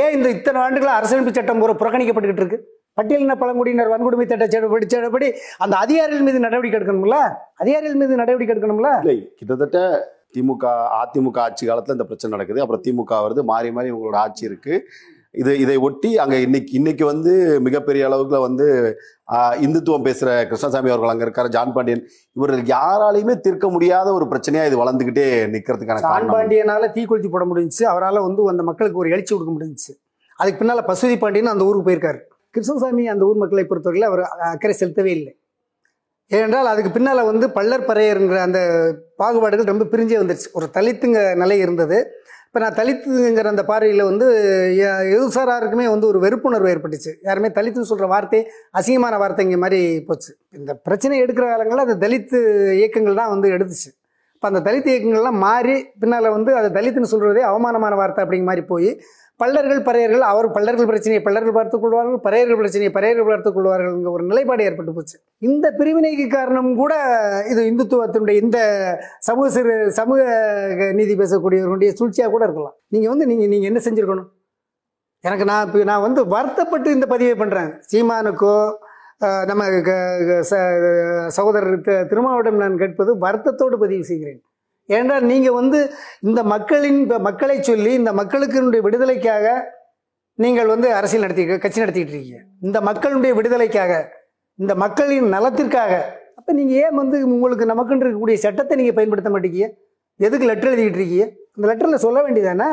ஏன் 0.01 0.13
இந்த 0.17 0.29
இத்தனை 0.37 0.59
ஆண்டுகளாக 0.65 0.99
அரசியலமைப்பு 1.01 1.37
சட்டம் 1.39 1.65
ஒரு 1.69 1.75
புறக்கணிக்கப்பட்டுக்கிட்டு 1.81 2.45
இருக்கு? 2.45 2.61
பட்டியலின 2.99 3.35
பழங்குடியினர் 3.41 3.91
வன்கொடுமை 3.93 4.25
சட்ட 4.31 4.45
சட்டப்படி 4.53 4.87
சட்டப்படி 4.93 5.27
அந்த 5.65 5.75
அதிகாரிகள் 5.85 6.25
மீது 6.29 6.39
நடவடிக்கை 6.47 6.79
எடுக்கணும்ல? 6.79 7.19
அதிகாரிகள் 7.63 8.01
மீது 8.03 8.21
நடவடிக்கை 8.23 8.55
எடுக்கணும்ல? 8.55 8.91
இல்லை 9.03 9.19
கிட்டத்தட்ட 9.39 9.79
திமுக 10.35 10.65
அதிமுக 11.03 11.39
ஆட்சி 11.45 11.65
காலத்தில் 11.69 11.97
இந்த 11.97 12.07
பிரச்சனை 12.09 12.33
நடக்குது. 12.37 12.63
அப்புறம் 12.63 12.83
திமுக 12.87 13.21
வருது. 13.27 13.43
மாறி 13.53 13.71
மாறி 13.77 13.91
உங்களோட 13.97 14.19
ஆட்சி 14.25 14.43
இருக்குது 14.51 14.83
இது 15.35 15.53
இதை 15.59 15.77
ஒட்டி 15.87 16.11
அங்க 16.23 16.37
இன்னைக்கு 16.45 16.73
இன்னைக்கு 16.79 17.05
வந்து 17.05 17.33
மிகப்பெரிய 17.67 18.03
அளவுக்குல 18.09 18.39
வந்து 18.47 18.67
இந்துத்துவம் 19.65 20.07
பேசுற 20.07 20.29
கிருஷ்ணசாமி 20.51 20.91
அவர்கள் 20.93 21.13
அங்க 21.13 21.25
இருக்காரு 21.27 21.49
ஜான் 21.57 21.73
பாண்டியன். 21.73 22.03
இவர்கள் 22.37 22.63
யாராலையுமே 22.75 23.35
தீர்க்க 23.47 23.69
முடியாத 23.69 24.13
ஒரு 24.19 24.27
பிரச்சனையா 24.31 24.65
இது 24.69 24.81
வளர்ந்துகிட்டே 24.83 25.27
நிக்கிறதுக்கான 25.55 26.05
ஜான் 26.07 26.33
பாண்டியனால 26.35 26.89
தீக்குளிச்சு 26.97 27.31
போட 27.35 27.47
முடிஞ்சுச்சு. 27.51 27.85
அவரால் 27.93 28.27
வந்து 28.27 28.49
அந்த 28.53 28.63
மக்களுக்கு 28.71 29.03
ஒரு 29.03 29.11
எழுச்சி 29.17 29.33
கொடுக்க 29.35 29.55
முடிஞ்சுச்சு. 29.57 29.93
அதுக்கு 30.39 30.61
பின்னால 30.61 30.83
பசுதி 30.91 31.19
பாண்டியன் 31.19 31.55
அந்த 31.55 31.69
ஊருக்கு 31.69 31.89
போயிருக்காரு. 31.89 32.21
கிருஷ்ணசாமி 32.51 33.07
அந்த 33.15 33.25
ஊர் 33.29 33.43
மக்களை 33.43 33.65
பொறுத்தவரையில் 33.65 34.09
அவர் 34.11 34.23
அக்கறை 34.53 34.77
செலுத்தவே 34.81 35.13
இல்லை. 35.19 35.33
ஏனென்றால் 36.31 36.71
அதுக்கு 36.71 36.91
பின்னால 36.95 37.21
வந்து 37.31 37.47
பள்ளர் 37.51 37.89
பறையருங்கிற 37.91 38.39
அந்த 38.47 38.61
பாகுபாடுகள் 39.21 39.71
ரொம்ப 39.73 39.85
பிரிஞ்சே 39.93 40.17
வந்துருச்சு. 40.23 40.49
ஒரு 40.53 40.67
தலித்துங்க 40.77 41.21
நிலை 41.43 41.59
இருந்தது. 41.59 41.99
இப்போ 42.49 42.61
நான் 42.61 42.75
தலித்துங்கிற 42.75 43.47
அந்த 43.47 43.65
பார்வையில் 43.65 44.03
வந்து 44.03 44.27
எ- 44.77 45.17
எதுசாராருக்குமே 45.17 45.89
வந்து 45.89 46.07
ஒரு 46.07 46.21
வெறுப்புணர்வு 46.21 46.71
ஏற்பட்டுச்சு. 46.75 47.13
யாருமே 47.23 47.49
தலித்துன்னு 47.49 47.91
சொல்கிற 47.91 48.07
வார்த்தை 48.07 48.51
அசிங்கமான 48.79 49.19
வார்த்தைங்க 49.19 49.59
மாதிரி 49.59 50.01
போச்சு. 50.01 50.37
இந்த 50.51 50.75
பிரச்சனை 50.75 51.23
எடுக்கிற 51.23 51.47
காலங்களில் 51.49 51.87
அந்த 51.87 52.09
தலித்து 52.09 52.39
இயக்கங்கள் 52.73 53.15
தான் 53.15 53.29
வந்து 53.29 53.49
எடுத்துச்சு. 53.49 53.91
இப்போ 54.35 54.49
அந்த 54.49 54.61
தலித் 54.71 54.89
இயக்கங்கள்லாம் 54.89 55.39
மாறி 55.39 55.87
பின்னால் 55.99 56.29
வந்து 56.29 56.57
அதை 56.57 56.71
தலித்துன்னு 56.71 57.13
சொல்கிறதே 57.13 57.41
அவமானமான 57.41 57.95
வார்த்தை 57.95 58.25
அப்படிங்கிற 58.25 58.45
மாதிரி 58.45 58.67
போய் 58.67 58.91
பல்லர்கள் 59.45 59.83
பறையர்கள் 59.83 60.19
அவர் 60.19 60.51
பல்லர்கள் 60.51 60.87
பிரச்சனையை 60.87 61.23
பல்லர்கள் 61.23 61.53
பார்த்துக் 61.53 61.81
கொள்வார்கள் 61.81 62.33
பறையர்கள் 62.33 62.57
பிரச்சனையை 62.57 62.91
பறையர்கள் 62.93 63.29
பார்த்துக் 63.29 63.59
கொள்வார்கள்ங்கிற 63.59 64.11
ஒரு 64.11 64.25
நிலைப்பாடு 64.25 64.65
ஏற்பட்டு 64.65 64.93
போச்சு. 64.93 65.21
இந்த 65.39 65.71
பிரிவினைக்கு 65.71 66.29
காரணம் 66.29 66.77
கூட 66.77 66.95
இது 67.51 67.63
இந்துத்துவத்தினுடைய 67.63 68.43
இந்த 68.43 68.59
சமூக 69.19 69.51
சிறு 69.51 69.93
சமூக 69.93 70.23
நீதி 70.95 71.17
பேசக்கூடியவர்களுடைய 71.17 71.93
சூழ்ச்சியாக 71.93 72.31
கூட 72.31 72.45
இருக்கலாம். 72.45 72.75
நீங்கள் 72.89 73.11
வந்து 73.11 73.27
நீங்கள் 73.27 73.49
நீங்கள் 73.49 73.73
என்ன 73.73 73.81
செஞ்சுருக்கணும்? 73.85 74.27
எனக்கு 75.21 75.45
நான் 75.45 75.67
இப்போ 75.67 75.85
நான் 75.85 76.01
வந்து 76.01 76.27
வருத்தப்பட்டு 76.27 76.91
இந்த 76.91 77.07
பதிவை 77.07 77.47
பண்ணுறேன் 77.47 77.81
சீமானுக்கோ 77.93 78.75
நம்ம 79.47 79.81
க- 79.81 80.45
ச- 80.51 81.27
சகோதரர் 81.27 81.81
தி- 81.81 82.51
நான் 82.51 82.77
கேட்பது 82.77 83.19
வருத்தத்தோடு 83.19 83.79
பதிவு 83.79 84.05
செய்கிறேன். 84.05 84.43
ஏனென்றால் 84.93 85.27
நீங்கள் 85.31 85.57
வந்து 85.61 85.79
இந்த 86.29 86.41
மக்களின் 86.53 87.01
இப்போ 87.05 87.19
மக்களை 87.29 87.57
சொல்லி 87.71 87.93
இந்த 88.01 88.13
மக்களுக்கு 88.21 88.83
விடுதலைக்காக 88.87 89.47
நீங்கள் 90.45 90.71
வந்து 90.75 90.89
அரசியல் 90.99 91.25
நடத்தி 91.25 91.45
கட்சி 91.65 91.83
நடத்திக்கிட்டு 91.83 92.15
இருக்கீங்க. 92.15 92.41
இந்த 92.67 92.79
மக்களுடைய 92.89 93.33
விடுதலைக்காக 93.39 93.93
இந்த 94.63 94.73
மக்களின் 94.83 95.29
நலத்திற்காக. 95.35 95.93
அப்போ 96.39 96.51
நீங்கள் 96.59 96.79
ஏன் 96.85 96.99
வந்து 97.01 97.17
உங்களுக்கு 97.35 97.65
நமக்குன்னு 97.73 98.05
இருக்கக்கூடிய 98.05 98.39
சட்டத்தை 98.45 98.77
நீங்கள் 98.81 98.97
பயன்படுத்த 98.99 99.31
மாட்டீங்க? 99.35 99.67
எதுக்கு 100.27 100.49
லெட்டர் 100.51 100.71
எழுதிக்கிட்டு 100.73 101.01
இருக்கீங்க? 101.01 101.27
அந்த 101.55 101.67
லெட்டரில் 101.71 102.05
சொல்ல 102.05 102.19
வேண்டியதானே? 102.27 102.69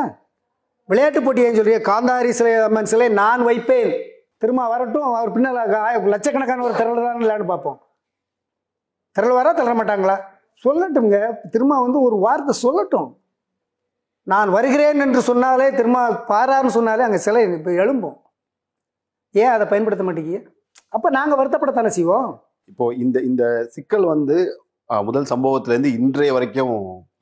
விளையாட்டு 0.90 1.20
போட்டி 1.22 1.46
ஏன் 1.46 1.88
காந்தாரி 1.90 2.30
சிலை 2.38 2.52
அம்மன் 2.66 2.90
சிலை 2.92 3.08
நான் 3.22 3.44
வைப்பேன். 3.48 3.90
திரும்ப 4.42 4.68
வரட்டும் 4.74 5.08
அவர் 5.18 5.34
பின்னால் 5.34 6.08
லட்சக்கணக்கான 6.14 6.64
ஒரு 6.68 6.74
திரளுதான்னு 6.80 7.50
பார்ப்போம். 7.52 7.78
கருவலாராக 9.16 9.54
தள்ள 9.58 9.74
மாட்டாங்களா? 9.80 10.16
சொல்லட்டுங்க 10.64 11.16
திரும்ப 11.54 11.78
வந்து 11.84 11.98
ஒரு 12.08 12.16
வார்த்தை 12.24 12.52
சொல்லட்டும். 12.64 13.10
நான் 14.32 14.50
வருகிறேன் 14.56 15.02
என்று 15.04 15.20
சொன்னாலே 15.30 15.66
திரும்ப 15.78 15.98
பாரான்னு 16.30 16.76
சொன்னாலே 16.76 17.06
அங்கே 17.06 17.20
சிலை 17.26 17.42
இப்போ 17.58 17.72
எழும்பும். 17.82 18.16
ஏன் 19.42 19.52
அதை 19.54 19.64
பயன்படுத்த 19.72 20.04
மாட்டேங்கிய 20.08 20.40
அப்போ 20.96 21.08
நாங்கள் 21.18 21.38
வருத்தப்படத்தானே 21.40 21.90
செய்வோம்? 21.98 22.30
இப்போ 22.70 22.84
இந்த 23.04 23.16
இந்த 23.30 23.44
சிக்கல் 23.74 24.06
வந்து 24.14 24.36
முதல் 25.08 25.30
சம்பவத்துல 25.32 25.74
இருந்து 25.74 25.92
இன்றைய 25.98 26.32
வரைக்கும் 26.36 26.74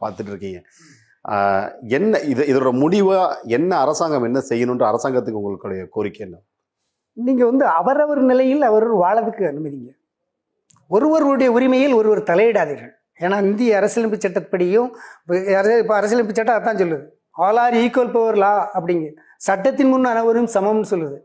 பார்த்துட்டு 0.02 0.32
இருக்கீங்க 0.32 0.60
என்ன 1.96 2.18
இது 2.30 2.42
இதோட 2.52 2.70
முடிவா 2.80 3.18
என்ன 3.56 3.70
அரசாங்கம் 3.84 4.26
என்ன 4.28 4.40
செய்யணுன்ற 4.48 4.84
அரசாங்கத்துக்கு 4.92 5.40
உங்களுடைய 5.40 5.82
கோரிக்கை 5.94 6.22
என்ன? 6.26 6.36
நீங்கள் 7.16 7.48
வந்து 7.50 7.64
அவரவர் 7.78 8.20
நிலையில் 8.30 8.68
அவரவர் 8.68 9.02
வாழறதுக்கு 9.04 9.44
அனுமதிங்க. 9.50 9.90
ஒருவருடைய 10.94 11.48
உரிமையில் 11.56 11.96
ஒருவர் 12.00 12.28
தலையிடாதீர்கள். 12.30 12.94
ஏன்னா 13.20 13.36
இந்திய 13.48 13.76
அரசியலமைப்பு 13.80 14.18
சட்டப்படியும் 14.24 14.88
இப்போ 15.82 15.94
அரசியலமைப்பு 15.98 16.36
சட்டம் 16.38 16.58
அதான் 16.60 16.80
சொல்லுது. 16.82 17.04
All 17.46 17.60
are 17.64 17.76
equal 17.82 18.12
before 18.16 18.38
law 18.44 18.52
அப்படிங்க. 18.78 19.06
சட்டத்தின் 19.46 19.90
முன் 19.92 20.10
அனைவரும் 20.12 20.50
சமம்னு 20.56 20.90
சொல்லுது. 20.92 21.16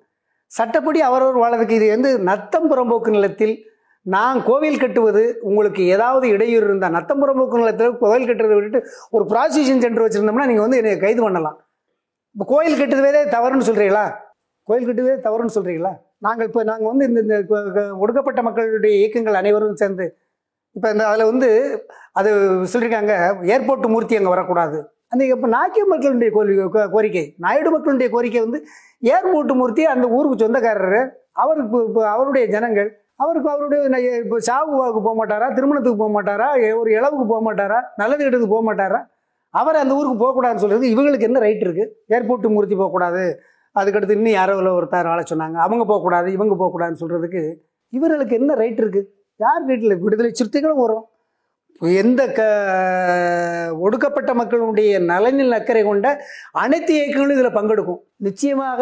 சட்டப்படி 0.52 1.00
அவரவர் 1.08 1.42
வாழ்றதுக்கு 1.42 1.76
இது 1.80 1.88
வந்து 1.96 2.12
நத்தம் 2.30 2.70
புறம்போக்கு 2.70 3.10
நிலத்தில் 3.16 3.56
நான் 4.06 4.38
கோவில் 4.48 4.82
கட்டுவது 4.84 5.24
உங்களுக்கு 5.50 5.82
ஏதாவது 5.96 6.26
இடையூறு 6.36 6.66
இருந்தால் 6.70 6.96
நத்தம் 6.98 7.22
புறம்போக்கு 7.22 7.62
நிலத்தில் 7.62 7.98
கோவில் 8.04 8.28
கட்டுறதை 8.30 8.56
விட்டுட்டு 8.58 8.80
ஒரு 9.16 9.24
ப்ராசிக்யூஷன் 9.32 9.84
சென்டர் 9.84 10.06
வச்சுருந்தோம்னா 10.06 10.48
நீங்கள் 10.52 10.66
வந்து 10.66 10.80
என்னை 10.82 10.94
கைது 11.04 11.22
பண்ணலாம். 11.26 11.58
இப்போ 12.36 12.46
கோயில் 12.54 12.80
கட்டுறதே 12.82 13.22
தவறுன்னு 13.36 13.68
சொல்கிறீங்களா 13.70 14.06
கோயில் 14.68 14.88
கட்டுவதே 14.88 15.18
தவறுன்னு 15.28 15.56
சொல்கிறீங்களா 15.58 15.94
நாங்கள் 16.26 16.48
இப்போ 16.50 16.62
நாங்கள் 16.70 16.90
வந்து 16.92 17.06
இந்த 17.10 17.20
இந்த 17.26 17.82
ஒடுக்கப்பட்ட 18.04 18.40
மக்களுடைய 18.48 18.94
இயக்கங்கள் 19.02 19.40
அனைவரும் 19.42 19.80
சேர்ந்து 19.82 20.08
இப்போ 20.72 20.92
இந்த 20.92 21.08
அதில் 21.08 21.26
வந்து 21.26 21.50
அது 22.12 22.30
சொல்லியிருக்காங்க 22.74 23.14
ஏர்போர்ட் 23.44 23.88
மூர்த்தி 23.88 24.16
அங்கே 24.16 24.30
வரக்கூடாது. 24.30 24.92
அந்த 25.08 25.26
இப்போ 25.26 25.48
நாக்கிய 25.48 25.86
மக்களுடைய 25.86 26.34
கோரிக்கை 26.34 26.66
கோ- 26.66 26.90
கோரிக்கை 26.90 27.36
நாயுடு 27.38 27.72
மக்களுடைய 27.72 28.12
கோரிக்கை 28.12 28.42
வந்து 28.42 28.66
ஏர்போர்ட் 29.04 29.54
மூர்த்தி 29.54 29.86
அந்த 29.86 30.08
ஊருக்கு 30.08 30.38
சொந்தக்காரர். 30.38 31.12
அவருக்கு 31.32 31.78
இப்போ- 31.78 31.88
இப்போ 31.88 32.10
அவருடைய 32.10 32.48
ஜனங்கள். 32.48 33.02
அவருக்கு 33.16 33.50
அவருடைய 33.50 34.12
இப்போ 34.12 34.38
சாவுவாவுக்கு 34.40 35.02
போக 35.04 35.26
மாட்டாரா 35.26 35.54
திருமணத்துக்கு 35.54 35.98
போக 35.98 36.12
மாட்டாரா 36.12 36.78
ஒரு 36.80 36.92
இளவுக்கு 36.92 37.26
போக 37.26 37.54
மாட்டாரா 37.54 37.82
நல்லது 37.96 38.26
இடத்துக்கு 38.26 38.56
போக 38.56 38.74
மாட்டாரா? 38.74 39.06
அவர் 39.50 39.76
அந்த 39.76 39.96
ஊருக்கு 39.96 40.18
போகக்கூடாதுன்னு 40.24 40.56
சொல்கிறது 40.56 40.88
இவங்களுக்கு 40.88 41.22
என்ன 41.22 41.40
ரைட் 41.40 41.62
இருக்குது 41.62 41.90
ஏர்போர்ட்டு 42.10 42.50
மூர்த்தி 42.50 42.76
போகக்கூடாது. 42.76 43.40
அதுக்கடுத்து 43.80 44.12
இன்னும் 44.12 44.32
யாரோ 44.32 44.56
ஒருத்தர் 44.56 45.08
ஆள 45.08 45.22
சொன்னாங்க. 45.22 45.54
அவங்க 45.54 45.86
போகக்கூடாது 45.86 46.32
இவங்க 46.32 46.56
போகக்கூடாதுன்னு 46.60 47.02
சொல்கிறதுக்கு 47.02 47.56
இவர்களுக்கு 47.90 48.36
என்ன 48.36 48.54
ரைட் 48.54 48.80
இருக்குது 48.80 49.06
யார் 49.44 49.64
வீட்டில் 49.70 50.02
விடுதலை 50.04 50.32
சிறுத்தைகளும் 50.40 50.84
வரும்? 50.84 51.06
எந்த 52.02 52.22
க 52.38 52.40
ஒடுக்கப்பட்ட 53.86 54.32
மக்களுடைய 54.40 54.94
நலனில் 55.12 55.58
அக்கறை 55.58 55.82
கொண்ட 55.84 56.08
அனைத்து 56.64 56.92
இயக்கங்களும் 56.98 57.36
இதில் 57.38 57.58
பங்கெடுக்கும். 57.58 58.02
நிச்சயமாக 58.28 58.82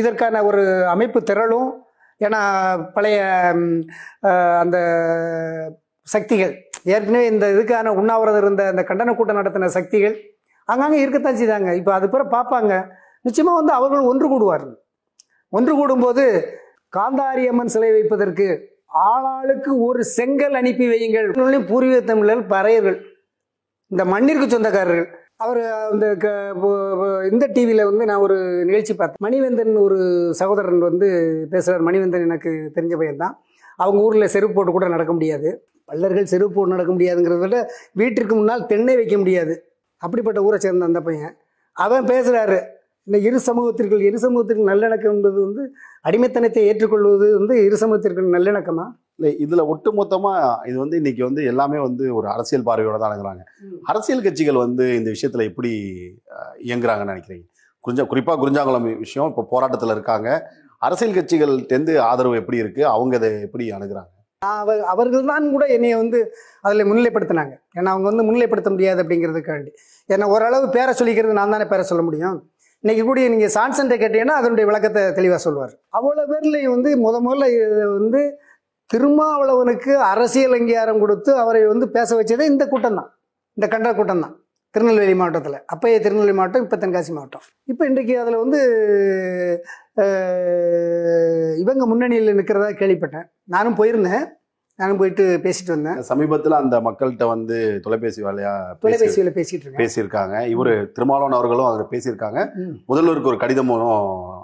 இதற்கான 0.00 0.42
ஒரு 0.48 0.62
அமைப்பு 0.94 1.20
திரளும். 1.30 1.70
ஏன்னா 2.26 2.40
பழைய 2.96 3.18
அந்த 4.62 4.76
சக்திகள் 6.14 6.52
ஏற்கனவே 6.94 7.24
இந்த 7.32 7.46
இதுக்கான 7.54 7.92
உண்ணாவிரதம் 8.00 8.42
இருந்த 8.44 8.64
அந்த 8.72 8.82
கண்டன 8.90 9.14
கூட்டம் 9.16 9.40
நடத்தின 9.40 9.70
சக்திகள் 9.78 10.14
அங்கங்கே 10.72 11.00
இருக்கத்தான் 11.04 11.40
செய்தாங்க. 11.40 11.70
இப்போ 11.80 11.92
அது 11.98 12.06
பிற 12.14 12.22
பார்ப்பாங்க 12.36 12.72
நிச்சயமாக 13.26 13.58
வந்து 13.60 13.72
அவர்கள் 13.78 14.08
ஒன்று 14.10 14.26
கூடுவார்கள். 14.32 14.76
ஒன்று 15.56 15.72
கூடும்போது 15.80 16.24
காந்தாரி 16.88 17.46
அம்மன் 17.46 17.68
சிலை 17.68 17.90
வைப்பதற்கு 17.90 18.68
ஆளாளுக்கு 18.94 19.78
ஒரு 19.78 20.04
செங்கல் 20.04 20.54
அனுப்பி 20.54 20.88
வையுங்கள். 20.88 21.66
பூர்வீக 21.66 22.00
தமிழர்கள் 22.00 22.58
பறையர்கள் 22.58 23.02
இந்த 23.86 24.04
மண்ணிற்கு 24.04 24.46
சொந்தக்காரர்கள். 24.46 25.06
அவர் 25.36 25.60
அந்த 25.90 26.14
க- 26.14 27.28
இந்த 27.30 27.46
டிவியில் 27.46 27.84
வந்து 27.84 28.04
நான் 28.04 28.20
ஒரு 28.20 28.64
நிகழ்ச்சி 28.64 28.94
பார்த்தேன். 28.94 29.30
மணிவேந்தன் 29.30 29.78
ஒரு 29.78 30.28
சகோதரன் 30.34 30.78
வந்து 30.78 31.46
பேசுகிறார் 31.50 31.92
மணிவேந்தன் 31.92 32.20
எனக்கு 32.20 32.72
தெரிஞ்ச 32.74 32.96
பையன் 32.96 33.16
தான். 33.16 33.42
அவங்க 33.76 34.02
ஊரில் 34.02 34.26
செருப்பு 34.26 34.54
போட்டு 34.54 34.70
கூட 34.70 34.88
நடக்க 34.88 35.12
முடியாது. 35.12 35.68
பல்லர்கள் 35.88 36.22
செருப்பு 36.22 36.54
போட்டு 36.54 36.74
நடக்க 36.74 36.92
முடியாதுங்கிறத 36.92 37.38
விட 37.38 37.70
வீட்டிற்கு 37.92 38.34
முன்னால் 38.34 38.66
தென்னை 38.66 38.96
வைக்க 38.96 39.18
முடியாது. 39.18 39.64
அப்படிப்பட்ட 39.96 40.42
ஊரை 40.42 40.58
சேர்ந்த 40.58 40.84
அந்த 40.84 41.00
பையன். 41.00 41.36
அவன் 41.72 42.04
பேசுகிறாரு 42.04 42.60
இந்த 43.08 43.16
இரு 43.26 43.38
சமூகத்திற்குள் 43.48 44.06
இரு 44.08 44.18
சமூகத்திற்கு 44.22 44.70
நல்லிணக்கம் 44.70 45.12
என்பது 45.16 45.38
வந்து 45.46 45.62
அடிமைத்தனத்தை 46.08 46.62
ஏற்றுக்கொள்வது 46.70 47.26
வந்து 47.38 47.54
இரு 47.66 47.76
சமூகத்திற்கு 47.82 48.22
நல்லிணக்கமா? 48.36 48.86
இல்லை 49.18 49.30
இதுல 49.44 49.62
ஒட்டுமொத்தமா 49.72 50.32
இது 50.70 50.76
வந்து 50.82 50.96
இன்னைக்கு 51.00 51.22
வந்து 51.28 51.42
எல்லாமே 51.50 51.78
வந்து 51.88 52.04
ஒரு 52.18 52.26
அரசியல் 52.32 52.66
பார்வையோட 52.68 52.96
தான் 53.02 53.10
அணுகுறாங்க 53.10 53.44
அரசியல் 53.92 54.24
கட்சிகள் 54.26 54.58
வந்து 54.64 54.86
இந்த 55.00 55.08
விஷயத்துல 55.14 55.44
எப்படி 55.50 55.70
இயங்குறாங்கன்னு 56.68 57.14
நினைக்கிறீங்க? 57.14 57.46
குறிஞ்சா 57.84 58.06
குறிப்பா 58.12 58.34
குறிஞ்சாங்குளம் 58.42 58.88
விஷயம் 59.04 59.30
இப்போ 59.32 59.44
போராட்டத்துல 59.52 59.96
இருக்காங்க. 59.96 60.28
அரசியல் 60.86 61.16
கட்சிகள்டேருந்து 61.18 61.92
ஆதரவு 62.10 62.40
எப்படி 62.42 62.58
இருக்கு? 62.62 62.82
அவங்க 62.94 63.14
அதை 63.20 63.30
எப்படி 63.46 63.64
அணுகுறாங்க? 63.76 64.10
அவ 64.42 64.74
அவர்கள் 64.92 65.30
தான் 65.30 65.46
கூட 65.54 65.64
என்னைய 65.76 65.94
வந்து 66.00 66.18
அதில் 66.66 66.88
முன்னிலைப்படுத்தினாங்க. 66.88 67.54
ஏன்னா 67.78 67.92
அவங்க 67.94 68.06
வந்து 68.10 68.26
முன்னிலைப்படுத்த 68.26 68.70
முடியாது 68.74 69.00
அப்படிங்கிறதுக்காண்டி. 69.02 69.70
ஏன்னா 70.14 70.26
ஓரளவு 70.34 70.66
பேரை 70.76 70.92
சொல்லிக்கிறது 70.98 71.38
நான் 71.38 71.54
தானே 71.54 71.66
பேரை 71.72 71.84
சொல்ல 71.92 72.02
முடியும்? 72.08 72.36
இன்னைக்கு 72.86 73.04
கூடிய 73.06 73.28
நீங்கள் 73.32 73.52
சான்சன்ட்டை 73.54 73.96
கேட்டீங்கன்னா 74.00 74.34
அதனுடைய 74.40 74.64
விளக்கத்தை 74.68 75.00
தெளிவாக 75.16 75.40
சொல்லுவார் 75.44 75.72
அவ்வளோ 75.98 76.24
பேர்லையும் 76.28 76.74
வந்து 76.74 76.90
முத 77.04 77.16
முதல்ல 77.24 77.46
இது 77.54 77.86
வந்து 77.94 78.20
திருமாவளவனுக்கு 78.90 79.92
அரசியல் 80.10 80.54
அங்கீகாரம் 80.58 81.00
கொடுத்து 81.04 81.30
அவரை 81.42 81.62
வந்து 81.70 81.86
பேச 81.96 82.08
வச்சதே 82.18 82.44
இந்த 82.52 82.64
கூட்டம் 82.72 82.98
தான் 83.00 83.08
இந்த 83.56 83.68
கண்ட 83.72 83.90
கூட்டம் 83.98 84.22
தான் 84.24 84.34
திருநெல்வேலி 84.74 85.16
மாவட்டத்தில். 85.22 85.58
அப்பயே 85.74 85.96
திருநெல்வேலி 86.04 86.36
மாவட்டம் 86.38 86.64
இப்போ 86.66 86.78
தென்காசி 86.84 87.12
மாவட்டம். 87.16 87.44
இப்போ 87.72 87.82
இன்றைக்கு 87.90 88.14
அதில் 88.22 88.42
வந்து 88.44 88.60
இவங்க 91.64 91.82
முன்னணியில் 91.92 92.36
நிற்கிறதா 92.40 92.70
கேள்விப்பட்டேன். 92.82 93.26
நானும் 93.56 93.78
போயிருந்தேன். 93.80 94.24
நானும் 94.80 94.98
போயிட்டு 95.00 95.24
பேசிட்டு 95.44 95.72
வந்தேன். 95.74 95.98
சமீபத்துல 96.08 96.56
அந்த 96.62 96.76
மக்கள்கிட்ட 96.86 97.26
வந்து 97.32 97.56
தொலைபேசி 97.84 98.20
வேலையா 98.26 98.50
பேசி 98.80 98.82
தொலைபேசியில் 98.82 99.30
பேசிட்டு 99.36 99.70
பேசியிருக்காங்க. 99.78 100.34
இவரு 100.54 100.72
திருமாவளவன் 100.96 101.36
அவர்களும் 101.38 101.68
அதில் 101.68 101.92
பேசியிருக்காங்க. 101.92 102.40
முதல்வருக்கு 102.90 103.30
ஒரு 103.32 103.38
கடிதமும் 103.44 103.84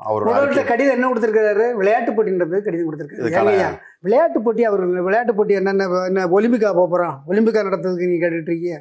அவரோட 0.08 0.28
முதல்வர்கிட்ட 0.28 0.64
கடிதம் 0.70 0.96
என்ன 0.96 1.10
கொடுத்துருக்காரு 1.10 1.66
விளையாட்டு 1.80 2.14
போட்டின்றது 2.16 2.60
கடிதம் 2.68 2.88
கொடுத்துருக்காரு. 2.88 3.68
விளையாட்டு 4.06 4.40
போட்டி 4.46 4.64
அவர் 4.70 4.84
விளையாட்டு 5.08 5.34
போட்டி 5.40 5.58
என்னென்ன 5.60 5.88
என்ன 6.10 6.24
ஒலிம்பிக்கா 6.38 6.72
போக 6.78 6.86
போகிறோம் 6.94 7.18
ஒலிம்பிக்கா 7.32 7.66
நடத்துறதுக்கு 7.68 8.10
நீ 8.12 8.16
கேட்டுட்டு 8.24 8.52
இருக்கீங்க. 8.52 8.80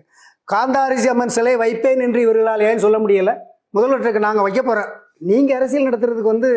காந்தாரிசி 0.53 1.11
அம்மன் 1.15 1.35
சிலை 1.39 1.55
வைப்பேன் 1.63 2.05
என்று 2.07 2.21
இவர்களால் 2.25 2.65
ஏன் 2.69 2.83
சொல்ல 2.85 2.97
முடியல? 3.03 3.33
முதல்வருக்கு 3.75 4.25
நாங்கள் 4.29 4.47
வைக்க 4.47 4.61
போகிறோம் 4.63 4.89
நீங்கள் 5.29 5.57
அரசியல் 5.59 5.87
நடத்துறதுக்கு 5.89 6.33
வந்து 6.33 6.49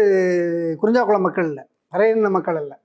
குறிஞ்சாக்குளம் 0.83 1.27
மக்கள் 1.29 1.51
இல்லை 1.51 1.67
பறையின 1.93 2.31
மக்கள் 2.39 2.61
இல்லை. 2.63 2.77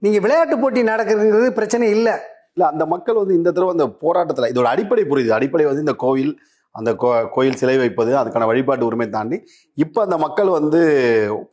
நீங்கள் 0.00 0.20
விளையாட்டு 0.20 0.58
போட்டி 0.58 0.82
நடக்கிறதுங்கிறது 0.82 1.50
பிரச்சனை 1.50 1.90
இல்லை. 1.90 2.12
இல்ல 2.54 2.68
அந்த 2.68 2.86
மக்கள் 2.86 3.14
வந்து 3.14 3.34
இந்த 3.34 3.50
தடவை 3.50 3.78
அந்த 3.78 3.96
போராட்டத்துல 4.00 4.46
இதோட 4.46 4.64
அடிப்படை 4.64 5.04
புரியுது. 5.04 5.28
அடிப்படை 5.28 5.66
வந்து 5.66 5.80
இந்த 5.80 5.92
கோவில் 5.92 6.38
அந்த 6.72 6.92
கோ- 6.92 7.28
கோயில் 7.28 7.54
சிலை 7.54 7.78
வைப்பது 7.78 8.16
அதுக்கான 8.16 8.46
வழிபாட்டு 8.46 8.86
உரிமை 8.86 9.08
தாண்டி 9.08 9.44
இப்ப 9.74 10.02
அந்த 10.02 10.18
மக்கள் 10.18 10.48
வந்து 10.48 10.80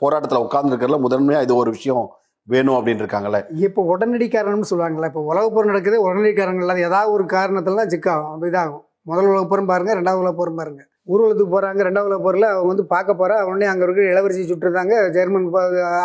போராட்டத்துல 0.02 0.48
உட்கார்ந்துருக்கிறதுல 0.48 1.00
முதன்மையா 1.10 1.42
இது 1.42 1.56
ஒரு 1.56 1.72
விஷயம் 1.72 2.10
வேணும் 2.44 2.76
அப்படின்னு 2.76 3.00
இருக்காங்கல்ல. 3.04 3.44
இப்போ 3.56 3.82
உடனடி 3.84 4.28
காரணம்னு 4.28 4.64
சொல்லுவாங்கல்ல 4.70 5.06
இப்போ 5.06 5.22
உலகப் 5.22 5.54
போர் 5.54 5.66
நடக்குது 5.66 6.02
உடனடி 6.02 6.34
காரணங்கள் 6.34 6.70
அது 6.70 6.80
ஏதாவது 6.80 7.12
ஒரு 7.12 7.24
காரணத்துல 7.24 7.76
தான் 7.76 7.88
சிக்காகும் 7.88 8.34
அப்ப 8.34 8.48
இதாகும். 8.48 8.86
முதல் 9.02 9.26
உலகப் 9.26 9.50
போரும் 9.50 9.66
பாருங்க 9.66 9.96
ரெண்டாவது 9.96 10.18
உலகப் 10.18 10.38
போரும் 10.38 10.56
பாருங்க. 10.56 10.88
ஊர்வலத்துக்கு 11.08 11.54
போகிறாங்க 11.54 11.82
ரெண்டாவது 11.88 12.10
உலகப் 12.10 12.26
போரில் 12.28 12.48
அவங்க 12.52 12.70
வந்து 12.72 12.86
பார்க்க 12.94 13.20
போகிறா 13.20 13.36
உடனே 13.50 13.68
அங்கே 13.72 13.86
இருக்கிற 13.86 14.06
இளவரசி 14.14 14.44
சுட்டுருந்தாங்க 14.50 14.96
ஜெர்மன் 15.18 15.48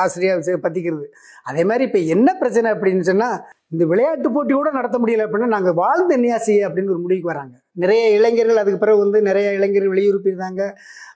ஆசிரியா 0.05 0.34
பற்றிக்கிறது 0.66 1.07
அதே 1.50 1.64
மாதிரி 1.70 1.86
இப்போ 1.88 2.00
என்ன 2.14 2.28
பிரச்சனை 2.40 2.68
அப்படின்னு 2.74 3.05
சொன்னால் 3.11 3.38
இந்த 3.74 3.84
விளையாட்டு 3.90 4.28
போட்டி 4.32 4.53
கூட 4.55 4.70
நடத்த 4.78 4.96
முடியல 5.03 5.24
அப்படின்னா 5.26 5.48
நாங்கள் 5.55 5.76
வாழ்ந்த 5.82 6.12
என்ன 6.18 6.38
செய்ய 6.46 6.68
அப்படின்னு 6.68 6.92
ஒரு 6.94 7.03
முடிவுக்கு 7.05 7.30
வராங்க. 7.32 7.55
நிறைய 7.82 8.03
இளைஞர்கள் 8.16 8.61
அதுக்கு 8.62 8.80
பிறகு 8.82 8.98
வந்து 9.05 9.18
நிறைய 9.28 9.46
இளைஞர்கள் 9.59 9.92
வெளியூர் 9.94 10.24
போயிருந்தாங்க 10.24 10.62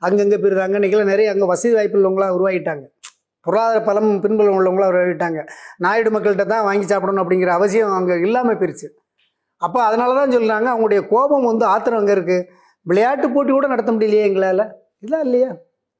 அங்கங்கே 0.07 0.39
போயிருந்தாங்க 0.43 0.79
இன்றைக்கெல்லாம் 0.81 1.13
நிறைய 1.15 1.33
அங்கே 1.35 1.49
வசதி 1.53 1.75
வாய்ப்பு 1.79 1.99
உள்ளவங்களாக 1.99 2.37
உருவாகிட்டாங்க. 2.39 2.85
பொருளாதார 3.47 3.81
பலம் 3.89 4.11
பின்புலம் 4.23 4.57
உள்ளவங்களாக 4.59 4.93
உருவாகிட்டாங்க. 4.93 5.41
நாயுடு 5.85 6.11
மக்கள்கிட்ட 6.15 6.47
தான் 6.55 6.65
வாங்கி 6.69 6.87
சாப்பிடணும் 6.93 7.23
அப்படிங்கிற 7.25 7.53
அவசியம் 7.59 7.97
அங்கே 7.99 8.15
இல்லாமல் 8.27 8.59
போயிருச்சு. 8.63 8.89
அப்போ 9.63 9.79
அதனால 9.89 10.15
தான் 10.21 10.35
சொல்கிறாங்க 10.37 10.69
அவங்களுடைய 10.73 11.03
கோபம் 11.13 11.47
வந்து 11.51 11.65
ஆத்திரம் 11.75 12.01
அங்கே 12.01 12.15
இருக்குது 12.17 12.41
விளையாட்டு 12.87 13.27
போட்டி 13.35 13.53
கூட 13.53 13.67
நடத்த 13.75 13.91
முடியலையே 13.95 14.27
எங்களால்? 14.29 14.65
இதெல்லாம் 15.03 15.25
இல்லையா? 15.27 15.51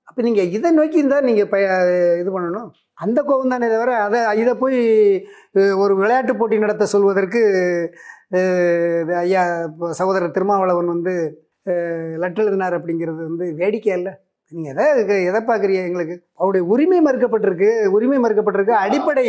அப்போ 0.09 0.21
நீங்கள் 0.27 0.51
இதை 0.57 0.69
நோக்கி 0.79 1.01
இருந்தால் 1.03 1.27
நீங்கள் 1.29 1.49
ப 1.53 1.57
இது 2.21 2.31
பண்ணணும். 2.37 2.69
அந்த 3.05 3.19
கோபம் 3.29 3.53
தானே 3.55 3.67
தவிர 3.73 3.95
அதை 4.07 4.21
இதை 4.43 4.53
போய் 4.63 4.79
ஒரு 5.83 5.93
விளையாட்டு 6.01 6.33
போட்டி 6.41 6.57
நடத்த 6.65 6.87
சொல்வதற்கு 6.93 7.41
ஐயா 9.23 9.43
இப்போ 9.71 9.89
சகோதரர் 9.99 10.37
திருமாவளவன் 10.37 10.93
வந்து 10.95 11.13
லெட்டர் 12.23 12.45
எழுதினார் 12.45 12.77
அப்படிங்கிறது 12.79 13.21
வந்து 13.29 13.47
வேடிக்கை 13.61 13.93
இல்லை 13.99 14.13
நீங்கள் 14.53 14.73
எதை 14.73 15.15
எதை 15.31 15.41
பார்க்குறீங்க 15.51 15.83
எங்களுக்கு? 15.89 16.17
அவருடைய 16.41 16.63
உரிமை 16.73 16.99
மறுக்கப்பட்டிருக்கு 17.07 17.71
உரிமை 17.97 18.19
மறுக்கப்பட்டிருக்கு 18.25 18.75
அடிப்படை 18.85 19.25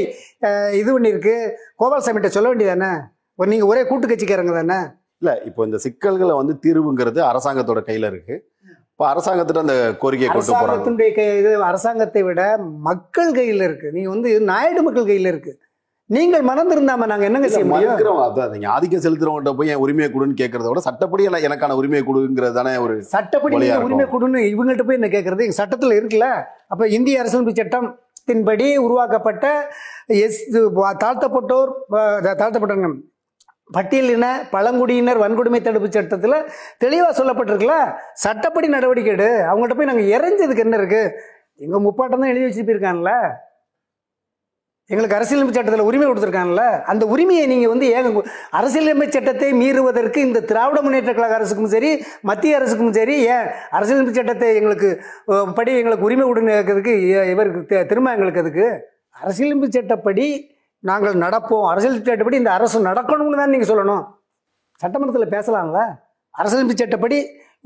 இது 0.79 0.89
பண்ணியிருக்கு 0.95 1.35
கோபால்சாமிகிட்ட 1.81 2.31
சொல்ல 2.35 2.49
வேண்டியதானே 2.51 2.91
ஒரு 3.39 3.49
நீங்கள் 3.53 3.71
ஒரே 3.71 3.81
கூட்டு 3.89 4.07
கட்சிக்காரங்க 4.11 4.53
தானே? 4.59 4.79
இல்ல 5.21 5.31
இப்போ 5.47 5.61
இந்த 5.65 5.77
சிக்கல்களை 5.83 6.33
வந்து 6.35 6.53
தீர்வுங்கிறது 6.63 7.19
அரசாங்கத்தோட 7.29 7.79
கையில 7.85 8.09
இருக்கு. 8.11 8.35
இப்போ 8.89 9.05
அரசாங்கத்திட்ட 9.09 9.61
அந்த 9.63 9.73
கோரிக்கையை 10.01 10.29
கொண்டு 10.81 11.05
கை 11.15 11.25
இது 11.39 11.49
அரசாங்கத்தை 11.65 12.21
விட 12.23 12.41
மக்கள் 12.85 13.31
கையில் 13.33 13.63
இருக்கு. 13.63 13.87
நீங்க 13.95 14.09
வந்து 14.13 14.29
நாயுடு 14.49 14.81
மக்கள் 14.83 15.05
கையில் 15.05 15.29
இருக்கு. 15.29 15.53
நீங்கள் 16.09 16.43
மறந்திருந்தாம 16.43 17.07
நாங்க 17.07 17.25
என்னங்க 17.25 17.47
செய்ய 17.49 17.65
மறுக்கிறவங்க 17.71 18.25
அதான் 18.27 18.51
நீங்க 18.53 18.67
ஆதிக்கம் 18.73 19.03
செலுத்துறவங்கள்ட்ட 19.05 19.51
போய் 19.57 19.71
என் 19.71 19.81
உரிமையை 19.83 20.09
கொடுன்னு 20.11 20.37
கேட்கறத 20.37 20.69
விட 20.69 20.81
சட்டப்படி 20.85 21.25
எனக்கு- 21.25 21.47
எனக்கான 21.47 21.75
உரிமையை 21.75 22.03
கொடுங்கிறது 22.05 22.55
தானே 22.55 22.73
ஒரு 22.77 22.93
சட்டப்படி. 23.09 23.55
உரிமை 23.81 24.05
கொடுன்னு 24.07 24.41
இவங்கள்ட்ட 24.51 24.85
போய் 24.85 24.99
என்ன 24.99 25.09
கேட்கறது 25.09 25.47
சட்டத்துல 25.57 25.97
இருக்குல்ல? 25.99 26.27
அப்ப 26.67 26.87
இந்திய 26.95 27.21
அரசியலமைப்பு 27.21 27.57
சட்டத்தின்படி 27.59 28.67
உருவாக்கப்பட்ட 28.85 29.45
எஸ் 30.21 30.39
தாழ்த்தப்பட்டோர் 31.03 31.71
அஹ், 31.97 32.19
தாழ்த்தப்பட்டவங்க 32.35 32.89
பட்டியலின 33.69 34.25
பழங்குடியினர் 34.51 35.23
வன்கொடுமை 35.23 35.59
தடுப்பு 35.61 35.87
சட்டத்தில் 35.87 36.37
தெளிவாக 36.77 37.13
சொல்லப்பட்டிருக்குல்ல? 37.19 37.77
சட்டப்படி 38.15 38.67
நடவடிக்கை 38.67 39.11
எடு. 39.13 39.29
அவங்கள்ட்ட 39.49 39.77
போய் 39.77 39.91
நாங்கள் 39.91 40.11
இறைஞ்சதுக்கு 40.15 40.65
என்ன 40.65 40.77
இருக்கு? 40.77 41.03
எங்கள் 41.59 41.83
முப்பாட்டம் 41.85 42.23
தான் 42.23 42.33
எழுதி 42.33 42.47
வச்சு 42.47 42.63
எங்களுக்கு 44.89 45.15
அரசியலமைப்பு 45.15 45.55
சட்டத்தில் 45.55 45.87
உரிமை 45.87 46.05
கொடுத்துருக்காங்கல்ல 46.07 46.65
அந்த 46.83 47.03
உரிமையை 47.05 47.45
நீங்கள் 47.47 47.71
வந்து 47.71 47.87
ஏங்க 47.93 48.21
அரசியலமைப்பு 48.51 49.15
சட்டத்தை 49.15 49.49
மீறுவதற்கு 49.53 50.19
இந்த 50.19 50.39
திராவிட 50.41 50.81
முன்னேற்ற 50.81 51.13
கழக 51.13 51.35
அரசுக்கும் 51.35 51.73
சரி 51.73 51.89
மத்திய 52.23 52.59
அரசுக்கும் 52.59 52.93
சரி 52.93 53.15
ஏன் 53.27 53.47
அரசியலமைப்பு 53.71 54.19
சட்டத்தை 54.19 54.49
எங்களுக்கு 54.55 54.91
படி 55.55 55.73
எங்களுக்கு 55.77 56.07
உரிமை 56.09 56.27
கொடுன்னு 56.27 56.55
கேட்கறதுக்கு 56.55 56.93
இவருக்கு 57.33 57.81
திரும்ப 57.83 58.13
எங்களுக்கு 58.13 58.39
அதுக்கு 58.39 58.67
அரசியலமைப்பு 59.15 59.69
சட்டப்படி 59.71 60.27
நாங்கள் 60.83 61.15
நடப்போம். 61.25 61.65
அரசியல் 61.71 61.95
சட்டப்படி 62.07 62.37
இந்த 62.37 62.51
அரசு 62.51 62.77
நடக்கணும்னு 62.89 63.39
தான் 63.41 63.53
நீங்கள் 63.53 63.69
சொல்லணும். 63.71 64.03
சட்டமன்றத்தில் 64.81 65.33
பேசலாம்ல? 65.35 65.81
அரசியலமைப்பு 66.39 66.81
சட்டப்படி 66.81 67.17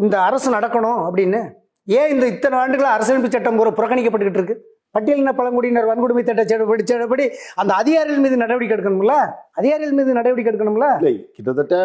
இந்த 0.04 0.16
அரசு 0.28 0.48
நடக்கணும் 0.58 1.00
அப்படின்னு. 1.08 1.42
ஏன் 1.88 2.12
இந்த 2.14 2.26
இத்தனை 2.34 2.60
ஆண்டுகளாக 2.60 2.96
அரசியலமைப்பு 2.98 3.36
சட்டம் 3.36 3.64
ஒரு 3.64 3.72
புறக்கணிக்கப்பட்டுக்கிட்டு 3.80 4.42
இருக்கு? 4.42 4.58
பட்டியலின 4.96 5.34
பழங்குடியினர் 5.40 5.90
வன்கொடுமை 5.90 6.24
சட்ட 6.30 6.44
சட்டப்படி 6.52 6.84
சட்டப்படி 6.92 7.26
அந்த 7.62 7.72
அதிகாரிகள் 7.82 8.24
மீது 8.24 8.38
நடவடிக்கை 8.44 8.76
எடுக்கணும்ல? 8.78 9.16
அதிகாரிகள் 9.60 9.98
மீது 10.00 10.18
நடவடிக்கை 10.20 10.52
எடுக்கணும்ல? 10.54 10.88
இல்லை 11.02 11.16
கிட்டத்தட்ட 11.36 11.78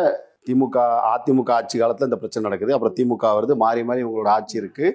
திமுக 0.48 0.78
அதிமுக 1.12 1.50
ஆட்சி 1.58 1.76
காலத்தில் 1.78 2.08
இந்த 2.08 2.18
பிரச்சனை 2.22 2.44
நடக்குது. 2.48 2.74
அப்புறம் 2.74 2.96
திமுக 2.98 3.30
வருது. 3.38 3.54
மாறி 3.62 3.84
மாறி 3.84 4.04
இவங்களோட 4.04 4.28
ஆட்சி 4.38 4.60
இருக்குது 4.62 4.92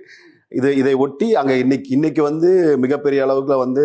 இது 0.58 0.70
இதை 0.80 0.94
ஒட்டி 1.04 1.28
அங்க 1.40 1.54
இன்னைக்கு 1.64 1.90
இன்னைக்கு 1.96 2.22
வந்து 2.28 2.50
மிகப்பெரிய 2.84 3.20
அளவுக்குல 3.26 3.58
வந்து 3.64 3.84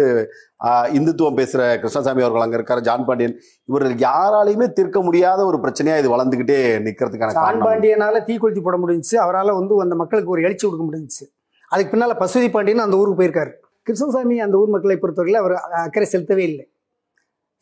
இந்துத்துவம் 0.98 1.38
பேசுற 1.40 1.60
கிருஷ்ணசாமி 1.82 2.24
அவர்கள் 2.24 2.44
அங்க 2.44 2.56
இருக்காரு 2.58 2.80
ஜான் 2.88 3.04
பாண்டியன். 3.08 3.34
இவர்கள் 3.70 3.94
யாராலையுமே 4.06 4.66
தீர்க்க 4.78 5.00
முடியாத 5.08 5.40
ஒரு 5.50 5.58
பிரச்சனையா 5.64 5.96
இது 6.02 6.12
வளர்ந்துகிட்டே 6.14 6.58
நிக்கிறதுக்கான 6.86 7.34
சான் 7.36 7.44
காரணம். 7.44 7.66
பாண்டியனால 7.68 8.22
தீக்குளித்தி 8.28 8.62
போட 8.66 8.78
முடிஞ்சுச்சு. 8.84 9.16
அவரால் 9.24 9.58
வந்து 9.58 9.82
அந்த 9.86 9.96
மக்களுக்கு 10.02 10.34
ஒரு 10.36 10.44
எழுச்சி 10.48 10.64
கொடுக்க 10.66 10.86
முடிஞ்சுச்சு. 10.88 11.24
அதுக்கு 11.70 11.92
பின்னால 11.92 12.16
பசுதி 12.22 12.48
பாண்டியன் 12.56 12.86
அந்த 12.86 12.98
ஊருக்கு 13.02 13.20
போயிருக்காரு. 13.20 13.52
கிருஷ்ணசாமி 13.88 14.36
அந்த 14.46 14.56
ஊர் 14.62 14.72
மக்களை 14.74 14.96
பொறுத்தவரையில் 15.02 15.42
அவர் 15.42 15.54
அக்கறை 15.84 16.08
செலுத்தவே 16.14 16.44
இல்லை. 16.50 16.64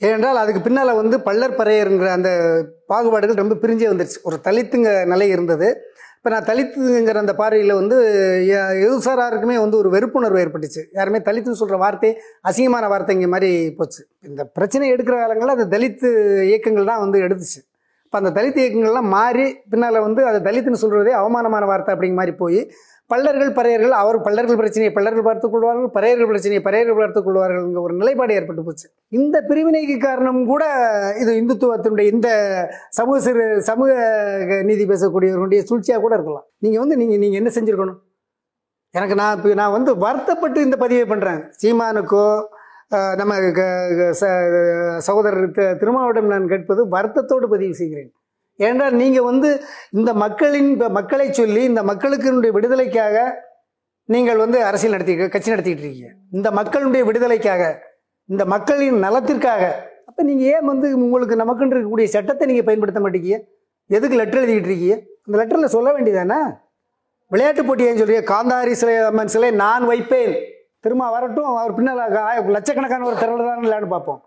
ஏனென்றால் 0.01 0.41
அதுக்கு 0.43 0.61
பின்னால் 0.61 0.99
வந்து 1.01 1.17
பள்ளர் 1.27 1.59
பறையருங்கிற 1.59 2.09
அந்த 2.19 2.31
பாகுபாடுகள் 2.93 3.43
ரொம்ப 3.43 3.57
பிரிஞ்சே 3.63 3.91
வந்துருச்சு. 3.91 4.19
ஒரு 4.29 4.37
தலித்துங்க 4.47 4.91
நிலை 5.13 5.29
இருந்தது. 5.35 5.69
இப்போ 6.25 6.37
நான் 6.37 6.57
தலித்துங்கிற 6.57 7.15
அந்த 7.15 7.35
பார்வையில் 7.35 7.75
வந்து 7.75 7.97
எ- 8.47 8.87
எதுசாராருக்குமே 8.87 9.59
வந்து 9.59 9.77
ஒரு 9.77 9.91
வெறுப்புணர்வு 9.91 10.41
ஏற்பட்டுச்சு. 10.41 10.83
யாருமே 10.93 11.19
தலித்துன்னு 11.19 11.51
சொல்கிற 11.51 11.77
வார்த்தை 11.77 12.19
அசிங்கமான 12.49 12.89
வார்த்தைங்க 12.89 13.29
மாதிரி 13.29 13.71
போச்சு. 13.71 14.07
இந்த 14.21 14.45
பிரச்சனை 14.45 14.93
எடுக்கிற 14.93 15.17
காலங்களில் 15.19 15.57
அந்த 15.57 15.79
தலித்து 15.79 16.09
இயக்கங்கள் 16.45 16.85
தான் 16.85 16.99
வந்து 16.99 17.19
எடுத்துச்சு. 17.19 17.61
இப்போ 18.05 18.19
அந்த 18.19 18.43
தலித் 18.43 18.57
இயக்கங்கள்லாம் 18.57 19.09
மாறி 19.09 19.57
பின்னால் 19.71 20.01
வந்து 20.01 20.27
அதை 20.27 20.41
தலித்துன்னு 20.41 20.83
சொல்கிறதே 20.83 21.11
அவமானமான 21.11 21.65
வார்த்தை 21.65 21.95
அப்படிங்கிற 21.95 22.15
மாதிரி 22.15 22.37
போய் 22.37 22.71
பல்லர்கள் 23.09 23.53
பறையர்கள் 23.53 23.89
அவர் 23.89 24.21
பல்லர்கள் 24.21 24.57
பிரச்சனையை 24.57 24.93
பல்லர்கள் 24.93 25.23
பார்த்துக் 25.23 25.53
கொள்வார்கள் 25.53 25.85
பறையர்கள் 25.85 26.27
பிரச்சனையை 26.27 26.63
பறையர்கள் 26.65 26.99
பார்த்துக் 26.99 27.29
கொள்வார்கள்ங்கிற 27.29 27.81
ஒரு 27.81 27.95
நிலைப்பாடு 27.95 28.35
ஏற்பட்டு 28.35 28.65
போச்சு. 28.65 28.91
இந்த 29.09 29.45
பிரிவினைக்கு 29.49 29.99
காரணம் 29.99 30.47
கூட 30.47 30.65
இது 31.21 31.33
இந்துத்துவத்தினுடைய 31.33 32.13
இந்த 32.13 32.29
சமூக 32.89 33.21
சிறு 33.21 33.63
சமூக 33.63 33.93
நீதி 34.65 34.87
பேசக்கூடியவர்களுடைய 34.87 35.61
சூழ்ச்சியாக 35.61 36.01
கூட 36.01 36.15
இருக்கலாம். 36.15 36.45
நீங்கள் 36.59 36.81
வந்து 36.81 36.97
நீங்கள் 36.97 37.19
நீங்கள் 37.19 37.43
என்ன 37.43 37.51
செஞ்சுருக்கணும்? 37.61 37.99
எனக்கு 38.91 39.15
நான் 39.15 39.37
இப்போ 39.37 39.55
நான் 39.55 39.73
வந்து 39.73 39.97
வருத்தப்பட்டு 39.97 40.63
இந்த 40.63 40.77
பதிவை 40.77 41.17
பண்ணுறேன் 41.17 41.51
சீமானுக்கோ 41.63 42.45
நம்ம 43.17 43.51
க- 43.51 44.15
ச- 44.21 44.97
சகோதரர் 44.97 45.51
தி- 45.51 46.21
நான் 46.21 46.49
கேட்பது 46.49 46.89
வருத்தத்தோடு 46.89 47.49
பதிவு 47.49 47.75
செய்கிறேன். 47.75 48.13
ஏனென்றால் 48.57 48.93
நீங்கள் 48.93 49.23
வந்து 49.23 49.65
இந்த 49.91 50.13
மக்களின் 50.13 50.77
மக்களை 50.77 51.33
சொல்லி 51.33 51.63
இந்த 51.63 51.83
மக்களுக்கு 51.83 52.53
விடுதலைக்காக 52.53 53.43
நீங்கள் 54.05 54.37
வந்து 54.37 54.65
அரசியல் 54.65 54.99
நடத்தி 54.99 55.29
கட்சி 55.29 55.51
நடத்திட்டு 55.51 55.83
இருக்கீங்க. 55.83 56.13
இந்த 56.31 56.51
மக்களுடைய 56.51 57.05
விடுதலைக்காக 57.05 57.83
இந்த 58.27 58.45
மக்களின் 58.45 59.05
நலத்திற்காக. 59.05 59.73
அப்போ 60.07 60.23
நீங்கள் 60.23 60.47
ஏன் 60.47 60.65
வந்து 60.65 60.97
உங்களுக்கு 60.97 61.37
நமக்குன்னு 61.37 61.73
இருக்கக்கூடிய 61.73 62.05
சட்டத்தை 62.05 62.47
நீங்கள் 62.47 62.65
பயன்படுத்த 62.65 63.01
மாட்டேங்கிய 63.01 63.45
எதுக்கு 63.87 64.17
லெட்டர் 64.17 64.43
எழுதிக்கிட்டு 64.43 64.65
இருக்கீங்க? 64.65 65.01
அந்த 65.27 65.39
லெட்டரில் 65.39 65.65
சொல்ல 65.65 65.93
வேண்டியதானே? 65.93 66.59
விளையாட்டு 67.27 67.65
போட்டி 67.65 67.85
ஏன் 67.85 68.03
சொல்றீங்க 68.03 68.25
காந்தாரி 68.25 68.73
சிலை 68.73 68.97
அம்மன் 68.97 69.29
சிலை 69.29 69.51
நான் 69.51 69.87
வைப்பேன். 69.87 70.53
திரும்ப 70.81 71.11
வரட்டும் 71.11 71.45
அவர் 71.45 71.75
பின்னால் 71.75 72.17
ஆய- 72.17 72.41
லட்சக்கணக்கான 72.41 73.07
ஒரு 73.07 73.17
திரள் 73.17 73.39
தான் 73.39 73.59
இல்லைன்னு 73.59 73.89
பார்ப்போம். 73.89 74.25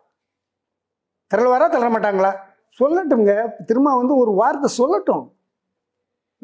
திரள் 1.27 1.45
வரா 1.45 1.69
தளர 1.69 1.89
மாட்டாங்களா? 1.89 2.47
சொல்லட்டுங்க 2.80 3.34
திரும்ப 3.69 3.95
வந்து 3.99 4.15
ஒரு 4.22 4.31
வார்த்தை 4.39 4.69
சொல்லட்டும். 4.80 5.26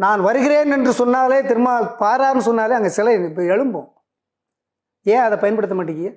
நான் 0.04 0.22
வருகிறேன் 0.28 0.76
என்று 0.76 0.92
சொன்னாலே 1.00 1.40
திரும்ப 1.50 1.72
பாரான்னு 2.04 2.48
சொன்னாலே 2.50 2.78
அங்கே 2.78 2.92
சிலை 2.98 3.14
இப்போ 3.30 3.44
எழும்பும். 3.56 3.90
ஏன் 5.14 5.24
அதை 5.26 5.38
பயன்படுத்த 5.44 5.76
மாட்டேங்கிய 5.80 6.12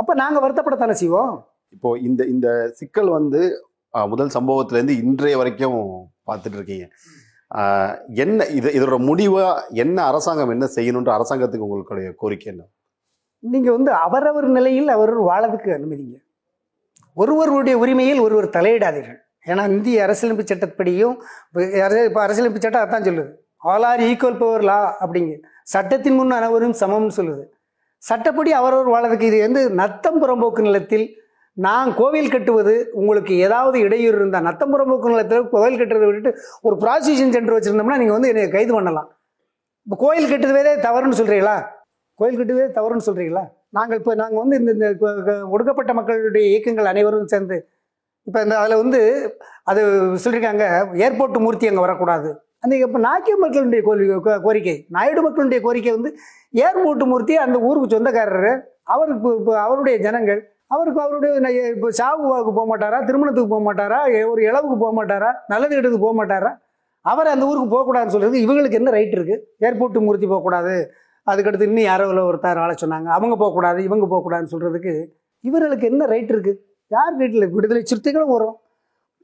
அப்போ 0.00 0.12
நாங்கள் 0.22 0.44
வருத்தப்படத்தானே 0.44 0.94
செய்வோம்? 1.00 1.32
இப்போ 1.74 1.88
இந்த 2.08 2.22
இந்த 2.34 2.48
சிக்கல் 2.80 3.10
வந்து 3.18 3.40
முதல் 4.12 4.34
சம்பவத்துல 4.36 4.78
இருந்து 4.78 4.96
இன்றைய 5.02 5.36
வரைக்கும் 5.40 5.80
பார்த்துட்டு 6.28 6.58
இருக்கீங்க 6.58 6.86
என்ன 8.22 8.46
இது 8.58 8.68
இதோட 8.76 8.96
முடிவா 9.08 9.44
என்ன 9.82 9.98
அரசாங்கம் 10.10 10.52
என்ன 10.54 10.66
செய்யணுன்ற 10.76 11.10
அரசாங்கத்துக்கு 11.16 11.66
உங்களுடைய 11.66 12.08
கோரிக்கை 12.22 12.48
என்ன? 12.52 12.62
நீங்கள் 13.42 13.76
வந்து 13.76 13.92
அவரவர் 14.06 14.48
நிலையில் 14.56 14.88
அவர் 14.96 15.12
வாழறதுக்கு 15.28 15.70
அனுமதிங்க. 15.76 16.16
ஒருவருடைய 17.22 17.74
உரிமையில் 17.82 18.24
ஒருவர் 18.26 18.54
தலையிடாதீர்கள். 18.56 19.20
ஏன்னா 19.46 19.64
இந்திய 19.70 20.04
அரசியலமைப்பு 20.04 20.44
சட்டப்படியும் 20.46 21.14
இப்போ 22.06 22.20
அரசியலமைப்பு 22.22 22.62
சட்டம் 22.62 22.84
அதான் 22.84 23.06
சொல்லுது. 23.08 23.30
All 23.64 23.84
are 23.84 24.02
equal 24.08 24.40
before 24.40 24.64
law 24.64 24.78
அப்படிங்க. 25.02 25.34
சட்டத்தின் 25.66 26.16
முன் 26.18 26.34
அனைவரும் 26.38 26.74
சமம்னு 26.80 27.14
சொல்லுது. 27.18 27.44
சட்டப்படி 28.02 28.50
அவரவர் 28.52 28.92
வாழறதுக்கு 28.94 29.28
இது 29.30 29.38
வந்து 29.42 29.62
நத்தம் 29.80 30.18
புறம்போக்கு 30.22 30.60
நிலத்தில் 30.60 31.06
நான் 31.56 31.90
கோவில் 31.94 32.30
கட்டுவது 32.30 32.72
உங்களுக்கு 32.92 33.32
ஏதாவது 33.44 33.76
இடையூறு 33.80 34.16
இருந்தால் 34.16 34.46
நத்தம் 34.48 34.72
புறம்போக்கு 34.72 35.12
நிலத்தில் 35.12 35.46
கோவில் 35.52 35.78
கட்டுறதை 35.78 36.06
விட்டுட்டு 36.08 36.32
ஒரு 36.62 36.76
ப்ராசிக்யூஷன் 36.82 37.34
சென்டர் 37.36 37.56
வச்சுருந்தோம்னா 37.56 37.98
நீங்கள் 38.00 38.16
வந்து 38.16 38.30
என்னை 38.32 38.48
கைது 38.48 38.72
பண்ணலாம். 38.74 39.08
இப்போ 39.86 39.96
கோயில் 40.02 40.30
கட்டுறதே 40.30 40.74
தவறுன்னு 40.86 41.18
சொல்கிறீங்களா 41.20 41.56
கோயில் 42.18 42.38
கட்டுவதே 42.38 42.68
தவறுன்னு 42.76 43.06
சொல்கிறீங்களா 43.08 43.44
நாங்கள் 43.70 43.98
இப்போ 44.00 44.12
நாங்கள் 44.14 44.40
வந்து 44.42 44.56
இந்த 44.60 44.72
இந்த 44.76 44.88
க- 45.26 45.42
ஒடுக்கப்பட்ட 45.50 45.92
மக்களுடைய 45.94 46.44
இயக்கங்கள் 46.52 46.90
அனைவரும் 46.92 47.26
சேர்ந்து 47.26 47.56
இப்போ 48.26 48.42
இந்த 48.42 48.58
அதில் 48.58 48.76
வந்து 48.76 49.00
அது 49.64 49.80
சொல்லியிருக்காங்க 50.22 50.64
ஏர்போர்ட் 50.96 51.38
மூர்த்தி 51.38 51.68
அங்கே 51.68 51.80
வரக்கூடாது. 51.80 52.28
அந்த 52.62 52.76
இப்போ 52.76 52.98
நாக்கிய 52.98 53.36
மக்களுடைய 53.36 53.82
கோரிக்கை 53.82 54.16
கோ- 54.26 54.40
கோரிக்கை 54.42 54.86
நாயுடு 54.88 55.22
மக்களுடைய 55.22 55.60
கோரிக்கை 55.60 55.92
வந்து 55.92 56.10
ஏர்போர்ட் 56.54 57.04
மூர்த்தி 57.06 57.36
அந்த 57.36 57.58
ஊருக்கு 57.58 57.96
சொந்தக்காரர் 57.96 58.50
அவருக்கு 58.84 59.18
இப்போ- 59.20 59.36
இப்போ 59.38 59.60
அவருடைய 59.60 59.96
ஜனங்கள் 59.98 60.40
அவருக்கு 60.66 61.00
அவருடைய 61.00 61.32
இப்போ 61.68 61.90
சாவுவாவுக்கு 61.90 62.52
போக 62.52 62.66
மாட்டாரா 62.66 63.04
திருமணத்துக்கு 63.04 63.48
போக 63.48 63.64
மாட்டாரா 63.64 63.98
ஒரு 64.28 64.42
இளவுக்கு 64.42 64.76
போக 64.78 64.92
மாட்டாரா 64.92 65.30
நல்லது 65.48 65.74
கெட்டதுக்கு 65.74 66.06
போக 66.06 66.16
மாட்டாரா 66.20 66.50
அவர் 67.04 67.26
அந்த 67.26 67.46
ஊருக்கு 67.46 67.74
போகக்கூடாதுன்னு 67.76 68.08
சொல்கிறது 68.08 68.38
இவங்களுக்கு 68.40 68.74
என்ன 68.74 68.90
ரைட் 68.90 69.14
இருக்குது 69.14 69.42
ஏர்போர்ட் 69.66 69.98
மூர்த்தி 70.00 70.26
போகக்கூடாது 70.26 70.74
அதுக்கடுத்து 71.26 71.62
இன்னும் 71.62 71.84
யாரோ 71.84 72.06
ஒருத்தர் 72.24 72.56
ஆளை 72.56 72.74
சொன்னாங்க. 72.80 73.08
அவங்க 73.08 73.36
போகக்கூடாது 73.36 73.82
இவங்க 73.82 74.06
போகக்கூடாதுன்னு 74.06 74.52
சொல்கிறதுக்கு 74.52 74.94
இவர்களுக்கு 75.44 75.86
என்ன 75.86 76.06
ரைட் 76.06 76.30
இருக்குது 76.30 76.58
யார் 76.94 77.14
வீட்டில் 77.14 77.50
விடுதலை 77.50 77.82
சிறுத்தைகளும் 77.82 78.34
வரும்? 78.34 78.56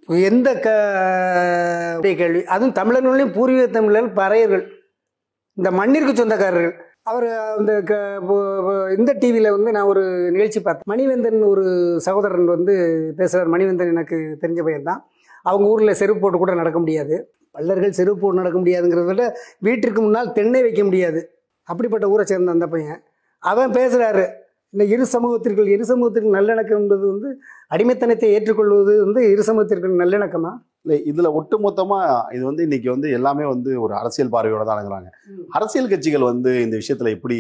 எந்த 0.09 0.49
க 0.65 0.69
உடைய 1.99 2.15
கேள்வி. 2.17 2.45
அதுவும் 2.45 2.77
தமிழர்களையும் 2.79 3.35
பூர்வீக 3.35 3.67
தமிழர்கள் 3.67 4.17
பறையர்கள். 4.21 4.65
இந்த 5.55 5.71
மண்ணிற்கு 5.71 6.13
சொந்தக்காரர்கள். 6.13 6.75
அவர் 7.03 7.27
அந்த 7.59 7.73
க 7.83 7.93
இந்த 8.99 9.13
டிவியில் 9.13 9.51
வந்து 9.51 9.71
நான் 9.73 9.91
ஒரு 9.93 10.03
நிகழ்ச்சி 10.31 10.61
பார்த்தேன். 10.61 10.89
மணிவேந்தன் 10.93 11.47
ஒரு 11.47 11.65
சகோதரன் 12.01 12.45
வந்து 12.45 12.75
பேசுகிறார் 13.17 13.53
மணிவேந்தன் 13.55 13.93
எனக்கு 13.95 14.39
தெரிஞ்ச 14.41 14.61
பையன்தான் 14.67 15.01
அவங்க 15.43 15.69
ஊரில் 15.69 15.99
செருப்பு 16.01 16.21
போட்டு 16.21 16.39
கூட 16.39 16.55
நடக்க 16.55 16.79
முடியாது. 16.79 17.17
பல்லர்கள் 17.55 17.97
செருப்பு 17.99 18.21
போட்டு 18.21 18.41
நடக்க 18.43 18.59
முடியாதுங்கிறத 18.59 19.05
விட 19.05 19.25
வீட்டிற்கு 19.59 20.01
முன்னால் 20.03 20.33
தென்னை 20.33 20.63
வைக்க 20.63 20.85
முடியாது. 20.85 21.23
அப்படிப்பட்ட 21.63 22.09
ஊரை 22.09 22.25
சேர்ந்த 22.27 22.51
அந்த 22.51 22.67
பையன். 22.67 23.03
அவன் 23.39 23.71
பேசுகிறாரு 23.71 24.25
இந்த 24.75 24.85
இரு 24.95 25.05
சமூகத்திற்குள் 25.15 25.73
இரு 25.75 25.85
சமூகத்திற்கு 25.89 26.37
நல்லிணக்கம் 26.37 26.79
என்பது 26.83 27.05
வந்து 27.13 27.31
அடிமைத்தனத்தை 27.75 28.29
ஏற்றுக்கொள்வது 28.37 28.93
வந்து 29.05 29.21
இரு 29.33 29.43
சமூகத்திற்கு 29.49 29.89
நல்லிணக்கமா? 30.03 30.53
இல்லை 30.85 30.97
இதுல 31.11 31.29
ஒட்டுமொத்தமா 31.39 31.99
இது 32.37 32.43
வந்து 32.51 32.63
இன்னைக்கு 32.67 32.89
வந்து 32.95 33.09
எல்லாமே 33.19 33.45
வந்து 33.55 33.71
ஒரு 33.85 33.93
அரசியல் 34.01 34.33
பார்வையோட 34.35 34.63
தான் 34.69 34.79
அணுகுறாங்க 34.79 35.11
அரசியல் 35.59 35.91
கட்சிகள் 35.93 36.25
வந்து 36.31 36.53
இந்த 36.67 36.77
விஷயத்துல 36.83 37.13
எப்படி 37.17 37.39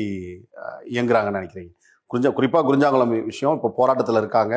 இயங்குறாங்கன்னு 0.94 1.40
நினைக்கிறீங்க? 1.40 1.72
குறிஞ்சா 2.10 2.32
குறிப்பா 2.38 2.60
குறிஞ்சாங்குளம் 2.68 3.14
விஷயம் 3.30 3.56
இப்போ 3.58 3.70
போராட்டத்துல 3.80 4.22
இருக்காங்க. 4.22 4.54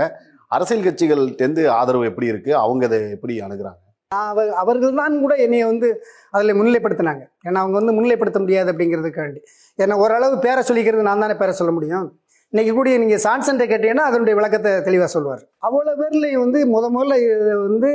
அரசியல் 0.55 0.85
கட்சிகள்கிட்டேருந்து 0.87 1.63
ஆதரவு 1.79 2.09
எப்படி 2.11 2.27
இருக்கு? 2.33 2.51
அவங்க 2.65 2.85
அதை 2.89 2.99
எப்படி 3.15 3.35
அணுகுறாங்க? 3.47 3.81
அவ 4.11 4.43
அவர்கள் 4.61 4.99
தான் 4.99 5.15
கூட 5.23 5.33
என்னைய 5.45 5.63
வந்து 5.71 5.87
அதில் 6.35 6.57
முன்னிலைப்படுத்தினாங்க. 6.57 7.23
ஏன்னா 7.47 7.59
அவங்க 7.63 7.75
வந்து 7.79 7.95
முன்னிலைப்படுத்த 7.97 8.39
முடியாது 8.43 8.69
அப்படிங்கிறதுக்காண்டி. 8.73 9.41
ஏன்னா 9.83 9.95
ஓரளவு 10.03 10.35
பேரை 10.45 10.61
சொல்லிக்கிறது 10.67 11.07
நான் 11.09 11.23
தானே 11.25 11.35
பேரை 11.41 11.53
சொல்ல 11.61 11.71
முடியும்? 11.77 12.05
இன்னைக்கு 12.53 12.73
கூடிய 12.75 12.97
நீங்கள் 13.01 13.21
சான்சன்ட்டை 13.25 13.65
கேட்டீங்கன்னா 13.69 14.03
அதனுடைய 14.09 14.33
விளக்கத்தை 14.37 14.71
தெளிவாக 14.87 15.09
சொல்லுவார் 15.13 15.41
அவ்வளோ 15.67 15.93
பேர்லையும் 16.01 16.43
வந்து 16.43 16.59
முத 16.73 16.89
முதல்ல 16.95 17.15
இதை 17.23 17.55
வந்து 17.67 17.89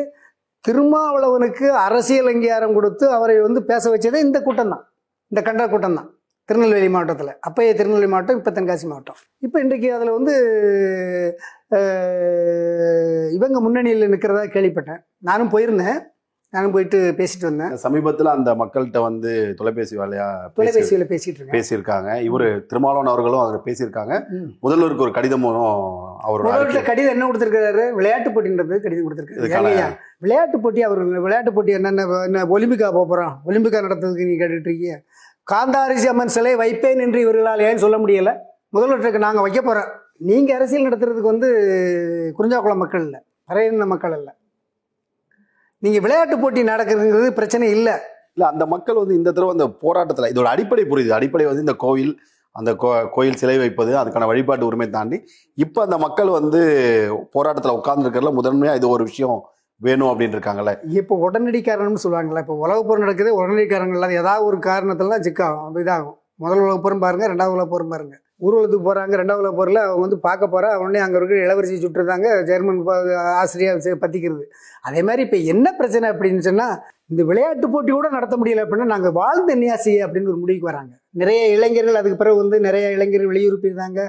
திருமாவளவனுக்கு 0.64 1.66
அரசியல் 1.84 2.30
அங்கீகாரம் 2.32 2.76
கொடுத்து 2.78 3.04
அவரை 3.16 3.36
வந்து 3.46 3.60
பேச 3.70 3.84
வச்சதே 3.92 4.20
இந்த 4.26 4.38
கூட்டம் 4.46 4.72
தான் 4.74 4.84
இந்த 5.32 5.40
கண்ட 5.46 5.64
கூட்டம் 5.74 5.96
தான் 5.98 6.08
திருநெல்வேலி 6.48 6.88
மாவட்டத்தில். 6.94 7.32
அப்பயே 7.48 7.72
திருநெல்வேலி 7.78 8.10
மாவட்டம் 8.12 8.38
இப்போ 8.40 8.52
தென்காசி 8.56 8.86
மாவட்டம். 8.92 9.18
இப்போ 9.46 9.56
இன்றைக்கு 9.64 9.88
அதில் 9.96 10.16
வந்து 10.18 10.34
இவங்க 13.36 13.56
முன்னணியில் 13.66 14.12
நிற்கிறதா 14.14 14.42
கேள்விப்பட்டேன். 14.56 15.00
நானும் 15.28 15.52
போயிருந்தேன். 15.54 15.98
நானும் 16.50 16.72
போயிட்டு 16.72 17.14
பேசிட்டு 17.16 17.40
வந்தேன். 17.40 17.76
சமீபத்துல 17.82 18.22
அந்த 18.22 18.54
மக்கள்கிட்ட 18.54 19.02
வந்து 19.02 19.54
தொலைபேசி 19.56 19.96
வேலையா 19.96 20.34
பேசி 20.54 20.94
தொலைபேசியில் 20.94 21.06
பேசிட்டு 21.06 21.54
பேசியிருக்காங்க. 21.54 22.30
இவரு 22.30 22.66
திருமாவளவன் 22.66 23.12
அவர்களும் 23.12 23.40
அதில் 23.40 23.62
பேசியிருக்காங்க. 23.64 24.22
முதல்வருக்கு 24.62 25.00
ஒரு 25.00 25.12
கடிதமும் 25.12 25.54
அவரோட 25.54 26.42
முதல்ல 26.42 26.42
அறிக்கை- 26.42 26.84
கடிதம் 26.84 27.12
என்ன 27.12 27.30
கொடுத்துருக்காரு 27.30 27.90
விளையாட்டு 27.90 28.30
போட்டின்றது 28.30 28.80
கடிதம் 28.80 29.16
கொடுத்துருக்காரு. 29.16 29.96
விளையாட்டு 30.18 30.60
போட்டி 30.60 30.82
அவர் 30.82 30.98
விளையாட்டு 30.98 31.52
போட்டி 31.52 31.72
என்னென்ன 31.72 32.22
என்ன 32.22 32.44
ஒலிம்பிக்கா 32.44 32.92
போக 32.92 33.04
போகிறோம் 33.04 33.40
ஒலிம்பிக்கா 33.46 33.84
நடத்துறதுக்கு 33.86 34.26
நீ 34.26 34.32
கேட்டுட்டு 34.32 34.60
இருக்கீங்க. 34.60 35.02
காந்தாரிசி 35.50 36.06
அம்மன் 36.06 36.28
சிலை 36.28 36.56
வைப்பேன் 36.56 36.98
என்று 36.98 37.20
இவர்களால் 37.20 37.60
ஏன் 37.60 37.78
சொல்ல 37.78 37.98
முடியல? 37.98 38.36
முதல்வருக்கு 38.72 39.18
நாங்கள் 39.18 39.42
வைக்க 39.42 39.62
போகிறோம் 39.62 39.88
நீங்கள் 40.18 40.56
அரசியல் 40.56 40.92
நடத்துறதுக்கு 40.92 41.20
வந்து 41.20 41.48
குறிஞ்சாக்குளம் 42.38 42.76
மக்கள் 42.76 43.02
இல்லை 43.02 43.20
பறையின 43.48 43.86
மக்கள் 43.86 44.16
இல்லை. 44.16 44.32
நீங்கள் 45.80 46.00
விளையாட்டு 46.00 46.38
போட்டி 46.38 46.62
நடக்கிறதுங்கிறது 46.62 47.30
பிரச்சனை 47.30 47.70
இல்லை. 47.70 47.92
இல்ல 48.34 48.48
அந்த 48.48 48.66
மக்கள் 48.66 48.94
வந்து 48.94 49.14
இந்த 49.14 49.32
தடவை 49.32 49.58
அந்த 49.58 49.66
போராட்டத்துல 49.66 50.26
இதோட 50.26 50.44
அடிப்படை 50.44 50.84
புரியுது. 50.84 51.08
அடிப்படை 51.08 51.46
வந்து 51.46 51.60
இந்த 51.60 51.72
கோவில் 51.72 52.20
அந்த 52.52 52.72
கோ- 52.72 53.08
கோயில் 53.10 53.34
சிலை 53.34 53.58
வைப்பது 53.58 53.96
அதுக்கான 53.96 54.26
வழிபாட்டு 54.26 54.66
உரிமை 54.66 54.90
தாண்டி 54.90 55.24
இப்ப 55.54 55.82
அந்த 55.82 55.98
மக்கள் 55.98 56.28
வந்து 56.28 56.60
போராட்டத்துல 57.34 57.80
உட்கார்ந்துருக்கிறதுல 57.80 58.32
முதன்மையா 58.42 58.74
இது 58.74 58.88
ஒரு 58.88 59.04
விஷயம் 59.04 59.42
வேணும் 59.76 60.08
அப்படின்னு 60.08 60.38
இருக்காங்கல்ல. 60.38 60.76
இப்போ 60.88 61.16
உடனடி 61.16 61.60
காரணம்னு 61.60 61.96
சொல்லுவாங்கல்ல 62.04 62.38
இப்போ 62.38 62.54
உலகப் 62.54 62.88
போர் 62.88 62.98
நடக்குது 62.98 63.34
உடனடி 63.34 63.66
காரணங்கள் 63.66 64.02
அது 64.02 64.12
ஏதாவது 64.12 64.44
ஒரு 64.44 64.56
காரணத்துல 64.56 65.08
தான் 65.08 65.20
சிக்காகும் 65.20 65.66
அப்ப 65.66 65.80
இதாகும். 65.80 66.18
முதல் 66.34 66.58
உலகப் 66.58 66.82
போரும் 66.82 66.98
பாருங்க 66.98 67.28
ரெண்டாவது 67.28 67.52
உலகப் 67.52 67.70
போரும் 67.70 67.88
பாருங்க. 67.88 68.20
ஊர்வலத்துக்கு 68.40 68.86
போகிறாங்க 68.86 69.14
ரெண்டாவது 69.16 69.42
உலகப் 69.42 69.58
போரில் 69.58 69.80
அவங்க 69.82 70.02
வந்து 70.02 70.18
பார்க்க 70.20 70.44
போகிறா 70.46 70.68
உடனே 70.80 71.00
அங்கே 71.00 71.18
இருக்கிற 71.18 71.38
இளவரசி 71.44 71.76
சுட்டுருந்தாங்க 71.76 72.28
ஜெர்மன் 72.48 72.80
ப- 72.84 72.96
ஆசிரியர் 73.40 74.46
அதே 74.84 75.00
மாதிரி 75.02 75.22
இப்போ 75.22 75.38
என்ன 75.52 75.66
பிரச்சனை 75.72 76.06
அப்படின்னு 76.12 76.42
சொன்னால் 76.46 76.76
இந்த 77.10 77.22
விளையாட்டு 77.24 77.68
போட்டி 77.70 77.90
கூட 77.92 78.08
நடத்த 78.10 78.34
முடியல 78.36 78.64
அப்படின்னா 78.64 78.88
நாங்கள் 78.92 79.14
வாழ்ந்த 79.14 79.50
என்ன 79.52 79.76
செய்ய 79.78 80.06
அப்படின்னு 80.06 80.32
ஒரு 80.32 80.40
முடிவுக்கு 80.42 80.68
வராங்க. 80.68 80.92
நிறைய 81.14 81.40
இளைஞர்கள் 81.48 82.00
அதுக்கு 82.00 82.16
பிறகு 82.16 82.36
வந்து 82.36 82.56
நிறைய 82.60 82.84
இளைஞர்கள் 82.90 83.30
வெளியூர் 83.30 83.62
போயிருந்தாங்க 83.62 84.00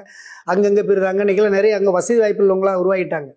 அங்கங்கே 0.45 0.84
போயிருந்தாங்க 0.84 1.24
இன்னைக்கெல்லாம் 1.24 1.58
நிறைய 1.60 1.80
அங்கே 1.80 1.91
வசதி 1.91 2.20
வாய்ப்பு 2.20 2.44
உள்ளவங்களா 2.45 2.74
உருவாகிட்டாங்க. 2.82 3.30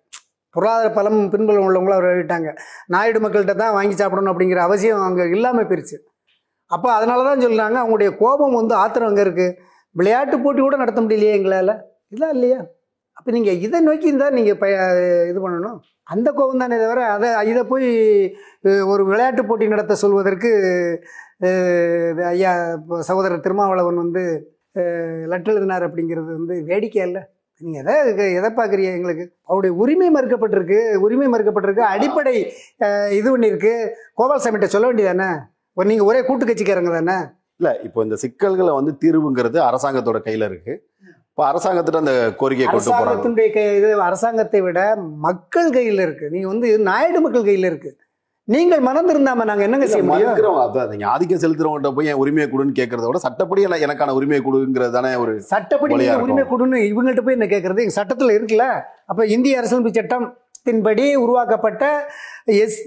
பொருளாதார 0.55 0.89
பலம் 0.93 1.21
பின்புலம் 1.29 1.65
உள்ளவங்களா 1.67 1.95
உருவாகிட்டாங்க. 2.01 2.49
நாயுடு 2.87 3.19
மக்கள்கிட்ட 3.19 3.55
தான் 3.55 3.73
வாங்கி 3.73 3.95
சாப்பிடணும் 3.95 4.33
அப்படிங்கிற 4.33 4.61
அவசியம் 4.61 5.05
அங்கே 5.07 5.23
இல்லாமல் 5.33 5.67
போயிருச்சு. 5.69 5.97
அப்போ 6.71 6.87
அதனால 6.93 7.23
தான் 7.23 7.41
சொல்கிறாங்க 7.41 7.77
அவங்களுடைய 7.81 8.11
கோபம் 8.21 8.55
வந்து 8.55 8.73
ஆத்திரம் 8.75 9.09
அங்கே 9.09 9.23
இருக்குது 9.25 9.55
விளையாட்டு 9.95 10.37
போட்டி 10.39 10.61
கூட 10.61 10.75
நடத்த 10.75 10.99
முடியலையே 11.01 11.35
எங்களால்? 11.35 11.73
இதெல்லாம் 12.05 12.33
இல்லையா? 12.33 12.59
அப்போ 13.17 13.29
நீங்கள் 13.31 13.59
இதை 13.59 13.79
நோக்கி 13.81 14.07
இருந்தால் 14.07 14.33
நீங்கள் 14.33 14.57
ப 14.57 14.65
இது 15.29 15.39
பண்ணணும். 15.45 15.77
அந்த 16.07 16.29
கோபம் 16.31 16.59
தானே 16.59 16.75
தவிர 16.77 17.03
அதை 17.11 17.29
இதை 17.47 17.61
போய் 17.65 17.87
ஒரு 18.85 19.03
விளையாட்டு 19.05 19.45
போட்டி 19.45 19.67
நடத்த 19.67 19.95
சொல்வதற்கு 19.95 20.49
ஐயா 22.29 22.51
இப்போ 22.75 22.97
சகோதரர் 23.01 23.45
திருமாவளவன் 23.45 24.01
வந்து 24.01 24.23
லெட்டர் 25.25 25.53
எழுதினார் 25.53 25.85
அப்படிங்கிறது 25.87 26.29
வந்து 26.37 26.55
வேடிக்கை 26.63 27.01
இல்லை 27.03 27.21
நீங்கள் 27.61 27.81
எதை 27.81 27.95
எதை- 28.33 28.55
பார்க்குறீங்க 28.55 28.91
எங்களுக்கு? 28.91 29.25
அவருடைய 29.43 29.73
உரிமை 29.75 30.09
மறுக்கப்பட்டிருக்கு 30.11 30.77
உரிமை 30.97 31.27
மறுக்கப்பட்டிருக்கு 31.27 31.83
அடிப்படை 31.93 32.33
இது 32.37 32.47
இது 33.17 33.27
பண்ணியிருக்கு 33.33 33.73
கோபால்சாமிகிட்ட 34.17 34.67
சொல்ல 34.67 34.89
வேண்டியதானே 34.89 35.29
ஒரு 35.77 35.87
நீங்கள் 35.87 36.07
ஒரே 36.07 36.21
கூட்டு 36.21 36.45
கட்சிக்காரங்க 36.45 36.91
தானே? 36.91 37.17
இல்ல 37.59 37.69
இப்போ 37.83 38.03
இந்த 38.03 38.15
சிக்கல்களை 38.15 38.71
வந்து 38.73 38.91
தீர்வுங்கிறது 39.01 39.57
அரசாங்கத்தோட 39.67 40.19
கையில 40.25 40.43
இருக்கு. 40.43 40.73
இப்போ 41.29 41.43
அரசாங்கத்திட்ட 41.47 41.97
அந்த 41.97 42.15
கோரிக்கையை 42.37 42.67
கொண்டு 42.67 42.83
போறாங்க. 42.83 42.97
அரசாங்கத்தினுடைய 42.97 43.47
கை 43.53 43.63
இது 43.75 44.01
அரசாங்கத்தை 44.01 44.61
விட 44.61 44.79
மக்கள் 45.19 45.69
கையில் 45.71 45.99
இருக்கு. 45.99 46.29
நீங்க 46.29 46.47
வந்து 46.47 46.67
நாயுடு 46.85 47.19
மக்கள் 47.21 47.43
கையில் 47.43 47.63
இருக்கு. 47.63 47.91
நீங்கள் 48.47 48.81
மறந்திருந்தாம 48.81 49.45
நாங்க 49.45 49.63
என்னங்க 49.63 49.85
செய்ய 49.85 50.03
முடியும்? 50.03 50.59
அதான் 50.63 51.03
ஆதிக்கம் 51.05 51.41
செலுத்துறவங்ககிட்ட 51.43 51.91
போய் 51.93 52.05
என் 52.05 52.19
உரிமையை 52.23 52.47
கொடுன்னு 52.49 52.77
கேட்கறத 52.77 53.07
விட 53.07 53.19
சட்டப்படி 53.19 53.65
எனக்கு- 53.65 53.85
எனக்கான 53.87 54.13
உரிமையை 54.13 54.41
கொடுங்கிறது 54.43 54.91
தானே 54.91 55.11
ஒரு 55.15 55.33
சட்டப்படி 55.47 55.93
உரிமை. 56.17 56.43
கொடுன்னு 56.51 56.79
இவங்கள்ட்ட 56.91 57.21
போய் 57.21 57.37
என்ன 57.39 57.47
கேட்கறது 57.47 57.83
எங்க 57.85 57.95
சட்டத்துல 57.95 58.35
இருக்குல்ல? 58.37 58.67
அப்ப 59.05 59.25
இந்திய 59.27 59.57
அரசியலமைப்பு 59.57 59.97
சட்டத்தின்படி 59.97 61.05
உருவாக்கப்பட்ட 61.15 61.83
எஸ் 62.59 62.77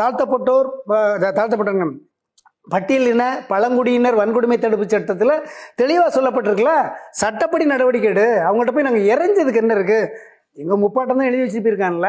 தாழ்த்தப்பட்டோர் 0.00 0.70
தாழ்த்தப்பட்டவங்க 1.38 1.86
பட்டியலின 2.66 3.22
பழங்குடியினர் 3.48 4.20
வன்கொடுமை 4.20 4.56
தடுப்பு 4.58 4.86
சட்டத்தில் 4.86 5.34
தெளிவாக 5.74 6.10
சொல்லப்பட்டிருக்குல்ல? 6.16 6.74
சட்டப்படி 7.14 7.64
நடவடிக்கை 7.64 8.08
எடு. 8.10 8.26
அவங்கள்ட்ட 8.46 8.74
போய் 8.76 8.88
நாங்கள் 8.88 9.08
இறைஞ்சதுக்கு 9.12 9.62
என்ன 9.62 9.74
இருக்கு? 9.74 10.00
எங்கள் 10.56 10.80
முப்பாட்டம் 10.82 11.20
தான் 11.20 11.30
எழுதி 11.30 11.44
வச்சு 11.44 11.60
போயிருக்கான்ல 11.60 12.08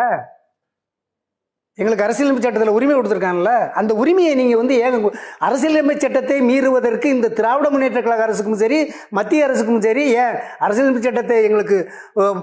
எங்களுக்கு 1.78 2.04
அரசியலமைப்பு 2.06 2.44
சட்டத்தில் 2.44 2.76
உரிமை 2.76 2.94
கொடுத்துருக்காங்கல்ல 2.96 3.54
அந்த 3.80 3.92
உரிமையை 3.94 4.34
நீங்கள் 4.36 4.60
வந்து 4.62 4.76
ஏங்க 4.82 5.10
அரசியலமைப்பு 5.40 6.04
சட்டத்தை 6.04 6.38
மீறுவதற்கு 6.42 7.08
இந்த 7.08 7.28
திராவிட 7.40 7.70
முன்னேற்ற 7.70 8.02
கழக 8.02 8.24
அரசுக்கும் 8.24 8.62
சரி 8.62 8.78
மத்திய 9.12 9.48
அரசுக்கும் 9.48 9.82
சரி 9.82 10.04
ஏன் 10.22 10.36
அரசியலமைப்பு 10.60 11.08
சட்டத்தை 11.08 11.40
எங்களுக்கு 11.44 11.80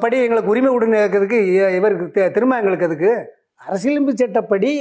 படி 0.00 0.18
எங்களுக்கு 0.26 0.52
உரிமை 0.54 0.72
உடனே 0.72 0.98
இருக்கிறதுக்கு 1.04 1.38
இவருக்கு 1.78 2.26
திரும்ப 2.28 2.58
எங்களுக்கு 2.58 2.84
அதுக்கு 2.84 3.12
அரசியலமைப்பு 3.60 4.14
சட்டப்படி 4.16 4.72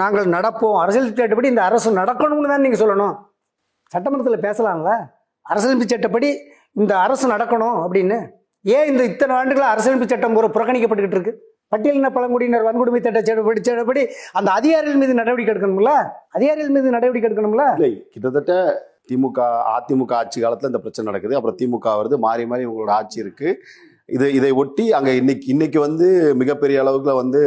நாங்கள் 0.00 0.32
நடப்போம். 0.36 0.76
அரசியல் 0.82 1.08
சட்டப்படி 1.18 1.52
இந்த 1.52 1.62
அரசு 1.68 1.88
நடக்கணும்னு 2.00 2.50
தான் 2.52 2.64
நீங்கள் 2.64 2.82
சொல்லணும். 2.82 3.14
சட்டமன்றத்தில் 3.94 4.44
பேசலாம்ல? 4.46 4.92
அரசியலமைப்பு 5.50 5.92
சட்டப்படி 5.92 6.28
இந்த 6.80 6.92
அரசு 7.04 7.26
நடக்கணும் 7.34 7.78
அப்படின்னு. 7.84 8.18
ஏன் 8.64 8.88
இந்த 8.90 9.02
இத்தனை 9.10 9.32
ஆண்டுகளாக 9.40 9.72
அரசியலமைப்பு 9.74 10.10
சட்டம் 10.12 10.38
ஒரு 10.40 10.48
புறக்கணிக்கப்பட்டுக்கிட்டு 10.56 11.18
இருக்கு? 11.18 11.34
பட்டியலின 11.72 12.10
பழங்குடியினர் 12.16 12.66
வன்கொடுமை 12.66 13.00
சட்ட 13.06 13.20
சட்டப்படி 13.28 13.60
சட்டப்படி 13.68 14.02
அந்த 14.38 14.48
அதிகாரிகள் 14.58 15.00
மீது 15.02 15.18
நடவடிக்கை 15.20 15.52
எடுக்கணும்ல? 15.54 15.92
அதிகாரிகள் 16.36 16.74
மீது 16.76 16.94
நடவடிக்கை 16.96 17.28
எடுக்கணும்ல? 17.28 17.64
இல்லை 17.78 17.92
கிட்டத்தட்ட 18.14 18.54
திமுக 19.10 19.40
அதிமுக 19.74 20.12
ஆட்சி 20.20 20.38
காலத்தில் 20.44 20.70
இந்த 20.72 20.80
பிரச்சனை 20.84 21.06
நடக்குது. 21.10 21.36
அப்புறம் 21.38 21.58
திமுக 21.60 21.94
வருது 22.00 22.18
மாறி 22.26 22.44
மாறி 22.50 22.66
இவங்களோட 22.66 22.92
ஆட்சி 23.00 23.18
இருக்கு. 23.24 23.50
இது 24.16 24.26
இதை 24.38 24.50
ஒட்டி 24.60 24.84
அங்கே 24.96 25.12
இன்னைக்கு 25.20 25.46
இன்னைக்கு 25.54 25.78
வந்து 25.86 26.06
மிகப்பெரிய 26.40 26.76
அளவுக்குல 26.82 27.14
வந்து 27.22 27.40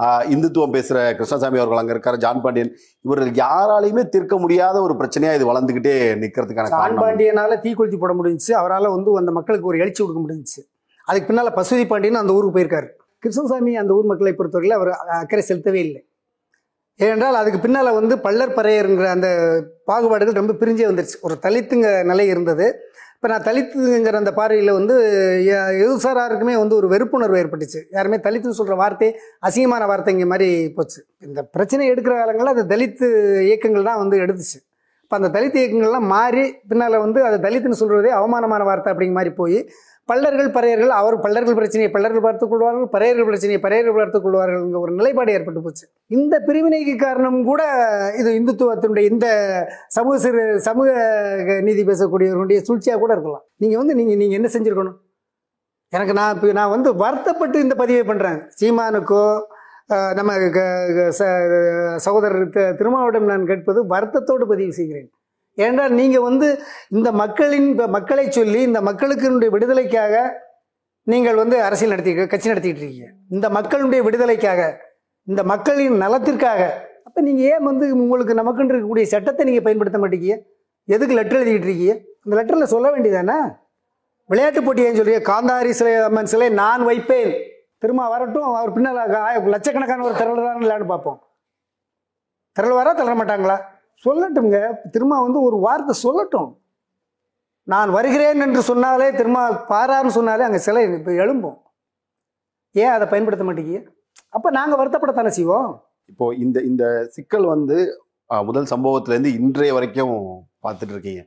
இந்துத்துவம் 0.00 0.74
பேசுற 0.76 1.14
கிருஷ்ணசாமி 1.14 1.58
அவர்கள் 1.58 1.80
அங்க 1.80 1.92
இருக்காரு 1.94 2.16
ஜான் 2.16 2.40
பாண்டியன். 2.40 2.70
இவர்கள் 3.00 3.30
யாராலையுமே 3.30 4.04
தீர்க்க 4.04 4.38
முடியாத 4.38 4.80
ஒரு 4.80 4.94
பிரச்சனையா 4.94 5.34
இது 5.34 5.48
வளர்ந்துகிட்டே 5.50 5.94
நிக்கிறதுக்கான 6.22 6.66
சான் 6.66 6.80
காரணம். 6.80 7.02
பாண்டியனால 7.04 7.58
தீக்குளித்தி 7.64 7.98
போட 7.98 8.14
முடிஞ்சுச்சு. 8.14 8.52
அவரால் 8.52 8.88
வந்து 8.88 9.16
அந்த 9.16 9.32
மக்களுக்கு 9.32 9.66
ஒரு 9.66 9.78
எழுச்சி 9.78 10.04
கொடுக்க 10.04 10.22
முடிஞ்சுச்சு. 10.22 10.62
அதுக்கு 11.04 11.32
பின்னால 11.32 11.52
பசுதி 11.58 11.86
பாண்டியன் 11.86 12.14
அந்த 12.14 12.32
ஊருக்கு 12.32 12.56
போயிருக்காரு. 12.58 12.88
கிருஷ்ணசாமி 13.18 13.76
அந்த 13.76 13.92
ஊர் 13.92 14.04
மக்களை 14.04 14.32
பொறுத்தவரையில் 14.32 14.78
அவர் 14.78 14.90
அக்கறை 14.90 15.44
செலுத்தவே 15.48 15.74
இல்லை. 15.74 16.06
ஏனென்றால் 16.96 17.34
அதுக்கு 17.34 17.58
பின்னால் 17.58 17.92
வந்து 17.92 18.18
பள்ளர் 18.18 18.56
பறையருங்கிற 18.56 19.06
அந்த 19.06 19.28
பாகுபாடுகள் 19.84 20.40
ரொம்ப 20.40 20.52
பிரிஞ்சே 20.52 20.86
வந்துருச்சு. 20.88 21.18
ஒரு 21.20 21.36
தலித்துங்க 21.42 22.04
நிலை 22.04 22.26
இருந்தது. 22.26 22.66
இப்போ 23.22 23.34
நான் 23.34 23.54
தலித்துங்கிற 23.54 24.12
அந்த 24.12 24.32
பார்வையில் 24.32 24.72
வந்து 24.72 24.94
எ- 25.44 25.84
எதுசாராருக்குமே 25.84 26.58
வந்து 26.58 26.76
ஒரு 26.76 26.88
வெறுப்புணர்வு 26.88 27.36
ஏற்பட்டுச்சு. 27.36 27.80
யாருமே 27.90 28.16
தலித்துன்னு 28.16 28.50
சொல்கிற 28.50 28.74
வார்த்தை 28.74 29.08
அசிங்கமான 29.46 29.86
வார்த்தைங்க 29.86 30.26
மாதிரி 30.26 30.68
போச்சு. 30.68 31.06
இந்த 31.20 31.42
பிரச்சனை 31.44 31.90
எடுக்கிற 31.90 32.14
காலங்களில் 32.16 32.46
அது 32.46 32.76
தலித்து 32.76 33.06
இயக்கங்கள் 33.42 33.82
தான் 33.82 33.98
வந்து 33.98 34.16
எடுத்துச்சு. 34.16 34.58
இப்போ 35.02 35.16
அந்த 35.16 35.28
தலித் 35.28 35.54
இயக்கங்கள்லாம் 35.54 36.06
மாறி 36.06 36.56
பின்னால் 36.68 36.98
வந்து 36.98 37.24
அது 37.24 37.48
தலித்துன்னு 37.48 37.80
சொல்கிறதே 37.80 38.08
அவமானமான 38.08 38.62
வார்த்தை 38.64 38.92
அப்படிங்கிற 38.92 39.12
மாதிரி 39.12 39.34
போய் 39.34 39.58
பல்லர்கள் 40.06 40.50
பறையர்கள் 40.50 40.88
அவர் 40.88 41.18
பல்லர்கள் 41.18 41.54
பிரச்சனையை 41.54 41.90
பல்லர்கள் 41.90 42.20
பார்த்துக் 42.20 42.50
கொள்வார்கள் 42.50 42.82
பறையர்கள் 42.82 43.24
பிரச்சனையை 43.24 43.60
பறையர்கள் 43.62 43.96
பார்த்துக் 43.96 44.26
கொள்வார்கள்ங்கிற 44.26 44.78
ஒரு 44.78 44.92
நிலைப்பாடு 44.92 45.32
ஏற்பட்டு 45.32 45.62
போச்சு. 45.62 45.88
இந்த 46.06 46.42
பிரிவினைக்கு 46.46 46.96
காரணம் 46.96 47.44
கூட 47.44 47.62
இது 48.18 48.40
இந்துத்துவத்தினுடைய 48.40 49.10
இந்த 49.10 49.26
சமூக 49.88 50.18
சிறு 50.18 50.60
சமூக 50.60 50.90
நீதி 51.62 51.84
பேசக்கூடியவர்களுடைய 51.84 52.62
சூழ்ச்சியாக 52.68 52.98
கூட 52.98 53.12
இருக்கலாம். 53.12 53.44
நீங்கள் 53.56 53.78
வந்து 53.78 53.94
நீங்கள் 53.94 54.16
நீங்கள் 54.16 54.40
என்ன 54.40 54.48
செஞ்சுருக்கணும்? 54.58 54.96
எனக்கு 55.88 56.12
நான் 56.12 56.34
இப்போ 56.34 56.52
நான் 56.52 56.70
வந்து 56.70 56.96
வருத்தப்பட்டு 56.96 57.60
இந்த 57.60 57.74
பதிவை 57.74 58.16
பண்ணுறேன் 58.16 58.48
சீமானுக்கோ 58.60 59.40
நம்ம 60.14 60.48
க- 60.50 61.12
ச- 61.18 61.96
சகோதரர் 61.96 62.48
தி- 62.48 63.18
நான் 63.18 63.46
கேட்பது 63.46 63.86
வருத்தத்தோடு 63.86 64.48
பதிவு 64.48 64.72
செய்கிறேன். 64.72 65.10
ஏனென்றால் 65.54 65.92
நீங்கள் 66.00 66.20
வந்து 66.20 66.46
இந்த 66.88 67.12
மக்களின் 67.12 67.68
மக்களை 67.96 68.30
சொல்லி 68.30 68.60
இந்த 68.68 68.80
மக்களுக்கு 68.80 69.50
விடுதலைக்காக 69.56 70.14
நீங்கள் 71.02 71.34
வந்து 71.34 71.62
அரசியல் 71.62 71.92
நடத்திட்டு 71.94 72.24
கட்சி 72.32 72.48
நடத்திட்டு 72.48 72.80
இருக்கீங்க. 72.82 73.08
இந்த 73.28 73.46
மக்களுடைய 73.50 74.00
விடுதலைக்காக 74.06 74.60
இந்த 75.24 75.42
மக்களின் 75.42 75.96
நலத்திற்காக. 76.04 76.62
அப்போ 77.06 77.20
நீங்கள் 77.20 77.48
ஏன் 77.52 77.66
வந்து 77.70 77.86
உங்களுக்கு 78.02 78.34
நமக்குன்னு 78.40 78.72
இருக்கக்கூடிய 78.72 79.06
சட்டத்தை 79.14 79.44
நீங்கள் 79.48 79.66
பயன்படுத்த 79.66 79.98
மாட்டேங்க? 79.98 80.36
எதுக்கு 80.84 81.14
லெட்டர் 81.18 81.40
எழுதிக்கிட்டு 81.40 81.68
இருக்கீங்க? 81.70 81.96
அந்த 82.24 82.34
லெட்டரில் 82.38 82.72
சொல்ல 82.74 82.86
வேண்டியதானே? 82.94 83.36
விளையாட்டு 84.30 84.62
போட்டி 84.62 84.82
ஏன் 84.82 84.98
சொல்றீங்க. 84.98 85.22
காந்தாரி 85.30 85.70
சிலை 85.70 85.94
அம்மன் 85.94 86.30
சிலை 86.32 86.48
நான் 86.48 86.84
வைப்பேன். 86.84 87.32
திரும்ப 87.78 88.08
வரட்டும். 88.08 88.48
அவர் 88.60 88.72
பின்னால் 88.72 89.50
லட்சக்கணக்கான 89.54 90.04
ஒரு 90.08 90.16
திரளுதான் 90.20 90.62
இல்லைன்னு 90.64 90.86
பார்ப்போம். 90.86 91.18
திரளுவாரா 92.58 92.92
திரள 93.00 93.14
மாட்டாங்களா? 93.20 93.58
சொல்லட்டுங்க 94.06 94.58
திரும்ப 94.94 95.20
வந்து 95.24 95.40
ஒரு 95.48 95.56
வார்த்தை 95.64 95.94
சொல்லட்டும். 96.04 96.50
நான் 97.72 97.90
வருகிறேன் 97.96 98.44
என்று 98.46 98.60
சொன்னாலே 98.68 99.08
திரும்ப 99.18 99.40
பாரான்னு 99.72 100.16
சொன்னாலே 100.18 100.46
அங்கே 100.46 100.60
சிலை 100.66 100.82
இப்போ 100.98 101.12
எழும்பும். 101.24 101.58
ஏன் 102.82 102.94
அதை 102.94 103.06
பயன்படுத்த 103.12 103.44
மாட்டேங்க? 103.48 103.80
அப்போ 104.36 104.48
நாங்கள் 104.58 104.80
வருத்தப்படத்தானே 104.80 105.32
செய்வோம்? 105.38 105.68
இப்போ 106.10 106.26
இந்த 106.44 106.58
இந்த 106.70 106.84
சிக்கல் 107.16 107.46
வந்து 107.54 107.76
முதல் 108.48 108.70
சம்பவத்துல 108.72 109.14
இருந்து 109.14 109.32
இன்றைய 109.38 109.72
வரைக்கும் 109.76 110.16
பார்த்துட்டு 110.64 110.94
இருக்கீங்க 110.96 111.22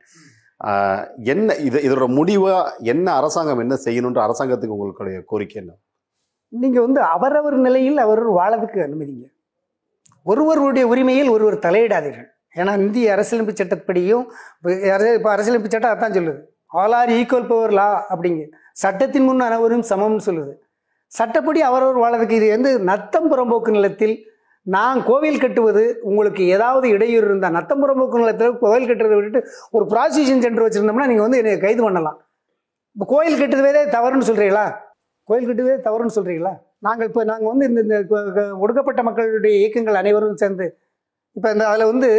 என்ன 1.34 1.56
இது 1.68 1.78
இதோட 1.86 2.06
முடிவா 2.18 2.54
என்ன 2.92 3.08
அரசாங்கம் 3.20 3.64
என்ன 3.64 3.76
செய்யணுன்ற 3.86 4.20
அரசாங்கத்துக்கு 4.28 4.76
உங்களுடைய 4.76 5.18
கோரிக்கை 5.32 5.58
என்ன? 5.62 5.74
நீங்கள் 6.62 6.86
வந்து 6.86 7.02
அவரவர் 7.16 7.58
நிலையில் 7.66 8.00
அவர் 8.06 8.22
வாழறதுக்கு 8.38 8.80
அனுமதிங்க. 8.86 9.26
ஒருவருடைய 10.32 10.86
உரிமையில் 10.92 11.34
ஒருவர் 11.36 11.64
தலையிடாதீர்கள். 11.66 12.30
ஏன்னா 12.60 12.74
இந்திய 12.84 13.14
அரசியலமைப்பு 13.16 13.56
சட்டப்படியும் 13.62 14.26
இப்போ 15.18 15.30
அரசியலமைப்பு 15.36 15.72
சட்டம் 15.74 15.94
அதான் 15.96 16.16
சொல்லுது. 16.18 16.40
All 16.82 16.96
are 17.00 17.12
equal 17.18 17.50
before 17.50 17.74
law 17.80 17.88
அப்படிங்க. 18.14 18.44
சட்டத்தின் 18.84 19.26
முன் 19.28 19.44
அனைவரும் 19.48 19.84
சமம்னு 19.92 20.24
சொல்லுது. 20.28 20.54
சட்டப்படி 21.12 21.60
அவரவர் 21.70 22.00
வாழறதுக்கு 22.04 22.38
இது 22.40 22.48
வந்து 22.56 22.72
நத்தம் 22.92 23.28
புறம்போக்கு 23.32 23.72
நிலத்தில் 23.78 24.16
நான் 24.68 25.00
கோவில் 25.10 25.42
கட்டுவது 25.44 25.84
உங்களுக்கு 26.10 26.44
ஏதாவது 26.56 26.86
இடையூறு 26.96 27.28
இருந்தால் 27.30 27.56
நத்தம் 27.58 27.82
புறம்போக்கு 27.84 28.22
நிலத்தில் 28.22 28.56
கோவில் 28.64 28.88
கட்டுறதை 28.90 29.18
விட்டுட்டு 29.18 29.42
ஒரு 29.76 29.86
ப்ராசிக்யூஷன் 29.92 30.44
சென்டர் 30.46 30.66
வச்சுருந்தோம்னா 30.66 31.08
நீங்கள் 31.12 31.28
வந்து 31.28 31.40
என்னை 31.42 31.54
கைது 31.66 31.82
பண்ணலாம். 31.86 32.18
இப்போ 32.96 33.06
கோயில் 33.14 33.40
கட்டுறதே 33.42 33.84
தவறுன்னு 33.96 34.28
சொல்கிறீங்களா 34.30 34.66
கோயில் 35.30 35.48
கட்டுவதே 35.50 35.78
தவறுன்னு 35.88 36.16
சொல்கிறீங்களா 36.18 36.54
நாங்கள் 36.86 37.08
இப்போ 37.10 37.22
நாங்கள் 37.32 37.52
வந்து 37.52 37.68
இந்த 37.70 37.82
இந்த 37.84 38.42
ஒடுக்கப்பட்ட 38.64 39.02
மக்களுடைய 39.08 39.54
இயக்கங்கள் 39.62 40.02
அனைவரும் 40.02 40.42
சேர்ந்து 40.42 40.68
இப்போ 41.36 41.52
இந்த 41.52 41.68
அதில் 41.68 41.86
வந்து 41.86 42.10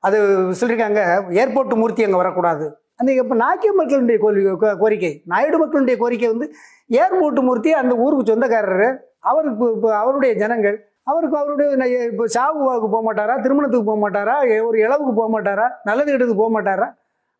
அது 0.00 0.16
சொல்லியிருக்காங்க 0.60 1.00
ஏர்போர்ட் 1.32 1.74
மூர்த்தி 1.74 2.04
அங்கே 2.04 2.16
வரக்கூடாது. 2.16 2.64
அந்த 2.96 3.12
இப்போ 3.12 3.34
நாக்கிய 3.34 3.72
மக்களுடைய 3.72 4.18
கோரி 4.18 4.40
கோ- 4.62 4.78
கோரிக்கை 4.78 5.22
நாயுடு 5.24 5.58
மக்களுடைய 5.58 5.96
கோரிக்கை 5.96 6.28
வந்து 6.28 6.46
ஏர்போர்ட் 6.90 7.40
மூர்த்தி 7.40 7.72
அந்த 7.72 7.94
ஊருக்கு 7.96 8.32
சொந்தக்காரர் 8.32 8.88
அவருக்கு 9.20 9.56
இப்போ- 9.56 9.72
இப்போ 9.76 9.96
அவருடைய 9.96 10.32
ஜனங்கள் 10.34 10.76
அவருக்கு 11.02 11.36
அவருடைய 11.38 11.68
இப்போ 12.10 12.26
சாவுவாவுக்கு 12.26 12.88
போக 12.90 13.02
மாட்டாரா 13.02 13.42
திருமணத்துக்கு 13.42 13.84
போக 13.84 14.00
மாட்டாரா 14.00 14.34
ஒரு 14.66 14.78
இளவுக்கு 14.78 15.14
போக 15.14 15.28
மாட்டாரா 15.28 15.66
நல்லது 15.84 16.12
கெட்டதுக்கு 16.12 16.42
போக 16.42 16.52
மாட்டாரா 16.56 16.88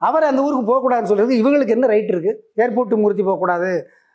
அவர் 0.02 0.22
அந்த 0.22 0.42
ஊருக்கு 0.42 0.66
போகக்கூடாதுன்னு 0.70 1.04
சொல்கிறது 1.04 1.34
இவங்களுக்கு 1.42 1.68
என்ன 1.68 1.86
ரைட் 1.86 2.10
இருக்குது 2.10 2.38
ஏர்போர்ட் 2.56 2.94
மூர்த்தி 2.96 3.22
போகக்கூடாது. 3.22 3.70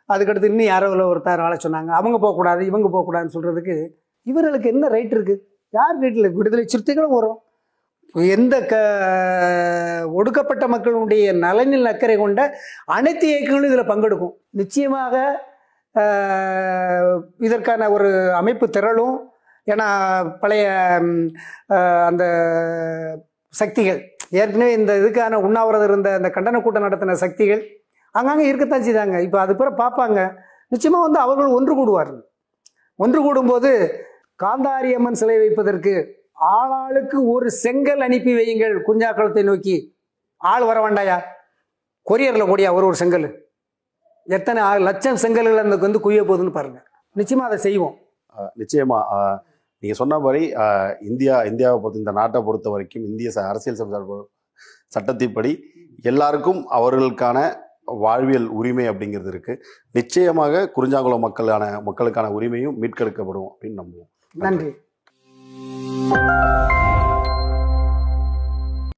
அதுக்கடுத்து 0.08 0.44
இன்னும் 0.44 0.66
யாரோ 0.66 0.88
ஒருத்தர் 1.06 1.42
ஆள 1.42 1.54
சொன்னாங்க. 1.64 1.90
அவங்க 1.90 2.18
போகக்கூடாது 2.18 2.62
இவங்க 2.66 2.88
போகக்கூடாதுன்னு 2.88 3.34
சொல்கிறதுக்கு 3.34 3.76
இவர்களுக்கு 4.26 4.68
என்ன 4.68 4.88
ரைட் 4.88 5.14
இருக்குது 5.14 5.40
யார் 5.76 5.96
வீட்டில் 6.02 6.34
விடுதலை 6.36 6.64
சிறுத்தைகளும் 6.72 7.16
வரும்? 7.18 7.38
எந்த 8.36 8.54
க 8.70 8.74
ஒடுக்கப்பட்ட 10.18 10.64
மக்களுடைய 10.74 11.24
நலனில் 11.44 11.90
அக்கறை 11.90 12.16
கொண்ட 12.20 12.40
அனைத்து 12.96 13.26
இயக்கங்களும் 13.30 13.68
இதில் 13.70 13.90
பங்கெடுக்கும். 13.90 14.34
நிச்சயமாக 14.60 15.14
இதற்கான 17.46 17.90
ஒரு 17.96 18.08
அமைப்பு 18.40 18.66
திரளும். 18.76 19.16
ஏன்னா 19.72 19.88
பழைய 20.42 20.66
அந்த 22.08 22.24
சக்திகள் 23.60 24.00
ஏற்கனவே 24.40 24.70
இந்த 24.78 24.92
இதுக்கான 25.00 25.40
உண்ணாவிரதம் 25.46 25.88
இருந்த 25.90 26.08
அந்த 26.18 26.28
கண்டன 26.36 26.60
கூட்டம் 26.64 26.86
நடத்தின 26.86 27.18
சக்திகள் 27.24 27.62
அங்கங்கே 28.18 28.48
இருக்கத்தான் 28.50 28.86
செய்தாங்க. 28.88 29.16
இப்போ 29.26 29.38
அது 29.44 29.52
பிற 29.60 29.68
பார்ப்பாங்க. 29.82 30.20
நிச்சயமாக 30.72 31.06
வந்து 31.06 31.20
அவர்கள் 31.26 31.56
ஒன்று 31.58 31.72
கூடுவார்கள். 31.78 32.22
ஒன்று 33.04 33.18
கூடும்போது 33.26 33.70
காந்தாரி 34.42 34.90
அம்மன் 34.94 35.14
சிலை 35.14 35.38
வைப்பதற்கு 35.38 35.94
ஆளாளுக்கு 36.50 37.18
ஒரு 37.34 37.50
செங்கல் 37.50 38.00
அனுப்பி 38.00 38.32
வையுங்கள். 38.34 38.82
குஞ்சாக்குளத்தை 38.88 39.42
நோக்கி. 39.44 39.76
ஆள் 40.36 40.64
வர 40.64 40.78
வேண்டாயா? 40.80 41.16
கொரியரில் 42.10 42.48
கூடியா 42.50 42.72
ஒரு 42.74 42.86
ஒரு 42.86 42.94
செங்கல்? 42.94 43.26
எத்தனை 44.24 44.62
ஆள் 44.62 44.80
லட்சம் 44.80 45.16
செங்கல்கள் 45.16 45.56
அந்த 45.56 45.76
வந்து 45.76 45.98
குவிய 45.98 46.24
போகுதுன்னு 46.24 46.52
பாருங்க. 46.52 46.78
நிச்சயமா 47.16 47.44
அதை 47.48 47.58
செய்வோம். 47.58 47.96
நிச்சயமா 48.58 48.98
நீங்கள் 49.12 49.38
நீங்க 49.80 49.96
சொன்ன 49.96 50.18
மாதிரி 50.18 50.44
இந்தியா 51.00 51.42
இந்தியாவை 51.42 51.78
பொறுத்த 51.78 51.98
இந்த 51.98 52.12
நாட்டை 52.12 52.42
பொறுத்த 52.42 52.70
வரைக்கும் 52.70 53.04
இந்திய 53.04 53.30
ச- 53.34 53.48
அரசியல் 53.48 53.90
சட்டத்தின்படி 54.94 55.60
எல்லாருக்கும் 56.02 56.60
அவர்களுக்கான 56.70 57.38
வாழ்வியல் 57.84 58.46
உரிமை 58.46 58.88
அப்படிங்கிறது 58.88 59.30
இருக்குது 59.32 59.60
நிச்சயமாக 59.92 60.72
குறிஞ்சாங்குளம் 60.76 61.18
மக்களான 61.18 61.80
மக்களுக்கான 61.80 62.28
உரிமையும் 62.28 62.76
மீட்கெடுக்கப்படும் 62.80 63.48
அப்படின்னு 63.52 63.80
நம்புவோம். 63.82 64.10
நன்றி. 64.44 64.70